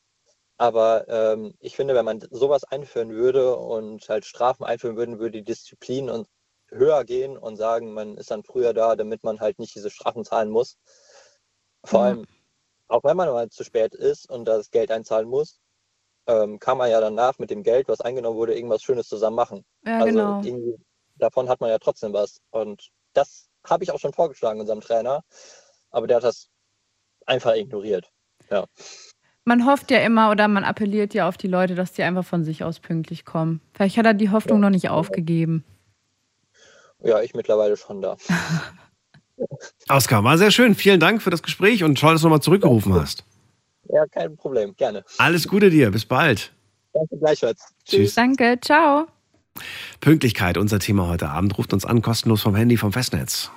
Aber 0.57 1.07
ähm, 1.07 1.53
ich 1.59 1.75
finde, 1.75 1.95
wenn 1.95 2.05
man 2.05 2.21
sowas 2.31 2.63
einführen 2.65 3.11
würde 3.11 3.55
und 3.55 4.07
halt 4.09 4.25
Strafen 4.25 4.65
einführen 4.65 4.97
würden, 4.97 5.19
würde 5.19 5.39
die 5.39 5.43
Disziplin 5.43 6.09
und 6.09 6.27
höher 6.69 7.03
gehen 7.05 7.37
und 7.37 7.55
sagen, 7.55 7.93
man 7.93 8.17
ist 8.17 8.31
dann 8.31 8.43
früher 8.43 8.73
da, 8.73 8.95
damit 8.95 9.23
man 9.23 9.39
halt 9.39 9.59
nicht 9.59 9.75
diese 9.75 9.89
Strafen 9.89 10.25
zahlen 10.25 10.49
muss. 10.49 10.77
Vor 11.85 12.01
Ja. 12.01 12.05
allem, 12.07 12.25
auch 12.89 13.03
wenn 13.03 13.17
man 13.17 13.29
mal 13.29 13.49
zu 13.49 13.63
spät 13.63 13.95
ist 13.95 14.29
und 14.29 14.45
das 14.45 14.69
Geld 14.71 14.91
einzahlen 14.91 15.27
muss, 15.27 15.59
ähm, 16.27 16.59
kann 16.59 16.77
man 16.77 16.89
ja 16.91 16.99
danach 17.01 17.39
mit 17.39 17.49
dem 17.49 17.63
Geld, 17.63 17.87
was 17.87 18.01
eingenommen 18.01 18.37
wurde, 18.37 18.55
irgendwas 18.55 18.83
Schönes 18.83 19.07
zusammen 19.07 19.35
machen. 19.35 19.65
Ja, 19.85 19.99
also 19.99 20.37
genau. 20.41 20.67
davon 21.15 21.49
hat 21.49 21.61
man 21.61 21.69
ja 21.69 21.79
trotzdem 21.79 22.13
was. 22.13 22.41
Und 22.51 22.89
das 23.13 23.49
habe 23.65 23.83
ich 23.83 23.91
auch 23.91 23.99
schon 23.99 24.13
vorgeschlagen 24.13 24.59
unserem 24.59 24.81
Trainer, 24.81 25.23
aber 25.91 26.07
der 26.07 26.17
hat 26.17 26.23
das 26.23 26.49
einfach 27.29 27.55
ignoriert. 27.55 28.09
Ja. 28.49 28.65
Man 29.45 29.65
hofft 29.65 29.89
ja 29.89 29.99
immer 29.99 30.31
oder 30.31 30.47
man 30.47 30.63
appelliert 30.63 31.13
ja 31.13 31.27
auf 31.27 31.37
die 31.37 31.47
Leute, 31.47 31.75
dass 31.75 31.93
die 31.93 32.03
einfach 32.03 32.25
von 32.25 32.43
sich 32.43 32.63
aus 32.63 32.79
pünktlich 32.79 33.25
kommen. 33.25 33.61
Vielleicht 33.73 33.97
hat 33.97 34.05
er 34.05 34.13
die 34.13 34.29
Hoffnung 34.29 34.59
noch 34.59 34.69
nicht 34.69 34.89
aufgegeben. 34.89 35.63
Ja, 37.03 37.21
ich 37.21 37.33
mittlerweile 37.33 37.77
schon 37.77 38.01
da. 38.01 38.17
Oskar, 39.87 40.23
war 40.23 40.37
sehr 40.37 40.51
schön. 40.51 40.75
Vielen 40.75 40.99
Dank 40.99 41.21
für 41.21 41.29
das 41.29 41.41
Gespräch 41.41 41.83
und 41.83 41.97
toll, 41.97 42.13
dass 42.13 42.21
du 42.21 42.27
nochmal 42.27 42.41
zurückgerufen 42.41 42.93
hast. 42.93 43.23
Ja, 43.87 44.05
kein 44.05 44.35
Problem, 44.35 44.75
gerne. 44.75 45.03
Alles 45.17 45.47
Gute 45.47 45.69
dir. 45.69 45.89
Bis 45.91 46.05
bald. 46.05 46.51
Danke 46.93 47.17
gleichfalls. 47.17 47.73
Tschüss. 47.85 48.15
Danke, 48.15 48.59
ciao. 48.61 49.07
Pünktlichkeit, 50.01 50.57
unser 50.57 50.79
Thema 50.79 51.07
heute 51.07 51.29
Abend. 51.29 51.57
Ruft 51.57 51.73
uns 51.73 51.85
an, 51.85 52.01
kostenlos 52.01 52.41
vom 52.41 52.55
Handy, 52.55 52.77
vom 52.77 52.91
Festnetz. 52.91 53.51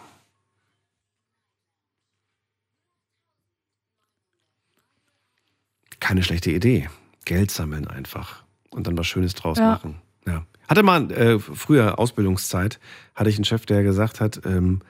Keine 6.03 6.25
schlechte 6.25 6.51
Idee. 6.51 6.89
Geld 7.25 7.53
sammeln 7.53 7.87
einfach 7.87 8.43
und 8.71 8.89
dann 8.89 8.99
was 8.99 9.07
Schönes 9.07 9.35
draus 9.37 9.59
Ja. 9.59 9.69
machen. 9.71 9.95
Ja. 10.27 10.45
Hatte 10.69 10.83
mal 10.83 11.09
äh, 11.13 11.39
früher 11.39 12.01
Ausbildungszeit, 12.01 12.81
hatte 13.15 13.31
ich 13.31 13.37
einen 13.37 13.45
Chef, 13.45 13.67
der 13.67 13.85
gesagt 13.85 14.21
hat, 14.21 14.41
ähm, 14.45 14.81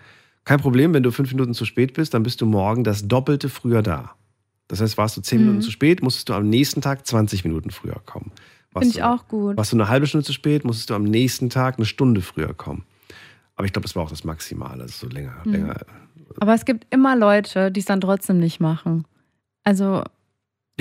kein 0.45 0.59
Problem, 0.59 0.95
wenn 0.95 1.03
du 1.03 1.11
fünf 1.13 1.31
Minuten 1.33 1.53
zu 1.53 1.67
spät 1.67 1.93
bist, 1.93 2.15
dann 2.15 2.23
bist 2.23 2.41
du 2.41 2.47
morgen 2.47 2.83
das 2.83 3.07
Doppelte 3.09 3.51
früher 3.51 3.83
da. 3.83 4.13
Das 4.69 4.81
heißt, 4.81 4.97
warst 4.97 5.17
du 5.19 5.21
zehn 5.21 5.41
Mhm. 5.41 5.45
Minuten 5.47 5.63
zu 5.63 5.71
spät, 5.71 6.03
musstest 6.03 6.31
du 6.31 6.35
am 6.35 6.49
nächsten 6.49 6.81
Tag 6.81 7.07
20 7.07 7.45
Minuten 7.45 7.71
früher 7.71 8.01
kommen. 8.07 8.33
Warst 8.73 8.85
Finde 8.87 8.99
ich 8.99 9.03
du, 9.05 9.11
auch 9.11 9.29
gut. 9.29 9.57
Warst 9.59 9.73
du 9.73 9.77
eine 9.77 9.89
halbe 9.89 10.07
Stunde 10.07 10.25
zu 10.25 10.33
spät, 10.33 10.65
musstest 10.65 10.89
du 10.89 10.95
am 10.95 11.05
nächsten 11.05 11.51
Tag 11.51 11.77
eine 11.77 11.85
Stunde 11.85 12.23
früher 12.23 12.55
kommen. 12.55 12.85
Aber 13.55 13.67
ich 13.67 13.73
glaube, 13.75 13.85
das 13.87 13.95
war 13.95 14.03
auch 14.05 14.11
das 14.11 14.25
Maximale, 14.25 14.89
so 14.89 15.09
länger, 15.09 15.35
Mhm. 15.45 15.53
länger. 15.53 15.77
Aber 16.41 16.55
es 16.55 16.65
gibt 16.65 16.87
immer 16.89 17.15
Leute, 17.17 17.71
die 17.71 17.81
es 17.81 17.87
dann 17.87 18.01
trotzdem 18.01 18.39
nicht 18.39 18.61
machen. 18.61 19.05
Also. 19.63 20.05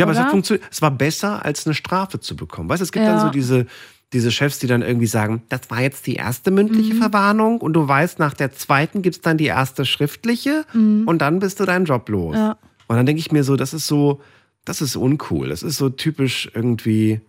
Ja, 0.02 0.06
aber 0.06 0.14
es 0.14 0.20
hat 0.20 0.32
funktioniert. 0.32 0.68
Es 0.72 0.82
war 0.82 0.92
besser, 0.92 1.46
als 1.46 1.66
eine 1.66 1.74
Strafe 1.74 2.20
zu 2.20 2.36
bekommen. 2.36 2.68
Weißt 2.70 2.82
du, 2.82 2.84
es 2.84 2.92
gibt 2.92 3.06
Ja. 3.06 3.14
dann 3.16 3.22
so 3.28 3.30
diese, 3.32 3.66
diese 4.14 4.32
Chefs, 4.32 4.60
die 4.60 4.68
dann 4.68 4.82
irgendwie 4.82 5.08
sagen, 5.08 5.44
das 5.50 5.62
war 5.70 5.82
jetzt 5.82 6.06
die 6.08 6.16
erste 6.16 6.52
mündliche 6.52 6.94
Mhm. 6.96 7.00
Verwarnung 7.00 7.62
und 7.62 7.74
du 7.74 7.88
weißt, 7.88 8.20
nach 8.20 8.34
der 8.34 8.52
zweiten 8.54 9.02
gibt 9.02 9.16
es 9.16 9.22
dann 9.22 9.38
die 9.38 9.46
erste 9.46 9.86
schriftliche 9.86 10.66
Mhm. 10.74 11.04
und 11.08 11.20
dann 11.20 11.40
bist 11.40 11.60
du 11.60 11.66
deinen 11.66 11.86
Job 11.86 12.10
los. 12.10 12.36
Ja. 12.36 12.58
Und 12.88 12.98
dann 12.98 13.06
denke 13.06 13.22
ich 13.22 13.32
mir 13.32 13.44
so, 13.46 13.56
das 13.56 13.74
ist 13.74 13.88
so, 13.88 14.20
das 14.66 14.82
ist 14.82 14.96
uncool. 14.98 15.48
Das 15.50 15.64
ist 15.64 15.78
so 15.78 15.90
typisch 15.90 16.52
irgendwie 16.54 17.22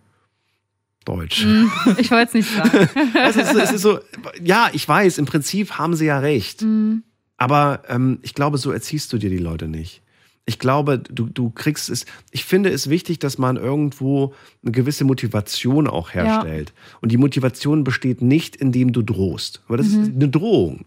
deutsch. 1.05 1.45
Mhm. 1.45 1.71
Ich 1.97 2.11
wollte 2.11 2.27
es 2.27 2.33
nicht 2.33 2.49
sagen. 2.55 2.89
es, 3.27 3.35
ist, 3.37 3.51
so- 3.53 3.59
es 3.59 3.71
ist 3.71 3.81
so, 3.81 3.99
ja, 4.41 4.69
ich 4.73 4.87
weiß, 4.87 5.17
im 5.17 5.25
Prinzip 5.25 5.71
haben 5.77 5.95
sie 5.95 6.05
ja 6.05 6.19
recht. 6.19 6.61
Mhm. 6.61 7.03
Aber 7.37 7.81
ähm, 7.89 8.19
ich 8.21 8.33
glaube, 8.35 8.57
so 8.57 8.71
erziehst 8.71 9.11
du 9.11 9.17
dir 9.17 9.29
die 9.29 9.37
Leute 9.37 9.67
nicht. 9.67 10.01
Ich 10.45 10.59
glaube, 10.59 10.99
du, 10.99 11.25
du 11.27 11.49
kriegst 11.51 11.89
es. 11.89 12.05
Ich 12.31 12.43
finde 12.43 12.69
es 12.69 12.89
wichtig, 12.89 13.19
dass 13.19 13.37
man 13.37 13.55
irgendwo 13.55 14.33
eine 14.61 14.71
gewisse 14.73 15.05
Motivation 15.05 15.87
auch 15.87 16.13
herstellt. 16.13 16.73
Und 17.01 17.11
die 17.13 17.17
Motivation 17.17 17.83
besteht 17.85 18.21
nicht, 18.21 18.55
indem 18.57 18.91
du 18.91 19.01
drohst. 19.03 19.61
Aber 19.67 19.77
das 19.77 19.87
Mhm. 19.91 20.01
ist 20.03 20.11
eine 20.15 20.27
Drohung. 20.29 20.85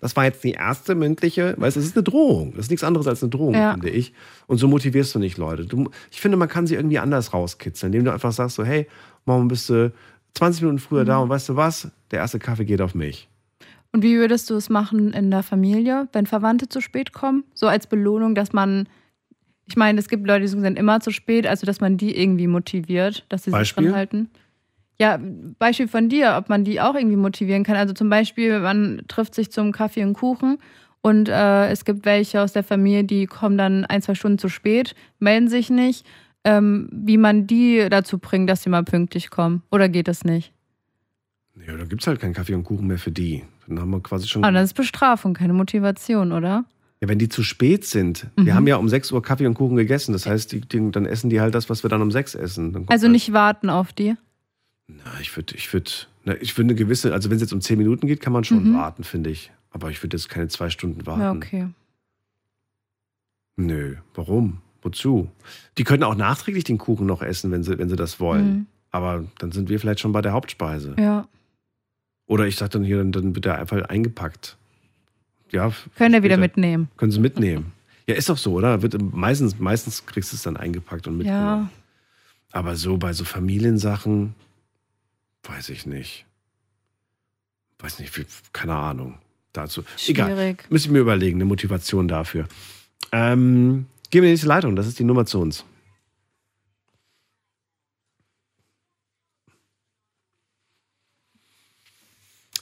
Das 0.00 0.14
war 0.14 0.24
jetzt 0.26 0.44
die 0.44 0.52
erste 0.52 0.94
mündliche, 0.94 1.54
weißt 1.56 1.76
du, 1.76 1.80
es 1.80 1.86
ist 1.86 1.96
eine 1.96 2.04
Drohung. 2.04 2.52
Das 2.54 2.66
ist 2.66 2.70
nichts 2.70 2.84
anderes 2.84 3.06
als 3.08 3.22
eine 3.22 3.30
Drohung, 3.30 3.54
Ja. 3.54 3.72
finde 3.72 3.88
ich. 3.90 4.12
Und 4.46 4.58
so 4.58 4.68
motivierst 4.68 5.14
du 5.14 5.18
nicht 5.18 5.38
Leute. 5.38 5.64
Du, 5.64 5.90
ich 6.10 6.20
finde, 6.20 6.36
man 6.36 6.48
kann 6.48 6.66
sie 6.66 6.74
irgendwie 6.76 6.98
anders 6.98 7.32
rauskitzeln, 7.32 7.92
indem 7.92 8.04
du 8.04 8.12
einfach 8.12 8.30
sagst 8.32 8.56
so, 8.56 8.64
hey, 8.64 8.86
morgen 9.24 9.48
bist 9.48 9.70
du 9.70 9.90
20 10.34 10.62
Minuten 10.62 10.78
früher 10.78 11.04
da 11.04 11.16
Mhm. 11.16 11.22
und 11.24 11.28
weißt 11.30 11.48
du 11.48 11.56
was? 11.56 11.88
Der 12.10 12.20
erste 12.20 12.38
Kaffee 12.38 12.64
geht 12.66 12.80
auf 12.82 12.94
mich. 12.94 13.26
Und 13.90 14.02
wie 14.02 14.16
würdest 14.18 14.50
du 14.50 14.54
es 14.54 14.68
machen 14.68 15.14
in 15.14 15.30
der 15.30 15.42
Familie, 15.42 16.08
wenn 16.12 16.26
Verwandte 16.26 16.68
zu 16.68 16.80
spät 16.82 17.12
kommen? 17.14 17.42
So 17.54 17.66
als 17.66 17.86
Belohnung, 17.86 18.34
dass 18.36 18.52
man, 18.52 18.86
ich 19.68 19.76
meine, 19.76 19.98
es 19.98 20.08
gibt 20.08 20.26
Leute, 20.26 20.40
die 20.40 20.48
sind 20.48 20.78
immer 20.78 21.00
zu 21.00 21.10
spät, 21.10 21.46
also 21.46 21.66
dass 21.66 21.80
man 21.80 21.96
die 21.96 22.18
irgendwie 22.18 22.46
motiviert, 22.46 23.24
dass 23.28 23.44
sie 23.44 23.50
sich 23.50 23.58
Beispiel? 23.58 23.84
dran 23.84 23.94
halten. 23.94 24.30
Ja, 24.98 25.20
Beispiel 25.58 25.86
von 25.86 26.08
dir, 26.08 26.36
ob 26.36 26.48
man 26.48 26.64
die 26.64 26.80
auch 26.80 26.94
irgendwie 26.94 27.16
motivieren 27.16 27.62
kann. 27.62 27.76
Also 27.76 27.94
zum 27.94 28.08
Beispiel, 28.10 28.58
man 28.60 29.02
trifft 29.06 29.34
sich 29.34 29.52
zum 29.52 29.70
Kaffee 29.70 30.02
und 30.02 30.14
Kuchen 30.14 30.58
und 31.02 31.28
äh, 31.28 31.68
es 31.70 31.84
gibt 31.84 32.04
welche 32.04 32.40
aus 32.40 32.52
der 32.52 32.64
Familie, 32.64 33.04
die 33.04 33.26
kommen 33.26 33.56
dann 33.58 33.84
ein, 33.84 34.02
zwei 34.02 34.14
Stunden 34.14 34.38
zu 34.38 34.48
spät, 34.48 34.94
melden 35.18 35.48
sich 35.48 35.70
nicht. 35.70 36.04
Ähm, 36.44 36.88
wie 36.92 37.18
man 37.18 37.46
die 37.46 37.88
dazu 37.90 38.18
bringt, 38.18 38.48
dass 38.48 38.62
sie 38.62 38.70
mal 38.70 38.84
pünktlich 38.84 39.28
kommen. 39.28 39.62
Oder 39.70 39.88
geht 39.88 40.08
das 40.08 40.24
nicht? 40.24 40.52
Ja, 41.66 41.76
dann 41.76 41.88
gibt 41.88 42.02
es 42.02 42.06
halt 42.06 42.20
keinen 42.20 42.32
Kaffee 42.32 42.54
und 42.54 42.64
Kuchen 42.64 42.86
mehr 42.86 42.98
für 42.98 43.10
die. 43.10 43.44
Dann 43.66 43.80
haben 43.80 43.90
wir 43.90 44.00
quasi 44.00 44.28
schon. 44.28 44.44
Ah, 44.44 44.52
das 44.52 44.64
ist 44.64 44.74
Bestrafung, 44.74 45.34
keine 45.34 45.52
Motivation, 45.52 46.32
oder? 46.32 46.64
Ja, 47.00 47.08
wenn 47.08 47.18
die 47.18 47.28
zu 47.28 47.42
spät 47.44 47.84
sind. 47.84 48.26
Mhm. 48.36 48.46
Wir 48.46 48.54
haben 48.56 48.66
ja 48.66 48.76
um 48.76 48.88
6 48.88 49.12
Uhr 49.12 49.22
Kaffee 49.22 49.46
und 49.46 49.54
Kuchen 49.54 49.76
gegessen. 49.76 50.12
Das 50.12 50.26
heißt, 50.26 50.50
die, 50.52 50.60
die, 50.60 50.90
dann 50.90 51.06
essen 51.06 51.30
die 51.30 51.40
halt 51.40 51.54
das, 51.54 51.70
was 51.70 51.82
wir 51.84 51.90
dann 51.90 52.02
um 52.02 52.10
6 52.10 52.34
essen. 52.34 52.84
Also 52.88 53.04
halt- 53.04 53.12
nicht 53.12 53.32
warten 53.32 53.70
auf 53.70 53.92
die. 53.92 54.16
Na, 54.88 55.20
ich 55.20 55.36
würde, 55.36 55.54
ich 55.54 55.72
würde, 55.72 55.90
ich 56.40 56.56
würde 56.56 56.66
eine 56.70 56.74
gewisse, 56.74 57.12
also 57.12 57.28
wenn 57.30 57.36
es 57.36 57.42
jetzt 57.42 57.52
um 57.52 57.60
10 57.60 57.78
Minuten 57.78 58.06
geht, 58.06 58.20
kann 58.20 58.32
man 58.32 58.42
schon 58.44 58.70
Mhm. 58.70 58.74
warten, 58.74 59.04
finde 59.04 59.30
ich. 59.30 59.52
Aber 59.70 59.90
ich 59.90 60.02
würde 60.02 60.16
jetzt 60.16 60.28
keine 60.28 60.48
zwei 60.48 60.70
Stunden 60.70 61.06
warten. 61.06 61.20
Ja, 61.20 61.32
okay. 61.32 61.68
Nö, 63.56 63.96
warum? 64.14 64.60
Wozu? 64.82 65.28
Die 65.76 65.84
können 65.84 66.04
auch 66.04 66.14
nachträglich 66.14 66.64
den 66.64 66.78
Kuchen 66.78 67.06
noch 67.06 67.22
essen, 67.22 67.50
wenn 67.50 67.62
sie, 67.64 67.78
wenn 67.78 67.88
sie 67.88 67.96
das 67.96 68.20
wollen. 68.20 68.46
Mhm. 68.50 68.66
Aber 68.90 69.24
dann 69.38 69.52
sind 69.52 69.68
wir 69.68 69.78
vielleicht 69.78 70.00
schon 70.00 70.12
bei 70.12 70.22
der 70.22 70.32
Hauptspeise. 70.32 70.94
Ja. 70.98 71.28
Oder 72.26 72.46
ich 72.46 72.56
sage 72.56 72.70
dann 72.70 72.84
hier, 72.84 72.98
dann, 72.98 73.12
dann 73.12 73.34
wird 73.34 73.46
er 73.46 73.58
einfach 73.58 73.82
eingepackt. 73.88 74.56
Ja, 75.50 75.72
Können 75.96 76.14
wir 76.14 76.22
wieder 76.22 76.36
mitnehmen. 76.36 76.88
Können 76.96 77.12
sie 77.12 77.20
mitnehmen. 77.20 77.72
Ja, 78.06 78.14
ist 78.14 78.28
doch 78.28 78.38
so, 78.38 78.52
oder? 78.54 78.82
Wird, 78.82 79.00
meistens, 79.12 79.58
meistens 79.58 80.06
kriegst 80.06 80.32
du 80.32 80.36
es 80.36 80.42
dann 80.42 80.56
eingepackt 80.56 81.06
und 81.06 81.18
mitgenommen. 81.18 81.70
Ja. 81.70 81.70
Aber 82.52 82.76
so 82.76 82.96
bei 82.96 83.12
so 83.12 83.24
Familiensachen, 83.24 84.34
weiß 85.42 85.68
ich 85.70 85.86
nicht. 85.86 86.24
Weiß 87.78 87.98
nicht, 87.98 88.12
keine 88.52 88.74
Ahnung. 88.74 89.18
Dazu. 89.52 89.82
Egal. 90.06 90.28
Schwierig. 90.28 90.70
Müssen 90.70 90.88
wir 90.88 90.92
mir 90.94 91.00
überlegen, 91.00 91.38
eine 91.38 91.44
Motivation 91.44 92.08
dafür. 92.08 92.46
Ähm, 93.12 93.86
gehen 94.10 94.22
wir 94.22 94.28
in 94.28 94.30
die 94.30 94.30
nächste 94.32 94.48
Leitung, 94.48 94.76
das 94.76 94.86
ist 94.86 94.98
die 94.98 95.04
Nummer 95.04 95.26
zu 95.26 95.40
uns. 95.40 95.64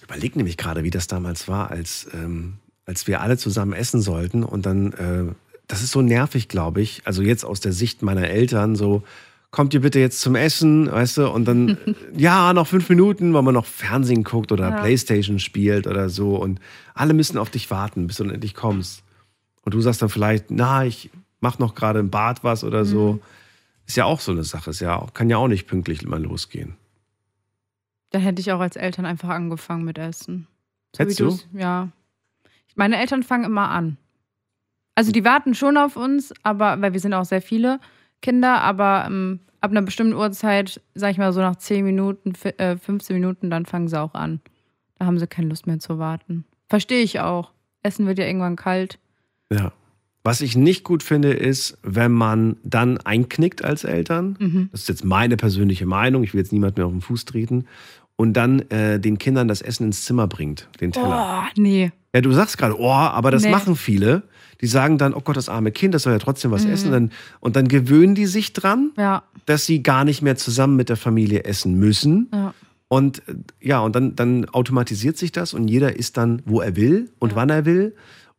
Überleg 0.03 0.37
nämlich 0.37 0.57
gerade, 0.57 0.85
wie 0.85 0.91
das 0.91 1.09
damals 1.09 1.49
war, 1.49 1.71
als, 1.71 2.09
ähm, 2.13 2.59
als 2.87 3.07
wir 3.07 3.21
alle 3.21 3.37
zusammen 3.37 3.73
essen 3.73 4.01
sollten 4.01 4.43
und 4.43 4.65
dann, 4.65 4.93
äh, 4.93 5.35
das 5.67 5.83
ist 5.83 5.91
so 5.91 6.01
nervig, 6.01 6.49
glaube 6.49 6.81
ich, 6.81 7.03
also 7.05 7.21
jetzt 7.23 7.45
aus 7.45 7.61
der 7.61 7.73
Sicht 7.73 8.03
meiner 8.03 8.29
Eltern, 8.29 8.77
so, 8.77 9.03
kommt 9.51 9.75
ihr 9.75 9.81
bitte 9.81 9.99
jetzt 9.99 10.21
zum 10.21 10.35
Essen, 10.35 10.91
weißt 10.91 11.19
du, 11.19 11.31
und 11.31 11.47
dann, 11.47 11.79
ja, 12.17 12.53
noch 12.53 12.67
fünf 12.67 12.89
Minuten, 12.89 13.35
weil 13.35 13.43
man 13.43 13.55
noch 13.55 13.67
Fernsehen 13.67 14.23
guckt 14.23 14.53
oder 14.53 14.71
Ja. 14.71 14.81
Playstation 14.81 15.39
spielt 15.39 15.87
oder 15.87 16.09
so 16.09 16.37
und 16.37 16.61
alle 16.95 17.15
müssen 17.15 17.39
auf 17.39 17.51
dich 17.51 17.71
warten, 17.71 18.07
bis 18.07 18.17
du 18.17 18.25
dann 18.25 18.35
endlich 18.35 18.55
kommst. 18.55 19.03
Und 19.63 19.75
du 19.75 19.81
sagst 19.81 20.01
dann 20.01 20.09
vielleicht, 20.09 20.51
na, 20.51 20.85
ich 20.85 21.11
mach 21.41 21.59
noch 21.59 21.75
gerade 21.75 21.99
im 21.99 22.11
Bad 22.11 22.45
was 22.45 22.63
oder 22.65 22.85
so. 22.85 23.15
Mhm. 23.15 23.21
Ist 23.87 23.97
ja 23.97 24.05
auch 24.05 24.21
so 24.21 24.33
eine 24.33 24.45
Sache, 24.45 24.71
ist 24.71 24.81
ja, 24.81 25.05
kann 25.15 25.31
ja 25.31 25.39
auch 25.39 25.49
nicht 25.49 25.67
pünktlich 25.67 26.03
immer 26.03 26.19
losgehen. 26.19 26.77
Dann 28.11 28.23
hätte 28.23 28.41
ich 28.41 28.53
auch 28.53 28.61
als 28.61 28.77
Eltern 28.77 29.07
einfach 29.07 29.29
angefangen 29.29 29.85
mit 29.85 29.99
Essen. 29.99 30.47
So 30.95 31.01
Hättest 31.01 31.21
du? 31.21 31.39
Ja. 31.53 31.91
Meine 32.77 32.99
Eltern 32.99 33.23
fangen 33.23 33.45
immer 33.45 33.71
an. 33.71 33.97
Also 34.95 35.13
die 35.13 35.25
warten 35.25 35.55
schon 35.55 35.77
auf 35.77 35.97
uns, 35.97 36.33
aber 36.43 36.81
weil 36.81 36.93
wir 36.93 37.01
sind 37.01 37.13
auch 37.13 37.25
sehr 37.25 37.43
viele 37.43 37.81
Kinder, 38.23 38.61
aber 38.63 39.05
ähm, 39.07 39.41
ab 39.61 39.71
einer 39.71 39.83
bestimmten 39.83 40.15
Uhrzeit, 40.15 40.81
sag 40.95 41.11
ich 41.11 41.19
mal 41.19 41.33
so 41.33 41.41
nach 41.41 41.57
10 41.57 41.85
Minuten, 41.85 42.33
äh, 42.59 42.77
15 42.77 43.17
Minuten, 43.17 43.51
dann 43.51 43.67
fangen 43.67 43.89
sie 43.89 44.01
auch 44.01 44.15
an. 44.15 44.41
Da 44.99 45.07
haben 45.07 45.19
sie 45.19 45.27
keine 45.27 45.49
Lust 45.49 45.67
mehr 45.67 45.79
zu 45.79 45.99
warten. 45.99 46.45
Verstehe 46.69 47.03
ich 47.03 47.21
auch. 47.21 47.53
Essen 47.83 48.07
wird 48.07 48.19
ja 48.19 48.27
irgendwann 48.27 48.57
kalt. 48.57 48.99
Ja. 49.53 49.73
Was 50.25 50.41
ich 50.41 50.57
nicht 50.57 50.83
gut 50.83 51.05
finde, 51.05 51.33
ist, 51.33 51.79
wenn 51.83 52.11
man 52.11 52.57
dann 52.65 52.99
einknickt 52.99 53.65
als 53.65 53.85
Eltern. 53.85 54.37
Mhm. 54.41 54.69
Das 54.73 54.81
ist 54.81 54.89
jetzt 54.89 55.05
meine 55.05 55.37
persönliche 55.37 55.87
Meinung. 55.87 56.25
Ich 56.25 56.35
will 56.35 56.41
jetzt 56.41 56.53
niemand 56.53 56.77
mehr 56.77 56.87
auf 56.87 56.93
den 56.93 57.01
Fuß 57.01 57.27
treten. 57.27 57.67
Und 58.17 58.33
dann 58.35 58.61
äh, 58.71 58.99
den 58.99 59.19
Kindern 59.19 59.47
das 59.47 59.61
Essen 59.61 59.85
ins 59.87 60.05
Zimmer 60.07 60.27
bringt, 60.27 60.69
den 60.81 60.93
Teller. 60.93 61.43
Oh, 61.45 61.61
nee. 61.61 61.93
Ja, 62.15 62.21
du 62.23 62.33
sagst 62.33 62.57
gerade, 62.57 62.81
oh, 62.81 62.91
aber 62.91 63.31
das 63.31 63.43
Nee. 63.45 63.51
machen 63.51 63.77
viele. 63.77 64.23
Die 64.63 64.67
sagen 64.67 64.97
dann, 64.97 65.13
oh 65.13 65.21
Gott, 65.21 65.37
das 65.37 65.51
arme 65.51 65.71
Kind, 65.71 65.93
das 65.95 66.05
soll 66.05 66.15
ja 66.15 66.19
trotzdem 66.19 66.51
was 66.51 66.65
Mhm. 66.65 66.71
essen. 66.73 66.91
Dann, 66.93 67.11
und 67.41 67.57
dann 67.57 67.69
gewöhnen 67.69 68.15
die 68.15 68.25
sich 68.25 68.55
dran, 68.55 68.93
Ja. 68.97 69.25
dass 69.45 69.67
sie 69.67 69.83
gar 69.83 70.05
nicht 70.05 70.23
mehr 70.23 70.37
zusammen 70.37 70.77
mit 70.77 70.89
der 70.89 70.97
Familie 70.97 71.45
essen 71.45 71.75
müssen. 71.75 72.29
Ja. 72.33 72.55
Und 72.89 73.19
äh, 73.29 73.35
ja, 73.61 73.81
und 73.81 73.95
dann, 73.95 74.17
dann 74.17 74.47
automatisiert 74.49 75.19
sich 75.19 75.31
das 75.31 75.53
und 75.53 75.69
jeder 75.69 75.97
isst 75.97 76.17
dann, 76.17 76.41
wo 76.47 76.61
er 76.63 76.75
will 76.75 77.11
und 77.19 77.35
wann 77.35 77.51
er 77.51 77.67
will. 77.67 77.95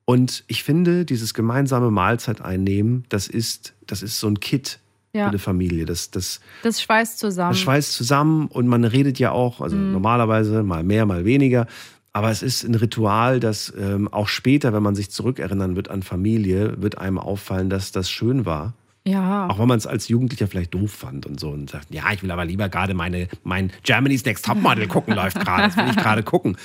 Und 0.05 0.43
ich 0.47 0.63
finde, 0.63 1.05
dieses 1.05 1.35
gemeinsame 1.35 1.91
Mahlzeit 1.91 2.41
einnehmen, 2.41 3.03
das 3.09 3.27
ist, 3.27 3.73
das 3.85 4.01
ist 4.01 4.19
so 4.19 4.27
ein 4.27 4.39
Kit 4.39 4.79
Ja. 5.17 5.23
für 5.25 5.29
eine 5.29 5.39
Familie. 5.39 5.85
Das, 5.85 6.11
das, 6.11 6.39
Das 6.63 6.81
schweißt 6.81 7.19
zusammen. 7.19 7.51
das 7.51 7.59
schweißt 7.59 7.93
zusammen 7.93 8.47
und 8.47 8.67
man 8.67 8.83
redet 8.83 9.19
ja 9.19 9.31
auch, 9.31 9.61
also 9.61 9.75
Mhm. 9.75 9.91
normalerweise 9.91 10.63
mal 10.63 10.83
mehr, 10.83 11.05
mal 11.05 11.25
weniger. 11.25 11.67
Aber 12.13 12.31
es 12.31 12.41
ist 12.41 12.63
ein 12.63 12.73
Ritual, 12.75 13.39
das 13.39 13.71
ähm, 13.79 14.07
auch 14.11 14.27
später, 14.27 14.73
wenn 14.73 14.81
man 14.81 14.95
sich 14.95 15.11
zurückerinnern 15.11 15.75
wird 15.75 15.89
an 15.89 16.01
Familie, 16.01 16.81
wird 16.81 16.97
einem 16.97 17.19
auffallen, 17.19 17.69
dass 17.69 17.91
das 17.91 18.09
schön 18.09 18.45
war. 18.45 18.73
Ja. 19.05 19.47
Auch 19.47 19.57
wenn 19.59 19.67
man 19.69 19.77
es 19.77 19.87
als 19.87 20.09
Jugendlicher 20.09 20.47
vielleicht 20.47 20.73
doof 20.73 20.91
fand 20.91 21.25
und 21.25 21.39
so 21.39 21.49
und 21.49 21.69
sagt, 21.69 21.93
ja, 21.93 22.03
ich 22.11 22.23
will 22.23 22.31
aber 22.31 22.43
lieber 22.43 22.67
gerade 22.67 22.93
meine, 22.93 23.29
mein 23.43 23.71
Germany's 23.83 24.25
Next 24.25 24.45
Topmodel 24.45 24.87
gucken, 24.89 25.13
läuft 25.15 25.39
gerade, 25.39 25.63
das 25.67 25.77
will 25.77 25.85
ich 25.91 25.95
gerade 25.95 26.23
gucken. 26.23 26.57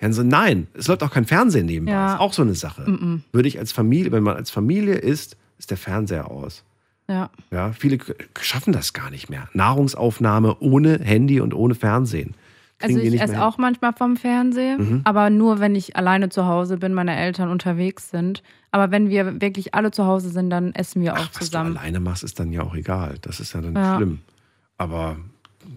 Ja, 0.00 0.12
so, 0.12 0.22
nein, 0.22 0.66
es 0.74 0.88
läuft 0.88 1.02
auch 1.02 1.10
kein 1.10 1.24
Fernsehen 1.24 1.64
nebenbei. 1.66 1.92
Ja. 1.92 2.14
Ist 2.14 2.20
auch 2.20 2.32
so 2.34 2.42
eine 2.42 2.54
Sache. 2.54 2.82
Mhm. 2.90 3.22
Würde 3.32 3.48
ich 3.48 3.58
als 3.58 3.72
Familie, 3.72 4.12
wenn 4.12 4.22
man 4.24 4.36
als 4.36 4.50
Familie 4.50 4.96
isst, 4.96 5.36
ist 5.58 5.70
der 5.70 5.78
Fernseher 5.78 6.30
aus. 6.30 6.64
Ja. 7.08 7.30
Ja, 7.52 7.72
viele 7.72 7.98
schaffen 8.40 8.72
das 8.72 8.92
gar 8.92 9.10
nicht 9.10 9.30
mehr. 9.30 9.48
Nahrungsaufnahme 9.52 10.56
ohne 10.60 10.98
Handy 10.98 11.40
und 11.40 11.54
ohne 11.54 11.74
Fernsehen. 11.74 12.34
Kriegen 12.78 12.98
Also 12.98 13.06
ich 13.14 13.20
esse 13.20 13.42
auch 13.42 13.56
manchmal 13.58 13.92
vom 13.94 14.16
Fernsehen, 14.16 14.78
Mhm. 14.78 15.00
aber 15.04 15.30
nur, 15.30 15.60
wenn 15.60 15.74
ich 15.74 15.96
alleine 15.96 16.28
zu 16.28 16.46
Hause 16.46 16.76
bin, 16.76 16.92
meine 16.92 17.16
Eltern 17.16 17.48
unterwegs 17.48 18.10
sind. 18.10 18.42
Aber 18.70 18.90
wenn 18.90 19.08
wir 19.08 19.40
wirklich 19.40 19.74
alle 19.74 19.92
zu 19.92 20.04
Hause 20.04 20.28
sind, 20.28 20.50
dann 20.50 20.74
essen 20.74 21.00
wir 21.00 21.14
auch 21.14 21.18
Was 21.18 21.32
du 21.32 21.44
zusammen. 21.46 21.76
alleine 21.78 22.00
machst, 22.00 22.22
ist 22.24 22.38
dann 22.38 22.52
ja 22.52 22.62
auch 22.62 22.74
egal. 22.74 23.14
Das 23.22 23.40
ist 23.40 23.54
ja 23.54 23.62
dann 23.62 23.74
Ja. 23.74 23.96
schlimm. 23.96 24.18
Aber 24.76 25.16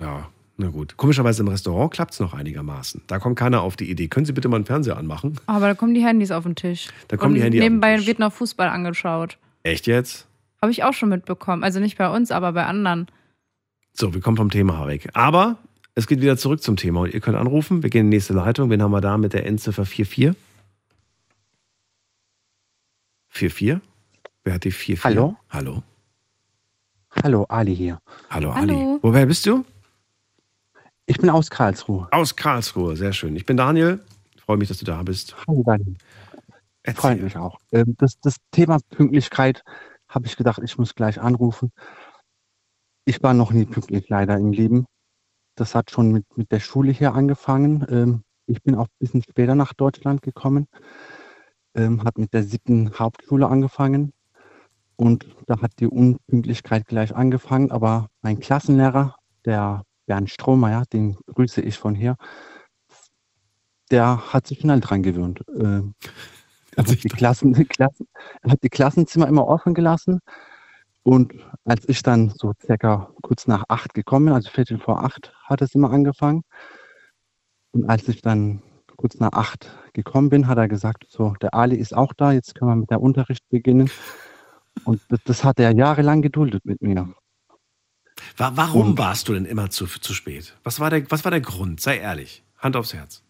ja, 0.01 0.27
na 0.57 0.67
gut. 0.67 0.97
Komischerweise 0.97 1.41
im 1.43 1.47
Restaurant 1.47 1.93
klappt 1.93 2.13
es 2.15 2.19
noch 2.19 2.33
einigermaßen. 2.33 3.03
Da 3.07 3.19
kommt 3.19 3.37
keiner 3.39 3.61
auf 3.61 3.77
die 3.77 3.89
Idee. 3.89 4.09
Können 4.09 4.25
Sie 4.25 4.33
bitte 4.33 4.49
mal 4.49 4.57
einen 4.57 4.65
Fernseher 4.65 4.97
anmachen? 4.97 5.37
Aber 5.45 5.67
da 5.67 5.75
kommen 5.75 5.93
die 5.93 6.03
Handys 6.03 6.31
auf 6.31 6.43
den 6.43 6.55
Tisch. 6.55 6.89
Da 7.07 7.15
kommen 7.15 7.31
Und 7.31 7.35
die 7.35 7.43
Handys 7.43 7.59
auf 7.61 7.63
den 7.65 7.73
Nebenbei 7.79 8.05
wird 8.05 8.19
noch 8.19 8.33
Fußball 8.33 8.67
angeschaut. 8.67 9.37
Echt 9.63 9.87
jetzt? 9.87 10.27
Habe 10.61 10.71
ich 10.71 10.83
auch 10.83 10.93
schon 10.93 11.09
mitbekommen. 11.09 11.63
Also 11.63 11.79
nicht 11.79 11.97
bei 11.97 12.09
uns, 12.09 12.31
aber 12.31 12.51
bei 12.53 12.65
anderen. 12.65 13.07
So, 13.93 14.13
wir 14.13 14.21
kommen 14.21 14.37
vom 14.37 14.49
Thema 14.49 14.85
weg. 14.87 15.09
Aber 15.13 15.57
es 15.95 16.07
geht 16.07 16.21
wieder 16.21 16.37
zurück 16.37 16.61
zum 16.61 16.75
Thema 16.75 17.01
und 17.01 17.13
ihr 17.13 17.19
könnt 17.21 17.37
anrufen. 17.37 17.83
Wir 17.83 17.89
gehen 17.89 18.05
in 18.05 18.11
die 18.11 18.17
nächste 18.17 18.33
Leitung. 18.33 18.69
Wen 18.69 18.81
haben 18.81 18.91
wir 18.91 19.01
da 19.01 19.17
mit 19.17 19.33
der 19.33 19.45
Endziffer 19.45 19.85
44? 19.85 20.35
44? 23.29 23.79
Wer 24.43 24.53
hat 24.53 24.63
die 24.63 24.71
44? 24.71 25.03
Hallo? 25.03 25.35
Hallo. 25.49 25.83
Hallo, 27.23 27.43
Ali 27.49 27.75
hier. 27.75 27.99
Hallo, 28.29 28.53
Hallo. 28.53 28.73
Ali. 28.73 28.99
Woher 29.01 29.25
bist 29.25 29.45
du? 29.45 29.65
Ich 31.05 31.17
bin 31.17 31.29
aus 31.29 31.49
Karlsruhe. 31.49 32.07
Aus 32.11 32.35
Karlsruhe, 32.35 32.95
sehr 32.95 33.13
schön. 33.13 33.35
Ich 33.35 33.45
bin 33.45 33.57
Daniel. 33.57 33.99
Ich 34.35 34.41
freue 34.43 34.57
mich, 34.57 34.67
dass 34.67 34.77
du 34.77 34.85
da 34.85 35.01
bist. 35.01 35.35
Hallo, 35.47 35.63
Daniel. 35.65 35.95
Freut 36.95 37.21
mich 37.21 37.35
auch. 37.37 37.59
Ähm, 37.71 37.95
Das, 37.97 38.19
das 38.19 38.35
Thema 38.51 38.77
Pünktlichkeit 38.89 39.63
habe 40.09 40.25
ich 40.27 40.35
gedacht, 40.35 40.61
ich 40.63 40.77
muss 40.77 40.95
gleich 40.95 41.21
anrufen. 41.21 41.71
Ich 43.05 43.21
war 43.23 43.33
noch 43.33 43.51
nie 43.51 43.65
pünktlich 43.65 44.09
leider 44.09 44.37
im 44.37 44.51
Leben. 44.51 44.85
Das 45.55 45.75
hat 45.75 45.91
schon 45.91 46.11
mit, 46.11 46.25
mit 46.37 46.51
der 46.51 46.59
Schule 46.59 46.91
hier 46.91 47.13
angefangen. 47.13 47.85
Ähm, 47.89 48.23
Ich 48.47 48.63
bin 48.63 48.75
auch 48.75 48.87
ein 48.87 48.99
bisschen 48.99 49.21
später 49.21 49.55
nach 49.55 49.73
Deutschland 49.73 50.21
gekommen. 50.21 50.67
Ähm, 51.75 52.03
Hat 52.03 52.17
mit 52.17 52.33
der 52.33 52.43
siebten 52.43 52.97
Hauptschule 52.97 53.47
angefangen. 53.47 54.11
Und 54.95 55.27
da 55.47 55.61
hat 55.61 55.73
die 55.79 55.87
Unpünktlichkeit 55.87 56.87
gleich 56.87 57.15
angefangen. 57.15 57.71
Aber 57.71 58.09
mein 58.21 58.39
Klassenlehrer, 58.39 59.15
der 59.45 59.83
Bernd 60.07 60.29
Strohmeier, 60.29 60.85
den 60.91 61.15
grüße 61.27 61.61
ich 61.61 61.77
von 61.77 61.95
hier, 61.95 62.15
der 63.91 64.33
hat 64.33 64.47
sich 64.47 64.59
schnell 64.59 64.79
dran 64.79 65.03
gewöhnt. 65.03 65.43
Ähm, 65.55 65.93
hat, 66.77 67.03
die 67.03 67.07
Klassen, 67.09 67.53
die 67.53 67.65
Klassen, 67.65 68.07
er 68.41 68.51
hat 68.51 68.63
die 68.63 68.69
Klassenzimmer 68.69 69.27
immer 69.27 69.47
offen 69.47 69.73
gelassen. 69.73 70.19
Und 71.03 71.33
als 71.65 71.87
ich 71.87 72.03
dann 72.03 72.29
so 72.29 72.53
circa 72.61 73.09
kurz 73.21 73.47
nach 73.47 73.63
acht 73.69 73.93
gekommen 73.93 74.25
bin, 74.27 74.35
also 74.35 74.49
Viertel 74.49 74.77
vor 74.79 75.03
acht, 75.03 75.33
hat 75.45 75.61
es 75.61 75.73
immer 75.75 75.91
angefangen. 75.91 76.43
Und 77.71 77.89
als 77.89 78.07
ich 78.07 78.21
dann 78.21 78.61
kurz 78.97 79.15
nach 79.19 79.31
acht 79.31 79.69
gekommen 79.93 80.29
bin, 80.29 80.47
hat 80.47 80.57
er 80.57 80.67
gesagt, 80.67 81.05
so, 81.09 81.33
der 81.41 81.53
Ali 81.53 81.77
ist 81.77 81.95
auch 81.95 82.13
da, 82.13 82.31
jetzt 82.33 82.55
können 82.55 82.71
wir 82.71 82.75
mit 82.75 82.91
der 82.91 83.01
Unterricht 83.01 83.47
beginnen. 83.49 83.89
Und 84.83 85.01
das, 85.09 85.19
das 85.25 85.43
hat 85.43 85.59
er 85.59 85.73
jahrelang 85.73 86.21
geduldet 86.21 86.65
mit 86.65 86.81
mir. 86.81 87.13
Wa- 88.37 88.51
Warum 88.55 88.89
Und- 88.91 88.97
warst 88.97 89.29
du 89.29 89.33
denn 89.33 89.45
immer 89.45 89.69
zu, 89.69 89.85
zu 89.87 90.13
spät? 90.13 90.57
Was 90.63 90.79
war, 90.79 90.89
der, 90.89 91.09
was 91.09 91.23
war 91.23 91.31
der 91.31 91.41
Grund? 91.41 91.79
Sei 91.79 91.97
ehrlich. 91.97 92.43
Hand 92.57 92.75
aufs 92.75 92.93
Herz. 92.93 93.23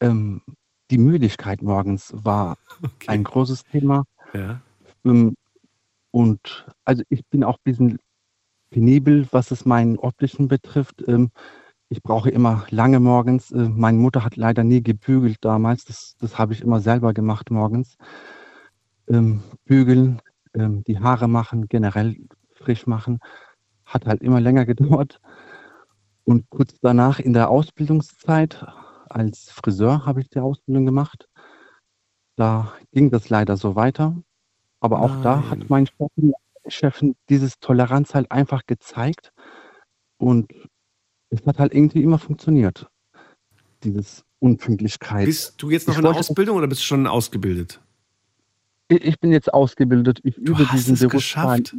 Ähm, 0.00 0.42
die 0.90 0.98
Müdigkeit 0.98 1.62
morgens 1.62 2.12
war 2.14 2.56
ein 3.06 3.24
großes 3.24 3.64
Thema. 3.64 4.04
Ja. 4.32 4.60
Ähm, 5.04 5.34
und 6.10 6.66
also 6.84 7.02
ich 7.08 7.26
bin 7.26 7.44
auch 7.44 7.56
ein 7.56 7.64
bisschen 7.64 7.98
penibel, 8.70 9.26
was 9.30 9.50
es 9.50 9.64
meinen 9.64 9.98
optischen 9.98 10.48
betrifft. 10.48 11.04
Ähm, 11.06 11.30
ich 11.90 12.02
brauche 12.02 12.30
immer 12.30 12.66
lange 12.70 13.00
morgens. 13.00 13.50
Äh, 13.50 13.68
meine 13.68 13.98
Mutter 13.98 14.24
hat 14.24 14.36
leider 14.36 14.64
nie 14.64 14.82
gebügelt 14.82 15.38
damals. 15.40 15.84
Das, 15.84 16.16
das 16.18 16.38
habe 16.38 16.52
ich 16.52 16.62
immer 16.62 16.80
selber 16.80 17.12
gemacht 17.12 17.50
morgens. 17.50 17.96
Ähm, 19.08 19.42
bügeln, 19.64 20.20
die 20.54 20.98
Haare 20.98 21.28
machen, 21.28 21.68
generell 21.68 22.16
frisch 22.54 22.86
machen, 22.86 23.20
hat 23.84 24.06
halt 24.06 24.22
immer 24.22 24.40
länger 24.40 24.64
gedauert. 24.66 25.20
Und 26.24 26.48
kurz 26.50 26.74
danach 26.80 27.20
in 27.20 27.32
der 27.32 27.48
Ausbildungszeit 27.48 28.66
als 29.10 29.50
Friseur 29.50 30.06
habe 30.06 30.20
ich 30.20 30.28
die 30.28 30.40
Ausbildung 30.40 30.86
gemacht. 30.86 31.28
Da 32.36 32.72
ging 32.92 33.10
das 33.10 33.28
leider 33.28 33.56
so 33.56 33.74
weiter. 33.74 34.16
Aber 34.80 35.00
auch 35.00 35.22
da 35.22 35.50
hat 35.50 35.68
mein 35.70 35.88
Chefin 36.68 37.16
dieses 37.28 37.58
Toleranz 37.58 38.14
halt 38.14 38.30
einfach 38.30 38.66
gezeigt. 38.66 39.32
Und 40.18 40.52
es 41.30 41.44
hat 41.46 41.58
halt 41.58 41.74
irgendwie 41.74 42.02
immer 42.02 42.18
funktioniert. 42.18 42.88
Dieses 43.82 44.24
Unpünktlichkeit. 44.40 45.26
Bist 45.26 45.54
du 45.58 45.70
jetzt 45.70 45.88
noch 45.88 45.94
Ich 45.94 45.98
in 45.98 46.04
der 46.04 46.16
Ausbildung 46.16 46.56
oder 46.56 46.66
bist 46.66 46.82
du 46.82 46.86
schon 46.86 47.06
ausgebildet? 47.06 47.80
Ich, 48.88 49.20
bin 49.20 49.32
jetzt 49.32 49.52
ausgebildet. 49.52 50.20
Ich 50.22 50.36
übe 50.38 50.66
hast 50.66 50.72
diesen 50.72 50.94
es 50.94 51.00
Beruf. 51.00 51.12
geschafft. 51.12 51.76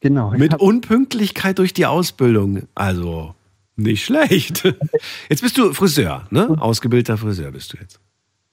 Genau. 0.00 0.32
ich 0.32 0.38
Mit 0.38 0.60
Unpünktlichkeit 0.60 1.58
durch 1.58 1.72
die 1.72 1.86
Ausbildung. 1.86 2.68
Also, 2.74 3.34
nicht 3.76 4.04
schlecht. 4.04 4.64
Jetzt 5.28 5.42
bist 5.42 5.56
du 5.58 5.72
Friseur, 5.72 6.26
ne? 6.30 6.56
Ausgebildeter 6.58 7.16
Friseur 7.18 7.52
bist 7.52 7.72
du 7.72 7.78
jetzt. 7.78 8.00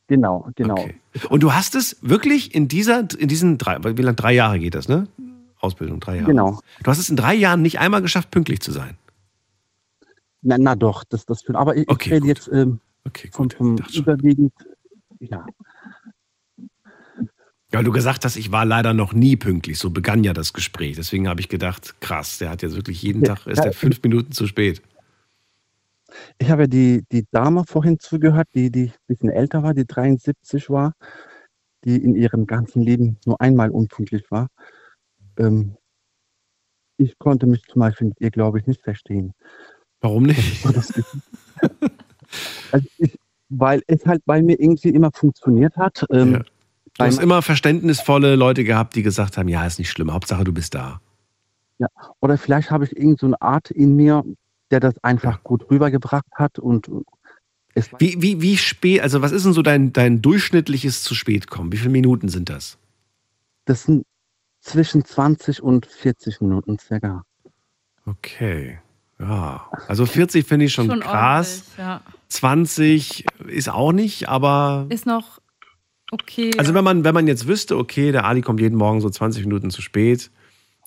Genau, 0.07 0.49
genau. 0.55 0.73
Okay. 0.73 0.95
Und 1.29 1.43
du 1.43 1.53
hast 1.53 1.75
es 1.75 1.97
wirklich 2.01 2.53
in 2.53 2.67
dieser, 2.67 3.07
in 3.17 3.29
diesen 3.29 3.57
drei, 3.57 3.77
wie 3.81 4.01
lange, 4.01 4.15
drei 4.15 4.33
Jahre 4.33 4.59
geht 4.59 4.75
das, 4.75 4.89
ne? 4.89 5.07
Ausbildung, 5.59 6.01
drei 6.01 6.17
Jahre. 6.17 6.27
Genau. 6.27 6.59
Du 6.83 6.91
hast 6.91 6.99
es 6.99 7.09
in 7.09 7.15
drei 7.15 7.33
Jahren 7.33 7.61
nicht 7.61 7.79
einmal 7.79 8.01
geschafft, 8.01 8.31
pünktlich 8.31 8.59
zu 8.59 8.71
sein. 8.71 8.97
Na, 10.41 10.57
na 10.59 10.75
doch, 10.75 11.05
das, 11.05 11.25
das 11.25 11.41
für, 11.41 11.55
aber 11.55 11.77
ich, 11.77 11.89
ich 11.89 12.11
rede 12.11 12.27
jetzt 12.27 12.49
ähm, 12.51 12.81
vom, 13.31 13.49
vom 13.49 13.77
überwiegend, 13.93 14.51
ja, 15.19 15.45
Ja, 17.71 17.79
weil 17.79 17.85
du 17.85 17.91
gesagt 17.91 18.25
hast, 18.25 18.35
ich 18.35 18.51
war 18.51 18.65
leider 18.65 18.93
noch 18.93 19.13
nie 19.13 19.37
pünktlich. 19.37 19.79
So 19.79 19.89
begann 19.89 20.25
ja 20.25 20.33
das 20.33 20.51
Gespräch. 20.51 20.97
Deswegen 20.97 21.29
habe 21.29 21.39
ich 21.39 21.47
gedacht, 21.47 21.95
krass, 22.01 22.39
der 22.39 22.49
hat 22.49 22.61
jetzt 22.61 22.75
wirklich 22.75 23.01
jeden 23.01 23.23
Tag, 23.23 23.47
ist 23.47 23.63
der 23.63 23.71
fünf 23.71 24.03
Minuten 24.03 24.33
zu 24.33 24.47
spät. 24.47 24.81
Ich 26.37 26.49
habe 26.49 26.63
ja 26.63 26.67
die, 26.67 27.03
die 27.11 27.25
Dame 27.31 27.63
vorhin 27.65 27.99
zugehört, 27.99 28.47
die, 28.53 28.71
die 28.71 28.87
ein 28.87 28.93
bisschen 29.07 29.29
älter 29.29 29.63
war, 29.63 29.73
die 29.73 29.85
73 29.85 30.69
war, 30.69 30.93
die 31.83 31.97
in 32.03 32.15
ihrem 32.15 32.45
ganzen 32.45 32.81
Leben 32.81 33.17
nur 33.25 33.39
einmal 33.41 33.69
unpünktlich 33.69 34.29
war. 34.29 34.47
Ähm, 35.37 35.77
ich 36.97 37.17
konnte 37.17 37.47
mich 37.47 37.63
zum 37.63 37.79
Beispiel 37.79 38.07
mit 38.07 38.21
ihr, 38.21 38.31
glaube 38.31 38.59
ich, 38.59 38.67
nicht 38.67 38.81
verstehen. 38.81 39.33
Warum 39.99 40.23
nicht? 40.23 40.65
also 42.71 42.87
ich, 42.97 43.17
weil 43.49 43.81
es 43.87 44.05
halt 44.05 44.23
bei 44.25 44.41
mir 44.41 44.59
irgendwie 44.59 44.89
immer 44.89 45.11
funktioniert 45.13 45.75
hat. 45.77 46.05
Ähm, 46.11 46.43
Du 46.97 47.05
hast 47.05 47.19
immer 47.19 47.41
verständnisvolle 47.41 48.35
Leute 48.35 48.63
gehabt, 48.63 48.95
die 48.95 49.01
gesagt 49.01 49.37
haben, 49.37 49.49
ja, 49.49 49.65
ist 49.65 49.79
nicht 49.79 49.89
schlimm, 49.89 50.13
Hauptsache 50.13 50.43
du 50.43 50.53
bist 50.53 50.75
da. 50.75 51.01
Ja, 51.79 51.87
oder 52.19 52.37
vielleicht 52.37 52.69
habe 52.69 52.85
ich 52.85 52.95
irgend 52.95 53.19
so 53.19 53.25
eine 53.25 53.41
Art 53.41 53.71
in 53.71 53.95
mir, 53.95 54.23
der 54.71 54.79
das 54.79 55.03
einfach 55.03 55.43
gut 55.43 55.69
rübergebracht 55.69 56.25
hat 56.33 56.59
und 56.59 56.89
es 57.75 57.91
war 57.91 57.99
Wie, 57.99 58.21
wie, 58.21 58.41
wie 58.41 58.57
spät, 58.57 59.01
also 59.01 59.21
was 59.21 59.31
ist 59.31 59.45
denn 59.45 59.53
so 59.53 59.61
dein, 59.61 59.93
dein 59.93 60.21
durchschnittliches 60.21 61.03
zu 61.03 61.15
spät 61.15 61.47
kommen? 61.49 61.71
Wie 61.71 61.77
viele 61.77 61.91
Minuten 61.91 62.29
sind 62.29 62.49
das? 62.49 62.77
das 63.65 63.83
sind 63.83 64.05
zwischen 64.61 65.03
20 65.03 65.61
und 65.61 65.85
40 65.85 66.41
Minuten 66.41 66.77
circa. 66.79 67.23
Okay. 68.05 68.79
Ja. 69.19 69.69
Also 69.87 70.05
40 70.05 70.45
finde 70.45 70.65
ich 70.65 70.73
schon, 70.73 70.87
Schon 70.87 70.99
krass. 71.01 71.65
ja. 71.77 72.01
20 72.29 73.25
ist 73.47 73.69
auch 73.69 73.91
nicht, 73.91 74.27
aber 74.27 74.87
Ist 74.89 75.05
noch 75.05 75.39
okay. 76.11 76.51
Also 76.57 76.73
wenn 76.73 76.83
man, 76.83 77.03
wenn 77.03 77.13
man 77.13 77.27
jetzt 77.27 77.47
wüsste, 77.47 77.77
okay, 77.77 78.11
der 78.11 78.25
Ali 78.25 78.41
kommt 78.41 78.59
jeden 78.59 78.77
Morgen 78.77 79.01
so 79.01 79.09
20 79.09 79.45
Minuten 79.45 79.69
zu 79.69 79.81
spät, 79.81 80.31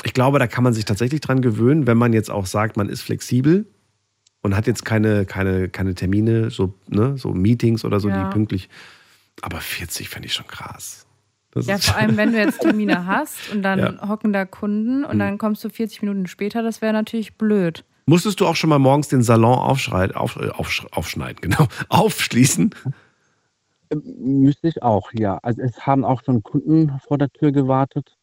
ich 0.04 0.12
glaube, 0.14 0.38
da 0.38 0.46
kann 0.46 0.64
man 0.64 0.72
sich 0.74 0.84
tatsächlich 0.84 1.20
dran 1.20 1.40
gewöhnen, 1.40 1.86
wenn 1.86 1.96
man 1.98 2.12
jetzt 2.12 2.30
auch 2.30 2.46
sagt, 2.46 2.76
man 2.76 2.88
ist 2.88 3.02
flexibel 3.02 3.66
und 4.42 4.54
hat 4.56 4.66
jetzt 4.66 4.84
keine, 4.84 5.24
keine, 5.26 5.68
keine 5.68 5.94
Termine, 5.94 6.50
so, 6.50 6.74
ne, 6.88 7.16
so 7.16 7.30
Meetings 7.32 7.84
oder 7.84 8.00
so, 8.00 8.08
Ja. 8.08 8.14
die 8.24 8.24
pünktlich. 8.32 8.68
Aber 9.42 9.60
40 9.60 10.08
finde 10.08 10.26
ich 10.26 10.34
schon 10.34 10.46
krass. 10.46 11.06
Das 11.50 11.66
ja, 11.66 11.78
vor 11.78 11.96
allem, 11.96 12.16
wenn 12.16 12.32
du 12.32 12.38
jetzt 12.38 12.60
Termine 12.60 13.06
hast 13.06 13.50
und 13.50 13.62
dann 13.62 13.78
Ja. 13.78 14.08
hocken 14.08 14.32
da 14.32 14.44
Kunden 14.44 15.04
und 15.04 15.16
Mhm. 15.16 15.20
dann 15.20 15.38
kommst 15.38 15.64
du 15.64 15.68
40 15.70 16.02
Minuten 16.02 16.26
später, 16.26 16.62
das 16.62 16.82
wäre 16.82 16.92
natürlich 16.92 17.36
blöd. 17.36 17.84
Musstest 18.06 18.40
du 18.40 18.46
auch 18.46 18.54
schon 18.54 18.70
mal 18.70 18.78
morgens 18.78 19.08
den 19.08 19.22
Salon 19.22 19.58
auf, 19.58 19.88
äh, 19.88 20.10
aufsch, 20.50 20.86
aufschneiden, 20.92 21.40
genau, 21.58 21.66
aufschließen? 21.88 22.70
Ähm, 23.90 24.02
Müsste 24.42 24.68
ich 24.68 24.82
auch, 24.82 25.10
ja. 25.12 25.38
Also 25.42 25.62
es 25.62 25.86
haben 25.86 26.04
auch 26.04 26.22
schon 26.24 26.42
Kunden 26.42 26.92
vor 27.06 27.18
der 27.18 27.30
Tür 27.30 27.52
gewartet. 27.52 28.16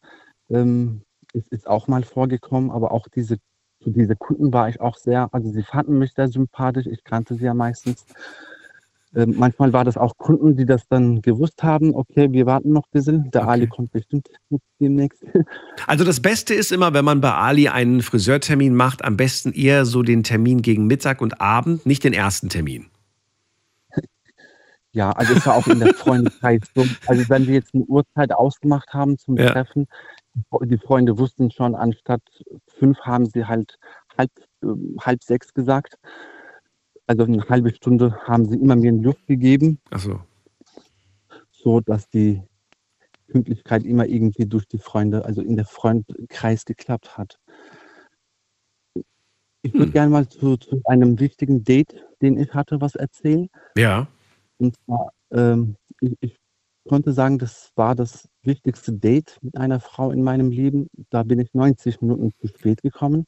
Ähm, 0.50 1.02
es 1.34 1.48
ist 1.48 1.66
auch 1.66 1.88
mal 1.88 2.04
vorgekommen, 2.04 2.70
aber 2.70 2.92
auch 2.92 3.08
diese, 3.08 3.38
zu 3.82 3.90
diese 3.90 4.16
Kunden 4.16 4.52
war 4.52 4.68
ich 4.68 4.80
auch 4.80 4.96
sehr, 4.96 5.28
also 5.32 5.50
sie 5.50 5.62
fanden 5.62 5.98
mich 5.98 6.12
sehr 6.14 6.28
sympathisch, 6.28 6.86
ich 6.86 7.04
kannte 7.04 7.34
sie 7.34 7.44
ja 7.44 7.54
meistens. 7.54 8.06
Äh, 9.14 9.26
manchmal 9.26 9.72
war 9.72 9.84
das 9.84 9.96
auch 9.96 10.16
Kunden, 10.16 10.56
die 10.56 10.66
das 10.66 10.88
dann 10.88 11.22
gewusst 11.22 11.62
haben, 11.62 11.94
okay, 11.94 12.32
wir 12.32 12.46
warten 12.46 12.72
noch 12.72 12.84
ein 12.86 12.92
bisschen, 12.92 13.30
der 13.30 13.46
Ali 13.48 13.66
kommt 13.66 13.92
bestimmt 13.92 14.28
demnächst. 14.80 15.24
Also 15.86 16.04
das 16.04 16.20
Beste 16.20 16.54
ist 16.54 16.72
immer, 16.72 16.94
wenn 16.94 17.04
man 17.04 17.20
bei 17.20 17.32
Ali 17.32 17.68
einen 17.68 18.02
Friseurtermin 18.02 18.74
macht, 18.74 19.04
am 19.04 19.16
besten 19.16 19.52
eher 19.52 19.84
so 19.84 20.02
den 20.02 20.22
Termin 20.22 20.62
gegen 20.62 20.86
Mittag 20.86 21.20
und 21.20 21.40
Abend, 21.40 21.86
nicht 21.86 22.04
den 22.04 22.12
ersten 22.12 22.48
Termin. 22.48 22.86
Ja, 24.96 25.10
also 25.10 25.34
es 25.34 25.44
war 25.44 25.56
auch 25.56 25.66
in 25.66 25.80
der 25.80 25.92
Freundeskreis 25.92 26.60
so. 26.72 26.86
Also 27.08 27.28
wenn 27.28 27.48
wir 27.48 27.54
jetzt 27.54 27.74
eine 27.74 27.82
Uhrzeit 27.82 28.30
ausgemacht 28.32 28.94
haben 28.94 29.18
zum 29.18 29.36
Ja. 29.36 29.50
Treffen, 29.50 29.88
die 30.62 30.78
Freunde 30.78 31.18
wussten 31.18 31.50
schon, 31.50 31.74
anstatt 31.74 32.22
fünf 32.66 32.98
haben 33.00 33.26
sie 33.26 33.44
halt 33.44 33.78
halb, 34.16 34.30
äh, 34.62 34.66
halb 35.00 35.22
sechs 35.22 35.54
gesagt. 35.54 35.98
Also 37.06 37.24
eine 37.24 37.48
halbe 37.48 37.74
Stunde 37.74 38.16
haben 38.26 38.46
sie 38.46 38.56
immer 38.56 38.76
mir 38.76 38.90
in 38.90 39.02
Luft 39.02 39.26
gegeben. 39.26 39.78
Ach 39.90 40.00
so. 40.00 40.20
So, 41.50 41.80
dass 41.80 42.08
die 42.08 42.42
Pünktlichkeit 43.28 43.84
immer 43.84 44.06
irgendwie 44.06 44.46
durch 44.46 44.66
die 44.66 44.78
Freunde, 44.78 45.24
also 45.24 45.42
in 45.42 45.56
der 45.56 45.64
Freundkreis 45.64 46.64
geklappt 46.64 47.16
hat. 47.16 47.38
Ich 49.62 49.72
würde 49.72 49.92
gerne 49.92 50.10
mal 50.10 50.28
zu, 50.28 50.58
zu 50.58 50.82
einem 50.84 51.18
wichtigen 51.20 51.64
Date, 51.64 52.04
den 52.20 52.38
ich 52.38 52.52
hatte, 52.52 52.80
was 52.82 52.96
erzählen. 52.96 53.48
Ja. 53.76 54.08
Und 54.58 54.76
zwar, 54.76 55.10
ähm, 55.30 55.76
ich, 56.00 56.14
ich 56.20 56.36
konnte 56.88 57.12
sagen, 57.12 57.38
das 57.38 57.70
war 57.76 57.94
das 57.94 58.28
wichtigste 58.42 58.92
Date 58.92 59.38
mit 59.42 59.56
einer 59.56 59.80
Frau 59.80 60.10
in 60.10 60.22
meinem 60.22 60.50
Leben. 60.50 60.88
Da 61.10 61.22
bin 61.22 61.38
ich 61.38 61.52
90 61.54 62.00
Minuten 62.00 62.30
zu 62.40 62.48
spät 62.48 62.82
gekommen 62.82 63.26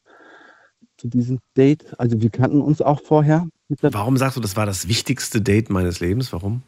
zu 0.99 1.09
diesem 1.09 1.41
Date. 1.57 1.95
Also 1.99 2.21
wir 2.21 2.31
kannten 2.31 2.61
uns 2.61 2.81
auch 2.81 3.01
vorher. 3.03 3.47
Warum 3.81 4.17
sagst 4.17 4.37
du, 4.37 4.41
das 4.41 4.57
war 4.57 4.67
das 4.67 4.89
wichtigste 4.89 5.41
Date 5.41 5.71
meines 5.71 6.01
Lebens? 6.01 6.33
Warum? 6.33 6.63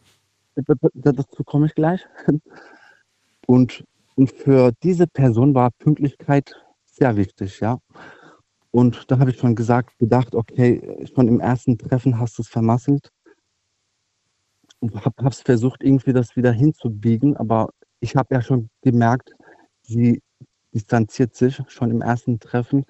Da- 0.56 0.74
da- 0.94 1.12
Dazu 1.12 1.44
komme 1.44 1.66
ich 1.66 1.74
gleich. 1.74 2.00
Und, 3.46 3.84
und 4.16 4.30
für 4.32 4.72
diese 4.82 5.06
Person 5.06 5.54
war 5.54 5.70
Pünktlichkeit 5.78 6.54
sehr 6.84 7.16
wichtig, 7.16 7.60
ja. 7.60 7.78
Und 8.70 9.10
da 9.10 9.18
habe 9.18 9.30
ich 9.30 9.38
schon 9.38 9.54
gesagt, 9.54 9.98
gedacht, 9.98 10.34
okay, 10.34 11.06
schon 11.14 11.28
im 11.28 11.40
ersten 11.40 11.78
Treffen 11.78 12.18
hast 12.18 12.36
du 12.38 12.42
es 12.42 12.48
vermasselt. 12.48 13.10
Und 14.80 14.94
habe 14.94 15.28
es 15.28 15.40
versucht, 15.40 15.82
irgendwie 15.82 16.12
das 16.12 16.36
wieder 16.36 16.52
hinzubiegen, 16.52 17.36
aber 17.36 17.70
ich 18.00 18.14
habe 18.14 18.34
ja 18.34 18.42
schon 18.42 18.70
gemerkt, 18.82 19.32
sie 19.82 20.22
distanziert 20.72 21.34
sich 21.34 21.60
schon 21.68 21.90
im 21.90 22.00
ersten 22.00 22.38
Treffen. 22.38 22.84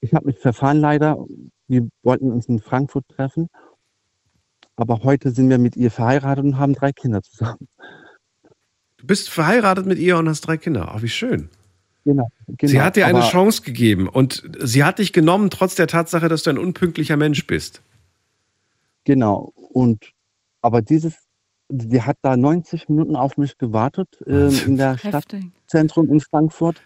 Ich 0.00 0.12
habe 0.12 0.26
mich 0.26 0.38
verfahren 0.38 0.78
leider. 0.78 1.16
Wir 1.66 1.88
wollten 2.02 2.30
uns 2.30 2.46
in 2.46 2.60
Frankfurt 2.60 3.08
treffen, 3.08 3.48
aber 4.76 5.02
heute 5.02 5.30
sind 5.30 5.48
wir 5.48 5.58
mit 5.58 5.76
ihr 5.76 5.90
verheiratet 5.90 6.44
und 6.44 6.58
haben 6.58 6.74
drei 6.74 6.92
Kinder 6.92 7.22
zusammen. 7.22 7.68
Du 8.96 9.06
bist 9.06 9.30
verheiratet 9.30 9.86
mit 9.86 9.98
ihr 9.98 10.18
und 10.18 10.28
hast 10.28 10.42
drei 10.42 10.58
Kinder. 10.58 10.92
Ach, 10.92 11.02
wie 11.02 11.08
schön. 11.08 11.48
Genau. 12.04 12.28
genau. 12.46 12.70
sie 12.70 12.80
hat 12.80 12.96
dir 12.96 13.06
eine 13.06 13.20
Chance 13.20 13.62
gegeben 13.62 14.08
und 14.08 14.42
sie 14.58 14.84
hat 14.84 14.98
dich 14.98 15.12
genommen, 15.12 15.50
trotz 15.50 15.74
der 15.74 15.86
Tatsache, 15.86 16.28
dass 16.28 16.42
du 16.42 16.50
ein 16.50 16.58
unpünktlicher 16.58 17.16
Mensch 17.16 17.46
bist. 17.46 17.82
Genau. 19.04 19.52
Und 19.54 20.12
aber 20.62 20.82
dieses, 20.82 21.14
die 21.70 22.02
hat 22.02 22.16
da 22.22 22.36
90 22.36 22.88
Minuten 22.88 23.16
auf 23.16 23.36
mich 23.36 23.56
gewartet 23.58 24.08
ähm, 24.26 24.50
in 24.66 24.76
der 24.76 24.96
Heftig. 24.96 25.50
Stadtzentrum 25.66 26.10
in 26.10 26.20
Frankfurt. 26.20 26.82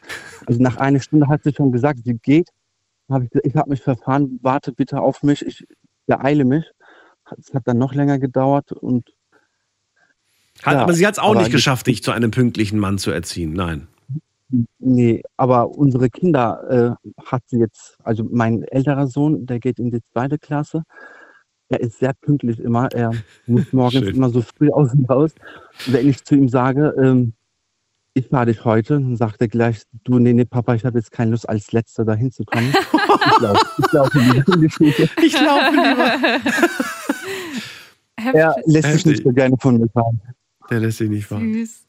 Also 0.47 0.63
nach 0.63 0.77
einer 0.77 1.01
Stunde 1.01 1.29
hat 1.29 1.43
sie 1.43 1.53
schon 1.55 1.73
gesagt, 1.73 2.01
sie 2.05 2.15
geht. 2.15 2.51
Hab 3.09 3.23
ich 3.23 3.31
ich 3.43 3.55
habe 3.57 3.71
mich 3.71 3.83
verfahren, 3.83 4.39
warte 4.43 4.73
bitte 4.73 5.01
auf 5.01 5.23
mich, 5.23 5.45
ich 5.45 5.67
beeile 6.07 6.45
mich. 6.45 6.65
Es 7.39 7.55
hat 7.55 7.67
dann 7.67 7.79
noch 7.79 7.95
länger 7.95 8.19
gedauert 8.19 8.73
und 8.73 9.11
Hat, 10.63 10.75
Ja, 10.75 10.83
aber 10.83 10.93
sie 10.93 11.07
hat 11.07 11.15
es 11.15 11.19
auch 11.19 11.35
nicht 11.35 11.51
geschafft, 11.51 11.87
dich 11.87 12.03
zu 12.03 12.13
einem 12.13 12.31
pünktlichen 12.31 12.79
Mann 12.79 12.99
zu 12.99 13.11
erziehen. 13.11 13.53
Nein. 13.53 13.89
Nee, 14.79 15.23
aber 15.37 15.71
unsere 15.71 16.11
Kinder 16.11 16.99
äh, 17.01 17.11
hat 17.25 17.43
sie 17.47 17.59
jetzt, 17.59 17.97
also 18.05 18.25
mein 18.31 18.63
älterer 18.63 19.07
Sohn, 19.07 19.47
der 19.47 19.59
geht 19.59 19.79
in 19.79 19.91
die 19.91 20.01
zweite 20.13 20.39
Klasse. 20.39 20.85
Er 21.69 21.81
ist 21.81 21.99
sehr 21.99 22.13
pünktlich 22.13 22.61
immer. 22.61 22.89
Er 22.93 23.13
muss 23.47 23.73
morgens 23.73 24.05
Schön. 24.07 24.17
immer 24.17 24.31
so 24.31 24.43
früh 24.43 24.71
aus 24.71 24.93
dem 24.93 25.09
Haus. 25.09 25.35
Wenn 25.87 26.09
ich 26.09 26.25
zu 26.25 26.35
ihm 26.35 26.49
sage, 26.49 26.95
ähm, 26.99 27.33
ich 28.15 28.29
fahre 28.29 28.47
dich 28.47 28.65
heute, 28.65 28.95
dann 28.95 29.17
sagt 29.17 29.41
er 29.41 29.49
gleich, 29.49 29.83
du, 30.05 30.19
nee, 30.19 30.33
nee, 30.33 30.45
Papa, 30.45 30.75
ich 30.75 30.85
habe 30.85 30.99
jetzt 30.99 31.11
keine 31.11 31.33
Lust, 31.33 31.49
als 31.49 31.73
Letzter 31.73 32.05
dahin 32.05 32.31
zu 32.31 32.45
kommen. 32.45 32.73
ich 32.73 33.41
laufe 33.41 33.67
ich 33.79 33.93
laufe 33.93 34.19
lieber 34.19 34.55
in 34.55 34.61
die 34.61 34.71
Schule. 34.71 34.93
Ich 35.23 35.41
laufe 35.41 35.71
lieber. 35.71 36.41
Er 38.33 38.55
lässt 38.67 38.93
sich 38.93 39.07
nicht 39.07 39.25
so 39.25 39.33
gerne 39.33 39.57
von 39.59 39.79
mir 39.79 39.89
fahren. 39.89 40.21
Der 40.71 40.81
lässt 40.81 40.99
sich 40.99 41.11
nicht 41.11 41.27
fahren. 41.27 41.53
Süß. 41.53 41.85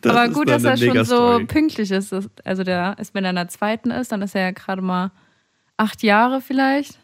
Das 0.00 0.16
Aber 0.16 0.32
gut, 0.32 0.48
dass 0.48 0.64
er 0.64 0.76
schon 0.76 1.04
so 1.04 1.40
pünktlich 1.46 1.90
ist. 1.90 2.14
Also 2.44 2.64
der 2.64 2.98
ist, 2.98 3.14
wenn 3.14 3.24
er 3.24 3.30
in 3.30 3.36
der 3.36 3.48
zweiten 3.48 3.90
ist, 3.90 4.12
dann 4.12 4.22
ist 4.22 4.34
er 4.34 4.42
ja 4.42 4.50
gerade 4.50 4.82
mal 4.82 5.12
acht 5.76 6.02
Jahre 6.02 6.40
vielleicht. 6.40 6.98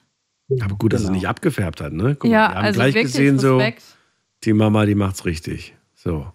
Aber 0.61 0.77
gut, 0.77 0.93
dass 0.93 1.03
es 1.03 1.11
nicht 1.11 1.27
abgefärbt 1.27 1.81
hat, 1.81 1.93
ne? 1.93 2.17
Guck 2.19 2.31
Ja, 2.31 2.41
mal, 2.41 2.49
wir 2.51 2.57
haben 2.57 2.65
also 2.67 2.81
gleich 2.81 2.95
gesehen, 2.95 3.39
so, 3.39 3.63
die 4.45 4.53
Mama, 4.53 4.85
die 4.87 4.95
macht's 4.95 5.25
richtig. 5.25 5.75
So. 5.95 6.27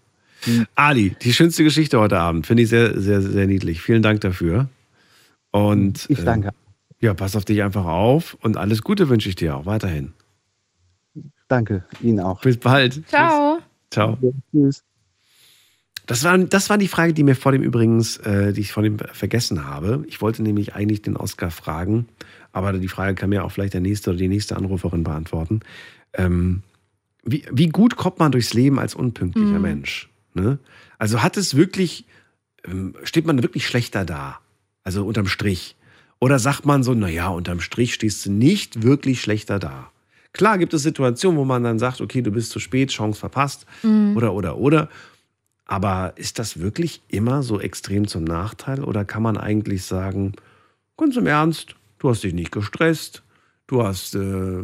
Ali, 0.76 1.16
die 1.22 1.34
schönste 1.34 1.64
Geschichte 1.64 2.00
heute 2.00 2.18
Abend. 2.18 2.48
Finde 2.48 2.64
ich 2.64 2.70
sehr, 2.70 3.00
sehr, 3.00 3.22
sehr 3.22 3.46
niedlich. 3.46 3.82
Vielen 3.82 4.02
Dank 4.02 4.22
dafür. 4.22 4.70
Und 5.52 6.06
Ich 6.10 6.24
danke. 6.24 6.50
Äh, 6.50 6.52
ja, 7.02 7.14
pass 7.14 7.36
auf 7.36 7.46
dich 7.46 7.64
einfach 7.64 7.86
auf 7.86 8.36
und 8.42 8.58
alles 8.58 8.82
Gute 8.82 9.10
wünsche 9.10 9.30
ich 9.30 9.36
dir 9.36 9.56
auch 9.56 9.66
weiterhin. 9.66 10.14
Danke, 11.48 11.84
Ihnen 12.02 12.20
auch. 12.20 12.42
Bis 12.42 12.58
bald. 12.58 13.08
Ciao. 13.08 13.60
Ciao. 13.90 14.18
Tschüss. 14.52 14.84
Das 16.06 16.24
war, 16.24 16.38
das 16.38 16.70
war 16.70 16.78
die 16.78 16.88
Frage, 16.88 17.14
die 17.14 17.24
mir 17.24 17.36
vor 17.36 17.52
dem 17.52 17.62
übrigens, 17.62 18.18
äh, 18.18 18.52
die 18.52 18.62
ich 18.62 18.72
vor 18.72 18.84
dem 18.84 18.98
vergessen 18.98 19.66
habe. 19.66 20.04
Ich 20.08 20.22
wollte 20.22 20.42
nämlich 20.44 20.76
eigentlich 20.76 21.02
den 21.02 21.16
Oscar 21.16 21.52
fragen, 21.52 22.08
aber 22.52 22.74
die 22.74 22.88
Frage 22.88 23.16
kann 23.16 23.30
mir 23.30 23.44
auch 23.44 23.52
vielleicht 23.52 23.74
der 23.74 23.82
nächste 23.82 24.10
oder 24.12 24.20
die 24.20 24.28
nächste 24.28 24.56
Anruferin 24.58 25.04
beantworten. 25.04 25.62
Ähm, 26.14 26.64
wie, 27.24 27.46
wie 27.52 27.68
gut 27.70 27.96
kommt 27.96 28.20
man 28.20 28.32
durchs 28.32 28.54
Leben 28.54 28.80
als 28.80 28.96
unpünktlicher 28.96 29.56
Mhm. 29.58 29.62
Mensch? 29.62 30.10
Ne? 30.34 30.58
Also 30.98 31.22
hat 31.22 31.38
es 31.38 31.56
wirklich, 31.56 32.06
ähm, 32.66 32.96
steht 33.04 33.26
man 33.26 33.42
wirklich 33.44 33.68
schlechter 33.68 34.06
da? 34.06 34.40
Also 34.84 35.06
unterm 35.06 35.28
Strich? 35.28 35.76
Oder 36.20 36.40
sagt 36.40 36.66
man 36.66 36.84
so, 36.84 36.94
naja, 36.94 37.30
unterm 37.30 37.60
Strich 37.62 37.94
stehst 37.94 38.26
du 38.26 38.32
nicht 38.32 38.84
wirklich 38.84 39.22
schlechter 39.22 39.60
da? 39.60 39.92
Klar 40.34 40.58
gibt 40.58 40.74
es 40.74 40.84
Situationen, 40.84 41.40
wo 41.40 41.46
man 41.46 41.64
dann 41.64 41.80
sagt, 41.80 42.02
okay, 42.02 42.22
du 42.22 42.32
bist 42.32 42.52
zu 42.52 42.60
spät, 42.60 42.92
Chance 42.92 43.20
verpasst 43.20 43.66
Mhm. 43.84 44.16
oder, 44.16 44.34
oder, 44.34 44.58
oder. 44.58 44.90
Aber 45.66 46.14
ist 46.16 46.40
das 46.40 46.60
wirklich 46.60 47.02
immer 47.10 47.44
so 47.44 47.60
extrem 47.60 48.08
zum 48.08 48.24
Nachteil? 48.24 48.84
Oder 48.84 49.06
kann 49.06 49.22
man 49.22 49.38
eigentlich 49.38 49.84
sagen, 49.84 50.34
ganz 50.98 51.16
im 51.16 51.28
Ernst, 51.28 51.76
du 52.00 52.10
hast 52.10 52.24
dich 52.24 52.34
nicht 52.34 52.52
gestresst, 52.52 53.24
du 53.68 53.84
hast, 53.84 54.16
äh, 54.16 54.64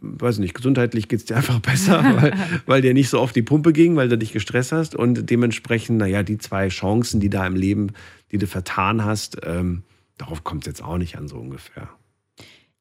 weiß 0.00 0.38
nicht, 0.38 0.54
gesundheitlich 0.54 1.08
geht 1.08 1.20
es 1.20 1.24
dir 1.26 1.36
einfach 1.36 1.60
besser, 1.60 2.02
weil, 2.20 2.34
weil 2.66 2.82
dir 2.82 2.94
nicht 2.94 3.08
so 3.08 3.20
oft 3.20 3.36
die 3.36 3.42
Pumpe 3.42 3.72
ging, 3.72 3.96
weil 3.96 4.08
du 4.08 4.18
dich 4.18 4.32
gestresst 4.32 4.72
hast 4.72 4.96
und 4.96 5.30
dementsprechend, 5.30 5.98
naja, 5.98 6.22
die 6.22 6.38
zwei 6.38 6.68
Chancen, 6.68 7.20
die 7.20 7.30
da 7.30 7.46
im 7.46 7.54
Leben, 7.54 7.92
die 8.32 8.38
du 8.38 8.46
vertan 8.46 9.04
hast, 9.04 9.38
ähm, 9.44 9.84
darauf 10.18 10.42
kommt 10.44 10.64
es 10.64 10.66
jetzt 10.66 10.84
auch 10.84 10.98
nicht 10.98 11.16
an, 11.16 11.28
so 11.28 11.36
ungefähr. 11.36 11.88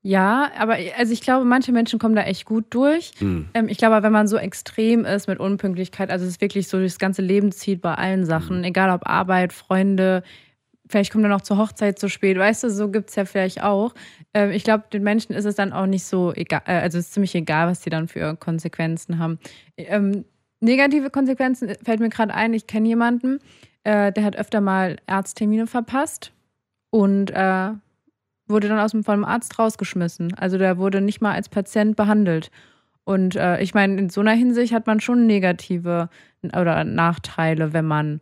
Ja, 0.03 0.51
aber 0.57 0.77
also 0.97 1.13
ich 1.13 1.21
glaube, 1.21 1.45
manche 1.45 1.71
Menschen 1.71 1.99
kommen 1.99 2.15
da 2.15 2.23
echt 2.23 2.45
gut 2.45 2.65
durch. 2.71 3.11
Hm. 3.19 3.49
Ähm, 3.53 3.67
ich 3.69 3.77
glaube, 3.77 4.01
wenn 4.01 4.11
man 4.11 4.27
so 4.27 4.37
extrem 4.37 5.05
ist 5.05 5.27
mit 5.27 5.39
Unpünktlichkeit, 5.39 6.09
also 6.09 6.25
es 6.25 6.31
ist 6.31 6.41
wirklich 6.41 6.67
so 6.67 6.79
das 6.79 6.97
ganze 6.97 7.21
Leben 7.21 7.51
zieht 7.51 7.81
bei 7.81 7.93
allen 7.93 8.25
Sachen, 8.25 8.57
Hm. 8.57 8.63
egal 8.63 8.89
ob 8.89 9.07
Arbeit, 9.07 9.53
Freunde, 9.53 10.23
vielleicht 10.91 11.11
kommt 11.11 11.23
er 11.23 11.29
noch 11.29 11.41
zur 11.41 11.57
Hochzeit 11.57 11.97
zu 11.97 12.09
spät, 12.09 12.37
weißt 12.37 12.63
du, 12.63 12.69
so 12.69 12.89
gibt 12.89 13.09
es 13.09 13.15
ja 13.15 13.25
vielleicht 13.25 13.63
auch. 13.63 13.93
Ähm, 14.33 14.51
ich 14.51 14.63
glaube, 14.63 14.85
den 14.91 15.03
Menschen 15.03 15.33
ist 15.33 15.45
es 15.45 15.55
dann 15.55 15.73
auch 15.73 15.85
nicht 15.85 16.03
so 16.03 16.33
egal, 16.33 16.61
äh, 16.65 16.73
also 16.73 16.97
es 16.97 17.05
ist 17.05 17.13
ziemlich 17.13 17.33
egal, 17.33 17.67
was 17.67 17.81
die 17.81 17.89
dann 17.89 18.07
für 18.07 18.35
Konsequenzen 18.35 19.17
haben. 19.17 19.39
Ähm, 19.77 20.25
negative 20.59 21.09
Konsequenzen 21.09 21.69
äh, 21.69 21.77
fällt 21.83 21.99
mir 21.99 22.09
gerade 22.09 22.33
ein, 22.33 22.53
ich 22.53 22.67
kenne 22.67 22.87
jemanden, 22.87 23.39
äh, 23.83 24.11
der 24.11 24.23
hat 24.23 24.35
öfter 24.35 24.61
mal 24.61 24.97
Arzttermine 25.07 25.67
verpasst 25.67 26.31
und 26.91 27.31
äh, 27.31 27.71
wurde 28.47 28.67
dann 28.67 28.79
aus 28.79 28.91
dem, 28.91 29.03
vom 29.03 29.23
Arzt 29.23 29.57
rausgeschmissen. 29.57 30.33
Also 30.35 30.57
der 30.57 30.77
wurde 30.77 31.01
nicht 31.01 31.21
mal 31.21 31.33
als 31.33 31.49
Patient 31.49 31.95
behandelt. 31.95 32.51
Und 33.03 33.35
äh, 33.35 33.59
ich 33.61 33.73
meine, 33.73 33.97
in 33.97 34.09
so 34.09 34.21
einer 34.21 34.33
Hinsicht 34.33 34.73
hat 34.73 34.85
man 34.85 34.99
schon 34.99 35.25
negative 35.25 36.09
oder 36.43 36.83
Nachteile, 36.83 37.73
wenn 37.73 37.85
man 37.85 38.21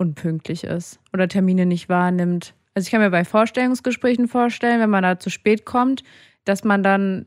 unpünktlich 0.00 0.64
ist 0.64 0.98
oder 1.12 1.28
Termine 1.28 1.66
nicht 1.66 1.88
wahrnimmt. 1.88 2.54
Also 2.74 2.86
ich 2.86 2.90
kann 2.90 3.00
mir 3.00 3.10
bei 3.10 3.24
Vorstellungsgesprächen 3.24 4.28
vorstellen, 4.28 4.80
wenn 4.80 4.90
man 4.90 5.02
da 5.02 5.18
zu 5.18 5.28
spät 5.28 5.66
kommt, 5.66 6.02
dass 6.44 6.64
man 6.64 6.82
dann 6.82 7.26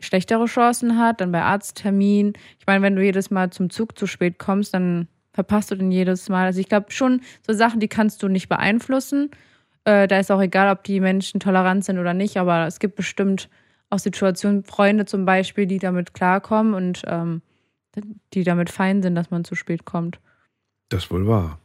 schlechtere 0.00 0.46
Chancen 0.46 0.98
hat, 0.98 1.20
dann 1.20 1.32
bei 1.32 1.42
Arzttermin. 1.42 2.32
Ich 2.58 2.66
meine, 2.66 2.82
wenn 2.82 2.96
du 2.96 3.02
jedes 3.02 3.30
Mal 3.30 3.50
zum 3.50 3.70
Zug 3.70 3.98
zu 3.98 4.06
spät 4.06 4.38
kommst, 4.38 4.74
dann 4.74 5.08
verpasst 5.32 5.70
du 5.70 5.76
den 5.76 5.90
jedes 5.90 6.28
Mal. 6.28 6.46
Also 6.46 6.60
ich 6.60 6.68
glaube 6.68 6.90
schon, 6.90 7.20
so 7.46 7.52
Sachen, 7.52 7.80
die 7.80 7.88
kannst 7.88 8.22
du 8.22 8.28
nicht 8.28 8.48
beeinflussen. 8.48 9.30
Äh, 9.84 10.08
da 10.08 10.18
ist 10.18 10.30
auch 10.30 10.40
egal, 10.40 10.72
ob 10.72 10.84
die 10.84 11.00
Menschen 11.00 11.40
tolerant 11.40 11.84
sind 11.84 11.98
oder 11.98 12.14
nicht, 12.14 12.38
aber 12.38 12.66
es 12.66 12.78
gibt 12.78 12.96
bestimmt 12.96 13.50
auch 13.90 13.98
Situationen, 13.98 14.64
Freunde 14.64 15.04
zum 15.04 15.24
Beispiel, 15.24 15.66
die 15.66 15.78
damit 15.78 16.14
klarkommen 16.14 16.74
und 16.74 17.02
ähm, 17.06 17.42
die 18.32 18.44
damit 18.44 18.70
fein 18.70 19.02
sind, 19.02 19.14
dass 19.14 19.30
man 19.30 19.44
zu 19.44 19.54
spät 19.54 19.84
kommt. 19.84 20.20
Das 20.88 21.10
wohl 21.10 21.26
wahr. 21.26 21.58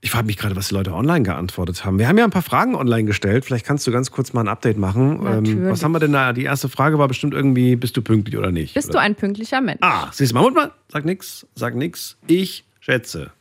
Ich 0.00 0.10
frage 0.10 0.26
mich 0.26 0.36
gerade, 0.36 0.56
was 0.56 0.68
die 0.68 0.74
Leute 0.74 0.92
online 0.92 1.22
geantwortet 1.24 1.84
haben. 1.84 1.98
Wir 1.98 2.08
haben 2.08 2.18
ja 2.18 2.24
ein 2.24 2.30
paar 2.30 2.42
Fragen 2.42 2.74
online 2.74 3.04
gestellt. 3.04 3.44
Vielleicht 3.44 3.66
kannst 3.66 3.86
du 3.86 3.92
ganz 3.92 4.10
kurz 4.10 4.32
mal 4.32 4.42
ein 4.42 4.48
Update 4.48 4.78
machen. 4.78 5.24
Ähm, 5.26 5.68
was 5.68 5.82
haben 5.82 5.92
wir 5.92 5.98
denn 6.00 6.12
da? 6.12 6.32
Die 6.32 6.44
erste 6.44 6.68
Frage 6.68 6.98
war 6.98 7.08
bestimmt 7.08 7.34
irgendwie, 7.34 7.76
bist 7.76 7.96
du 7.96 8.02
pünktlich 8.02 8.36
oder 8.38 8.52
nicht? 8.52 8.74
Bist 8.74 8.88
oder? 8.88 8.98
du 8.98 9.00
ein 9.00 9.14
pünktlicher 9.14 9.60
Mensch? 9.60 9.78
Ah, 9.82 10.08
siehst 10.12 10.32
du, 10.32 10.34
Mammut 10.34 10.54
mal, 10.54 10.72
sag 10.92 11.04
nix, 11.04 11.46
sag 11.54 11.74
nix. 11.74 12.16
Ich 12.26 12.64
schätze. 12.80 13.32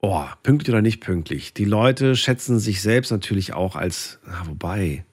Oh, 0.00 0.24
pünktlich 0.42 0.68
oder 0.70 0.82
nicht 0.82 1.00
pünktlich? 1.00 1.54
Die 1.54 1.64
Leute 1.64 2.14
schätzen 2.14 2.58
sich 2.58 2.82
selbst 2.82 3.10
natürlich 3.10 3.54
auch 3.54 3.74
als, 3.74 4.18
na, 4.26 4.42
wobei, 4.46 5.04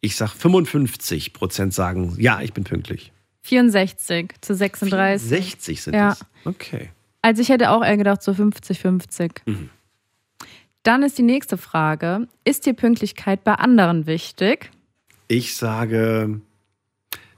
ich 0.00 0.14
sag 0.16 0.30
55 0.30 1.32
Prozent 1.32 1.74
sagen, 1.74 2.14
ja, 2.18 2.40
ich 2.40 2.52
bin 2.52 2.62
pünktlich. 2.62 3.12
64 3.42 4.30
zu 4.40 4.54
36. 4.54 5.28
60 5.28 5.82
sind 5.82 5.94
Ja. 5.94 6.12
es. 6.12 6.24
Okay. 6.44 6.90
Also 7.24 7.40
ich 7.40 7.48
hätte 7.48 7.70
auch 7.70 7.82
eher 7.82 7.96
gedacht, 7.96 8.22
so 8.22 8.32
50-50. 8.32 9.30
Mhm. 9.46 9.70
Dann 10.82 11.02
ist 11.02 11.16
die 11.16 11.22
nächste 11.22 11.56
Frage: 11.56 12.28
Ist 12.44 12.66
dir 12.66 12.74
Pünktlichkeit 12.74 13.44
bei 13.44 13.54
anderen 13.54 14.06
wichtig? 14.06 14.70
Ich 15.26 15.56
sage, 15.56 16.42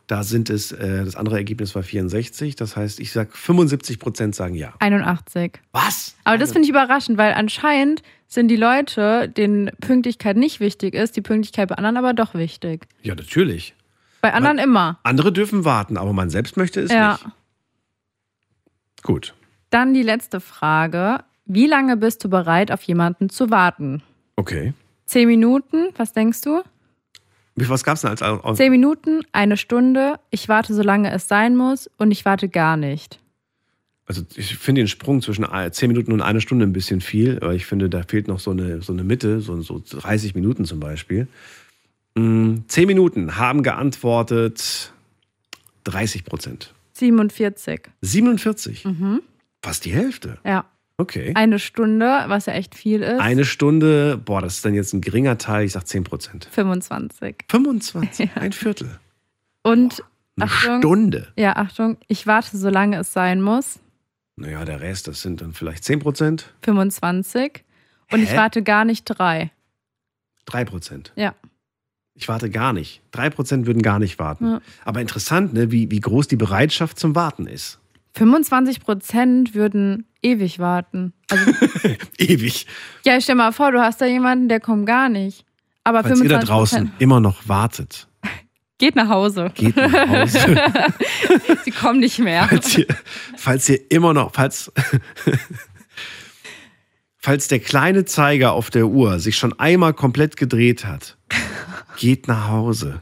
da 0.09 0.25
sind 0.25 0.51
es, 0.51 0.73
äh, 0.73 1.05
das 1.05 1.15
andere 1.15 1.37
Ergebnis 1.37 1.77
war 1.77 1.85
64. 1.85 2.57
Das 2.57 2.77
heißt, 2.77 2.99
ich 2.99 3.13
sag 3.13 3.37
75 3.37 4.01
Prozent 4.01 4.35
sagen 4.35 4.57
ja. 4.57 4.75
81. 4.81 5.61
Was? 5.71 6.17
Aber 6.25 6.37
das 6.37 6.51
finde 6.51 6.65
ich 6.65 6.71
überraschend, 6.71 7.17
weil 7.17 7.35
anscheinend 7.35 8.03
sind 8.27 8.49
die 8.49 8.57
Leute, 8.57 9.29
denen 9.29 9.71
Pünktlichkeit 9.81 10.37
nicht 10.37 10.59
wichtig 10.59 10.95
ist, 10.95 11.15
die 11.15 11.23
Pünktlichkeit 11.23 11.69
bei 11.69 11.77
anderen 11.77 11.97
aber 11.97 12.13
doch 12.13 12.35
wichtig. 12.35 12.89
Ja, 13.03 13.15
natürlich. 13.15 13.77
Bei 14.21 14.35
anderen 14.35 14.59
immer. 14.59 14.99
Andere 15.05 15.33
dürfen 15.33 15.65
warten, 15.65 15.97
aber 15.97 16.13
man 16.13 16.29
selbst 16.29 16.57
möchte 16.57 16.81
es 16.81 16.91
ja. 16.91 17.13
nicht. 17.13 17.27
Gut. 19.05 19.33
Dann 19.77 19.93
die 19.93 20.03
letzte 20.03 20.41
Frage. 20.41 21.19
Wie 21.45 21.67
lange 21.67 21.99
bist 21.99 22.25
du 22.25 22.31
bereit, 22.31 22.73
auf 22.73 22.81
jemanden 22.85 23.29
zu 23.29 23.51
warten? 23.51 24.03
Okay. 24.37 24.73
Zehn 25.05 25.29
Minuten, 25.29 25.89
was 25.99 26.15
denkst 26.15 26.41
du? 26.41 26.63
Wie- 27.57 27.69
Was 27.69 27.85
gab's 27.85 28.01
denn 28.01 28.09
als 28.09 28.23
als- 28.23 28.57
Zehn 28.57 28.71
Minuten, 28.73 29.21
eine 29.33 29.59
Stunde, 29.59 30.19
ich 30.31 30.49
warte, 30.49 30.73
solange 30.73 31.11
es 31.13 31.29
sein 31.29 31.57
muss 31.57 31.91
und 31.99 32.11
ich 32.11 32.25
warte 32.25 32.49
gar 32.49 32.79
nicht. 32.79 33.21
Also 34.07 34.23
ich 34.37 34.57
finde 34.57 34.81
den 34.81 34.89
Sprung 34.89 35.21
zwischen 35.21 35.45
ein- 35.45 35.71
10 35.71 35.89
Minuten 35.89 36.11
und 36.13 36.23
eine 36.23 36.41
Stunde 36.41 36.65
ein 36.65 36.73
bisschen 36.73 37.03
viel, 37.03 37.39
aber 37.43 37.53
ich 37.53 37.67
finde, 37.67 37.91
da 37.91 38.03
fehlt 38.03 38.29
noch 38.29 38.41
so 38.41 38.53
eine, 38.53 38.81
so 38.81 38.95
eine 38.95 39.05
Mitte, 39.05 39.43
so, 39.43 39.61
so 39.61 39.83
30 39.87 40.35
Minuten 40.35 40.65
zum 40.65 40.81
Beispiel. 40.81 41.29
Mm, 42.15 42.61
10 42.67 42.87
Minuten 42.87 43.37
haben 43.37 43.63
geantwortet 43.63 44.91
30 45.85 46.25
Prozent. 46.25 46.73
47. 46.95 47.91
47, 48.01 48.87
Mhm. 48.87 49.21
Fast 49.67 49.85
die 49.85 49.93
Hälfte. 49.93 50.39
Ja. 50.45 50.65
Okay. 50.97 51.33
Eine 51.35 51.59
Stunde, 51.59 52.25
was 52.29 52.47
ja 52.47 52.53
echt 52.55 52.75
viel 52.77 53.03
ist. 53.03 53.21
Eine 53.21 53.45
Stunde, 53.45 54.17
boah, 54.17 54.41
das 54.41 54.55
ist 54.55 54.65
dann 54.65 54.75
jetzt 54.75 54.95
ein 54.95 55.01
geringer 55.01 55.37
Teil, 55.39 55.67
ich 55.67 55.73
sag 55.73 55.87
10 55.87 56.05
Prozent. 56.05 56.49
25. 56.53 57.45
25, 57.51 58.31
ein 58.37 58.53
Viertel. 58.53 58.99
Und 59.63 60.05
Eine 60.37 60.51
Achtung. 60.51 60.79
Stunde. 60.79 61.33
Ja, 61.37 61.57
Achtung, 61.57 61.99
ich 62.07 62.27
warte, 62.29 62.57
solange 62.57 62.99
es 62.99 63.13
sein 63.13 63.43
muss. 63.43 63.81
Naja, 64.37 64.65
der 64.65 64.81
Rest, 64.81 65.09
das 65.09 65.21
sind 65.21 65.41
dann 65.41 65.53
vielleicht 65.53 65.83
10 65.85 65.99
Prozent, 65.99 66.55
25. 66.63 67.65
Und 68.13 68.23
ich 68.23 68.31
Hä? 68.31 68.37
warte 68.37 68.63
gar 68.63 68.85
nicht 68.85 69.05
drei. 69.05 69.51
3 70.45 70.65
Prozent. 70.65 71.13
Ja. 71.17 71.35
Ich 72.15 72.29
warte 72.29 72.49
gar 72.51 72.73
nicht. 72.73 73.03
3 73.11 73.31
Prozent 73.31 73.67
würden 73.67 73.83
gar 73.83 73.99
nicht 73.99 74.19
warten. 74.21 74.47
Ja. 74.47 74.61
Aber 74.85 75.01
interessant, 75.01 75.53
ne, 75.53 75.73
wie, 75.73 75.91
wie 75.91 76.01
groß 76.01 76.29
die 76.29 76.37
Bereitschaft 76.37 76.99
zum 77.01 77.17
Warten 77.17 77.49
ist. 77.49 77.81
25 78.17 78.81
Prozent 78.81 79.55
würden 79.55 80.07
ewig 80.23 80.59
warten. 80.59 81.13
Also, 81.31 81.53
Ewig. 82.19 82.67
ja, 83.05 83.21
stell 83.21 83.35
mal 83.35 83.53
vor, 83.53 83.73
du 83.73 83.81
hast 83.81 84.01
da 84.01 84.07
jemanden, 84.07 84.49
der 84.49 84.61
kommt 84.61 84.87
gar 84.87 85.09
nicht. 85.09 85.45
Aber 85.85 86.03
Falls 86.03 86.21
ihr 86.21 86.29
da 86.29 86.41
25 86.41 86.49
draußen 86.49 86.93
immer 86.99 87.21
noch 87.21 87.47
wartet, 87.47 88.09
geht 88.79 88.97
nach 88.97 89.09
Hause. 89.09 89.53
Geht 89.55 89.77
nach 89.77 90.09
Hause. 90.09 90.39
Sie 91.65 91.71
kommen 91.71 92.01
nicht 92.01 92.19
mehr. 92.19 92.49
falls 92.49 92.79
ihr, 92.79 92.87
falls 93.37 93.69
ihr 93.69 93.91
immer 93.91 94.15
noch, 94.15 94.33
falls, 94.33 94.73
falls 97.19 97.49
der 97.49 97.61
kleine 97.61 98.05
Zeiger 98.07 98.53
auf 98.53 98.71
der 98.71 98.87
Uhr 98.87 99.21
sich 99.21 99.37
schon 99.37 99.59
einmal 99.61 99.93
komplett 99.93 100.37
gedreht 100.37 100.87
hat, 100.87 101.19
geht 101.99 102.29
nach 102.29 102.49
Hause. 102.49 103.01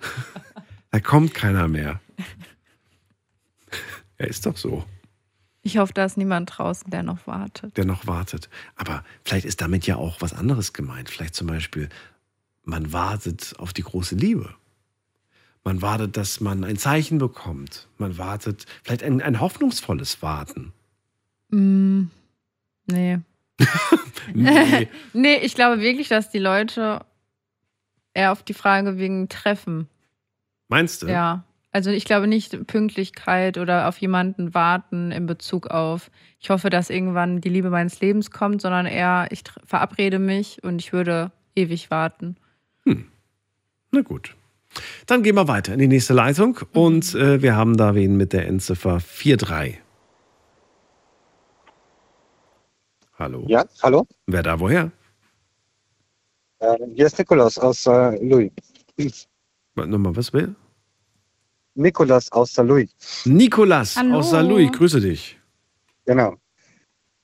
Da 0.90 1.00
kommt 1.00 1.34
keiner 1.34 1.68
mehr. 1.68 2.00
Ja, 4.18 4.26
ist 4.26 4.46
doch 4.46 4.56
so, 4.56 4.84
Ich 5.64 5.78
hoffe, 5.78 5.94
da 5.94 6.04
ist 6.04 6.18
niemand 6.18 6.56
draußen, 6.56 6.90
der 6.90 7.02
noch 7.02 7.26
wartet. 7.26 7.76
der 7.76 7.86
noch 7.86 8.06
wartet. 8.06 8.50
Aber 8.76 9.02
vielleicht 9.24 9.46
ist 9.46 9.62
damit 9.62 9.86
ja 9.86 9.96
auch 9.96 10.20
was 10.20 10.34
anderes 10.34 10.74
gemeint. 10.74 11.08
Vielleicht 11.08 11.34
zum 11.34 11.46
Beispiel, 11.46 11.88
man 12.64 12.92
wartet 12.92 13.54
auf 13.58 13.72
die 13.72 13.82
große 13.82 14.14
Liebe. 14.14 14.54
Man 15.64 15.80
wartet, 15.80 16.18
dass 16.18 16.40
man 16.40 16.64
ein 16.64 16.76
Zeichen 16.76 17.16
bekommt. 17.16 17.88
Man 17.96 18.18
wartet, 18.18 18.66
vielleicht 18.82 19.02
ein, 19.02 19.22
ein 19.22 19.40
hoffnungsvolles 19.40 20.20
Warten. 20.20 20.72
Mm, 21.48 22.04
nee. 22.86 23.18
Nee. 24.32 24.88
nee, 25.12 25.36
ich 25.36 25.54
glaube 25.54 25.82
wirklich, 25.82 26.08
dass 26.08 26.30
die 26.30 26.38
Leute 26.38 27.04
eher 28.14 28.32
auf 28.32 28.42
die 28.42 28.54
Frage 28.54 28.96
wegen 28.96 29.28
Treffen. 29.28 29.86
Meinst 30.68 31.02
du? 31.02 31.08
Ja. 31.08 31.44
Also 31.74 31.90
ich 31.90 32.04
glaube 32.04 32.28
nicht 32.28 32.68
Pünktlichkeit 32.68 33.58
oder 33.58 33.88
auf 33.88 33.98
jemanden 33.98 34.54
warten 34.54 35.10
in 35.10 35.26
Bezug 35.26 35.66
auf, 35.66 36.08
ich 36.38 36.50
hoffe, 36.50 36.70
dass 36.70 36.88
irgendwann 36.88 37.40
die 37.40 37.48
Liebe 37.48 37.68
meines 37.68 38.00
Lebens 38.00 38.30
kommt, 38.30 38.62
sondern 38.62 38.86
eher, 38.86 39.26
ich 39.30 39.42
verabrede 39.64 40.20
mich 40.20 40.62
und 40.62 40.78
ich 40.78 40.92
würde 40.92 41.32
ewig 41.56 41.90
warten. 41.90 42.36
Na 43.90 44.02
gut. 44.02 44.36
Dann 45.06 45.24
gehen 45.24 45.34
wir 45.34 45.48
weiter 45.48 45.72
in 45.72 45.80
die 45.80 45.88
nächste 45.88 46.14
Leitung 46.14 46.60
und 46.72 47.12
äh, 47.16 47.42
wir 47.42 47.56
haben 47.56 47.76
da 47.76 47.96
wen 47.96 48.16
mit 48.16 48.32
der 48.32 48.46
Endziffer 48.46 49.00
43. 49.00 49.80
Hallo. 53.18 53.46
Ja, 53.48 53.64
hallo. 53.82 54.06
Wer 54.26 54.44
da 54.44 54.60
woher? 54.60 54.92
Äh, 56.60 56.76
hier 56.94 57.06
ist 57.06 57.18
Nikolaus 57.18 57.58
aus 57.58 57.84
äh, 57.86 58.16
Louis. 58.24 58.52
Warte, 59.74 59.90
Nochmal, 59.90 60.14
was 60.14 60.32
will? 60.32 60.54
Nikolas 61.74 62.30
aus 62.32 62.50
St. 62.52 62.58
Louis. 62.58 62.90
Nikolas 63.24 63.96
Hallo. 63.96 64.18
aus 64.18 64.28
St. 64.28 64.42
Louis, 64.42 64.70
grüße 64.72 65.00
dich. 65.00 65.38
Genau. 66.06 66.36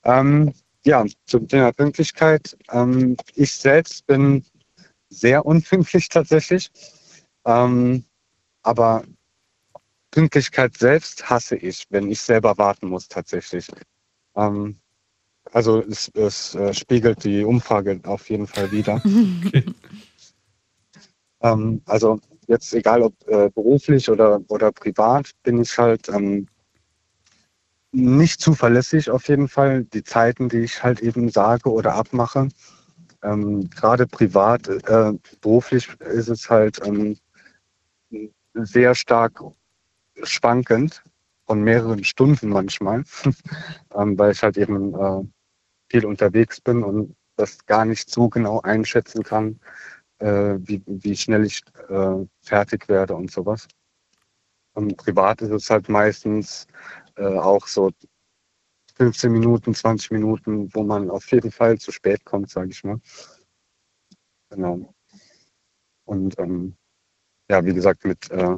Ähm, 0.03 0.53
ja, 0.85 1.05
zum 1.25 1.47
Thema 1.47 1.71
Pünktlichkeit. 1.71 2.57
Ähm, 2.71 3.15
ich 3.35 3.53
selbst 3.53 4.05
bin 4.07 4.43
sehr 5.09 5.45
unpünktlich 5.45 6.09
tatsächlich. 6.09 6.71
Ähm, 7.45 8.03
aber 8.63 9.03
Pünktlichkeit 10.11 10.77
selbst 10.77 11.29
hasse 11.29 11.55
ich, 11.55 11.85
wenn 11.89 12.11
ich 12.11 12.21
selber 12.21 12.57
warten 12.57 12.87
muss 12.87 13.07
tatsächlich. 13.07 13.67
Ähm, 14.35 14.75
also 15.51 15.81
es, 15.81 16.09
es 16.13 16.55
äh, 16.55 16.73
spiegelt 16.73 17.23
die 17.23 17.43
Umfrage 17.43 17.99
auf 18.03 18.29
jeden 18.29 18.47
Fall 18.47 18.71
wider. 18.71 19.01
Ähm, 21.43 21.81
also 21.85 22.19
jetzt 22.47 22.73
egal 22.73 23.01
ob 23.01 23.13
äh, 23.27 23.49
beruflich 23.49 24.09
oder, 24.09 24.41
oder 24.47 24.71
privat, 24.71 25.31
bin 25.43 25.61
ich 25.61 25.77
halt 25.77 26.09
ähm, 26.09 26.47
nicht 27.91 28.41
zuverlässig 28.41 29.09
auf 29.09 29.27
jeden 29.27 29.47
Fall. 29.47 29.83
Die 29.85 30.03
Zeiten, 30.03 30.49
die 30.49 30.59
ich 30.59 30.83
halt 30.83 31.01
eben 31.01 31.29
sage 31.29 31.71
oder 31.71 31.95
abmache. 31.95 32.49
Ähm, 33.23 33.69
Gerade 33.69 34.07
privat, 34.07 34.67
äh, 34.67 35.13
beruflich 35.41 35.89
ist 35.99 36.29
es 36.29 36.49
halt 36.49 36.79
ähm, 36.85 37.17
sehr 38.53 38.95
stark 38.95 39.41
schwankend 40.23 41.03
von 41.45 41.61
mehreren 41.63 42.03
Stunden 42.03 42.49
manchmal, 42.49 43.03
ähm, 43.95 44.17
weil 44.17 44.31
ich 44.31 44.41
halt 44.41 44.57
eben 44.57 44.93
äh, 44.95 45.23
viel 45.89 46.05
unterwegs 46.05 46.61
bin 46.61 46.83
und 46.83 47.15
das 47.35 47.65
gar 47.65 47.85
nicht 47.85 48.09
so 48.09 48.29
genau 48.29 48.61
einschätzen 48.61 49.23
kann, 49.23 49.59
äh, 50.21 50.57
wie, 50.59 50.81
wie 50.85 51.15
schnell 51.15 51.45
ich 51.45 51.61
äh, 51.89 52.25
fertig 52.41 52.87
werde 52.87 53.15
und 53.15 53.31
sowas. 53.31 53.67
Ähm, 54.75 54.95
privat 54.95 55.41
ist 55.41 55.51
es 55.51 55.69
halt 55.69 55.89
meistens 55.89 56.67
äh, 57.15 57.25
auch 57.25 57.67
so 57.67 57.91
15 58.95 59.31
Minuten, 59.31 59.73
20 59.73 60.11
Minuten, 60.11 60.73
wo 60.73 60.83
man 60.83 61.09
auf 61.09 61.29
jeden 61.31 61.51
Fall 61.51 61.77
zu 61.79 61.91
spät 61.91 62.23
kommt, 62.23 62.49
sage 62.49 62.69
ich 62.71 62.83
mal. 62.83 62.99
Genau. 64.49 64.93
Und 66.05 66.37
ähm, 66.39 66.75
ja, 67.49 67.65
wie 67.65 67.73
gesagt, 67.73 68.05
mit 68.05 68.29
äh, 68.31 68.57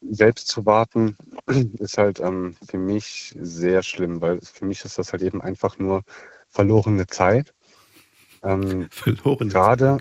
selbst 0.00 0.48
zu 0.48 0.64
warten 0.66 1.16
ist 1.78 1.98
halt 1.98 2.20
ähm, 2.20 2.56
für 2.68 2.78
mich 2.78 3.36
sehr 3.38 3.82
schlimm, 3.82 4.20
weil 4.20 4.40
für 4.40 4.64
mich 4.64 4.84
ist 4.84 4.98
das 4.98 5.12
halt 5.12 5.22
eben 5.22 5.42
einfach 5.42 5.78
nur 5.78 6.02
verlorene 6.48 7.06
Zeit. 7.06 7.54
Ähm, 8.42 8.88
Verlorene 8.90 9.50
Gerade, 9.50 9.98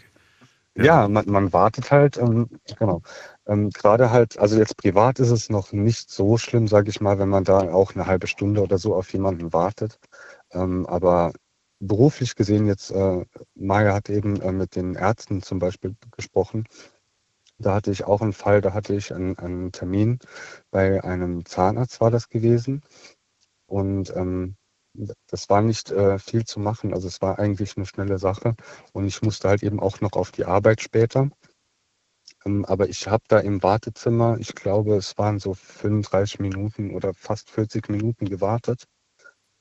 ja, 0.76 1.08
man, 1.08 1.26
man 1.28 1.54
wartet 1.54 1.92
halt, 1.92 2.18
ähm, 2.18 2.50
genau. 2.78 3.02
Ähm, 3.48 3.70
Gerade 3.70 4.12
halt, 4.12 4.38
also 4.40 4.58
jetzt 4.58 4.78
privat 4.78 5.20
ist 5.20 5.32
es 5.32 5.50
noch 5.50 5.72
nicht 5.72 6.10
so 6.10 6.38
schlimm, 6.38 6.68
sage 6.68 6.90
ich 6.90 7.02
mal, 7.02 7.20
wenn 7.20 7.30
man 7.30 7.44
da 7.46 7.60
auch 7.74 7.96
eine 7.96 8.08
halbe 8.08 8.28
Stunde 8.28 8.62
oder 8.62 8.78
so 8.78 8.96
auf 8.96 9.12
jemanden 9.14 9.54
wartet. 9.54 10.00
Ähm, 10.52 10.86
aber 10.88 11.34
beruflich 11.80 12.36
gesehen 12.36 12.68
jetzt, 12.68 12.92
äh, 12.92 13.26
Maya 13.56 13.94
hat 13.94 14.10
eben 14.10 14.42
äh, 14.42 14.52
mit 14.52 14.76
den 14.76 14.96
Ärzten 14.96 15.42
zum 15.42 15.60
Beispiel 15.60 15.96
gesprochen. 16.12 16.66
Da 17.58 17.76
hatte 17.76 17.92
ich 17.92 18.06
auch 18.06 18.22
einen 18.22 18.34
Fall, 18.34 18.62
da 18.62 18.74
hatte 18.74 18.96
ich 18.96 19.14
einen, 19.14 19.38
einen 19.38 19.72
Termin 19.72 20.20
bei 20.72 21.04
einem 21.04 21.46
Zahnarzt 21.46 22.02
war 22.02 22.12
das 22.12 22.30
gewesen. 22.30 22.82
Und 23.68 24.16
ähm, 24.16 24.58
das 25.28 25.50
war 25.50 25.62
nicht 25.62 25.92
äh, 25.92 26.20
viel 26.20 26.46
zu 26.46 26.60
machen. 26.60 26.94
Also 26.94 27.08
es 27.08 27.22
war 27.22 27.40
eigentlich 27.40 27.78
eine 27.78 27.86
schnelle 27.86 28.18
Sache. 28.20 28.56
Und 28.94 29.06
ich 29.06 29.22
musste 29.22 29.50
halt 29.50 29.64
eben 29.64 29.80
auch 29.80 30.02
noch 30.02 30.14
auf 30.14 30.32
die 30.32 30.46
Arbeit 30.46 30.82
später. 30.82 31.30
Ähm, 32.46 32.66
aber 32.66 32.90
ich 32.90 33.08
habe 33.08 33.24
da 33.28 33.40
im 33.40 33.62
Wartezimmer, 33.64 34.38
ich 34.40 34.56
glaube, 34.56 34.96
es 34.96 35.18
waren 35.18 35.40
so 35.40 35.54
35 35.54 36.40
Minuten 36.40 36.92
oder 36.96 37.14
fast 37.14 37.50
40 37.50 37.90
Minuten 37.90 38.26
gewartet. 38.26 38.86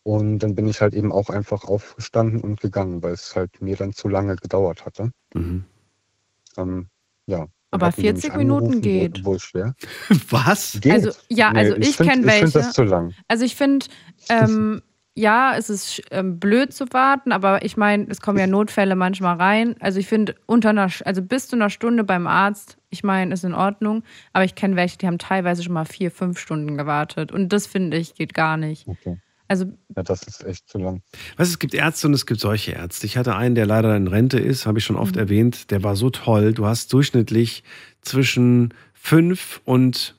Und 0.03 0.41
dann 0.41 0.55
bin 0.55 0.67
ich 0.69 0.81
halt 0.83 0.93
eben 0.93 1.13
auch 1.13 1.31
einfach 1.31 1.65
aufgestanden 1.65 2.41
und 2.43 2.61
gegangen, 2.61 3.03
weil 3.03 3.15
es 3.15 3.35
halt 3.35 3.63
mir 3.63 3.77
dann 3.77 3.95
zu 3.95 4.09
lange 4.09 4.37
gedauert 4.37 4.85
hatte. 4.85 5.11
Mhm. 5.33 5.65
Ähm, 6.59 6.89
ja. 7.27 7.47
Aber 7.71 7.87
hatten 7.87 8.03
die 8.03 8.13
mich 8.13 8.21
40 8.23 8.37
Minuten 8.37 8.81
geht. 8.83 9.25
Wo, 9.25 9.31
wo 9.31 9.35
ich 9.37 9.43
schwer. 9.43 9.75
Was? 10.31 10.79
Geht. 10.81 10.93
Also, 10.93 11.11
ja, 11.29 11.53
Nee, 11.53 11.59
also 11.61 11.77
ich 11.77 11.97
find- 11.97 12.09
kenne 12.11 12.21
Ich 12.21 12.27
welche. 12.27 12.47
finde 12.49 12.59
das 12.67 12.73
zu 12.75 12.83
lang. 12.85 13.15
Also 13.29 13.45
ich 13.47 13.57
finde, 13.57 13.87
ähm, 14.29 14.83
ja, 15.17 15.55
es 15.57 15.71
ist 15.71 16.03
ähm, 16.11 16.41
blöd 16.41 16.73
zu 16.73 16.87
warten, 16.93 17.31
aber 17.31 17.65
ich 17.65 17.77
meine, 17.77 18.07
es 18.09 18.21
kommen 18.21 18.39
ja 18.39 18.47
Notfälle 18.47 18.97
manchmal 18.97 19.37
rein. 19.37 19.77
Also 19.81 20.01
ich 20.01 20.09
finde, 20.09 20.35
unter 20.47 20.71
einer, 20.71 20.91
also 21.05 21.23
bis 21.23 21.49
zu 21.49 21.57
einer 21.57 21.71
Stunde 21.71 22.03
beim 22.05 22.27
Arzt, 22.27 22.79
ich 22.91 23.05
meine, 23.05 23.33
ist 23.33 23.45
in 23.45 23.55
Ordnung. 23.55 24.03
Aber 24.33 24.45
ich 24.45 24.55
kenne 24.57 24.77
welche, 24.77 24.99
die 24.99 25.07
haben 25.07 25.19
teilweise 25.19 25.63
schon 25.63 25.73
mal 25.73 25.85
vier, 25.85 26.11
fünf 26.11 26.39
Stunden 26.39 26.77
gewartet. 26.77 27.31
Und 27.31 27.53
das 27.53 27.67
finde 27.67 27.97
ich 27.97 28.15
geht 28.15 28.35
gar 28.35 28.57
nicht. 28.57 28.89
Okay. 28.89 29.19
Also 29.47 29.67
Ja, 29.95 30.03
das 30.03 30.23
ist 30.23 30.43
echt 30.45 30.69
zu 30.69 30.79
lang. 30.79 31.03
Weißt, 31.37 31.51
du, 31.51 31.55
es 31.55 31.59
gibt 31.59 31.75
Ärzte 31.75 32.07
und 32.09 32.15
es 32.15 32.25
gibt 32.27 32.41
solche 32.41 32.73
Ärzte. 32.73 33.07
Ich 33.07 33.17
hatte 33.17 33.37
einen, 33.37 33.55
der 33.55 33.67
leider 33.67 33.95
in 33.97 34.09
Rente 34.09 34.39
ist, 34.41 34.67
habe 34.67 34.79
ich 34.79 34.85
schon 34.85 34.97
Mhm. 34.97 35.03
oft 35.03 35.17
erwähnt. 35.17 35.71
Der 35.71 35.83
war 35.85 35.97
so 35.97 36.11
toll. 36.11 36.55
Du 36.55 36.67
hast 36.67 36.93
durchschnittlich 36.93 37.63
zwischen 38.01 38.73
fünf 38.95 39.61
und 39.65 40.14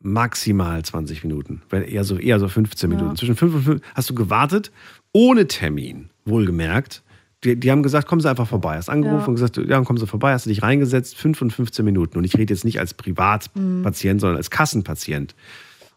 maximal 0.00 0.82
20 0.84 1.24
Minuten, 1.24 1.62
eher 1.70 2.04
so 2.04 2.16
eher 2.18 2.38
so 2.40 2.48
15 2.48 2.90
Ja. 2.90 2.96
Minuten. 2.96 3.16
Zwischen 3.16 3.36
fünf 3.36 3.54
und 3.54 3.62
fünf 3.62 3.82
hast 3.94 4.10
du 4.10 4.14
gewartet, 4.14 4.70
ohne 5.12 5.46
Termin, 5.46 6.10
wohlgemerkt. 6.24 7.02
Die, 7.44 7.56
die 7.56 7.70
haben 7.70 7.82
gesagt, 7.82 8.06
kommen 8.06 8.20
Sie 8.20 8.28
einfach 8.28 8.46
vorbei. 8.48 8.76
Hast 8.76 8.90
angerufen 8.90 9.20
Ja. 9.20 9.26
und 9.28 9.34
gesagt, 9.34 9.56
ja, 9.56 9.80
kommen 9.82 9.98
Sie 9.98 10.06
vorbei, 10.06 10.32
hast 10.32 10.44
du 10.46 10.50
dich 10.50 10.62
reingesetzt, 10.62 11.16
5 11.16 11.40
und 11.40 11.52
15 11.52 11.84
Minuten. 11.84 12.18
Und 12.18 12.24
ich 12.24 12.36
rede 12.36 12.52
jetzt 12.52 12.64
nicht 12.64 12.78
als 12.80 12.92
Privatpatient, 12.94 14.20
sondern 14.20 14.36
als 14.36 14.50
Kassenpatient. 14.50 15.34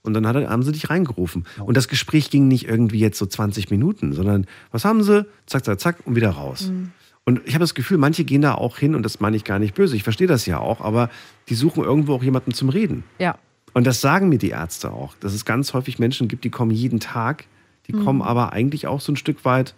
Und 0.03 0.13
dann 0.13 0.23
er- 0.25 0.49
haben 0.49 0.63
sie 0.63 0.71
dich 0.73 0.89
reingerufen. 0.89 1.45
Und 1.59 1.75
das 1.77 1.87
Gespräch 1.87 2.29
ging 2.29 2.47
nicht 2.47 2.67
irgendwie 2.67 2.99
jetzt 2.99 3.17
so 3.17 3.25
20 3.25 3.71
Minuten, 3.71 4.13
sondern 4.13 4.47
was 4.71 4.83
haben 4.85 5.01
sie? 5.03 5.25
Zack, 5.45 5.63
zack, 5.65 5.79
zack 5.79 5.97
und 6.05 6.15
wieder 6.15 6.31
raus. 6.31 6.71
Und 7.25 7.41
ich 7.45 7.53
habe 7.55 7.63
das 7.63 7.73
Gefühl, 7.73 7.97
manche 7.97 8.25
gehen 8.25 8.41
da 8.41 8.53
auch 8.55 8.77
hin 8.77 8.95
und 8.95 9.03
das 9.03 9.21
meine 9.21 9.37
ich 9.37 9.45
gar 9.45 9.59
nicht 9.59 9.75
böse. 9.75 9.95
Ich 9.95 10.03
verstehe 10.03 10.27
das 10.27 10.45
ja 10.45 10.59
auch, 10.59 10.81
aber 10.81 11.09
die 11.47 11.55
suchen 11.55 11.83
irgendwo 11.85 12.13
auch 12.15 12.23
jemanden 12.23 12.53
zum 12.53 12.69
Reden. 12.69 13.03
ja. 13.19 13.37
Und 13.73 13.87
das 13.87 14.01
sagen 14.01 14.29
mir 14.29 14.37
die 14.37 14.49
Ärzte 14.49 14.91
auch, 14.91 15.15
dass 15.19 15.33
es 15.33 15.45
ganz 15.45 15.73
häufig 15.73 15.99
Menschen 15.99 16.27
gibt, 16.27 16.43
die 16.43 16.49
kommen 16.51 16.71
jeden 16.71 16.99
Tag, 16.99 17.45
die 17.87 17.93
Mhm. 17.95 18.05
kommen 18.05 18.21
aber 18.21 18.53
eigentlich 18.53 18.87
auch 18.87 19.01
so 19.01 19.11
ein 19.11 19.15
Stück 19.15 19.45
weit, 19.45 19.73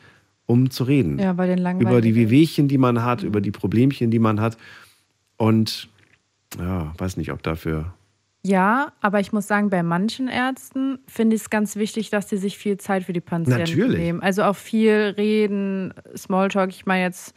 um 0.46 0.70
zu 0.70 0.84
reden. 0.84 1.18
Ja, 1.18 1.34
bei 1.34 1.48
den 1.48 1.58
langweiligen. 1.58 1.92
über 1.92 2.02
die 2.02 2.16
Wehwehchen, 2.16 2.68
die 2.68 2.78
man 2.78 3.04
hat, 3.04 3.24
über 3.24 3.42
die 3.42 3.52
Problemchen, 3.52 4.12
die 4.12 4.20
man 4.20 4.40
hat. 4.42 4.58
Und 5.38 5.90
ja, 6.60 6.94
weiß 6.98 7.18
nicht, 7.18 7.32
ob 7.32 7.42
dafür. 7.44 7.94
Ja, 8.44 8.92
aber 9.02 9.20
ich 9.20 9.34
muss 9.34 9.48
sagen, 9.48 9.72
bei 9.72 9.82
manchen 9.82 10.28
Ärzten 10.28 11.00
finde 11.08 11.36
ich 11.36 11.42
es 11.42 11.50
ganz 11.50 11.76
wichtig, 11.78 12.12
dass 12.12 12.30
sie 12.30 12.38
sich 12.38 12.58
viel 12.60 12.78
Zeit 12.78 13.04
für 13.06 13.14
die 13.14 13.22
Patienten 13.22 13.60
Natürlich. 13.60 13.98
nehmen. 13.98 14.22
Also 14.22 14.44
auch 14.44 14.56
viel 14.56 15.16
reden, 15.18 15.94
Smalltalk. 16.16 16.70
Ich 16.70 16.86
meine 16.86 17.04
jetzt 17.06 17.34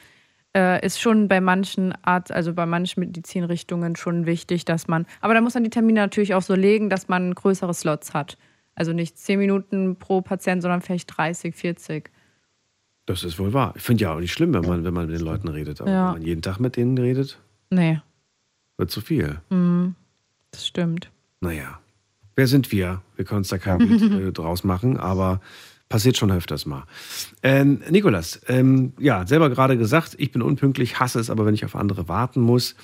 äh, 0.57 0.85
ist 0.85 1.01
schon 1.01 1.29
bei 1.29 1.41
manchen 1.41 1.93
Arzt, 2.03 2.33
also 2.33 2.53
bei 2.55 2.67
manchen 2.67 3.01
Medizinrichtungen 3.01 3.97
schon 3.97 4.27
wichtig, 4.27 4.65
dass 4.65 4.89
man. 4.89 5.07
Aber 5.21 5.35
da 5.35 5.41
muss 5.41 5.55
man 5.55 5.65
die 5.65 5.71
Termine 5.71 6.01
natürlich 6.01 6.35
auch 6.35 6.43
so 6.43 6.55
legen, 6.55 6.89
dass 6.91 7.09
man 7.09 7.35
größere 7.35 7.75
Slots 7.75 8.15
hat. 8.15 8.39
Also 8.75 8.93
nicht 8.93 9.19
10 9.19 9.39
Minuten 9.39 9.97
pro 9.99 10.21
Patient, 10.23 10.63
sondern 10.63 10.81
vielleicht 10.81 11.17
30, 11.17 11.55
40. 11.55 12.11
Das 13.07 13.25
ist 13.25 13.39
wohl 13.39 13.53
wahr. 13.53 13.73
Ich 13.77 13.83
finde 13.83 14.05
ja 14.05 14.15
auch 14.15 14.21
nicht 14.21 14.33
schlimm, 14.33 14.53
wenn 14.55 14.63
man, 14.67 14.85
wenn 14.85 14.95
man 14.95 15.07
mit 15.07 15.19
den 15.19 15.25
Leuten 15.25 15.49
redet. 15.49 15.81
Aber 15.81 15.91
Ja. 15.91 16.07
wenn 16.09 16.13
man 16.21 16.23
jeden 16.23 16.43
Tag 16.43 16.59
mit 16.61 16.77
denen 16.77 16.97
redet, 16.99 17.39
Nee, 17.71 18.01
wird 18.77 18.91
zu 18.91 19.01
viel. 19.01 19.41
mhm. 19.51 19.95
das 20.51 20.67
stimmt. 20.67 21.11
Naja. 21.41 21.81
Wer 22.37 22.47
sind 22.47 22.71
wir? 22.71 23.03
Wir 23.17 23.25
können 23.25 23.39
uns 23.39 23.49
da 23.49 23.59
kein 23.59 23.79
Bild 23.79 24.03
äh, 24.13 24.33
draus 24.33 24.63
machen, 24.63 24.97
aber 24.97 25.41
passiert 25.89 26.17
schon 26.17 26.31
öfters 26.31 26.67
mal. 26.67 26.85
Ähm, 27.43 27.83
Nikolas, 27.91 28.41
ähm, 28.49 28.93
ja, 28.99 29.27
selber 29.27 29.51
gerade 29.51 29.77
gesagt, 29.79 30.15
ich 30.19 30.33
bin 30.33 30.43
unpünktlich, 30.43 31.01
hasse 31.01 31.19
es 31.21 31.31
aber, 31.31 31.47
wenn 31.47 31.55
ich 31.55 31.65
auf 31.65 31.77
andere 31.77 32.09
warten 32.09 32.41
muss. 32.41 32.75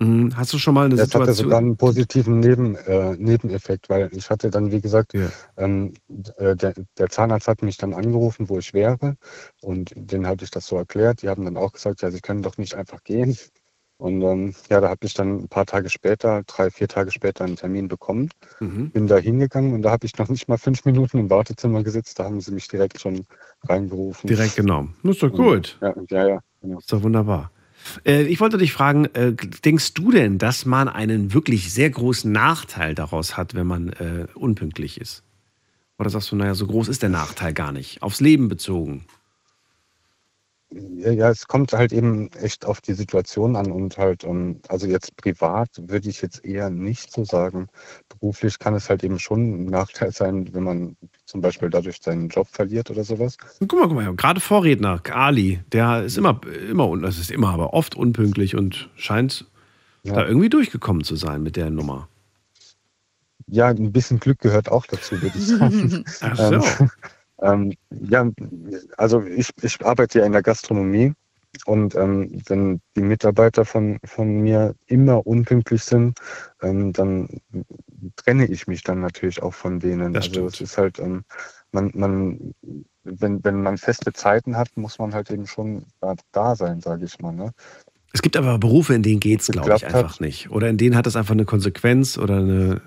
Hm, 0.00 0.36
Hast 0.36 0.52
du 0.52 0.58
schon 0.58 0.74
mal 0.74 0.86
eine 0.86 0.94
Das 0.94 1.12
hatte 1.14 1.32
sogar 1.32 1.34
Situation? 1.34 1.52
einen 1.52 1.76
positiven 1.76 2.38
Neben, 2.38 2.76
äh, 2.76 3.16
Nebeneffekt, 3.16 3.88
weil 3.88 4.08
ich 4.12 4.30
hatte 4.30 4.48
dann, 4.50 4.70
wie 4.70 4.80
gesagt, 4.80 5.12
ähm, 5.56 5.92
äh, 6.36 6.54
der, 6.54 6.74
der 6.96 7.08
Zahnarzt 7.08 7.48
hat 7.48 7.62
mich 7.62 7.78
dann 7.78 7.94
angerufen, 7.94 8.48
wo 8.48 8.58
ich 8.58 8.74
wäre 8.74 9.16
und 9.60 9.92
denen 9.96 10.26
hatte 10.28 10.44
ich 10.44 10.52
das 10.52 10.66
so 10.66 10.76
erklärt. 10.76 11.22
Die 11.22 11.28
haben 11.28 11.44
dann 11.44 11.56
auch 11.56 11.72
gesagt, 11.72 12.02
ja, 12.02 12.12
sie 12.12 12.20
können 12.20 12.42
doch 12.42 12.58
nicht 12.58 12.74
einfach 12.74 13.02
gehen. 13.02 13.36
Und 13.98 14.22
ähm, 14.22 14.54
ja, 14.70 14.80
da 14.80 14.88
habe 14.88 15.04
ich 15.04 15.14
dann 15.14 15.40
ein 15.40 15.48
paar 15.48 15.66
Tage 15.66 15.90
später, 15.90 16.42
drei, 16.46 16.70
vier 16.70 16.86
Tage 16.86 17.10
später 17.10 17.44
einen 17.44 17.56
Termin 17.56 17.88
bekommen. 17.88 18.30
Mhm. 18.60 18.90
Bin 18.90 19.08
da 19.08 19.18
hingegangen 19.18 19.74
und 19.74 19.82
da 19.82 19.90
habe 19.90 20.06
ich 20.06 20.16
noch 20.18 20.28
nicht 20.28 20.48
mal 20.48 20.56
fünf 20.56 20.84
Minuten 20.84 21.18
im 21.18 21.30
Wartezimmer 21.30 21.82
gesetzt. 21.82 22.18
Da 22.18 22.24
haben 22.24 22.40
sie 22.40 22.52
mich 22.52 22.68
direkt 22.68 23.00
schon 23.00 23.26
reingerufen. 23.64 24.28
Direkt 24.28 24.54
genommen. 24.54 24.94
Das 25.02 25.16
ist 25.16 25.22
doch 25.24 25.32
gut. 25.32 25.78
Ja, 25.80 25.94
ja, 26.10 26.28
ja. 26.28 26.38
Genau. 26.62 26.78
Ist 26.78 26.92
doch 26.92 27.02
wunderbar. 27.02 27.50
Äh, 28.04 28.22
ich 28.22 28.40
wollte 28.40 28.56
dich 28.56 28.72
fragen, 28.72 29.06
äh, 29.06 29.32
denkst 29.32 29.94
du 29.94 30.12
denn, 30.12 30.38
dass 30.38 30.64
man 30.64 30.88
einen 30.88 31.34
wirklich 31.34 31.72
sehr 31.72 31.90
großen 31.90 32.30
Nachteil 32.30 32.94
daraus 32.94 33.36
hat, 33.36 33.54
wenn 33.54 33.66
man 33.66 33.88
äh, 33.90 34.26
unpünktlich 34.34 35.00
ist? 35.00 35.24
Oder 35.98 36.10
sagst 36.10 36.30
du, 36.30 36.36
naja, 36.36 36.54
so 36.54 36.66
groß 36.68 36.86
ist 36.86 37.02
der 37.02 37.08
Nachteil 37.08 37.52
gar 37.52 37.72
nicht? 37.72 38.02
Aufs 38.02 38.20
Leben 38.20 38.48
bezogen. 38.48 39.04
Ja, 40.70 41.10
ja, 41.10 41.30
es 41.30 41.46
kommt 41.46 41.72
halt 41.72 41.92
eben 41.92 42.30
echt 42.32 42.66
auf 42.66 42.82
die 42.82 42.92
Situation 42.92 43.56
an 43.56 43.72
und 43.72 43.96
halt, 43.96 44.24
ähm, 44.24 44.60
also 44.68 44.86
jetzt 44.86 45.16
privat 45.16 45.70
würde 45.78 46.10
ich 46.10 46.20
jetzt 46.20 46.44
eher 46.44 46.68
nicht 46.68 47.10
so 47.10 47.24
sagen. 47.24 47.68
Beruflich 48.10 48.58
kann 48.58 48.74
es 48.74 48.90
halt 48.90 49.02
eben 49.02 49.18
schon 49.18 49.62
ein 49.62 49.64
Nachteil 49.66 50.12
sein, 50.12 50.52
wenn 50.52 50.64
man 50.64 50.96
zum 51.24 51.40
Beispiel 51.40 51.70
dadurch 51.70 51.98
seinen 52.02 52.28
Job 52.28 52.48
verliert 52.48 52.90
oder 52.90 53.02
sowas. 53.02 53.38
Guck 53.60 53.72
mal, 53.72 53.88
guck 53.88 53.94
mal, 53.94 54.14
gerade 54.14 54.40
Vorredner, 54.40 55.00
Ali, 55.10 55.60
der 55.72 56.04
ist 56.04 56.18
immer, 56.18 56.40
immer, 56.68 56.98
das 56.98 57.18
ist 57.18 57.30
immer, 57.30 57.48
aber 57.48 57.72
oft 57.72 57.94
unpünktlich 57.94 58.54
und 58.54 58.90
scheint 58.94 59.46
da 60.04 60.26
irgendwie 60.26 60.48
durchgekommen 60.48 61.04
zu 61.04 61.16
sein 61.16 61.42
mit 61.42 61.56
der 61.56 61.70
Nummer. 61.70 62.08
Ja, 63.46 63.68
ein 63.68 63.92
bisschen 63.92 64.20
Glück 64.20 64.40
gehört 64.40 64.70
auch 64.70 64.86
dazu, 64.86 65.20
würde 65.20 65.38
ich 65.38 65.46
sagen. 65.46 66.04
Ach 66.20 66.36
so. 66.36 66.88
Ähm, 67.40 67.72
ja, 67.90 68.28
also 68.96 69.22
ich, 69.22 69.50
ich 69.62 69.84
arbeite 69.84 70.20
ja 70.20 70.26
in 70.26 70.32
der 70.32 70.42
Gastronomie 70.42 71.12
und 71.64 71.94
ähm, 71.94 72.42
wenn 72.46 72.80
die 72.96 73.02
Mitarbeiter 73.02 73.64
von, 73.64 73.98
von 74.04 74.40
mir 74.40 74.74
immer 74.86 75.26
unpünktlich 75.26 75.82
sind, 75.82 76.18
ähm, 76.62 76.92
dann 76.92 77.28
trenne 78.16 78.46
ich 78.46 78.66
mich 78.66 78.82
dann 78.82 79.00
natürlich 79.00 79.42
auch 79.42 79.54
von 79.54 79.80
denen. 79.80 80.12
Das 80.12 80.28
also 80.28 80.46
es 80.46 80.60
ist 80.60 80.78
halt, 80.78 80.98
ähm, 80.98 81.24
man, 81.72 81.90
man, 81.94 82.54
wenn, 83.04 83.42
wenn 83.44 83.62
man 83.62 83.78
feste 83.78 84.12
Zeiten 84.12 84.56
hat, 84.56 84.76
muss 84.76 84.98
man 84.98 85.14
halt 85.14 85.30
eben 85.30 85.46
schon 85.46 85.86
da, 86.00 86.14
da 86.32 86.54
sein, 86.54 86.80
sage 86.80 87.06
ich 87.06 87.18
mal. 87.20 87.32
Ne? 87.32 87.52
Es 88.12 88.22
gibt 88.22 88.36
aber 88.36 88.58
Berufe, 88.58 88.94
in 88.94 89.02
denen 89.02 89.20
geht 89.20 89.40
es, 89.40 89.48
glaube 89.48 89.68
ich, 89.68 89.74
geklappt 89.74 89.94
hat. 89.94 90.04
einfach 90.04 90.20
nicht. 90.20 90.50
Oder 90.50 90.68
in 90.68 90.76
denen 90.76 90.96
hat 90.96 91.06
es 91.06 91.16
einfach 91.16 91.34
eine 91.34 91.44
Konsequenz 91.44 92.18
oder 92.18 92.38
eine. 92.38 92.80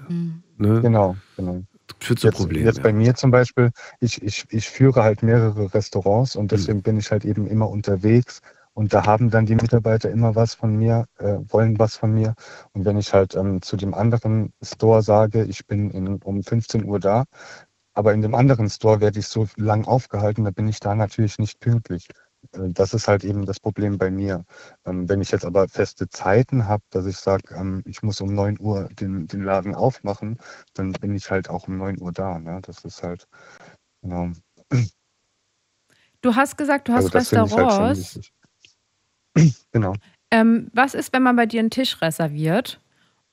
Ne? 0.58 0.82
Genau, 0.82 1.16
genau. 1.36 1.64
Führt 2.02 2.20
zu 2.20 2.28
jetzt, 2.28 2.38
Problemen. 2.38 2.66
Jetzt 2.66 2.78
ja. 2.78 2.84
bei 2.84 2.94
mir 2.94 3.16
zum 3.16 3.32
Beispiel, 3.32 3.72
ich, 4.00 4.22
ich, 4.24 4.46
ich 4.50 4.70
führe 4.70 5.04
halt 5.04 5.24
mehrere 5.24 5.74
Restaurants 5.74 6.36
Mhm. 6.36 6.42
und 6.42 6.52
deswegen 6.52 6.82
bin 6.82 6.98
ich 6.98 7.12
halt 7.12 7.26
eben 7.26 7.48
immer 7.48 7.70
unterwegs 7.70 8.42
und 8.74 8.94
da 8.94 9.06
haben 9.06 9.30
dann 9.30 9.46
die 9.46 9.56
Mitarbeiter 9.56 10.10
immer 10.10 10.36
was 10.36 10.56
von 10.56 10.76
mir, 10.76 11.06
äh, 11.20 11.38
wollen 11.50 11.78
was 11.78 11.98
von 11.98 12.14
mir. 12.14 12.36
Und 12.74 12.86
wenn 12.86 12.98
ich 12.98 13.14
halt 13.14 13.36
ähm, 13.36 13.62
zu 13.62 13.78
dem 13.78 13.94
anderen 13.94 14.54
Store 14.64 15.04
sage, 15.04 15.44
ich 15.44 15.68
bin 15.68 15.92
in, 15.92 16.22
um 16.22 16.44
15 16.44 16.86
Uhr 16.86 17.00
da, 17.00 17.26
aber 17.94 18.14
in 18.14 18.22
dem 18.22 18.34
anderen 18.36 18.70
Store 18.70 19.02
werde 19.02 19.20
ich 19.20 19.28
so 19.28 19.48
lang 19.58 19.86
aufgehalten, 19.86 20.46
da 20.46 20.52
bin 20.52 20.68
ich 20.70 20.80
da 20.80 20.96
natürlich 20.96 21.38
nicht 21.40 21.60
pünktlich. 21.60 22.08
Äh, 22.54 22.70
Das 22.70 22.94
ist 22.94 23.08
halt 23.08 23.24
eben 23.24 23.46
das 23.46 23.60
Problem 23.60 23.98
bei 23.98 24.10
mir. 24.12 24.46
Ähm, 24.86 25.08
Wenn 25.10 25.22
ich 25.22 25.32
jetzt 25.32 25.46
aber 25.46 25.68
feste 25.68 26.10
Zeiten 26.10 26.68
habe, 26.68 26.84
dass 26.90 27.06
ich 27.06 27.18
sage, 27.18 27.56
ähm, 27.56 27.84
ich 27.86 28.04
muss 28.04 28.22
um 28.22 28.34
9 28.34 28.58
Uhr 28.60 28.90
den, 29.00 29.28
den 29.28 29.44
Laden 29.44 29.76
aufmachen, 29.76 30.40
dann 30.74 30.92
bin 30.94 31.16
ich 31.16 31.30
halt 31.32 31.50
auch 31.50 31.68
um 31.68 31.78
9 31.78 32.00
Uhr 32.02 32.12
da. 32.12 32.40
Ne? 32.40 32.60
Das 32.64 32.84
ist 32.86 33.04
halt, 33.04 33.28
genau. 34.02 34.32
Du 36.22 36.36
hast 36.36 36.58
gesagt, 36.58 36.88
du 36.88 36.94
hast 36.94 37.06
Also 37.06 37.10
das 37.10 37.32
halt 37.32 37.42
Restaurants. 37.50 38.16
wichtig. 38.16 38.34
Genau. 39.72 39.96
ähm, 40.30 40.70
was 40.74 40.94
ist, 40.94 41.14
wenn 41.14 41.24
man 41.24 41.36
bei 41.36 41.46
dir 41.46 41.62
einen 41.62 41.70
Tisch 41.72 42.02
reserviert 42.02 42.82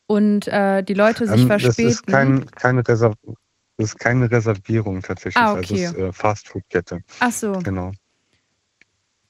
und 0.07 0.47
äh, 0.49 0.83
die 0.83 0.95
Leute 0.95 1.27
sich 1.27 1.43
Ähm, 1.43 1.49
das 1.49 1.61
verspäten. 1.63 1.89
ist 1.91 2.07
kein, 2.07 2.47
keine 2.53 2.83
das 2.83 3.03
ist 3.79 3.99
keine 3.99 4.31
Reservierung 4.31 5.03
tatsächlich. 5.03 5.37
Ah, 5.43 5.55
Also 5.55 5.75
okay. 5.75 5.85
es 5.85 5.91
ist 5.93 5.99
äh, 5.99 6.13
Fastfood-Kette. 6.13 7.01
Ach 7.21 7.33
so. 7.33 7.53
Genau. 7.59 7.93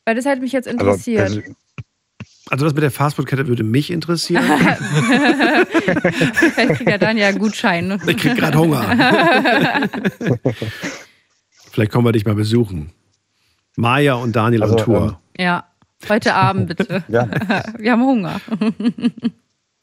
Weil 0.09 0.14
das 0.14 0.24
hätte 0.24 0.40
mich 0.40 0.52
jetzt 0.52 0.66
interessiert. 0.66 1.20
also, 1.20 1.43
Also 2.48 2.64
das 2.64 2.72
mit 2.72 2.82
der 2.82 2.90
Fastfood-Kette 2.90 3.47
würde 3.47 3.62
mich 3.62 3.90
interessieren. 3.90 4.43
Vielleicht 5.74 6.74
kriegt 6.76 6.89
er 6.90 6.97
dann 6.97 7.18
ja 7.18 7.28
einen 7.28 7.39
Gutschein. 7.39 7.89
ne? 7.89 7.98
Ich 8.06 8.16
krieg 8.16 8.39
grad 8.39 8.56
Hunger. 8.56 8.80
Vielleicht 11.72 11.93
kommen 11.93 12.06
wir 12.06 12.12
dich 12.12 12.24
mal 12.24 12.35
besuchen. 12.35 12.90
Maja 13.76 14.14
und 14.14 14.35
Daniel 14.35 14.62
Also, 14.62 14.76
on 14.78 14.82
Tour. 14.85 15.20
ja, 15.36 15.64
heute 16.09 16.32
Abend 16.35 16.68
bitte. 16.68 17.05
Ja. 17.09 17.28
Wir 17.76 17.93
haben 17.93 18.02
Hunger. 18.02 18.40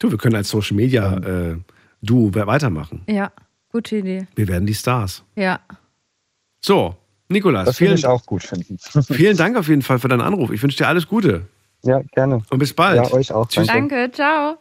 Du, 0.00 0.10
wir 0.10 0.18
können 0.18 0.34
als 0.34 0.48
Social 0.50 0.76
Media 0.76 1.18
äh, 1.18 1.56
Duo 2.02 2.34
weitermachen. 2.34 3.02
ja, 3.06 3.30
gute 3.70 3.98
Idee. 3.98 4.26
Wir 4.34 4.48
werden 4.48 4.66
die 4.66 4.74
Stars. 4.74 5.22
Ja. 5.36 5.60
So, 6.60 6.96
Nikolas, 7.28 7.66
das 7.66 7.80
würde 7.80 7.88
vielen, 7.90 7.98
ich 7.98 8.06
auch 8.06 8.24
gut 8.24 8.42
finden. 8.44 8.78
vielen 9.02 9.36
Dank 9.36 9.56
auf 9.56 9.68
jeden 9.68 9.82
Fall 9.82 9.98
für 9.98 10.08
deinen 10.08 10.20
Anruf. 10.20 10.50
Ich 10.50 10.62
wünsche 10.62 10.76
dir 10.78 10.88
alles 10.88 11.06
Gute. 11.08 11.46
Ja, 11.82 12.00
gerne. 12.12 12.42
Und 12.50 12.58
bis 12.58 12.72
bald. 12.72 12.96
Ja, 12.96 13.12
euch 13.12 13.32
auch. 13.32 13.48
Tschüss. 13.48 13.66
Danke, 13.66 14.10
ciao. 14.12 14.56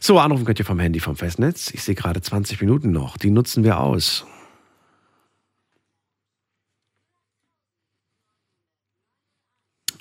So, 0.00 0.18
anrufen 0.18 0.44
könnt 0.44 0.58
ihr 0.58 0.64
vom 0.64 0.78
Handy 0.78 1.00
vom 1.00 1.16
Festnetz. 1.16 1.70
Ich 1.72 1.82
sehe 1.82 1.94
gerade 1.94 2.20
20 2.20 2.60
Minuten 2.60 2.92
noch. 2.92 3.16
Die 3.16 3.30
nutzen 3.30 3.64
wir 3.64 3.80
aus. 3.80 4.24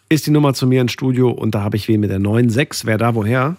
Ist 0.09 0.25
die 0.25 0.31
Nummer 0.31 0.53
zu 0.53 0.67
mir 0.67 0.81
ins 0.81 0.93
Studio 0.93 1.29
und 1.29 1.53
da 1.53 1.61
habe 1.61 1.75
ich 1.75 1.87
wen 1.87 1.99
mit 1.99 2.09
der 2.09 2.19
9.6. 2.19 2.85
Wer 2.85 2.97
da 2.97 3.13
woher? 3.13 3.57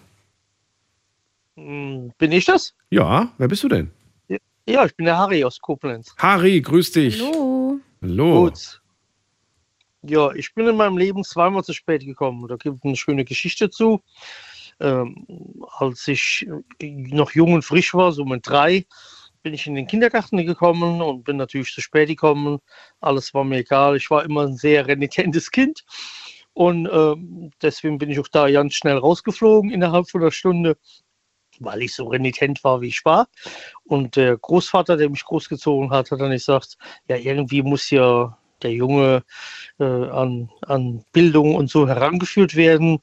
Hm, 1.56 2.12
Bin 2.16 2.32
ich 2.32 2.46
das? 2.46 2.74
Ja, 2.90 3.30
wer 3.36 3.48
bist 3.48 3.64
du 3.64 3.68
denn? 3.68 3.90
Ja, 4.66 4.84
ich 4.84 4.94
bin 4.96 5.06
der 5.06 5.16
Harry 5.16 5.44
aus 5.44 5.60
Koblenz. 5.60 6.14
Harry, 6.18 6.60
grüß 6.60 6.92
dich. 6.92 7.22
Hallo. 7.22 7.57
Hallo. 8.00 8.44
Gut. 8.44 8.80
Ja, 10.02 10.32
ich 10.32 10.54
bin 10.54 10.68
in 10.68 10.76
meinem 10.76 10.96
Leben 10.96 11.24
zweimal 11.24 11.64
zu 11.64 11.72
spät 11.72 12.04
gekommen. 12.04 12.46
Da 12.46 12.56
gibt 12.56 12.76
es 12.78 12.84
eine 12.84 12.96
schöne 12.96 13.24
Geschichte 13.24 13.70
zu. 13.70 14.00
Ähm, 14.78 15.26
als 15.78 16.06
ich 16.06 16.46
noch 16.80 17.32
jung 17.32 17.54
und 17.54 17.64
frisch 17.64 17.94
war, 17.94 18.12
so 18.12 18.24
mit 18.24 18.46
drei, 18.46 18.86
bin 19.42 19.54
ich 19.54 19.66
in 19.66 19.74
den 19.74 19.88
Kindergarten 19.88 20.36
gekommen 20.46 21.02
und 21.02 21.24
bin 21.24 21.36
natürlich 21.36 21.72
zu 21.74 21.80
spät 21.80 22.08
gekommen. 22.08 22.60
Alles 23.00 23.34
war 23.34 23.42
mir 23.42 23.58
egal. 23.58 23.96
Ich 23.96 24.10
war 24.10 24.24
immer 24.24 24.46
ein 24.46 24.56
sehr 24.56 24.86
renitentes 24.86 25.50
Kind. 25.50 25.84
Und 26.52 26.88
ähm, 26.92 27.50
deswegen 27.62 27.98
bin 27.98 28.10
ich 28.10 28.20
auch 28.20 28.28
da 28.28 28.48
ganz 28.50 28.74
schnell 28.74 28.98
rausgeflogen 28.98 29.70
innerhalb 29.70 30.08
von 30.08 30.22
einer 30.22 30.30
Stunde, 30.30 30.76
weil 31.60 31.82
ich 31.82 31.94
so 31.94 32.08
renitent 32.08 32.62
war, 32.64 32.80
wie 32.80 32.88
ich 32.88 33.04
war. 33.04 33.28
Und 33.84 34.16
der 34.16 34.36
Großvater, 34.36 34.96
der 34.96 35.10
mich 35.10 35.24
großgezogen 35.24 35.90
hat, 35.90 36.10
hat 36.10 36.20
dann 36.20 36.30
gesagt, 36.30 36.76
ja, 37.08 37.16
irgendwie 37.16 37.62
muss 37.62 37.90
ja 37.90 38.36
der 38.62 38.72
Junge 38.72 39.22
äh, 39.78 39.84
an, 39.84 40.50
an 40.62 41.04
Bildung 41.12 41.54
und 41.54 41.70
so 41.70 41.86
herangeführt 41.86 42.56
werden. 42.56 43.00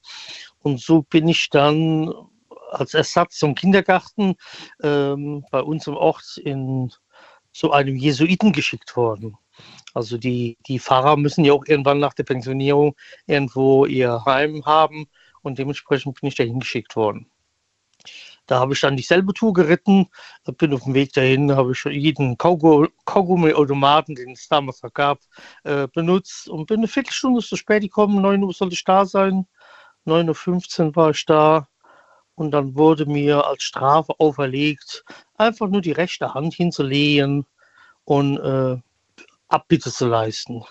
Und 0.62 0.82
so 0.82 1.04
bin 1.04 1.28
ich 1.28 1.50
dann 1.50 2.14
als 2.72 2.94
Ersatz 2.94 3.38
zum 3.38 3.56
Kindergarten 3.56 4.36
ähm, 4.84 5.46
bei 5.52 5.62
uns 5.62 5.88
im 5.88 5.96
Ort 5.96 6.38
in 6.44 6.92
zu 7.56 7.72
einem 7.72 7.96
Jesuiten 7.96 8.52
geschickt 8.52 8.98
worden. 8.98 9.38
Also 9.94 10.18
die, 10.18 10.58
die 10.68 10.80
Pfarrer 10.80 11.16
müssen 11.16 11.46
ja 11.46 11.54
auch 11.54 11.66
irgendwann 11.66 12.00
nach 12.00 12.14
der 12.14 12.26
Pensionierung 12.26 12.96
irgendwo 13.28 13.86
ihr 13.86 14.26
Heim 14.26 14.66
haben 14.66 15.08
und 15.42 15.58
dementsprechend 15.58 16.20
bin 16.20 16.28
ich 16.28 16.36
dahin 16.36 16.60
geschickt 16.60 16.98
worden. 16.98 17.28
Da 18.48 18.60
habe 18.60 18.74
ich 18.74 18.82
dann 18.82 18.96
dieselbe 18.98 19.34
Tour 19.34 19.54
geritten, 19.54 20.08
bin 20.58 20.74
auf 20.74 20.84
dem 20.84 20.94
Weg 20.94 21.14
dahin, 21.14 21.56
habe 21.56 21.72
ich 21.72 21.84
jeden 21.86 22.38
Kaugu- 22.38 22.90
Kaugummi-Automaten, 23.06 24.16
den 24.16 24.32
es 24.32 24.48
damals 24.48 24.84
noch 24.84 24.94
gab, 24.94 25.20
äh, 25.64 25.88
benutzt 25.88 26.48
und 26.50 26.68
bin 26.68 26.80
eine 26.80 26.88
Viertelstunde 26.88 27.42
zu 27.42 27.56
spät 27.56 27.82
gekommen. 27.82 28.22
9 28.22 28.44
Uhr 28.44 28.54
sollte 28.54 28.76
ich 28.76 28.84
da 28.84 29.06
sein, 29.06 29.48
9.15 30.06 30.88
Uhr 30.88 30.96
war 30.96 31.10
ich 31.12 31.26
da 31.26 31.68
und 32.36 32.52
dann 32.52 32.76
wurde 32.76 33.06
mir 33.06 33.46
als 33.48 33.64
Strafe 33.64 34.14
auferlegt, 34.20 35.04
einfach 35.38 35.68
nur 35.68 35.82
die 35.82 35.94
rechte 35.94 36.34
Hand 36.34 36.54
hinzulegen 36.54 37.46
und 38.04 38.38
äh, 38.38 38.78
Abbitte 39.48 39.92
zu 39.92 40.08
leisten. 40.08 40.64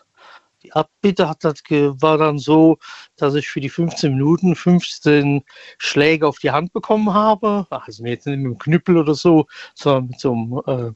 Die 0.64 0.72
Abbitte 0.72 1.28
hat 1.28 1.44
das 1.44 1.62
war 1.68 2.16
dann 2.16 2.38
so, 2.38 2.78
dass 3.16 3.34
ich 3.34 3.48
für 3.48 3.60
die 3.60 3.68
15 3.68 4.14
Minuten 4.14 4.56
15 4.56 5.42
Schläge 5.78 6.26
auf 6.26 6.38
die 6.38 6.50
Hand 6.50 6.72
bekommen 6.72 7.12
habe. 7.12 7.66
Also 7.70 8.04
jetzt 8.06 8.26
nicht 8.26 8.38
mit 8.38 8.52
dem 8.52 8.58
Knüppel 8.58 8.96
oder 8.96 9.14
so, 9.14 9.46
sondern 9.74 10.06
mit 10.08 10.20
so 10.20 10.32
einem 10.32 10.62
äh, 10.66 10.92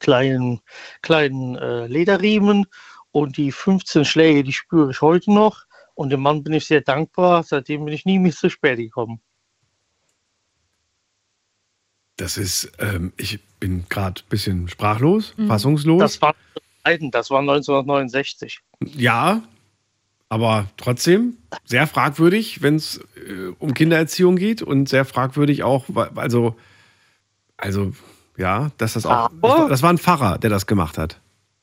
kleinen, 0.00 0.60
kleinen 1.02 1.56
äh, 1.56 1.86
Lederriemen. 1.86 2.66
Und 3.12 3.36
die 3.36 3.52
15 3.52 4.04
Schläge, 4.04 4.42
die 4.44 4.52
spüre 4.52 4.90
ich 4.90 5.00
heute 5.00 5.32
noch. 5.32 5.64
Und 5.94 6.10
dem 6.10 6.20
Mann 6.20 6.42
bin 6.42 6.52
ich 6.52 6.66
sehr 6.66 6.80
dankbar. 6.80 7.42
Seitdem 7.44 7.84
bin 7.84 7.94
ich 7.94 8.04
nie 8.04 8.18
mehr 8.18 8.32
zu 8.32 8.50
spät 8.50 8.78
gekommen. 8.78 9.20
Das 12.16 12.36
ist, 12.36 12.72
ähm, 12.78 13.12
ich 13.16 13.40
bin 13.60 13.86
gerade 13.88 14.20
ein 14.20 14.28
bisschen 14.28 14.68
sprachlos, 14.68 15.34
Mhm. 15.36 15.46
fassungslos. 15.46 16.00
Das 16.00 16.22
war, 16.22 16.34
das 16.84 17.30
war 17.30 17.40
1969. 17.40 18.60
Ja, 18.96 19.42
aber 20.28 20.66
trotzdem 20.76 21.36
sehr 21.64 21.86
fragwürdig, 21.86 22.62
wenn 22.62 22.76
es 22.76 23.00
äh, 23.16 23.52
um 23.58 23.74
Kindererziehung 23.74 24.36
geht 24.36 24.62
und 24.62 24.88
sehr 24.88 25.04
fragwürdig 25.04 25.64
auch, 25.64 25.84
also, 26.14 26.56
also 27.56 27.92
ja, 28.36 28.70
dass 28.78 28.94
das 28.94 29.06
auch, 29.06 29.28
das 29.28 29.42
war, 29.42 29.68
das 29.68 29.82
war 29.82 29.90
ein 29.90 29.98
Pfarrer, 29.98 30.38
der 30.38 30.50
das 30.50 30.66
gemacht 30.66 30.98
hat. 30.98 31.20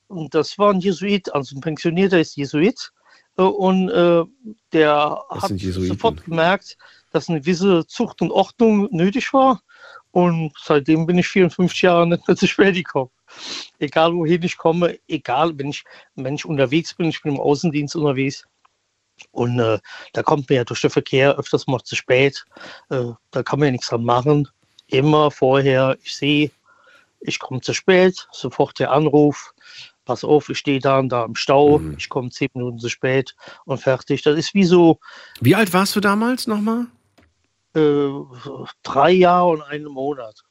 Und 0.08 0.34
das 0.34 0.58
war 0.58 0.74
ein 0.74 0.80
Jesuit, 0.80 1.34
also 1.34 1.56
ein 1.56 1.62
Pensionierter 1.62 2.20
ist 2.20 2.36
Jesuit. 2.36 2.92
Äh, 3.38 3.44
Und 3.44 3.90
äh, 3.90 4.24
der 4.74 5.22
Das 5.34 5.44
hat 5.44 5.60
sofort 5.60 6.26
gemerkt, 6.26 6.78
dass 7.12 7.30
eine 7.30 7.40
gewisse 7.40 7.86
Zucht 7.88 8.22
und 8.22 8.32
Ordnung 8.32 8.90
nötig 8.92 9.34
war. 9.34 9.62
Und 10.12 10.54
seitdem 10.62 11.06
bin 11.06 11.18
ich 11.18 11.28
54 11.28 11.82
Jahre 11.82 12.08
nicht 12.08 12.28
mehr 12.28 12.38
zu 12.38 12.48
spät 12.48 12.76
gekommen. 12.76 13.12
Egal 13.80 14.14
wohin 14.14 14.44
ich 14.44 14.58
komme, 14.58 14.98
egal, 15.08 15.58
wenn 15.58 15.70
ich, 15.70 15.84
wenn 16.16 16.36
ich 16.36 16.46
unterwegs 16.46 16.94
bin, 16.94 17.10
ich 17.10 17.22
bin 17.22 17.36
im 17.36 17.40
Außendienst 17.40 17.96
unterwegs. 17.96 18.46
Und 19.32 19.60
äh, 19.60 19.80
da 20.14 20.24
kommt 20.24 20.50
mir 20.50 20.58
ja 20.58 20.64
durch 20.64 20.82
den 20.82 20.90
Verkehr 20.92 21.38
öfters 21.38 21.68
mal 21.68 21.82
zu 21.84 21.96
spät. 21.96 22.46
Äh, 22.90 23.12
da 23.32 23.44
kann 23.44 23.60
man 23.60 23.68
ja 23.68 23.72
nichts 23.72 23.88
dran 23.90 24.04
machen. 24.04 24.48
Immer 24.88 25.32
vorher, 25.32 25.98
ich 26.04 26.16
sehe, 26.16 26.52
ich 27.20 27.40
komme 27.40 27.62
zu 27.62 27.74
spät, 27.74 28.28
sofort 28.32 28.80
der 28.80 28.92
Anruf. 28.92 29.54
Pass 30.06 30.24
auf, 30.24 30.50
ich 30.50 30.60
stehe 30.60 30.80
da 30.80 31.00
und 31.00 31.10
da 31.10 31.26
im 31.26 31.36
Stau, 31.36 31.82
ich 31.98 32.08
komme 32.08 32.30
zehn 32.30 32.48
Minuten 32.54 32.80
zu 32.80 32.88
spät 32.88 33.36
und 33.66 33.80
fertig. 33.80 34.22
Das 34.22 34.38
ist 34.38 34.54
wie 34.54 34.64
so 34.64 35.00
Wie 35.42 35.56
alt 35.56 35.74
warst 35.74 35.96
du 35.96 36.00
damals 36.00 36.48
nochmal? 36.48 36.88
äh, 37.76 38.10
drei 38.84 39.12
Jahre 39.12 39.50
und 39.50 39.62
einen 39.62 39.86
Monat. 39.86 40.44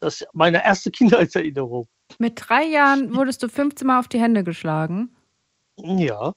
Das 0.00 0.20
ist 0.20 0.28
meine 0.32 0.64
erste 0.64 0.90
Kindheitserinnerung. 0.90 1.88
Mit 2.18 2.34
drei 2.36 2.64
Jahren 2.64 3.14
wurdest 3.14 3.42
du 3.42 3.48
15 3.48 3.86
Mal 3.86 3.98
auf 3.98 4.08
die 4.08 4.20
Hände 4.20 4.44
geschlagen. 4.44 5.10
Ja. 5.76 6.32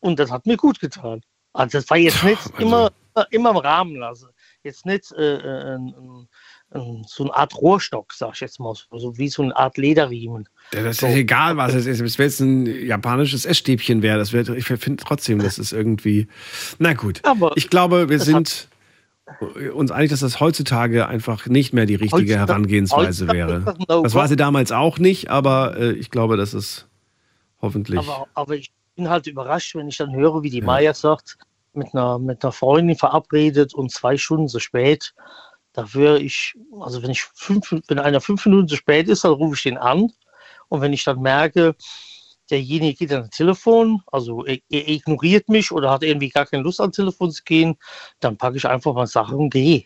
Und 0.00 0.18
das 0.18 0.30
hat 0.30 0.46
mir 0.46 0.56
gut 0.56 0.80
getan. 0.80 1.20
Also 1.52 1.78
das 1.78 1.90
war 1.90 1.96
jetzt 1.96 2.22
nicht 2.22 2.40
immer, 2.58 2.92
immer 3.30 3.50
im 3.50 3.56
Rahmen 3.56 3.96
lassen. 3.96 4.28
Jetzt 4.62 4.86
nicht 4.86 5.12
äh, 5.12 5.36
äh, 5.36 5.74
ein, 5.76 5.94
ein, 5.94 6.28
ein, 6.70 7.04
so 7.06 7.24
eine 7.24 7.34
Art 7.34 7.56
Rohrstock, 7.56 8.12
sag 8.12 8.34
ich 8.34 8.40
jetzt 8.40 8.60
mal, 8.60 8.74
so, 8.74 8.98
so 8.98 9.18
wie 9.18 9.28
so 9.28 9.42
eine 9.42 9.56
Art 9.56 9.76
Lederriemen. 9.76 10.48
Ja, 10.72 10.82
das 10.82 11.02
ist 11.02 11.14
egal, 11.14 11.56
was 11.56 11.74
es 11.74 11.86
ist. 11.86 12.18
Wenn 12.18 12.26
es 12.26 12.40
ein 12.40 12.66
japanisches 12.86 13.44
Essstäbchen 13.44 14.02
wäre, 14.02 14.18
das 14.18 14.32
wäre, 14.32 14.56
ich 14.56 14.66
finde 14.66 15.02
trotzdem, 15.02 15.38
das 15.38 15.58
ist 15.58 15.72
irgendwie. 15.72 16.28
Na 16.78 16.92
gut. 16.94 17.20
Aber 17.24 17.52
ich 17.56 17.70
glaube, 17.70 18.08
wir 18.08 18.20
sind 18.20 18.68
uns 19.74 19.90
einig, 19.90 20.10
dass 20.10 20.20
das 20.20 20.40
heutzutage 20.40 21.06
einfach 21.06 21.46
nicht 21.46 21.72
mehr 21.72 21.86
die 21.86 21.94
richtige 21.94 22.34
Heutzutage- 22.34 22.38
Herangehensweise 22.52 23.26
heutzutage 23.26 23.38
wäre. 23.38 23.60
das 23.60 23.78
No-Go. 23.78 24.02
Das 24.02 24.14
war 24.14 24.28
sie 24.28 24.36
damals 24.36 24.72
auch 24.72 24.98
nicht, 24.98 25.30
aber 25.30 25.76
äh, 25.78 25.92
ich 25.92 26.10
glaube, 26.10 26.36
das 26.36 26.54
ist 26.54 26.88
hoffentlich. 27.60 27.98
Aber, 27.98 28.26
aber 28.34 28.56
ich 28.56 28.72
bin 28.96 29.08
halt 29.08 29.26
überrascht, 29.26 29.74
wenn 29.74 29.88
ich 29.88 29.96
dann 29.96 30.14
höre, 30.14 30.42
wie 30.42 30.50
die 30.50 30.62
Maya 30.62 30.94
sagt, 30.94 31.38
mit 31.72 31.94
einer, 31.94 32.18
mit 32.18 32.42
einer 32.42 32.52
Freundin 32.52 32.96
verabredet 32.96 33.74
und 33.74 33.92
zwei 33.92 34.16
Stunden 34.16 34.48
zu 34.48 34.58
spät. 34.58 35.14
Da 35.72 35.94
wäre 35.94 36.18
ich, 36.18 36.54
also 36.80 37.02
wenn 37.02 37.10
ich 37.10 37.22
fünf, 37.22 37.72
wenn 37.86 37.98
einer 38.00 38.20
fünf 38.20 38.44
Minuten 38.46 38.66
zu 38.68 38.76
spät 38.76 39.08
ist, 39.08 39.24
dann 39.24 39.32
rufe 39.32 39.54
ich 39.54 39.62
den 39.62 39.78
an. 39.78 40.10
Und 40.68 40.80
wenn 40.80 40.92
ich 40.92 41.04
dann 41.04 41.20
merke, 41.20 41.76
derjenige 42.50 42.94
geht 42.98 43.12
an 43.12 43.22
das 43.22 43.30
Telefon, 43.30 44.02
also 44.06 44.44
er, 44.44 44.58
er 44.70 44.88
ignoriert 44.88 45.48
mich 45.48 45.72
oder 45.72 45.90
hat 45.90 46.02
irgendwie 46.02 46.30
gar 46.30 46.46
keine 46.46 46.62
Lust 46.62 46.80
ans 46.80 46.96
Telefon 46.96 47.30
zu 47.30 47.42
gehen, 47.44 47.76
dann 48.20 48.36
packe 48.36 48.56
ich 48.56 48.66
einfach 48.66 48.94
mal 48.94 49.06
Sachen 49.06 49.36
und 49.36 49.50
gehe. 49.50 49.84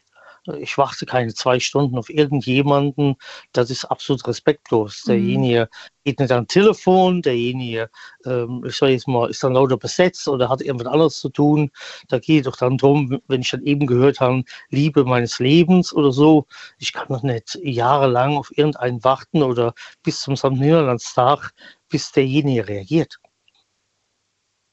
Ich 0.59 0.77
warte 0.77 1.07
keine 1.07 1.33
zwei 1.33 1.61
Stunden 1.61 1.97
auf 1.97 2.11
irgendjemanden. 2.11 3.15
Das 3.53 3.71
ist 3.71 3.85
absolut 3.85 4.27
respektlos. 4.27 5.05
Mhm. 5.07 5.11
Derjenige 5.11 5.69
geht 6.05 6.19
nicht 6.19 6.33
am 6.33 6.49
Telefon, 6.49 7.23
derjenige, 7.23 7.89
ähm, 8.27 8.65
ich 8.67 8.77
sag 8.77 8.89
jetzt 8.89 9.07
mal, 9.07 9.31
ist 9.31 9.45
dann 9.45 9.53
lauter 9.53 9.77
besetzt 9.77 10.27
oder 10.27 10.49
hat 10.49 10.61
irgendwas 10.61 10.93
anderes 10.93 11.21
zu 11.21 11.29
tun. 11.29 11.71
Da 12.09 12.19
geht 12.19 12.47
doch 12.47 12.57
dann 12.57 12.77
drum, 12.77 13.21
wenn 13.29 13.43
ich 13.43 13.51
dann 13.51 13.63
eben 13.63 13.87
gehört 13.87 14.19
habe, 14.19 14.43
Liebe 14.71 15.05
meines 15.05 15.39
Lebens 15.39 15.93
oder 15.93 16.11
so. 16.11 16.47
Ich 16.79 16.93
kann 16.93 17.07
doch 17.09 17.23
nicht 17.23 17.57
jahrelang 17.63 18.37
auf 18.37 18.51
irgendeinen 18.57 19.05
warten 19.05 19.45
oder 19.45 19.75
bis 20.03 20.21
zum 20.21 20.37
St. 20.37 20.51
Niederlandstag, 20.51 21.53
bis 21.93 22.11
derjenige 22.11 22.67
reagiert. 22.67 23.19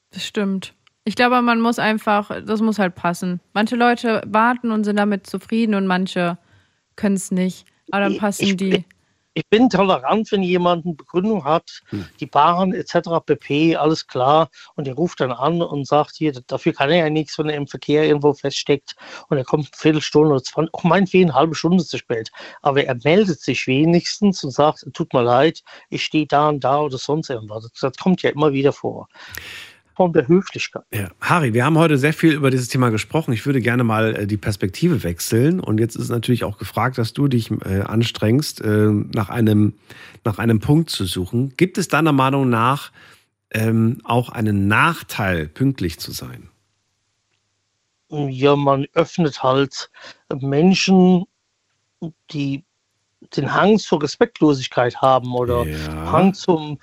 Das 0.10 0.26
stimmt. 0.26 0.74
Ich 1.04 1.16
glaube, 1.16 1.42
man 1.42 1.62
muss 1.62 1.78
einfach, 1.78 2.32
das 2.44 2.62
muss 2.62 2.80
halt 2.80 2.96
passen. 2.96 3.40
Manche 3.54 3.76
Leute 3.76 4.22
warten 4.26 4.72
und 4.72 4.84
sind 4.84 4.98
damit 4.98 5.28
zufrieden 5.28 5.76
und 5.76 5.86
manche 5.86 6.38
können 6.96 7.16
es 7.16 7.32
nicht. 7.32 7.66
Aber 7.92 8.02
dann 8.02 8.18
passen 8.18 8.46
ich, 8.46 8.58
die. 8.58 8.86
Ich 9.36 9.48
bin 9.48 9.70
tolerant, 9.70 10.32
wenn 10.32 10.44
jemand 10.44 10.86
eine 10.86 10.96
Begründung 10.96 11.44
hat, 11.44 11.82
die 12.20 12.26
Bahn 12.26 12.74
etc. 12.74 13.24
pp, 13.26 13.76
alles 13.76 14.08
klar. 14.08 14.50
Und 14.76 14.88
der 14.88 14.96
ruft 14.96 15.20
dann 15.20 15.32
an 15.32 15.62
und 15.62 15.88
sagt, 15.88 16.16
hier, 16.18 16.34
dafür 16.48 16.74
kann 16.74 16.90
er 16.90 16.98
ja 16.98 17.10
nichts, 17.10 17.38
wenn 17.38 17.50
er 17.50 17.56
im 17.56 17.68
Verkehr 17.68 18.06
irgendwo 18.06 18.34
feststeckt 18.34 18.96
und 19.30 19.38
er 19.38 19.46
kommt 19.46 19.66
eine 19.66 19.78
Viertelstunde 19.78 20.34
oder 20.34 20.44
20, 20.44 20.74
auch 20.74 20.84
meinetwegen 20.84 21.30
eine 21.30 21.40
halbe 21.40 21.56
Stunde 21.56 21.86
zu 21.86 21.98
spät. 21.98 22.32
Aber 22.62 22.84
er 22.84 22.96
meldet 23.04 23.40
sich 23.40 23.68
wenigstens 23.68 24.44
und 24.44 24.52
sagt, 24.52 24.86
tut 24.94 25.14
mir 25.14 25.24
leid, 25.24 25.64
ich 25.90 26.04
stehe 26.04 26.26
da 26.26 26.50
und 26.50 26.64
da 26.64 26.80
oder 26.82 26.98
sonst 26.98 27.30
irgendwas. 27.30 27.70
Das 27.80 27.96
kommt 27.98 28.24
ja 28.24 28.32
immer 28.32 28.52
wieder 28.52 28.74
vor. 28.74 29.08
Form 30.00 30.14
der 30.14 30.30
Höflichkeit. 30.30 30.84
Ja. 30.94 31.10
Harry, 31.20 31.54
wir 31.54 31.66
haben 31.66 31.78
heute 31.78 31.98
sehr 31.98 32.14
viel 32.14 32.32
über 32.32 32.52
dieses 32.52 32.70
Thema 32.70 32.90
gesprochen. 32.90 33.34
Ich 33.34 33.46
würde 33.46 33.60
gerne 33.60 33.84
mal 33.84 34.16
äh, 34.16 34.28
die 34.28 34.38
Perspektive 34.38 35.04
wechseln. 35.04 35.60
Und 35.60 35.78
jetzt 35.78 35.98
ist 35.98 36.08
natürlich 36.08 36.46
auch 36.46 36.58
gefragt, 36.58 36.98
dass 36.98 37.12
du 37.12 37.28
dich 37.28 37.52
äh, 37.66 37.82
anstrengst, 37.82 38.62
äh, 38.62 38.92
nach, 39.14 39.30
einem, 39.30 39.74
nach 40.24 40.40
einem 40.40 40.62
Punkt 40.62 40.90
zu 40.90 41.04
suchen. 41.04 41.54
Gibt 41.58 41.78
es 41.78 41.90
deiner 41.90 42.14
Meinung 42.14 42.48
nach 42.48 42.94
ähm, 43.52 44.00
auch 44.06 44.30
einen 44.30 44.70
Nachteil, 44.70 45.50
pünktlich 45.50 46.00
zu 46.00 46.14
sein? 46.14 46.48
Ja, 48.08 48.56
man 48.56 48.88
öffnet 48.94 49.44
halt 49.44 49.92
Menschen, 50.34 51.26
die 52.32 52.64
den 53.36 53.54
Hang 53.54 53.78
zur 53.78 54.02
Respektlosigkeit 54.02 55.02
haben 55.02 55.36
oder 55.36 55.66
Ja. 55.66 56.10
Hang 56.10 56.34
zum, 56.34 56.80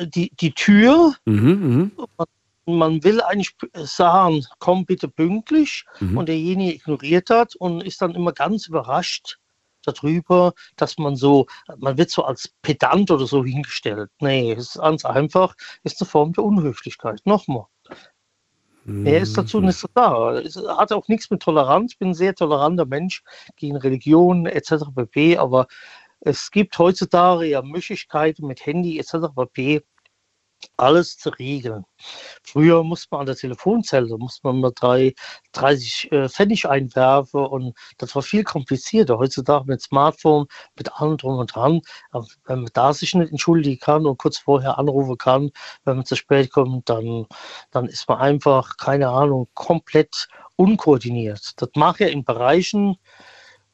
die, 0.00 0.32
die 0.34 0.50
Tür. 0.50 1.14
Mhm, 1.24 1.92
Man, 2.16 2.26
man 2.68 3.02
will 3.02 3.20
eigentlich 3.20 3.56
sagen, 3.74 4.44
komm 4.58 4.84
bitte 4.84 5.08
pünktlich 5.08 5.84
Mhm. 6.00 6.18
und 6.18 6.28
derjenige 6.28 6.74
ignoriert 6.74 7.30
das 7.30 7.54
und 7.56 7.82
ist 7.82 8.00
dann 8.02 8.14
immer 8.14 8.32
ganz 8.32 8.66
überrascht 8.68 9.38
darüber, 9.84 10.52
dass 10.76 10.98
man 10.98 11.16
so, 11.16 11.46
man 11.78 11.96
wird 11.96 12.10
so 12.10 12.24
als 12.24 12.52
Pedant 12.62 13.10
oder 13.10 13.26
so 13.26 13.44
hingestellt. 13.44 14.10
Nee, 14.20 14.52
es 14.52 14.74
ist 14.74 14.82
ganz 14.82 15.04
einfach, 15.04 15.54
ist 15.82 16.00
eine 16.00 16.08
Form 16.08 16.32
der 16.32 16.44
Unhöflichkeit. 16.44 17.20
Nochmal. 17.24 17.66
Mehr 18.84 19.20
ist 19.20 19.36
dazu 19.36 19.60
nicht 19.60 19.76
so 19.76 19.86
da. 19.94 20.32
Es 20.38 20.56
hat 20.56 20.92
auch 20.92 21.08
nichts 21.08 21.30
mit 21.30 21.42
Toleranz. 21.42 21.92
Ich 21.92 21.98
bin 21.98 22.08
ein 22.08 22.14
sehr 22.14 22.34
toleranter 22.34 22.86
Mensch 22.86 23.22
gegen 23.56 23.76
Religion 23.76 24.46
etc. 24.46 24.84
pp. 24.94 25.36
Aber 25.36 25.66
es 26.20 26.50
gibt 26.50 26.78
heutzutage 26.78 27.44
ja 27.44 27.60
Möglichkeiten 27.60 28.46
mit 28.46 28.64
Handy 28.64 28.98
etc. 28.98 29.28
pp. 29.36 29.82
Alles 30.76 31.18
zu 31.18 31.30
regeln. 31.30 31.84
Früher 32.42 32.82
musste 32.84 33.08
man 33.10 33.20
an 33.20 33.26
der 33.26 33.36
Telefonzelle, 33.36 34.16
musste 34.18 34.46
man 34.46 34.60
mal 34.60 34.72
drei, 34.74 35.14
30 35.52 36.12
äh, 36.12 36.28
Pfennig 36.28 36.68
einwerfen 36.68 37.44
und 37.46 37.76
das 37.98 38.14
war 38.14 38.22
viel 38.22 38.44
komplizierter. 38.44 39.18
Heutzutage 39.18 39.64
mit 39.66 39.82
Smartphone, 39.82 40.46
mit 40.76 40.92
allem 40.94 41.16
drum 41.16 41.38
und 41.38 41.54
dran, 41.54 41.80
wenn 42.46 42.62
man 42.62 42.70
da 42.72 42.92
sich 42.92 43.14
nicht 43.14 43.30
entschuldigen 43.30 43.80
kann 43.80 44.06
und 44.06 44.18
kurz 44.18 44.38
vorher 44.38 44.78
anrufen 44.78 45.18
kann, 45.18 45.50
wenn 45.84 45.96
man 45.96 46.06
zu 46.06 46.16
spät 46.16 46.50
kommt, 46.52 46.88
dann, 46.88 47.26
dann 47.70 47.86
ist 47.86 48.08
man 48.08 48.18
einfach, 48.18 48.76
keine 48.76 49.08
Ahnung, 49.08 49.48
komplett 49.54 50.28
unkoordiniert. 50.56 51.52
Das 51.56 51.70
mag 51.74 52.00
ja 52.00 52.08
in 52.08 52.24
Bereichen, 52.24 52.96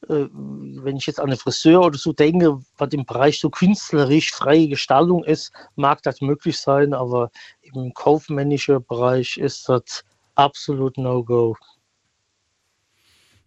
wenn 0.07 0.97
ich 0.97 1.05
jetzt 1.07 1.19
an 1.19 1.27
einen 1.29 1.37
Friseur 1.37 1.81
oder 1.81 1.97
so 1.97 2.13
denke, 2.13 2.59
was 2.77 2.93
im 2.93 3.05
Bereich 3.05 3.39
so 3.39 3.49
künstlerisch 3.49 4.31
freie 4.31 4.67
Gestaltung 4.67 5.23
ist, 5.23 5.51
mag 5.75 6.01
das 6.03 6.21
möglich 6.21 6.57
sein, 6.57 6.93
aber 6.93 7.31
im 7.61 7.93
kaufmännischen 7.93 8.85
Bereich 8.85 9.37
ist 9.37 9.67
das 9.69 10.03
absolut 10.35 10.97
No-Go. 10.97 11.55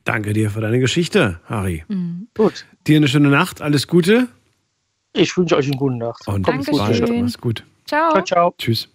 Danke 0.05 0.32
dir 0.32 0.51
für 0.51 0.60
deine 0.60 0.80
Geschichte, 0.80 1.40
Harry. 1.44 1.85
Gut. 2.35 2.64
Dir 2.86 2.97
eine 2.97 3.09
schöne 3.09 3.28
Nacht, 3.28 3.60
alles 3.60 3.86
Gute. 3.86 4.28
Ich 5.12 5.36
wünsche 5.36 5.56
euch 5.56 5.66
eine 5.66 5.76
gute 5.76 5.97
Nacht. 5.97 6.26
Und 6.26 6.44
Kommt 6.44 6.70
bald. 6.70 7.10
Mach's 7.10 7.39
gut. 7.39 7.64
Ciao. 7.86 8.12
Ciao, 8.12 8.24
ciao. 8.24 8.55
Tschüss. 8.59 8.89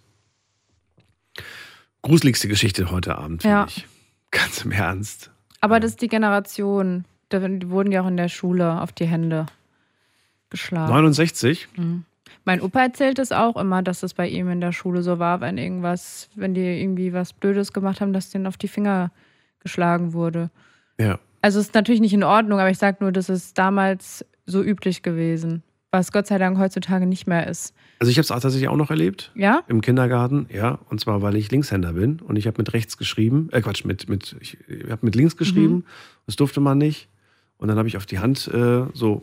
Gruseligste 2.02 2.48
Geschichte 2.48 2.90
heute 2.90 3.16
Abend, 3.16 3.42
finde 3.42 3.56
Ja. 3.56 3.66
ich. 3.66 3.86
Ganz 4.30 4.64
im 4.64 4.72
Ernst. 4.72 5.30
Aber 5.60 5.80
das 5.80 5.92
ist 5.92 6.02
die 6.02 6.08
Generation. 6.08 7.04
Die 7.40 7.70
wurden 7.70 7.92
ja 7.92 8.02
auch 8.02 8.08
in 8.08 8.16
der 8.16 8.28
Schule 8.28 8.80
auf 8.80 8.92
die 8.92 9.06
Hände 9.06 9.46
geschlagen. 10.50 10.92
69? 10.92 11.68
Mhm. 11.76 12.04
Mein 12.44 12.60
Opa 12.60 12.82
erzählt 12.82 13.18
es 13.18 13.32
auch 13.32 13.56
immer, 13.56 13.82
dass 13.82 14.02
es 14.02 14.14
bei 14.14 14.28
ihm 14.28 14.48
in 14.50 14.60
der 14.60 14.72
Schule 14.72 15.02
so 15.02 15.18
war, 15.18 15.40
wenn 15.40 15.56
irgendwas, 15.56 16.28
wenn 16.34 16.54
die 16.54 16.60
irgendwie 16.60 17.12
was 17.12 17.32
Blödes 17.32 17.72
gemacht 17.72 18.00
haben, 18.00 18.12
dass 18.12 18.30
denen 18.30 18.46
auf 18.46 18.56
die 18.56 18.68
Finger 18.68 19.10
geschlagen 19.60 20.12
wurde. 20.12 20.50
Ja. 20.98 21.18
Also 21.40 21.58
es 21.58 21.66
ist 21.66 21.74
natürlich 21.74 22.00
nicht 22.00 22.12
in 22.12 22.22
Ordnung, 22.22 22.58
aber 22.58 22.70
ich 22.70 22.78
sage 22.78 22.98
nur, 23.00 23.12
das 23.12 23.28
ist 23.28 23.58
damals 23.58 24.24
so 24.46 24.62
üblich 24.62 25.02
gewesen, 25.02 25.62
was 25.90 26.12
Gott 26.12 26.26
sei 26.26 26.38
Dank 26.38 26.58
heutzutage 26.58 27.06
nicht 27.06 27.26
mehr 27.26 27.46
ist. 27.46 27.74
Also 27.98 28.10
ich 28.10 28.18
habe 28.18 28.22
es 28.22 28.28
tatsächlich 28.28 28.68
auch 28.68 28.76
noch 28.76 28.90
erlebt. 28.90 29.30
Ja? 29.34 29.62
Im 29.66 29.80
Kindergarten, 29.80 30.46
ja. 30.52 30.78
Und 30.90 31.00
zwar, 31.00 31.22
weil 31.22 31.36
ich 31.36 31.50
Linkshänder 31.50 31.94
bin 31.94 32.20
und 32.20 32.36
ich 32.36 32.46
habe 32.46 32.58
mit 32.58 32.72
rechts 32.74 32.98
geschrieben, 32.98 33.48
äh 33.52 33.60
Quatsch, 33.62 33.84
mit, 33.84 34.08
mit, 34.08 34.36
ich 34.40 34.58
habe 34.90 35.04
mit 35.04 35.14
links 35.14 35.36
geschrieben. 35.36 35.74
Mhm. 35.74 35.84
Das 36.26 36.36
durfte 36.36 36.60
man 36.60 36.78
nicht. 36.78 37.08
Und 37.58 37.68
dann 37.68 37.78
habe 37.78 37.88
ich 37.88 37.96
auf 37.96 38.06
die 38.06 38.18
Hand 38.18 38.48
äh, 38.48 38.86
so, 38.94 39.22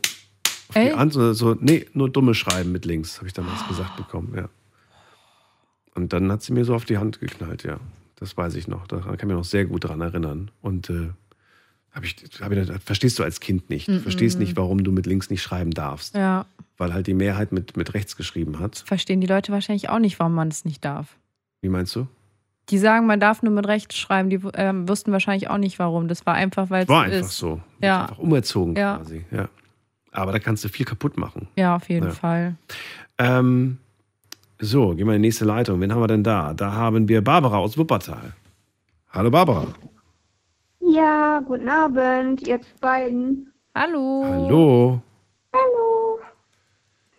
auf 0.69 0.75
Ey? 0.75 0.89
die 0.89 0.95
Hand, 0.95 1.13
so, 1.13 1.33
so, 1.33 1.55
nee, 1.59 1.85
nur 1.93 2.09
dumme 2.09 2.33
Schreiben 2.33 2.71
mit 2.71 2.85
links, 2.85 3.17
habe 3.17 3.27
ich 3.27 3.33
damals 3.33 3.67
gesagt 3.67 3.97
bekommen, 3.97 4.33
ja. 4.35 4.49
Und 5.93 6.13
dann 6.13 6.31
hat 6.31 6.41
sie 6.41 6.53
mir 6.53 6.63
so 6.65 6.73
auf 6.73 6.85
die 6.85 6.97
Hand 6.97 7.19
geknallt, 7.19 7.63
ja. 7.63 7.79
Das 8.15 8.37
weiß 8.37 8.55
ich 8.55 8.67
noch. 8.67 8.87
Daran 8.87 9.05
kann 9.05 9.15
ich 9.15 9.23
mich 9.25 9.35
noch 9.35 9.43
sehr 9.43 9.65
gut 9.65 9.83
dran 9.83 9.99
erinnern. 9.99 10.51
Und 10.61 10.89
äh, 10.89 11.09
hab 11.91 12.03
ich, 12.05 12.15
hab 12.39 12.51
ich, 12.51 12.67
das 12.67 12.83
verstehst 12.83 13.17
du 13.19 13.23
als 13.23 13.39
Kind 13.39 13.69
nicht. 13.69 13.87
Du 13.87 13.93
Mhm. 13.93 13.99
verstehst 14.01 14.37
nicht, 14.39 14.55
warum 14.55 14.83
du 14.83 14.91
mit 14.91 15.05
links 15.07 15.29
nicht 15.29 15.41
schreiben 15.41 15.71
darfst. 15.71 16.15
Ja. 16.15 16.45
Weil 16.77 16.93
halt 16.93 17.07
die 17.07 17.13
Mehrheit 17.15 17.51
mit, 17.51 17.75
mit 17.77 17.93
rechts 17.93 18.15
geschrieben 18.15 18.59
hat. 18.59 18.83
Verstehen 18.85 19.21
die 19.21 19.27
Leute 19.27 19.51
wahrscheinlich 19.51 19.89
auch 19.89 19.99
nicht, 19.99 20.19
warum 20.19 20.33
man 20.35 20.47
es 20.49 20.65
nicht 20.65 20.85
darf. 20.85 21.17
Wie 21.61 21.69
meinst 21.69 21.95
du? 21.95 22.07
Die 22.71 22.77
sagen, 22.77 23.05
man 23.05 23.19
darf 23.19 23.43
nur 23.43 23.53
mit 23.53 23.67
rechts 23.67 23.97
schreiben, 23.97 24.29
die 24.29 24.39
ähm, 24.55 24.87
wussten 24.87 25.11
wahrscheinlich 25.11 25.49
auch 25.49 25.57
nicht, 25.57 25.77
warum. 25.77 26.07
Das 26.07 26.25
war 26.25 26.33
einfach, 26.33 26.69
weil 26.69 26.83
es 26.83 26.89
War 26.89 27.05
so 27.05 27.11
einfach 27.11 27.27
ist. 27.27 27.37
so. 27.37 27.59
Ja. 27.81 28.01
Einfach 28.03 28.17
umerzogen 28.19 28.75
Ja. 28.75 28.97
quasi. 28.97 29.25
Ja. 29.31 29.49
Aber 30.13 30.31
da 30.31 30.39
kannst 30.39 30.63
du 30.63 30.69
viel 30.69 30.85
kaputt 30.85 31.17
machen. 31.17 31.47
Ja, 31.57 31.75
auf 31.75 31.89
jeden 31.89 32.07
Ja. 32.07 32.11
Fall. 32.13 32.55
Ähm, 33.17 33.77
so, 34.59 34.89
gehen 34.95 35.07
wir 35.07 35.15
in 35.15 35.21
die 35.21 35.27
nächste 35.27 35.45
Leitung. 35.45 35.79
Wen 35.81 35.91
haben 35.93 36.01
wir 36.01 36.07
denn 36.07 36.23
da? 36.23 36.53
Da 36.53 36.71
haben 36.71 37.07
wir 37.09 37.21
Barbara 37.23 37.57
aus 37.57 37.77
Wuppertal. 37.77 38.33
Hallo 39.09 39.29
Barbara. 39.29 39.67
Ja, 40.79 41.41
guten 41.45 41.67
Abend, 41.69 42.47
ihr 42.47 42.59
beiden. 42.79 43.51
Hallo. 43.75 44.23
Hallo. 44.25 45.01
Hallo. 45.53 45.90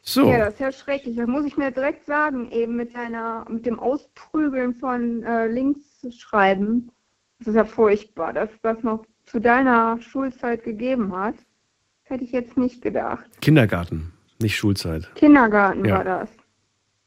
So. 0.04 0.28
Ja, 0.28 0.38
das 0.38 0.54
ist 0.54 0.60
ja 0.60 0.72
schrecklich. 0.72 1.16
Das 1.16 1.28
muss 1.28 1.44
ich 1.44 1.56
mir 1.56 1.70
direkt 1.70 2.06
sagen, 2.06 2.50
eben 2.50 2.74
mit 2.76 2.94
deiner, 2.94 3.44
mit 3.48 3.64
dem 3.66 3.78
Ausprügeln 3.78 4.74
von 4.74 5.22
äh, 5.22 5.46
Linksschreiben. 5.46 6.90
Das 7.38 7.48
ist 7.48 7.54
ja 7.54 7.64
furchtbar, 7.64 8.32
dass 8.32 8.50
das 8.62 8.82
noch 8.82 9.04
zu 9.26 9.40
deiner 9.40 10.00
Schulzeit 10.00 10.64
gegeben 10.64 11.16
hat. 11.16 11.36
Das 11.36 12.10
hätte 12.10 12.24
ich 12.24 12.32
jetzt 12.32 12.56
nicht 12.56 12.82
gedacht. 12.82 13.24
Kindergarten, 13.40 14.12
nicht 14.40 14.56
Schulzeit. 14.56 15.08
Kindergarten 15.14 15.84
Ja. 15.84 15.98
war 15.98 16.04
das. 16.04 16.28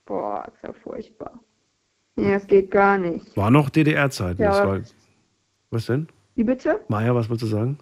Boah, 0.05 0.43
das 0.45 0.53
ist 0.55 0.63
ja 0.63 0.73
furchtbar. 0.73 1.39
Nee, 2.15 2.31
das 2.31 2.47
geht 2.47 2.71
gar 2.71 2.97
nicht. 2.97 3.35
War 3.35 3.51
noch 3.51 3.69
DDR-Zeiten. 3.69 4.41
Ja. 4.41 4.49
das 4.51 4.67
war- 4.67 4.81
Was 5.69 5.85
denn? 5.87 6.07
Wie 6.35 6.43
bitte? 6.45 6.79
Maja, 6.87 7.13
was 7.13 7.29
wolltest 7.29 7.51
du 7.51 7.55
sagen? 7.57 7.77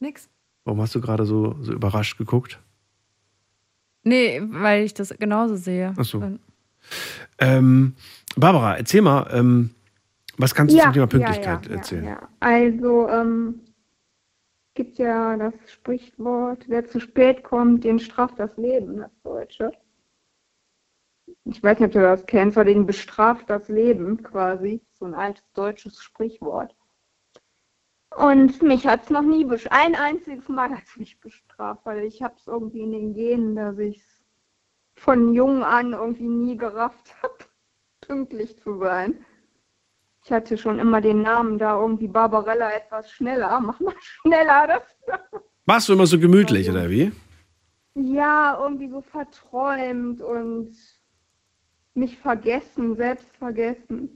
Nix. 0.00 0.30
Warum 0.64 0.80
hast 0.80 0.94
du 0.94 1.00
gerade 1.02 1.26
so, 1.26 1.56
so 1.60 1.72
überrascht 1.72 2.16
geguckt? 2.16 2.60
Nee, 4.08 4.40
weil 4.44 4.84
ich 4.84 4.94
das 4.94 5.14
genauso 5.18 5.56
sehe. 5.56 5.92
Ach 5.96 6.04
so. 6.04 6.22
Ähm, 7.38 7.94
Barbara, 8.36 8.76
erzähl 8.76 9.02
mal, 9.02 9.28
ähm, 9.32 9.70
was 10.38 10.54
kannst 10.54 10.74
du 10.74 10.80
zum 10.80 10.92
Thema 10.92 11.06
Pünktlichkeit 11.06 11.66
ja, 11.66 11.70
ja, 11.70 11.76
erzählen? 11.76 12.04
Ja, 12.04 12.28
Also, 12.40 13.08
ähm, 13.08 13.60
gibt 14.74 14.98
ja 14.98 15.36
das 15.36 15.54
Sprichwort, 15.66 16.64
wer 16.68 16.86
zu 16.86 17.00
spät 17.00 17.42
kommt, 17.42 17.84
den 17.84 17.98
straft 17.98 18.38
das 18.38 18.56
Leben, 18.56 18.98
das 18.98 19.10
Deutsche. 19.24 19.72
Ich 21.44 21.62
weiß 21.62 21.80
nicht, 21.80 21.88
ob 21.88 21.92
du 21.92 22.00
das 22.00 22.24
kennst, 22.26 22.56
weil 22.56 22.66
den 22.66 22.86
bestraft 22.86 23.50
das 23.50 23.68
Leben 23.68 24.22
quasi. 24.22 24.80
So 24.94 25.04
ein 25.04 25.14
altes 25.14 25.44
deutsches 25.52 26.00
Sprichwort. 26.00 26.74
Und 28.16 28.62
mich 28.62 28.86
hat 28.86 29.04
es 29.04 29.10
noch 29.10 29.22
nie 29.22 29.44
bestraft. 29.44 29.76
Ein 29.76 29.94
einziges 29.94 30.48
Mal 30.48 30.70
hat 30.70 30.84
es 30.86 30.96
mich 30.96 31.20
bestraft, 31.20 31.84
weil 31.84 32.04
ich 32.04 32.22
habe 32.22 32.34
es 32.36 32.46
irgendwie 32.46 32.80
in 32.80 32.92
den 32.92 33.14
Genen, 33.14 33.56
dass 33.56 33.78
ich 33.78 33.98
es 33.98 34.24
von 34.96 35.34
jung 35.34 35.62
an 35.62 35.92
irgendwie 35.92 36.28
nie 36.28 36.56
gerafft 36.56 37.14
habe, 37.22 37.34
pünktlich 38.00 38.58
zu 38.60 38.78
sein. 38.78 39.24
Ich 40.24 40.32
hatte 40.32 40.58
schon 40.58 40.78
immer 40.78 41.00
den 41.00 41.22
Namen 41.22 41.58
da 41.58 41.80
irgendwie 41.80 42.08
Barbarella 42.08 42.70
etwas 42.72 43.10
schneller. 43.10 43.60
Mach 43.64 43.78
mal 43.80 43.94
schneller. 44.00 44.66
Das 44.66 44.82
Warst 45.66 45.88
du 45.88 45.92
immer 45.92 46.06
so 46.06 46.18
gemütlich, 46.18 46.70
oder 46.70 46.88
wie? 46.90 47.12
ja, 47.94 48.58
irgendwie 48.62 48.88
so 48.88 49.00
verträumt 49.00 50.20
und 50.20 50.76
mich 51.94 52.18
vergessen, 52.18 52.96
selbst 52.96 53.28
vergessen. 53.36 54.10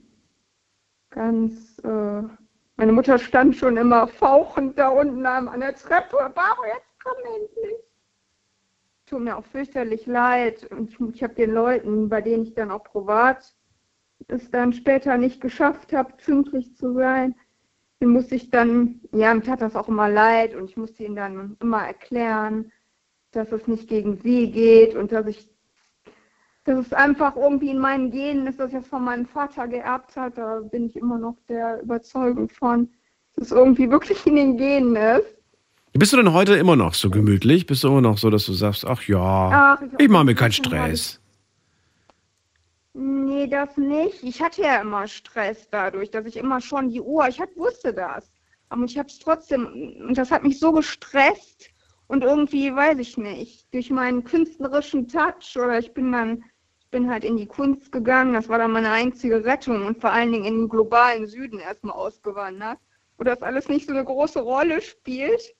Ganz, 1.09 1.79
äh, 1.79 2.23
meine 2.75 2.91
Mutter 2.91 3.19
stand 3.19 3.55
schon 3.55 3.77
immer 3.77 4.07
fauchend 4.07 4.77
da 4.77 4.89
unten 4.89 5.25
an 5.25 5.59
der 5.59 5.75
Treppe. 5.75 6.31
Baro, 6.33 6.65
jetzt 6.65 6.99
komm 7.03 7.13
endlich. 7.35 7.77
Tut 9.05 9.21
mir 9.21 9.37
auch 9.37 9.45
fürchterlich 9.45 10.05
leid. 10.05 10.65
Und 10.71 10.89
ich, 10.89 10.99
ich 11.15 11.23
habe 11.23 11.35
den 11.35 11.51
Leuten, 11.51 12.09
bei 12.09 12.21
denen 12.21 12.43
ich 12.43 12.53
dann 12.55 12.71
auch 12.71 12.83
privat 12.83 13.53
es 14.27 14.49
dann 14.51 14.73
später 14.73 15.17
nicht 15.17 15.41
geschafft 15.41 15.93
habe, 15.93 16.13
pünktlich 16.13 16.75
zu 16.75 16.93
sein, 16.93 17.35
den 18.01 18.09
musste 18.09 18.35
ich 18.35 18.49
dann, 18.49 19.01
ja, 19.11 19.33
mir 19.33 19.43
tat 19.43 19.61
das 19.61 19.75
auch 19.75 19.87
immer 19.87 20.09
leid 20.09 20.55
und 20.55 20.69
ich 20.69 20.77
musste 20.77 21.03
ihnen 21.03 21.15
dann 21.15 21.57
immer 21.61 21.85
erklären, 21.85 22.71
dass 23.31 23.51
es 23.51 23.67
nicht 23.67 23.87
gegen 23.87 24.17
sie 24.17 24.51
geht 24.51 24.95
und 24.95 25.11
dass 25.11 25.25
ich, 25.27 25.49
dass 26.65 26.79
es 26.79 26.93
einfach 26.93 27.35
irgendwie 27.35 27.69
in 27.69 27.79
meinen 27.79 28.11
Genen 28.11 28.47
ist, 28.47 28.59
das 28.59 28.71
von 28.87 29.03
meinem 29.03 29.25
Vater 29.25 29.67
geerbt 29.67 30.15
hat. 30.15 30.37
Da 30.37 30.61
bin 30.61 30.85
ich 30.85 30.95
immer 30.95 31.17
noch 31.17 31.35
der 31.49 31.81
Überzeugung 31.81 32.49
von, 32.49 32.89
dass 33.35 33.47
es 33.47 33.51
irgendwie 33.51 33.89
wirklich 33.89 34.25
in 34.25 34.35
den 34.35 34.57
Genen 34.57 34.95
ist. 34.95 35.25
Bist 35.93 36.11
du 36.13 36.17
denn 36.17 36.33
heute 36.33 36.55
immer 36.55 36.75
noch 36.75 36.95
so 36.95 37.09
gemütlich? 37.09 37.67
Bist 37.67 37.83
du 37.83 37.89
immer 37.89 38.01
noch 38.01 38.17
so, 38.17 38.29
dass 38.29 38.45
du 38.45 38.53
sagst, 38.53 38.85
ach 38.85 39.03
ja, 39.03 39.77
Ach, 39.77 39.81
ich 39.81 40.05
ich 40.05 40.09
mache 40.09 40.25
mir 40.25 40.35
keinen 40.35 40.51
Stress? 40.51 41.19
Nee, 42.93 43.47
das 43.47 43.77
nicht. 43.77 44.23
Ich 44.23 44.41
hatte 44.41 44.61
ja 44.61 44.81
immer 44.81 45.07
Stress 45.07 45.67
dadurch, 45.69 46.09
dass 46.11 46.25
ich 46.25 46.37
immer 46.37 46.61
schon 46.61 46.89
die 46.89 47.01
Uhr, 47.01 47.27
ich 47.27 47.39
hat, 47.39 47.55
wusste 47.55 47.93
das. 47.93 48.31
Aber 48.69 48.85
ich 48.85 48.97
habe 48.97 49.07
es 49.07 49.19
trotzdem, 49.19 49.99
und 50.07 50.17
das 50.17 50.31
hat 50.31 50.43
mich 50.43 50.59
so 50.59 50.71
gestresst 50.71 51.69
und 52.07 52.23
irgendwie, 52.23 52.75
weiß 52.75 52.97
ich 52.99 53.17
nicht, 53.17 53.71
durch 53.73 53.89
meinen 53.89 54.23
künstlerischen 54.23 55.07
Touch 55.07 55.55
oder 55.55 55.77
ich 55.77 55.93
bin 55.93 56.11
dann, 56.11 56.43
bin 56.93 57.09
halt 57.09 57.25
in 57.25 57.37
die 57.37 57.47
Kunst 57.47 57.91
gegangen, 57.91 58.33
das 58.33 58.47
war 58.47 58.59
dann 58.59 58.71
meine 58.71 58.91
einzige 58.91 59.43
Rettung 59.43 59.85
und 59.87 59.99
vor 59.99 60.11
allen 60.11 60.31
Dingen 60.31 60.45
in 60.45 60.59
den 60.59 60.69
globalen 60.69 61.25
Süden 61.25 61.59
erstmal 61.59 61.95
ausgewandert, 61.95 62.77
wo 63.17 63.23
das 63.23 63.41
alles 63.41 63.67
nicht 63.67 63.87
so 63.87 63.93
eine 63.93 64.05
große 64.05 64.39
Rolle 64.39 64.79
spielt. 64.79 65.55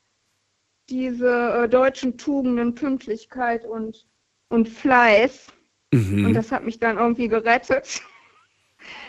Diese 0.90 1.64
äh, 1.64 1.68
deutschen 1.70 2.18
Tugenden, 2.18 2.76
Pünktlichkeit 2.76 3.66
und, 3.66 4.06
und 4.50 4.70
Fleiß. 4.70 5.48
Mhm. 5.92 6.28
Und 6.28 6.34
das 6.36 6.52
hat 6.52 6.64
mich 6.64 6.80
dann 6.80 6.98
irgendwie 6.98 7.28
gerettet. 7.28 8.02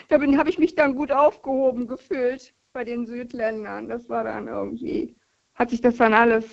Da 0.07 0.21
habe 0.21 0.49
ich 0.49 0.57
mich 0.57 0.75
dann 0.75 0.95
gut 0.95 1.11
aufgehoben 1.11 1.85
gefühlt 1.85 2.53
bei 2.71 2.85
den 2.85 3.05
Südländern. 3.05 3.89
Das 3.89 4.07
war 4.07 4.23
dann 4.23 4.47
irgendwie, 4.47 5.17
hat 5.53 5.71
sich 5.71 5.81
das 5.81 5.97
dann 5.97 6.13
alles 6.13 6.45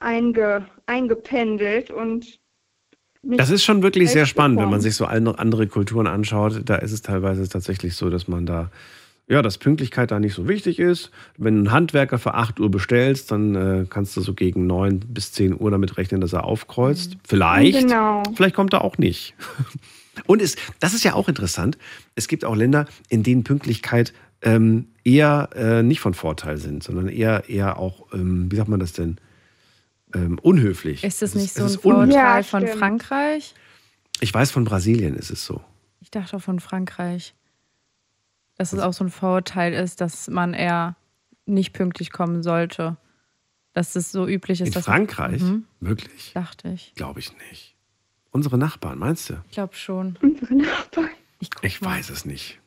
einge, 0.00 0.66
eingependelt 0.86 1.90
und 1.90 2.40
Das 3.22 3.50
ist 3.50 3.64
schon 3.64 3.82
wirklich 3.82 4.10
sehr 4.10 4.26
spannend, 4.26 4.60
wenn 4.60 4.70
man 4.70 4.80
sich 4.80 4.94
so 4.94 5.04
andere 5.04 5.38
andere 5.38 5.66
Kulturen 5.66 6.06
anschaut. 6.06 6.62
Da 6.64 6.76
ist 6.76 6.92
es 6.92 7.02
teilweise 7.02 7.48
tatsächlich 7.48 7.96
so, 7.96 8.10
dass 8.10 8.28
man 8.28 8.46
da, 8.46 8.70
ja, 9.28 9.42
dass 9.42 9.58
Pünktlichkeit 9.58 10.10
da 10.10 10.20
nicht 10.20 10.34
so 10.34 10.46
wichtig 10.46 10.78
ist. 10.78 11.10
Wenn 11.36 11.54
du 11.54 11.60
einen 11.60 11.72
Handwerker 11.72 12.18
für 12.18 12.34
8 12.34 12.60
Uhr 12.60 12.70
bestellst, 12.70 13.30
dann 13.30 13.54
äh, 13.54 13.86
kannst 13.88 14.16
du 14.16 14.20
so 14.20 14.34
gegen 14.34 14.66
9 14.66 15.00
bis 15.00 15.32
10 15.32 15.60
Uhr 15.60 15.70
damit 15.70 15.96
rechnen, 15.96 16.20
dass 16.20 16.32
er 16.32 16.44
aufkreuzt. 16.44 17.16
Vielleicht. 17.26 17.80
Genau. 17.80 18.22
Vielleicht 18.34 18.54
kommt 18.54 18.72
er 18.72 18.82
auch 18.82 18.98
nicht. 18.98 19.34
Und 20.26 20.42
es, 20.42 20.56
das 20.80 20.94
ist 20.94 21.04
ja 21.04 21.14
auch 21.14 21.28
interessant. 21.28 21.78
Es 22.14 22.28
gibt 22.28 22.44
auch 22.44 22.56
Länder, 22.56 22.86
in 23.08 23.22
denen 23.22 23.44
Pünktlichkeit 23.44 24.12
ähm, 24.42 24.88
eher 25.04 25.50
äh, 25.54 25.82
nicht 25.82 26.00
von 26.00 26.14
Vorteil 26.14 26.58
sind, 26.58 26.82
sondern 26.82 27.08
eher, 27.08 27.48
eher 27.48 27.78
auch, 27.78 28.12
ähm, 28.12 28.50
wie 28.50 28.56
sagt 28.56 28.68
man 28.68 28.80
das 28.80 28.92
denn, 28.92 29.18
ähm, 30.14 30.38
unhöflich. 30.40 31.04
Ist 31.04 31.22
das 31.22 31.30
Es 31.30 31.34
nicht 31.42 31.54
so 31.54 31.64
es 31.64 31.72
ein 31.72 31.78
ist 31.78 31.84
unhöflich. 31.84 32.14
Vorteil 32.16 32.36
Ja, 32.36 32.42
von. 32.42 32.78
Frankreich? 32.78 33.54
Ich 34.20 34.32
weiß, 34.34 34.50
von 34.50 34.64
Brasilien 34.64 35.14
ist 35.14 35.30
es 35.30 35.44
so. 35.44 35.62
Ich 36.00 36.10
dachte 36.10 36.36
auch 36.36 36.42
von 36.42 36.60
Frankreich. 36.60 37.34
Dass 38.56 38.72
es 38.72 38.80
auch 38.80 38.92
so 38.92 39.04
ein 39.04 39.10
Vorurteil 39.10 39.72
ist, 39.72 40.00
dass 40.00 40.28
man 40.28 40.52
eher 40.54 40.96
nicht 41.46 41.72
pünktlich 41.72 42.10
kommen 42.10 42.42
sollte. 42.42 42.96
Dass 43.72 43.94
es 43.94 44.10
so 44.10 44.26
üblich 44.26 44.60
ist. 44.60 44.68
In 44.68 44.72
dass 44.74 44.86
Frankreich? 44.86 45.40
Mhm, 45.42 45.64
Wirklich? 45.80 46.32
dachte 46.34 46.68
ich. 46.70 46.92
Glaube 46.96 47.20
ich 47.20 47.32
nicht. 47.50 47.76
Unsere 48.30 48.58
Nachbarn, 48.58 48.98
meinst 48.98 49.30
du? 49.30 49.34
Ich 49.46 49.52
glaube 49.52 49.74
schon. 49.76 50.18
Ich 51.62 51.80
weiß 51.80 52.10
es 52.10 52.24
nicht. 52.24 52.58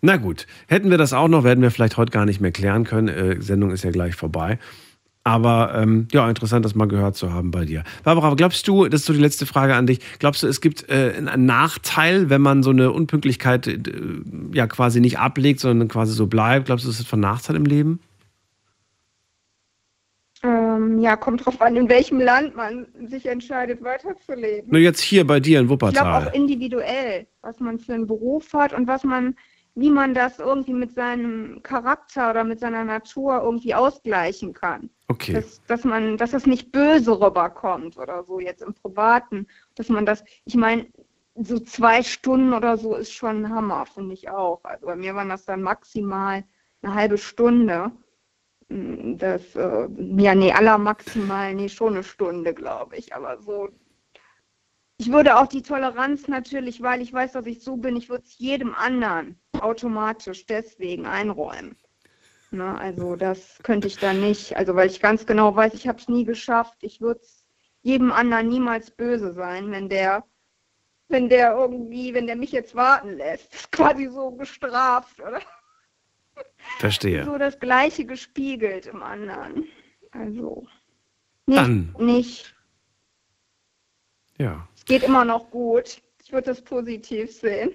Na 0.00 0.16
gut, 0.16 0.46
hätten 0.66 0.90
wir 0.90 0.96
das 0.96 1.12
auch 1.12 1.28
noch, 1.28 1.44
werden 1.44 1.60
wir 1.60 1.70
vielleicht 1.70 1.98
heute 1.98 2.10
gar 2.10 2.24
nicht 2.24 2.40
mehr 2.40 2.52
klären 2.52 2.84
können. 2.84 3.08
Äh, 3.08 3.42
Sendung 3.42 3.70
ist 3.70 3.84
ja 3.84 3.90
gleich 3.90 4.14
vorbei. 4.14 4.58
Aber 5.28 5.74
ähm, 5.74 6.08
ja, 6.10 6.26
interessant, 6.26 6.64
das 6.64 6.74
mal 6.74 6.88
gehört 6.88 7.14
zu 7.14 7.30
haben 7.34 7.50
bei 7.50 7.66
dir. 7.66 7.84
Barbara, 8.02 8.34
glaubst 8.34 8.66
du, 8.66 8.88
das 8.88 9.00
ist 9.02 9.06
so 9.06 9.12
die 9.12 9.18
letzte 9.18 9.44
Frage 9.44 9.74
an 9.74 9.86
dich, 9.86 10.00
glaubst 10.20 10.42
du, 10.42 10.46
es 10.46 10.62
gibt 10.62 10.88
äh, 10.88 11.12
einen 11.18 11.44
Nachteil, 11.44 12.30
wenn 12.30 12.40
man 12.40 12.62
so 12.62 12.70
eine 12.70 12.92
Unpünktlichkeit 12.92 13.66
äh, 13.66 13.78
ja 14.54 14.66
quasi 14.66 15.02
nicht 15.02 15.18
ablegt, 15.18 15.60
sondern 15.60 15.88
quasi 15.88 16.14
so 16.14 16.28
bleibt? 16.28 16.64
Glaubst 16.64 16.86
du, 16.86 16.88
das 16.88 17.00
ist 17.00 17.08
von 17.08 17.20
Nachteil 17.20 17.56
im 17.56 17.66
Leben? 17.66 18.00
Ähm, 20.42 20.98
ja, 20.98 21.14
kommt 21.16 21.44
drauf 21.44 21.60
an, 21.60 21.76
in 21.76 21.90
welchem 21.90 22.20
Land 22.20 22.56
man 22.56 22.86
sich 23.06 23.26
entscheidet, 23.26 23.84
weiterzuleben. 23.84 24.70
Nur 24.70 24.80
jetzt 24.80 25.00
hier 25.00 25.26
bei 25.26 25.40
dir 25.40 25.60
in 25.60 25.66
Ich 25.66 25.68
glaube 25.68 25.84
Wuppertal. 25.88 26.28
auch 26.28 26.32
individuell, 26.32 27.26
was 27.42 27.60
man 27.60 27.78
für 27.78 27.92
einen 27.92 28.06
Beruf 28.06 28.50
hat 28.54 28.72
und 28.72 28.86
was 28.86 29.04
man, 29.04 29.34
wie 29.78 29.90
man 29.90 30.12
das 30.12 30.40
irgendwie 30.40 30.72
mit 30.72 30.92
seinem 30.94 31.62
Charakter 31.62 32.30
oder 32.30 32.42
mit 32.42 32.58
seiner 32.58 32.82
Natur 32.84 33.42
irgendwie 33.42 33.74
ausgleichen 33.74 34.52
kann. 34.52 34.90
Okay. 35.06 35.34
Dass, 35.34 35.62
dass 35.66 35.84
man, 35.84 36.16
dass 36.16 36.32
das 36.32 36.46
nicht 36.46 36.72
böse 36.72 37.20
rüberkommt 37.20 37.96
oder 37.96 38.24
so 38.24 38.40
jetzt 38.40 38.62
im 38.62 38.74
Privaten, 38.74 39.46
dass 39.76 39.88
man 39.88 40.04
das, 40.04 40.24
ich 40.46 40.56
meine, 40.56 40.88
so 41.36 41.60
zwei 41.60 42.02
Stunden 42.02 42.52
oder 42.54 42.76
so 42.76 42.96
ist 42.96 43.12
schon 43.12 43.44
ein 43.44 43.50
Hammer, 43.50 43.86
finde 43.86 44.14
ich 44.14 44.28
auch. 44.28 44.64
Also 44.64 44.86
bei 44.86 44.96
mir 44.96 45.14
waren 45.14 45.28
das 45.28 45.44
dann 45.44 45.62
maximal 45.62 46.42
eine 46.82 46.94
halbe 46.94 47.16
Stunde. 47.16 47.92
Mm, 48.68 49.16
Das, 49.16 49.54
äh, 49.54 49.88
ja, 50.16 50.34
nee, 50.34 50.52
aller 50.52 50.78
maximal, 50.78 51.54
nee, 51.54 51.68
schon 51.68 51.94
eine 51.94 52.02
Stunde, 52.02 52.52
glaube 52.52 52.96
ich. 52.96 53.14
Aber 53.14 53.40
so, 53.40 53.68
ich 55.00 55.12
würde 55.12 55.36
auch 55.36 55.46
die 55.46 55.62
Toleranz 55.62 56.26
natürlich, 56.26 56.82
weil 56.82 57.00
ich 57.00 57.12
weiß, 57.12 57.32
dass 57.32 57.46
ich 57.46 57.62
so 57.62 57.76
bin, 57.76 57.94
ich 57.94 58.08
würde 58.08 58.24
es 58.24 58.36
jedem 58.38 58.74
anderen 58.74 59.38
automatisch 59.60 60.46
deswegen 60.46 61.06
einräumen. 61.06 61.76
Ne, 62.50 62.78
also 62.78 63.14
das 63.14 63.58
könnte 63.62 63.88
ich 63.88 63.98
dann 63.98 64.20
nicht, 64.20 64.56
also 64.56 64.74
weil 64.74 64.88
ich 64.88 65.00
ganz 65.00 65.26
genau 65.26 65.54
weiß, 65.54 65.74
ich 65.74 65.86
habe 65.86 65.98
es 65.98 66.08
nie 66.08 66.24
geschafft. 66.24 66.78
Ich 66.80 67.00
würde 67.00 67.20
es 67.20 67.46
jedem 67.82 68.10
anderen 68.10 68.48
niemals 68.48 68.90
böse 68.90 69.34
sein, 69.34 69.70
wenn 69.70 69.88
der, 69.88 70.24
wenn 71.08 71.28
der 71.28 71.52
irgendwie, 71.52 72.14
wenn 72.14 72.26
der 72.26 72.36
mich 72.36 72.52
jetzt 72.52 72.74
warten 72.74 73.16
lässt, 73.16 73.54
ist 73.54 73.70
quasi 73.72 74.08
so 74.08 74.30
gestraft, 74.30 75.20
oder? 75.20 75.42
Verstehe. 76.78 77.24
So 77.24 77.36
das 77.36 77.58
Gleiche 77.60 78.04
gespiegelt 78.04 78.86
im 78.86 79.02
anderen. 79.02 79.66
Also 80.12 80.66
nicht, 81.46 81.58
Dann. 81.58 81.94
nicht. 81.98 82.54
Ja. 84.38 84.68
Es 84.76 84.84
geht 84.84 85.02
immer 85.02 85.24
noch 85.24 85.50
gut. 85.50 86.00
Ich 86.22 86.32
würde 86.32 86.46
das 86.46 86.62
positiv 86.62 87.32
sehen. 87.34 87.72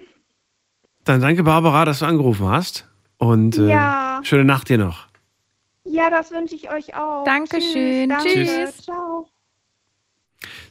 Dann 1.04 1.20
danke, 1.20 1.42
Barbara, 1.44 1.84
dass 1.84 1.98
du 2.00 2.06
angerufen 2.06 2.48
hast. 2.48 2.86
Und 3.18 3.58
äh, 3.58 3.68
Ja. 3.68 4.20
schöne 4.24 4.44
Nacht 4.44 4.68
dir 4.68 4.78
noch. 4.78 5.06
Ja, 5.84 6.08
das 6.10 6.30
wünsche 6.30 6.54
ich 6.54 6.70
euch 6.70 6.94
auch. 6.96 7.24
Dankeschön. 7.24 8.08
Tschüss. 8.08 8.08
Danke. 8.08 8.44
Tschüss. 8.44 8.76
Ciao. 8.84 9.28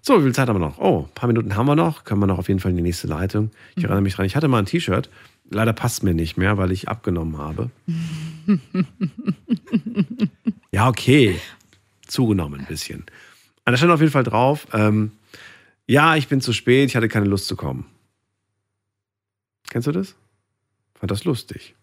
So, 0.01 0.19
wie 0.19 0.23
viel 0.23 0.35
Zeit 0.35 0.49
haben 0.49 0.55
wir 0.59 0.67
noch? 0.67 0.77
Oh, 0.79 1.05
ein 1.07 1.13
paar 1.15 1.27
Minuten 1.27 1.55
haben 1.55 1.65
wir 1.67 1.75
noch. 1.75 2.03
Können 2.03 2.19
wir 2.19 2.27
noch 2.27 2.39
auf 2.39 2.47
jeden 2.47 2.59
Fall 2.59 2.71
in 2.71 2.77
die 2.77 2.83
nächste 2.83 3.07
Leitung. 3.07 3.51
Ich 3.75 3.83
erinnere 3.83 4.01
mich 4.01 4.15
dran, 4.15 4.25
ich 4.25 4.35
hatte 4.35 4.47
mal 4.47 4.59
ein 4.59 4.65
T-Shirt. 4.65 5.09
Leider 5.49 5.73
passt 5.73 6.03
mir 6.03 6.13
nicht 6.13 6.35
mehr, 6.37 6.57
weil 6.57 6.71
ich 6.71 6.89
abgenommen 6.89 7.37
habe. 7.37 7.69
Ja, 10.71 10.89
okay. 10.89 11.39
Zugenommen 12.07 12.61
ein 12.61 12.65
bisschen. 12.65 13.05
Aber 13.63 13.71
da 13.73 13.77
stand 13.77 13.91
auf 13.91 13.99
jeden 13.99 14.11
Fall 14.11 14.23
drauf, 14.23 14.65
ähm, 14.73 15.11
ja, 15.85 16.15
ich 16.15 16.27
bin 16.27 16.41
zu 16.41 16.51
spät, 16.51 16.89
ich 16.89 16.95
hatte 16.95 17.07
keine 17.07 17.27
Lust 17.27 17.45
zu 17.47 17.55
kommen. 17.55 17.85
Kennst 19.69 19.87
du 19.87 19.91
das? 19.91 20.15
Fand 21.03 21.11
das 21.11 21.25
lustig. 21.25 21.75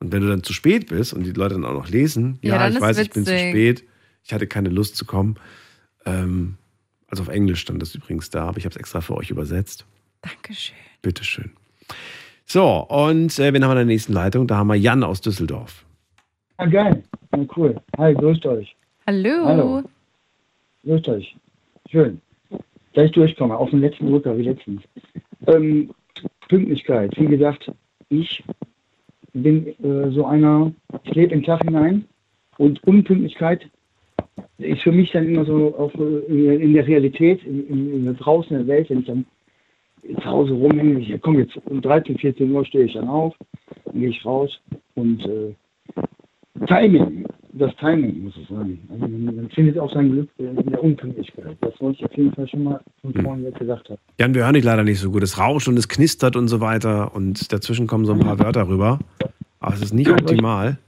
Und 0.00 0.10
wenn 0.10 0.22
du 0.22 0.28
dann 0.28 0.42
zu 0.42 0.52
spät 0.52 0.88
bist 0.88 1.12
und 1.12 1.22
die 1.22 1.30
Leute 1.30 1.54
dann 1.54 1.64
auch 1.64 1.72
noch 1.72 1.88
lesen, 1.88 2.40
Ja, 2.42 2.56
ja, 2.56 2.68
ich 2.68 2.80
weiß, 2.80 2.98
ich 2.98 3.10
bin 3.10 3.24
zu 3.24 3.30
witzig. 3.30 3.50
spät, 3.50 3.84
ich 4.24 4.32
hatte 4.32 4.48
keine 4.48 4.70
Lust 4.70 4.96
zu 4.96 5.04
kommen. 5.04 5.36
Ähm, 6.04 6.56
also 7.06 7.22
auf 7.22 7.28
Englisch 7.28 7.60
stand 7.60 7.80
das 7.80 7.94
übrigens 7.94 8.28
da, 8.28 8.48
aber 8.48 8.58
ich 8.58 8.64
habe 8.64 8.72
es 8.72 8.76
extra 8.76 9.02
für 9.02 9.14
euch 9.14 9.30
übersetzt. 9.30 9.86
Dankeschön. 10.22 10.74
Bitteschön. 11.00 11.52
So, 12.44 12.66
und 12.88 13.38
äh, 13.38 13.52
wen 13.54 13.62
haben 13.62 13.68
wir 13.70 13.80
in 13.82 13.86
der 13.86 13.94
nächsten 13.94 14.14
Leitung? 14.14 14.48
Da 14.48 14.56
haben 14.56 14.66
wir 14.66 14.74
Jan 14.74 15.04
aus 15.04 15.20
Düsseldorf. 15.20 15.84
Ah, 16.56 16.66
geil. 16.66 17.04
Ja, 17.32 17.44
cool. 17.56 17.80
Hi, 17.98 18.14
grüßt 18.14 18.44
euch. 18.46 18.74
Hallo. 19.06 19.44
Hallo. 19.44 19.82
Grüßt 20.82 21.06
euch. 21.06 21.36
Schön. 21.88 22.20
Gleich 22.94 23.12
durchkommen, 23.12 23.56
auf 23.56 23.70
den 23.70 23.78
letzten 23.80 24.08
Drücker 24.10 24.36
wie 24.36 24.42
letztens. 24.42 24.82
Ähm, 25.46 25.94
Pünktlichkeit. 26.48 27.12
Wie 27.16 27.26
gesagt, 27.26 27.70
ich 28.10 28.44
bin 29.32 29.68
äh, 29.82 30.10
so 30.10 30.26
einer, 30.26 30.72
ich 31.04 31.14
lebe 31.14 31.34
im 31.34 31.42
Tag 31.42 31.62
hinein 31.64 32.04
und 32.58 32.82
Unpünktlichkeit 32.84 33.70
ist 34.58 34.82
für 34.82 34.92
mich 34.92 35.12
dann 35.12 35.26
immer 35.26 35.44
so 35.44 35.74
auf, 35.76 35.94
äh, 35.94 36.56
in 36.56 36.74
der 36.74 36.86
Realität, 36.86 37.42
in, 37.44 37.66
in, 37.68 38.06
in 38.06 38.16
draußen 38.16 38.52
in 38.56 38.66
der 38.66 38.76
Welt, 38.76 38.90
wenn 38.90 39.00
ich 39.00 39.06
dann 39.06 39.24
zu 40.02 40.24
Hause 40.24 40.52
rumhänge, 40.52 40.98
ich 40.98 41.20
komme 41.20 41.40
jetzt 41.40 41.56
um 41.66 41.80
13, 41.80 42.18
14 42.18 42.50
Uhr 42.50 42.64
stehe 42.64 42.84
ich 42.84 42.94
dann 42.94 43.08
auf, 43.08 43.34
dann 43.84 44.00
gehe 44.00 44.10
ich 44.10 44.24
raus 44.24 44.60
und 44.94 45.24
äh, 45.26 45.54
Timing, 46.66 47.26
das 47.52 47.74
Timing 47.76 48.24
muss 48.24 48.34
ich 48.36 48.48
sagen. 48.48 48.78
Also 48.90 49.06
man, 49.06 49.48
findet 49.54 49.78
auch 49.78 49.92
sein 49.94 50.10
Glück 50.10 50.28
in 50.38 50.56
der 50.70 50.82
Unpünktlichkeit. 50.82 51.56
Das 51.60 51.80
wollte 51.80 51.98
ich 52.00 52.04
auf 52.04 52.16
jeden 52.16 52.32
Fall 52.34 52.48
schon 52.48 52.64
mal 52.64 52.80
von 53.02 53.14
vorhin 53.14 53.44
jetzt 53.44 53.58
gesagt 53.58 53.88
haben. 53.88 53.98
Jan, 54.18 54.34
wir 54.34 54.42
hören 54.44 54.54
dich 54.54 54.64
leider 54.64 54.82
nicht 54.84 54.98
so 55.00 55.10
gut. 55.10 55.22
Es 55.22 55.38
rauscht 55.38 55.68
und 55.68 55.76
es 55.78 55.88
knistert 55.88 56.36
und 56.36 56.48
so 56.48 56.60
weiter 56.60 57.14
und 57.14 57.52
dazwischen 57.52 57.86
kommen 57.86 58.04
so 58.04 58.12
ein 58.12 58.20
paar 58.20 58.38
Wörter 58.38 58.68
rüber. 58.68 58.98
Aber 59.60 59.74
es 59.74 59.82
ist 59.82 59.94
nicht 59.94 60.10
optimal. 60.10 60.78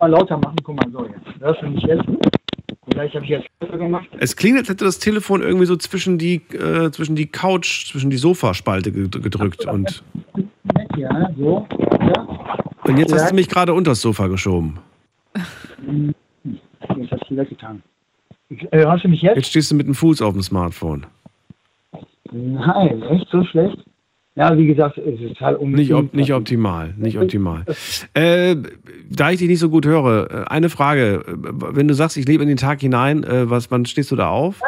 Mal 0.00 0.06
lauter 0.10 0.38
machen, 0.38 0.56
guck 0.62 0.76
mal 0.76 0.90
so 0.92 1.06
jetzt. 1.06 1.40
Hörst 1.40 1.62
du 1.62 1.66
mich 1.68 1.82
jetzt? 1.84 2.04
Vielleicht 2.90 3.14
habe 3.14 3.24
ich 3.24 3.30
jetzt 3.30 3.46
lauter 3.60 3.78
gemacht. 3.78 4.06
Es 4.18 4.36
klingt, 4.36 4.58
als 4.58 4.68
hätte 4.68 4.84
das 4.84 4.98
Telefon 4.98 5.42
irgendwie 5.42 5.66
so 5.66 5.76
zwischen 5.76 6.18
die, 6.18 6.36
äh, 6.54 6.90
zwischen 6.90 7.16
die 7.16 7.26
Couch, 7.26 7.86
zwischen 7.90 8.10
die 8.10 8.16
Sofaspalte 8.16 8.90
ged- 8.90 9.20
gedrückt 9.22 9.66
und, 9.66 10.02
Ja, 10.96 11.30
so. 11.38 11.66
Ja. 12.00 12.26
und 12.84 12.98
jetzt 12.98 13.12
hast 13.12 13.30
du 13.30 13.34
mich 13.34 13.48
gerade 13.48 13.74
unter 13.74 13.90
das 13.92 14.00
Sofa 14.00 14.28
geschoben. 14.28 14.78
Jetzt 16.96 17.12
hast 17.12 17.30
du 17.30 17.36
weggetan. 17.36 17.82
Äh, 18.48 18.84
hörst 18.84 19.04
du 19.04 19.08
mich 19.08 19.22
jetzt? 19.22 19.36
Jetzt 19.36 19.50
stehst 19.50 19.70
du 19.70 19.74
mit 19.74 19.86
dem 19.86 19.94
Fuß 19.94 20.22
auf 20.22 20.32
dem 20.32 20.42
Smartphone. 20.42 21.06
Nein, 22.32 23.02
echt 23.02 23.28
so 23.30 23.44
schlecht? 23.44 23.78
Ja, 24.36 24.56
wie 24.56 24.66
gesagt, 24.66 24.98
es 24.98 25.18
ist 25.18 25.40
halt. 25.40 25.60
Nicht, 25.62 25.94
op 25.94 26.12
nicht 26.12 26.32
optimal, 26.32 26.92
nicht 26.98 27.18
optimal. 27.20 27.64
Äh, 28.12 28.56
da 29.10 29.30
ich 29.30 29.38
dich 29.38 29.48
nicht 29.48 29.60
so 29.60 29.70
gut 29.70 29.86
höre, 29.86 30.30
äh, 30.30 30.44
eine 30.48 30.68
Frage. 30.68 31.22
Wenn 31.26 31.88
du 31.88 31.94
sagst, 31.94 32.18
ich 32.18 32.28
lebe 32.28 32.42
in 32.42 32.48
den 32.48 32.58
Tag 32.58 32.80
hinein, 32.80 33.24
äh, 33.24 33.48
was, 33.48 33.70
wann 33.70 33.86
stehst 33.86 34.10
du 34.10 34.16
da 34.16 34.28
auf? 34.28 34.60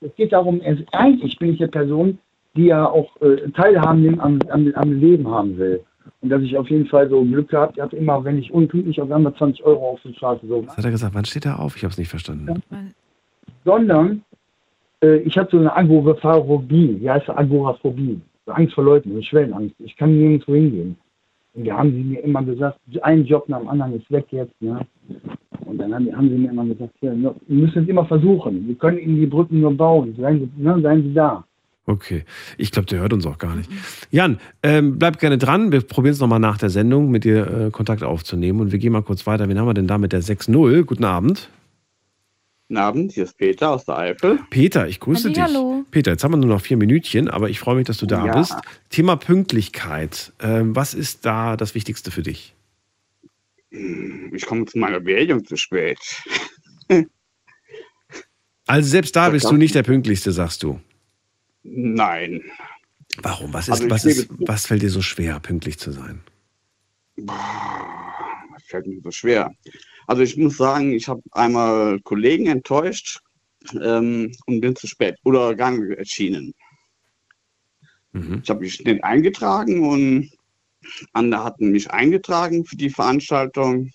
Es 0.00 0.14
geht 0.16 0.32
darum, 0.32 0.60
eigentlich 0.92 1.38
bin 1.38 1.54
ich 1.54 1.60
eine 1.60 1.68
Person, 1.68 2.18
die 2.56 2.66
ja 2.66 2.86
auch 2.86 3.10
äh, 3.20 3.50
Teilhaben 3.50 4.20
am, 4.20 4.38
am, 4.48 4.72
am 4.74 4.92
Leben 5.00 5.28
haben 5.28 5.58
will. 5.58 5.84
Und 6.20 6.28
dass 6.28 6.42
ich 6.42 6.56
auf 6.56 6.68
jeden 6.70 6.86
Fall 6.86 7.08
so 7.08 7.22
Glück 7.24 7.48
gehabt 7.48 7.80
habe, 7.80 7.96
immer, 7.96 8.22
wenn 8.24 8.38
ich 8.38 8.52
unpünktlich 8.52 9.00
auf 9.00 9.10
einmal 9.10 9.34
20 9.34 9.64
Euro 9.64 9.90
auf 9.90 10.00
die 10.04 10.14
Straße 10.14 10.46
so. 10.46 10.66
Was 10.66 10.76
hat 10.76 10.84
er 10.84 10.90
gesagt? 10.90 11.14
Wann 11.14 11.24
steht 11.24 11.46
er 11.46 11.58
auf? 11.60 11.76
Ich 11.76 11.84
habe 11.84 11.92
es 11.92 11.98
nicht 11.98 12.08
verstanden. 12.08 12.62
Sondern 13.64 14.22
äh, 15.02 15.16
ich 15.18 15.36
habe 15.38 15.48
so 15.50 15.58
eine 15.58 15.74
Agoraphobie. 15.74 16.98
Wie 17.00 17.10
heißt 17.10 17.28
das? 17.28 17.36
Agoraphobie? 17.36 18.20
Angst 18.46 18.74
vor 18.74 18.84
Leuten, 18.84 19.14
so 19.14 19.22
Schwellenangst. 19.22 19.76
Ich 19.78 19.96
kann 19.96 20.16
nirgendwo 20.18 20.54
hingehen. 20.54 20.96
Und 21.54 21.66
da 21.66 21.78
haben 21.78 21.92
sie 21.92 22.02
mir 22.02 22.20
immer 22.20 22.42
gesagt, 22.42 22.78
ein 23.02 23.24
Job 23.24 23.48
nach 23.48 23.58
dem 23.58 23.68
anderen 23.68 23.94
ist 23.94 24.10
weg 24.10 24.26
jetzt. 24.30 24.60
Ne? 24.60 24.80
Und 25.66 25.78
dann 25.78 25.94
haben, 25.94 26.16
haben 26.16 26.28
sie 26.28 26.36
mir 26.36 26.50
immer 26.50 26.64
gesagt, 26.64 26.94
hier, 27.00 27.12
wir 27.16 27.34
müssen 27.48 27.82
es 27.82 27.88
immer 27.88 28.04
versuchen. 28.06 28.66
Wir 28.68 28.74
können 28.76 28.98
Ihnen 28.98 29.16
die 29.16 29.26
Brücken 29.26 29.60
nur 29.60 29.76
bauen. 29.76 30.14
Seien 30.18 30.40
Sie, 30.40 30.62
ne, 30.62 30.80
seien 30.80 31.02
sie 31.02 31.14
da. 31.14 31.44
Okay. 31.86 32.24
Ich 32.56 32.70
glaube, 32.70 32.86
der 32.86 33.00
hört 33.00 33.12
uns 33.12 33.26
auch 33.26 33.38
gar 33.38 33.56
nicht. 33.56 33.68
Jan, 34.10 34.38
ähm, 34.62 34.98
bleib 34.98 35.18
gerne 35.18 35.38
dran. 35.38 35.72
Wir 35.72 35.80
probieren 35.80 36.12
es 36.14 36.20
nochmal 36.20 36.38
nach 36.38 36.58
der 36.58 36.70
Sendung, 36.70 37.10
mit 37.10 37.24
dir 37.24 37.66
äh, 37.66 37.70
Kontakt 37.70 38.02
aufzunehmen. 38.02 38.60
Und 38.60 38.70
wir 38.72 38.78
gehen 38.78 38.92
mal 38.92 39.02
kurz 39.02 39.26
weiter. 39.26 39.48
Wen 39.48 39.58
haben 39.58 39.66
wir 39.66 39.74
denn 39.74 39.86
da 39.88 39.98
mit 39.98 40.12
der 40.12 40.22
6.0? 40.22 40.84
Guten 40.84 41.04
Abend. 41.04 41.48
Guten 42.68 42.78
Abend, 42.78 43.12
hier 43.12 43.24
ist 43.24 43.36
Peter 43.36 43.70
aus 43.70 43.84
der 43.86 43.98
Eifel. 43.98 44.38
Peter, 44.50 44.86
ich 44.86 45.00
grüße 45.00 45.30
dich. 45.30 45.40
Hallihallo. 45.40 45.84
Peter, 45.90 46.12
jetzt 46.12 46.22
haben 46.22 46.32
wir 46.34 46.36
nur 46.36 46.50
noch 46.50 46.60
vier 46.60 46.76
Minütchen, 46.76 47.28
aber 47.28 47.50
ich 47.50 47.58
freue 47.58 47.74
mich, 47.74 47.86
dass 47.86 47.96
du 47.96 48.06
da 48.06 48.24
Ja. 48.26 48.38
bist. 48.38 48.54
Thema 48.90 49.16
Pünktlichkeit. 49.16 50.32
Ähm, 50.40 50.76
was 50.76 50.94
ist 50.94 51.26
da 51.26 51.56
das 51.56 51.74
Wichtigste 51.74 52.12
für 52.12 52.22
dich? 52.22 52.54
Ich 53.70 54.46
komme 54.46 54.66
zu 54.66 54.78
meiner 54.78 55.00
Beerdigung 55.00 55.44
zu 55.44 55.56
spät. 55.56 55.98
Also 58.66 58.88
selbst 58.88 59.16
da 59.16 59.30
bist 59.30 59.50
du 59.50 59.56
nicht 59.56 59.74
der 59.74 59.82
Pünktlichste, 59.82 60.30
sagst 60.30 60.62
du. 60.62 60.78
Nein. 61.62 62.42
Warum? 63.22 63.52
Was, 63.52 63.68
ist, 63.68 63.72
Also 63.72 63.90
was, 63.90 64.04
ist, 64.04 64.28
was 64.38 64.66
fällt 64.66 64.82
dir 64.82 64.90
so 64.90 65.02
schwer, 65.02 65.40
pünktlich 65.40 65.78
zu 65.78 65.92
sein? 65.92 66.20
Das 67.16 68.62
fällt 68.64 68.86
mir 68.86 69.00
so 69.02 69.10
schwer. 69.10 69.52
Also 70.06 70.22
ich 70.22 70.36
muss 70.36 70.56
sagen, 70.56 70.92
ich 70.92 71.08
habe 71.08 71.22
einmal 71.32 72.00
Kollegen 72.00 72.46
enttäuscht 72.46 73.20
ähm, 73.80 74.32
und 74.46 74.60
bin 74.60 74.76
zu 74.76 74.86
spät 74.86 75.16
oder 75.24 75.54
gar 75.54 75.70
nicht 75.72 75.98
erschienen. 75.98 76.54
Mhm. 78.12 78.40
Ich 78.42 78.50
habe 78.50 78.60
mich 78.60 78.82
nicht 78.84 79.04
eingetragen 79.04 79.88
und 79.88 80.30
andere 81.12 81.44
hatten 81.44 81.70
mich 81.70 81.90
eingetragen 81.90 82.64
für 82.64 82.76
die 82.76 82.90
Veranstaltung 82.90 83.92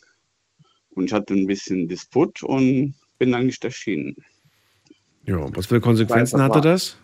und 0.91 1.05
ich 1.05 1.13
hatte 1.13 1.33
ein 1.33 1.47
bisschen 1.47 1.87
Disput 1.87 2.43
und 2.43 2.95
bin 3.17 3.31
dann 3.31 3.47
nicht 3.47 3.63
erschienen. 3.63 4.15
Ja, 5.25 5.47
was 5.55 5.65
für 5.65 5.81
Konsequenzen 5.81 6.39
Weiß, 6.39 6.43
hatte 6.43 6.61
das? 6.61 6.97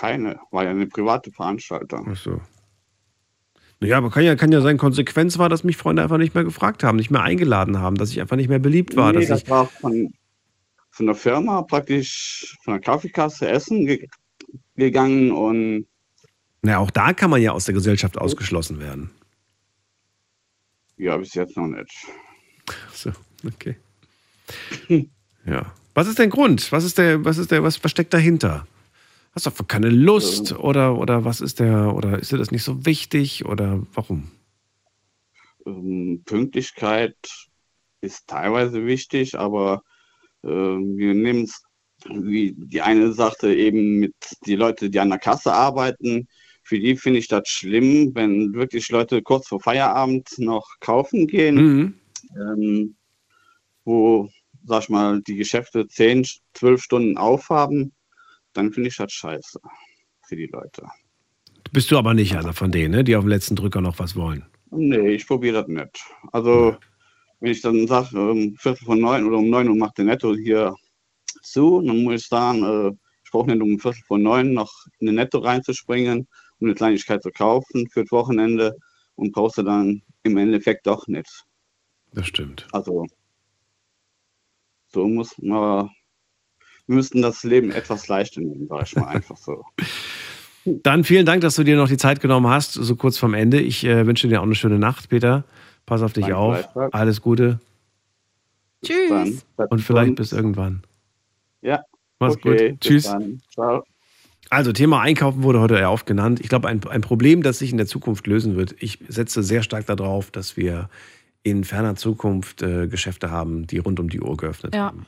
Keine, 0.00 0.40
war 0.50 0.64
ja 0.64 0.70
eine 0.70 0.86
private 0.86 1.30
Veranstaltung. 1.30 2.08
Ach 2.10 2.16
so. 2.16 2.40
Naja, 3.80 3.98
aber 3.98 4.10
kann 4.10 4.24
ja, 4.24 4.34
kann 4.34 4.50
ja 4.50 4.62
sein, 4.62 4.78
Konsequenz 4.78 5.36
war, 5.36 5.50
dass 5.50 5.62
mich 5.62 5.76
Freunde 5.76 6.02
einfach 6.02 6.16
nicht 6.16 6.34
mehr 6.34 6.44
gefragt 6.44 6.82
haben, 6.82 6.96
nicht 6.96 7.10
mehr 7.10 7.22
eingeladen 7.22 7.78
haben, 7.80 7.96
dass 7.96 8.10
ich 8.10 8.18
einfach 8.18 8.36
nicht 8.36 8.48
mehr 8.48 8.58
beliebt 8.58 8.96
war. 8.96 9.12
nee, 9.12 9.26
das 9.26 9.42
ich, 9.42 9.50
war 9.50 9.66
von, 9.66 10.14
von 10.90 11.04
der 11.04 11.14
Firma 11.14 11.60
praktisch 11.60 12.56
von 12.64 12.72
der 12.72 12.80
Kaffeekasse 12.80 13.46
essen 13.46 13.84
ge 13.84 14.06
gegangen 14.74 15.32
und 15.32 15.86
na, 16.62 16.78
auch 16.78 16.90
da 16.90 17.12
kann 17.12 17.28
man 17.28 17.42
ja 17.42 17.52
aus 17.52 17.66
der 17.66 17.74
Gesellschaft 17.74 18.16
ausgeschlossen 18.16 18.80
werden. 18.80 19.10
ja, 20.96 21.14
bis 21.18 21.34
jetzt 21.34 21.58
noch 21.58 21.66
nicht. 21.66 22.06
Ach 22.88 22.94
so, 22.94 23.12
okay. 23.46 23.76
Ja. 25.46 25.72
Was 25.94 26.06
ist 26.06 26.18
der 26.18 26.28
Grund? 26.28 26.70
Was 26.70 26.84
ist 26.84 26.98
der, 26.98 27.24
was 27.24 27.38
ist 27.38 27.50
der, 27.50 27.62
was, 27.62 27.82
was 27.82 27.90
steckt 27.90 28.12
dahinter? 28.12 28.66
Hast 29.32 29.46
du 29.46 29.64
keine 29.64 29.90
Lust 29.90 30.52
oder, 30.58 30.98
oder 30.98 31.24
was 31.24 31.40
ist 31.40 31.60
der, 31.60 31.94
oder 31.94 32.18
ist 32.18 32.32
dir 32.32 32.38
das 32.38 32.50
nicht 32.50 32.64
so 32.64 32.84
wichtig 32.84 33.44
oder 33.44 33.86
warum? 33.94 34.30
Ähm, 35.66 36.22
Pünktlichkeit 36.24 37.16
ist 38.00 38.26
teilweise 38.26 38.86
wichtig, 38.86 39.38
aber 39.38 39.82
äh, 40.42 40.48
wir 40.48 41.14
nehmen 41.14 41.44
es, 41.44 41.62
wie 42.08 42.54
die 42.56 42.80
eine 42.80 43.12
sagte, 43.12 43.54
eben 43.54 44.00
mit 44.00 44.14
die 44.46 44.56
Leute, 44.56 44.90
die 44.90 44.98
an 44.98 45.10
der 45.10 45.18
Kasse 45.18 45.52
arbeiten, 45.52 46.26
für 46.64 46.80
die 46.80 46.96
finde 46.96 47.18
ich 47.20 47.28
das 47.28 47.48
schlimm, 47.48 48.12
wenn 48.14 48.52
wirklich 48.54 48.88
Leute 48.90 49.22
kurz 49.22 49.48
vor 49.48 49.60
Feierabend 49.60 50.28
noch 50.38 50.66
kaufen 50.80 51.26
gehen, 51.26 51.56
Mhm. 51.56 51.94
ähm, 52.36 52.96
wo, 53.84 54.28
sag 54.64 54.84
ich 54.84 54.88
mal, 54.88 55.20
die 55.22 55.36
Geschäfte 55.36 55.86
10, 55.86 56.26
12 56.54 56.82
Stunden 56.82 57.16
aufhaben, 57.16 57.92
dann 58.52 58.72
finde 58.72 58.88
ich 58.88 58.96
das 58.96 59.12
scheiße 59.12 59.58
für 60.26 60.36
die 60.36 60.46
Leute. 60.46 60.86
Bist 61.72 61.90
du 61.90 61.98
aber 61.98 62.14
nicht 62.14 62.36
einer 62.36 62.52
von 62.52 62.72
denen, 62.72 62.94
ne, 62.94 63.04
die 63.04 63.16
auf 63.16 63.24
dem 63.24 63.28
letzten 63.28 63.56
Drücker 63.56 63.80
noch 63.80 63.98
was 63.98 64.16
wollen. 64.16 64.44
Nee, 64.70 65.10
ich 65.10 65.26
probiere 65.26 65.62
das 65.62 65.68
nicht. 65.68 66.04
Also, 66.32 66.76
wenn 67.40 67.52
ich 67.52 67.60
dann 67.60 67.86
sage, 67.86 68.18
um 68.20 68.54
Viertel 68.56 68.84
von 68.84 69.00
neun 69.00 69.26
oder 69.26 69.38
um 69.38 69.50
neun 69.50 69.68
Uhr 69.68 69.76
macht 69.76 69.98
der 69.98 70.04
Netto 70.04 70.34
hier 70.34 70.74
zu, 71.42 71.80
dann 71.82 72.02
muss 72.02 72.22
ich 72.22 72.28
sagen, 72.28 72.62
äh, 72.64 72.92
ich 73.24 73.30
brauche 73.30 73.50
nicht 73.50 73.62
um 73.62 73.78
Viertel 73.78 74.02
von 74.06 74.22
neun 74.22 74.52
noch 74.52 74.72
in 74.98 75.06
den 75.06 75.16
Netto 75.16 75.38
reinzuspringen, 75.38 76.26
um 76.58 76.66
eine 76.66 76.74
Kleinigkeit 76.74 77.22
zu 77.22 77.30
kaufen 77.30 77.88
für 77.90 78.02
das 78.02 78.10
Wochenende 78.10 78.76
und 79.14 79.32
brauchst 79.32 79.58
du 79.58 79.62
dann 79.62 80.02
im 80.22 80.36
Endeffekt 80.36 80.86
doch 80.86 81.06
nicht. 81.06 81.44
Das 82.12 82.26
stimmt. 82.26 82.66
Also, 82.72 83.06
so 84.88 85.06
muss 85.06 85.36
man, 85.38 85.90
müssten 86.90 87.22
das 87.22 87.42
Leben 87.44 87.70
etwas 87.70 88.08
leichter 88.08 88.40
nehmen, 88.40 88.66
sag 88.68 88.82
ich 88.86 88.96
mal 88.96 89.06
einfach 89.08 89.36
so. 89.36 89.64
Dann 90.64 91.04
vielen 91.04 91.24
Dank, 91.24 91.40
dass 91.40 91.54
du 91.56 91.64
dir 91.64 91.76
noch 91.76 91.88
die 91.88 91.96
Zeit 91.96 92.20
genommen 92.20 92.48
hast, 92.48 92.74
so 92.74 92.96
kurz 92.96 93.16
vorm 93.18 93.34
Ende. 93.34 93.60
Ich 93.60 93.84
äh, 93.84 94.06
wünsche 94.06 94.28
dir 94.28 94.40
auch 94.40 94.44
eine 94.44 94.54
schöne 94.54 94.78
Nacht, 94.78 95.08
Peter. 95.08 95.44
Pass 95.86 96.02
auf 96.02 96.12
dich 96.12 96.24
Danke 96.24 96.36
auf. 96.36 96.54
gleichfalls. 96.54 96.92
Alles 96.92 97.20
Gute 97.22 97.60
Tschüss. 98.84 99.44
und 99.56 99.80
vielleicht 99.80 100.14
bis 100.16 100.32
irgendwann. 100.32 100.82
Ja. 101.62 101.80
Mach's 102.18 102.36
okay, 102.36 102.70
gut. 102.70 102.80
bis 102.80 102.88
Tschüss. 102.88 103.04
Dann. 103.04 103.40
Ciao. 103.52 103.84
Also 104.50 104.72
Thema 104.72 105.00
Einkaufen 105.00 105.42
wurde 105.42 105.60
heute 105.60 105.78
ja 105.78 105.90
oft 105.90 106.06
genannt. 106.06 106.40
Ich 106.40 106.48
glaube, 106.48 106.68
ein, 106.68 106.86
ein 106.88 107.00
Problem, 107.02 107.42
das 107.42 107.58
sich 107.60 107.70
in 107.70 107.76
der 107.76 107.86
Zukunft 107.86 108.26
lösen 108.26 108.56
wird. 108.56 108.74
Ich 108.80 108.98
setze 109.08 109.42
sehr 109.42 109.62
stark 109.62 109.86
darauf, 109.86 110.30
dass 110.30 110.56
wir 110.56 110.88
in 111.42 111.64
ferner 111.64 111.94
Zukunft 111.96 112.60
äh, 112.62 112.86
Geschäfte 112.88 113.30
haben, 113.30 113.66
die 113.66 113.78
rund 113.78 114.00
um 114.00 114.08
die 114.08 114.20
Uhr 114.20 114.36
geöffnet 114.36 114.74
Ja. 114.74 114.86
haben. 114.86 115.06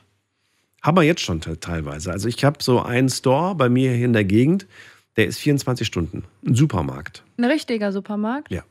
Haben 0.83 0.97
wir 0.97 1.03
jetzt 1.03 1.21
schon 1.21 1.39
te- 1.41 1.59
teilweise. 1.59 2.11
Also 2.11 2.27
ich 2.27 2.43
habe 2.43 2.61
so 2.61 2.81
einen 2.81 3.09
Store 3.09 3.55
bei 3.55 3.69
mir 3.69 3.93
hier 3.93 4.05
in 4.05 4.13
der 4.13 4.25
Gegend, 4.25 4.67
der 5.15 5.27
ist 5.27 5.39
24 5.39 5.87
Stunden. 5.87 6.23
Ein 6.45 6.55
Supermarkt. 6.55 7.23
Ein 7.37 7.45
richtiger 7.45 7.91
Supermarkt. 7.91 8.51
Ja. 8.51 8.63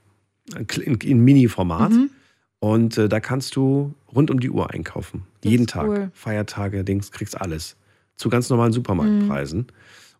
In, 0.85 0.97
in 0.97 1.21
Mini-Format. 1.25 1.93
Mhm. 1.93 2.11
Und 2.59 2.99
äh, 2.99 3.09
da 3.09 3.19
kannst 3.21 3.57
du 3.57 3.95
rund 4.15 4.31
um 4.31 4.41
die 4.41 4.51
Uhr 4.51 4.71
einkaufen. 4.71 5.23
Jeden 5.43 5.63
ist 5.65 5.71
Tag. 5.71 5.89
cool. 5.89 6.11
Feiertage, 6.15 6.85
Dings, 6.85 7.11
kriegst 7.11 7.41
alles. 7.41 7.77
Zu 8.17 8.29
ganz 8.29 8.51
normalen 8.51 8.73
Supermarktpreisen. 8.73 9.67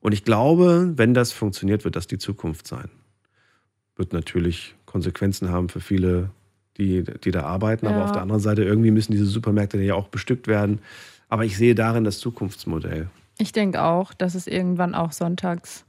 Und 0.01 0.13
ich 0.13 0.25
glaube, 0.25 0.93
wenn 0.97 1.15
das 1.15 1.31
funktioniert, 1.33 1.85
wird 1.85 1.95
das 1.95 2.07
die 2.07 2.19
Zukunft 2.19 2.67
sein. 2.67 2.89
Wird 3.97 4.13
natürlich 4.13 4.75
Konsequenzen 4.87 5.51
haben 5.51 5.69
für 5.69 5.81
viele, 5.81 6.31
die, 6.79 7.05
die 7.05 7.31
da 7.31 7.43
arbeiten. 7.43 7.87
Aber 7.87 7.99
Ja. 7.99 8.05
auf 8.05 8.13
der 8.13 8.23
anderen 8.23 8.41
Seite, 8.41 8.65
irgendwie 8.65 8.91
müssen 8.91 9.13
diese 9.13 9.27
Supermärkte 9.27 9.79
ja 9.81 9.95
auch 9.95 10.09
bestückt 10.09 10.49
werden. 10.49 10.81
Aber 11.33 11.47
ich 11.47 11.57
sehe 11.57 11.75
darin 11.75 12.05
das 12.05 12.19
Zukunftsmodell. 12.19 13.09
Ich 13.39 13.53
denke 13.53 13.81
auch, 13.83 14.13
dass 14.13 14.35
es 14.35 14.47
irgendwann 14.47 14.95
auch 14.95 15.13
sonntags 15.13 15.87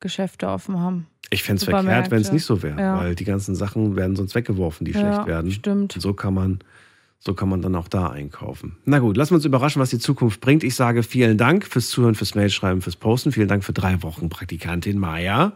Geschäfte 0.00 0.48
offen 0.48 0.78
haben. 0.80 1.06
Ich 1.30 1.42
fände 1.44 1.60
es 1.60 1.64
verkehrt, 1.64 2.10
wenn 2.10 2.20
es 2.20 2.30
nicht 2.30 2.44
so 2.44 2.62
wäre, 2.62 2.78
Ja. 2.78 2.98
weil 2.98 3.14
die 3.14 3.24
ganzen 3.24 3.54
Sachen 3.54 3.96
werden 3.96 4.16
sonst 4.16 4.34
weggeworfen, 4.34 4.84
die 4.84 4.92
Ja, 4.92 4.98
schlecht 5.00 5.26
werden. 5.26 5.50
stimmt. 5.50 5.94
Und 5.94 6.00
so 6.02 6.12
kann 6.12 6.34
man, 6.34 6.58
so 7.24 7.34
kann 7.34 7.48
man 7.48 7.62
dann 7.62 7.76
auch 7.76 7.86
da 7.86 8.08
einkaufen. 8.08 8.78
Na 8.84 8.98
gut, 8.98 9.16
lassen 9.16 9.30
wir 9.30 9.36
uns 9.36 9.44
überraschen, 9.44 9.80
was 9.80 9.90
die 9.90 10.00
Zukunft 10.00 10.40
bringt. 10.40 10.64
Ich 10.64 10.74
sage 10.74 11.04
vielen 11.04 11.38
Dank 11.38 11.64
fürs 11.64 11.88
Zuhören, 11.88 12.16
fürs 12.16 12.34
Mailschreiben, 12.34 12.82
fürs 12.82 12.96
Posten. 12.96 13.30
Vielen 13.30 13.46
Dank 13.46 13.62
für 13.62 13.72
drei 13.72 14.02
Wochen 14.02 14.28
Praktikantin 14.28 14.98
Maya. 14.98 15.52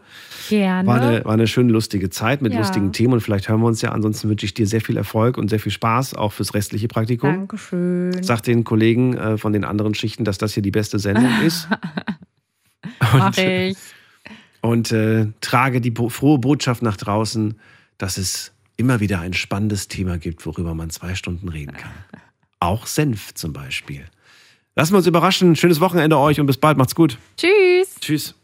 Gerne. 0.47 0.87
War 0.87 1.01
eine, 1.01 1.25
war 1.25 1.33
eine 1.33 1.45
schöne, 1.45 1.73
lustige 1.73 2.09
Zeit 2.09 2.41
mit 2.41 2.53
Ja. 2.53 2.59
lustigen 2.59 2.93
Themen 2.93 3.13
und 3.15 3.19
vielleicht 3.19 3.49
hören 3.49 3.59
wir 3.59 3.67
uns 3.67 3.81
ja. 3.81 3.91
Ansonsten 3.91 4.29
wünsche 4.29 4.45
ich 4.45 4.53
dir 4.53 4.65
sehr 4.65 4.79
viel 4.79 4.95
Erfolg 4.95 5.37
und 5.37 5.49
sehr 5.49 5.59
viel 5.59 5.73
Spaß, 5.73 6.13
auch 6.13 6.31
fürs 6.31 6.53
restliche 6.53 6.87
Praktikum. 6.87 7.31
Dankeschön. 7.31 8.23
Sag 8.23 8.43
den 8.43 8.63
Kollegen 8.63 9.17
äh, 9.17 9.37
von 9.37 9.51
den 9.51 9.65
anderen 9.65 9.93
Schichten, 9.93 10.23
dass 10.23 10.37
das 10.37 10.53
hier 10.53 10.63
die 10.63 10.71
beste 10.71 10.99
Sendung 10.99 11.31
ist. 11.45 11.67
Mach 13.13 13.37
ich. 13.37 13.77
Und 14.61 14.93
äh, 14.93 15.27
trage 15.41 15.81
die 15.81 15.93
frohe 16.09 16.39
Botschaft 16.39 16.81
nach 16.81 16.95
draußen, 16.97 17.55
dass 17.97 18.17
es 18.17 18.53
immer 18.77 18.99
wieder 18.99 19.19
ein 19.19 19.33
spannendes 19.33 19.87
Thema 19.87 20.17
gibt, 20.17 20.45
worüber 20.45 20.73
man 20.73 20.89
zwei 20.89 21.15
Stunden 21.15 21.49
reden 21.49 21.73
kann. 21.73 21.91
Auch 22.59 22.87
Senf 22.87 23.33
zum 23.33 23.53
Beispiel. 23.53 24.05
Lassen 24.75 24.93
wir 24.93 24.97
uns 24.97 25.07
überraschen. 25.07 25.55
Schönes 25.55 25.79
Wochenende 25.79 26.17
euch 26.17 26.39
und 26.39 26.45
bis 26.45 26.57
bald. 26.57 26.77
Macht's 26.77 26.95
gut. 26.95 27.17
Tschüss. 27.35 27.95
Tschüss. 27.99 28.35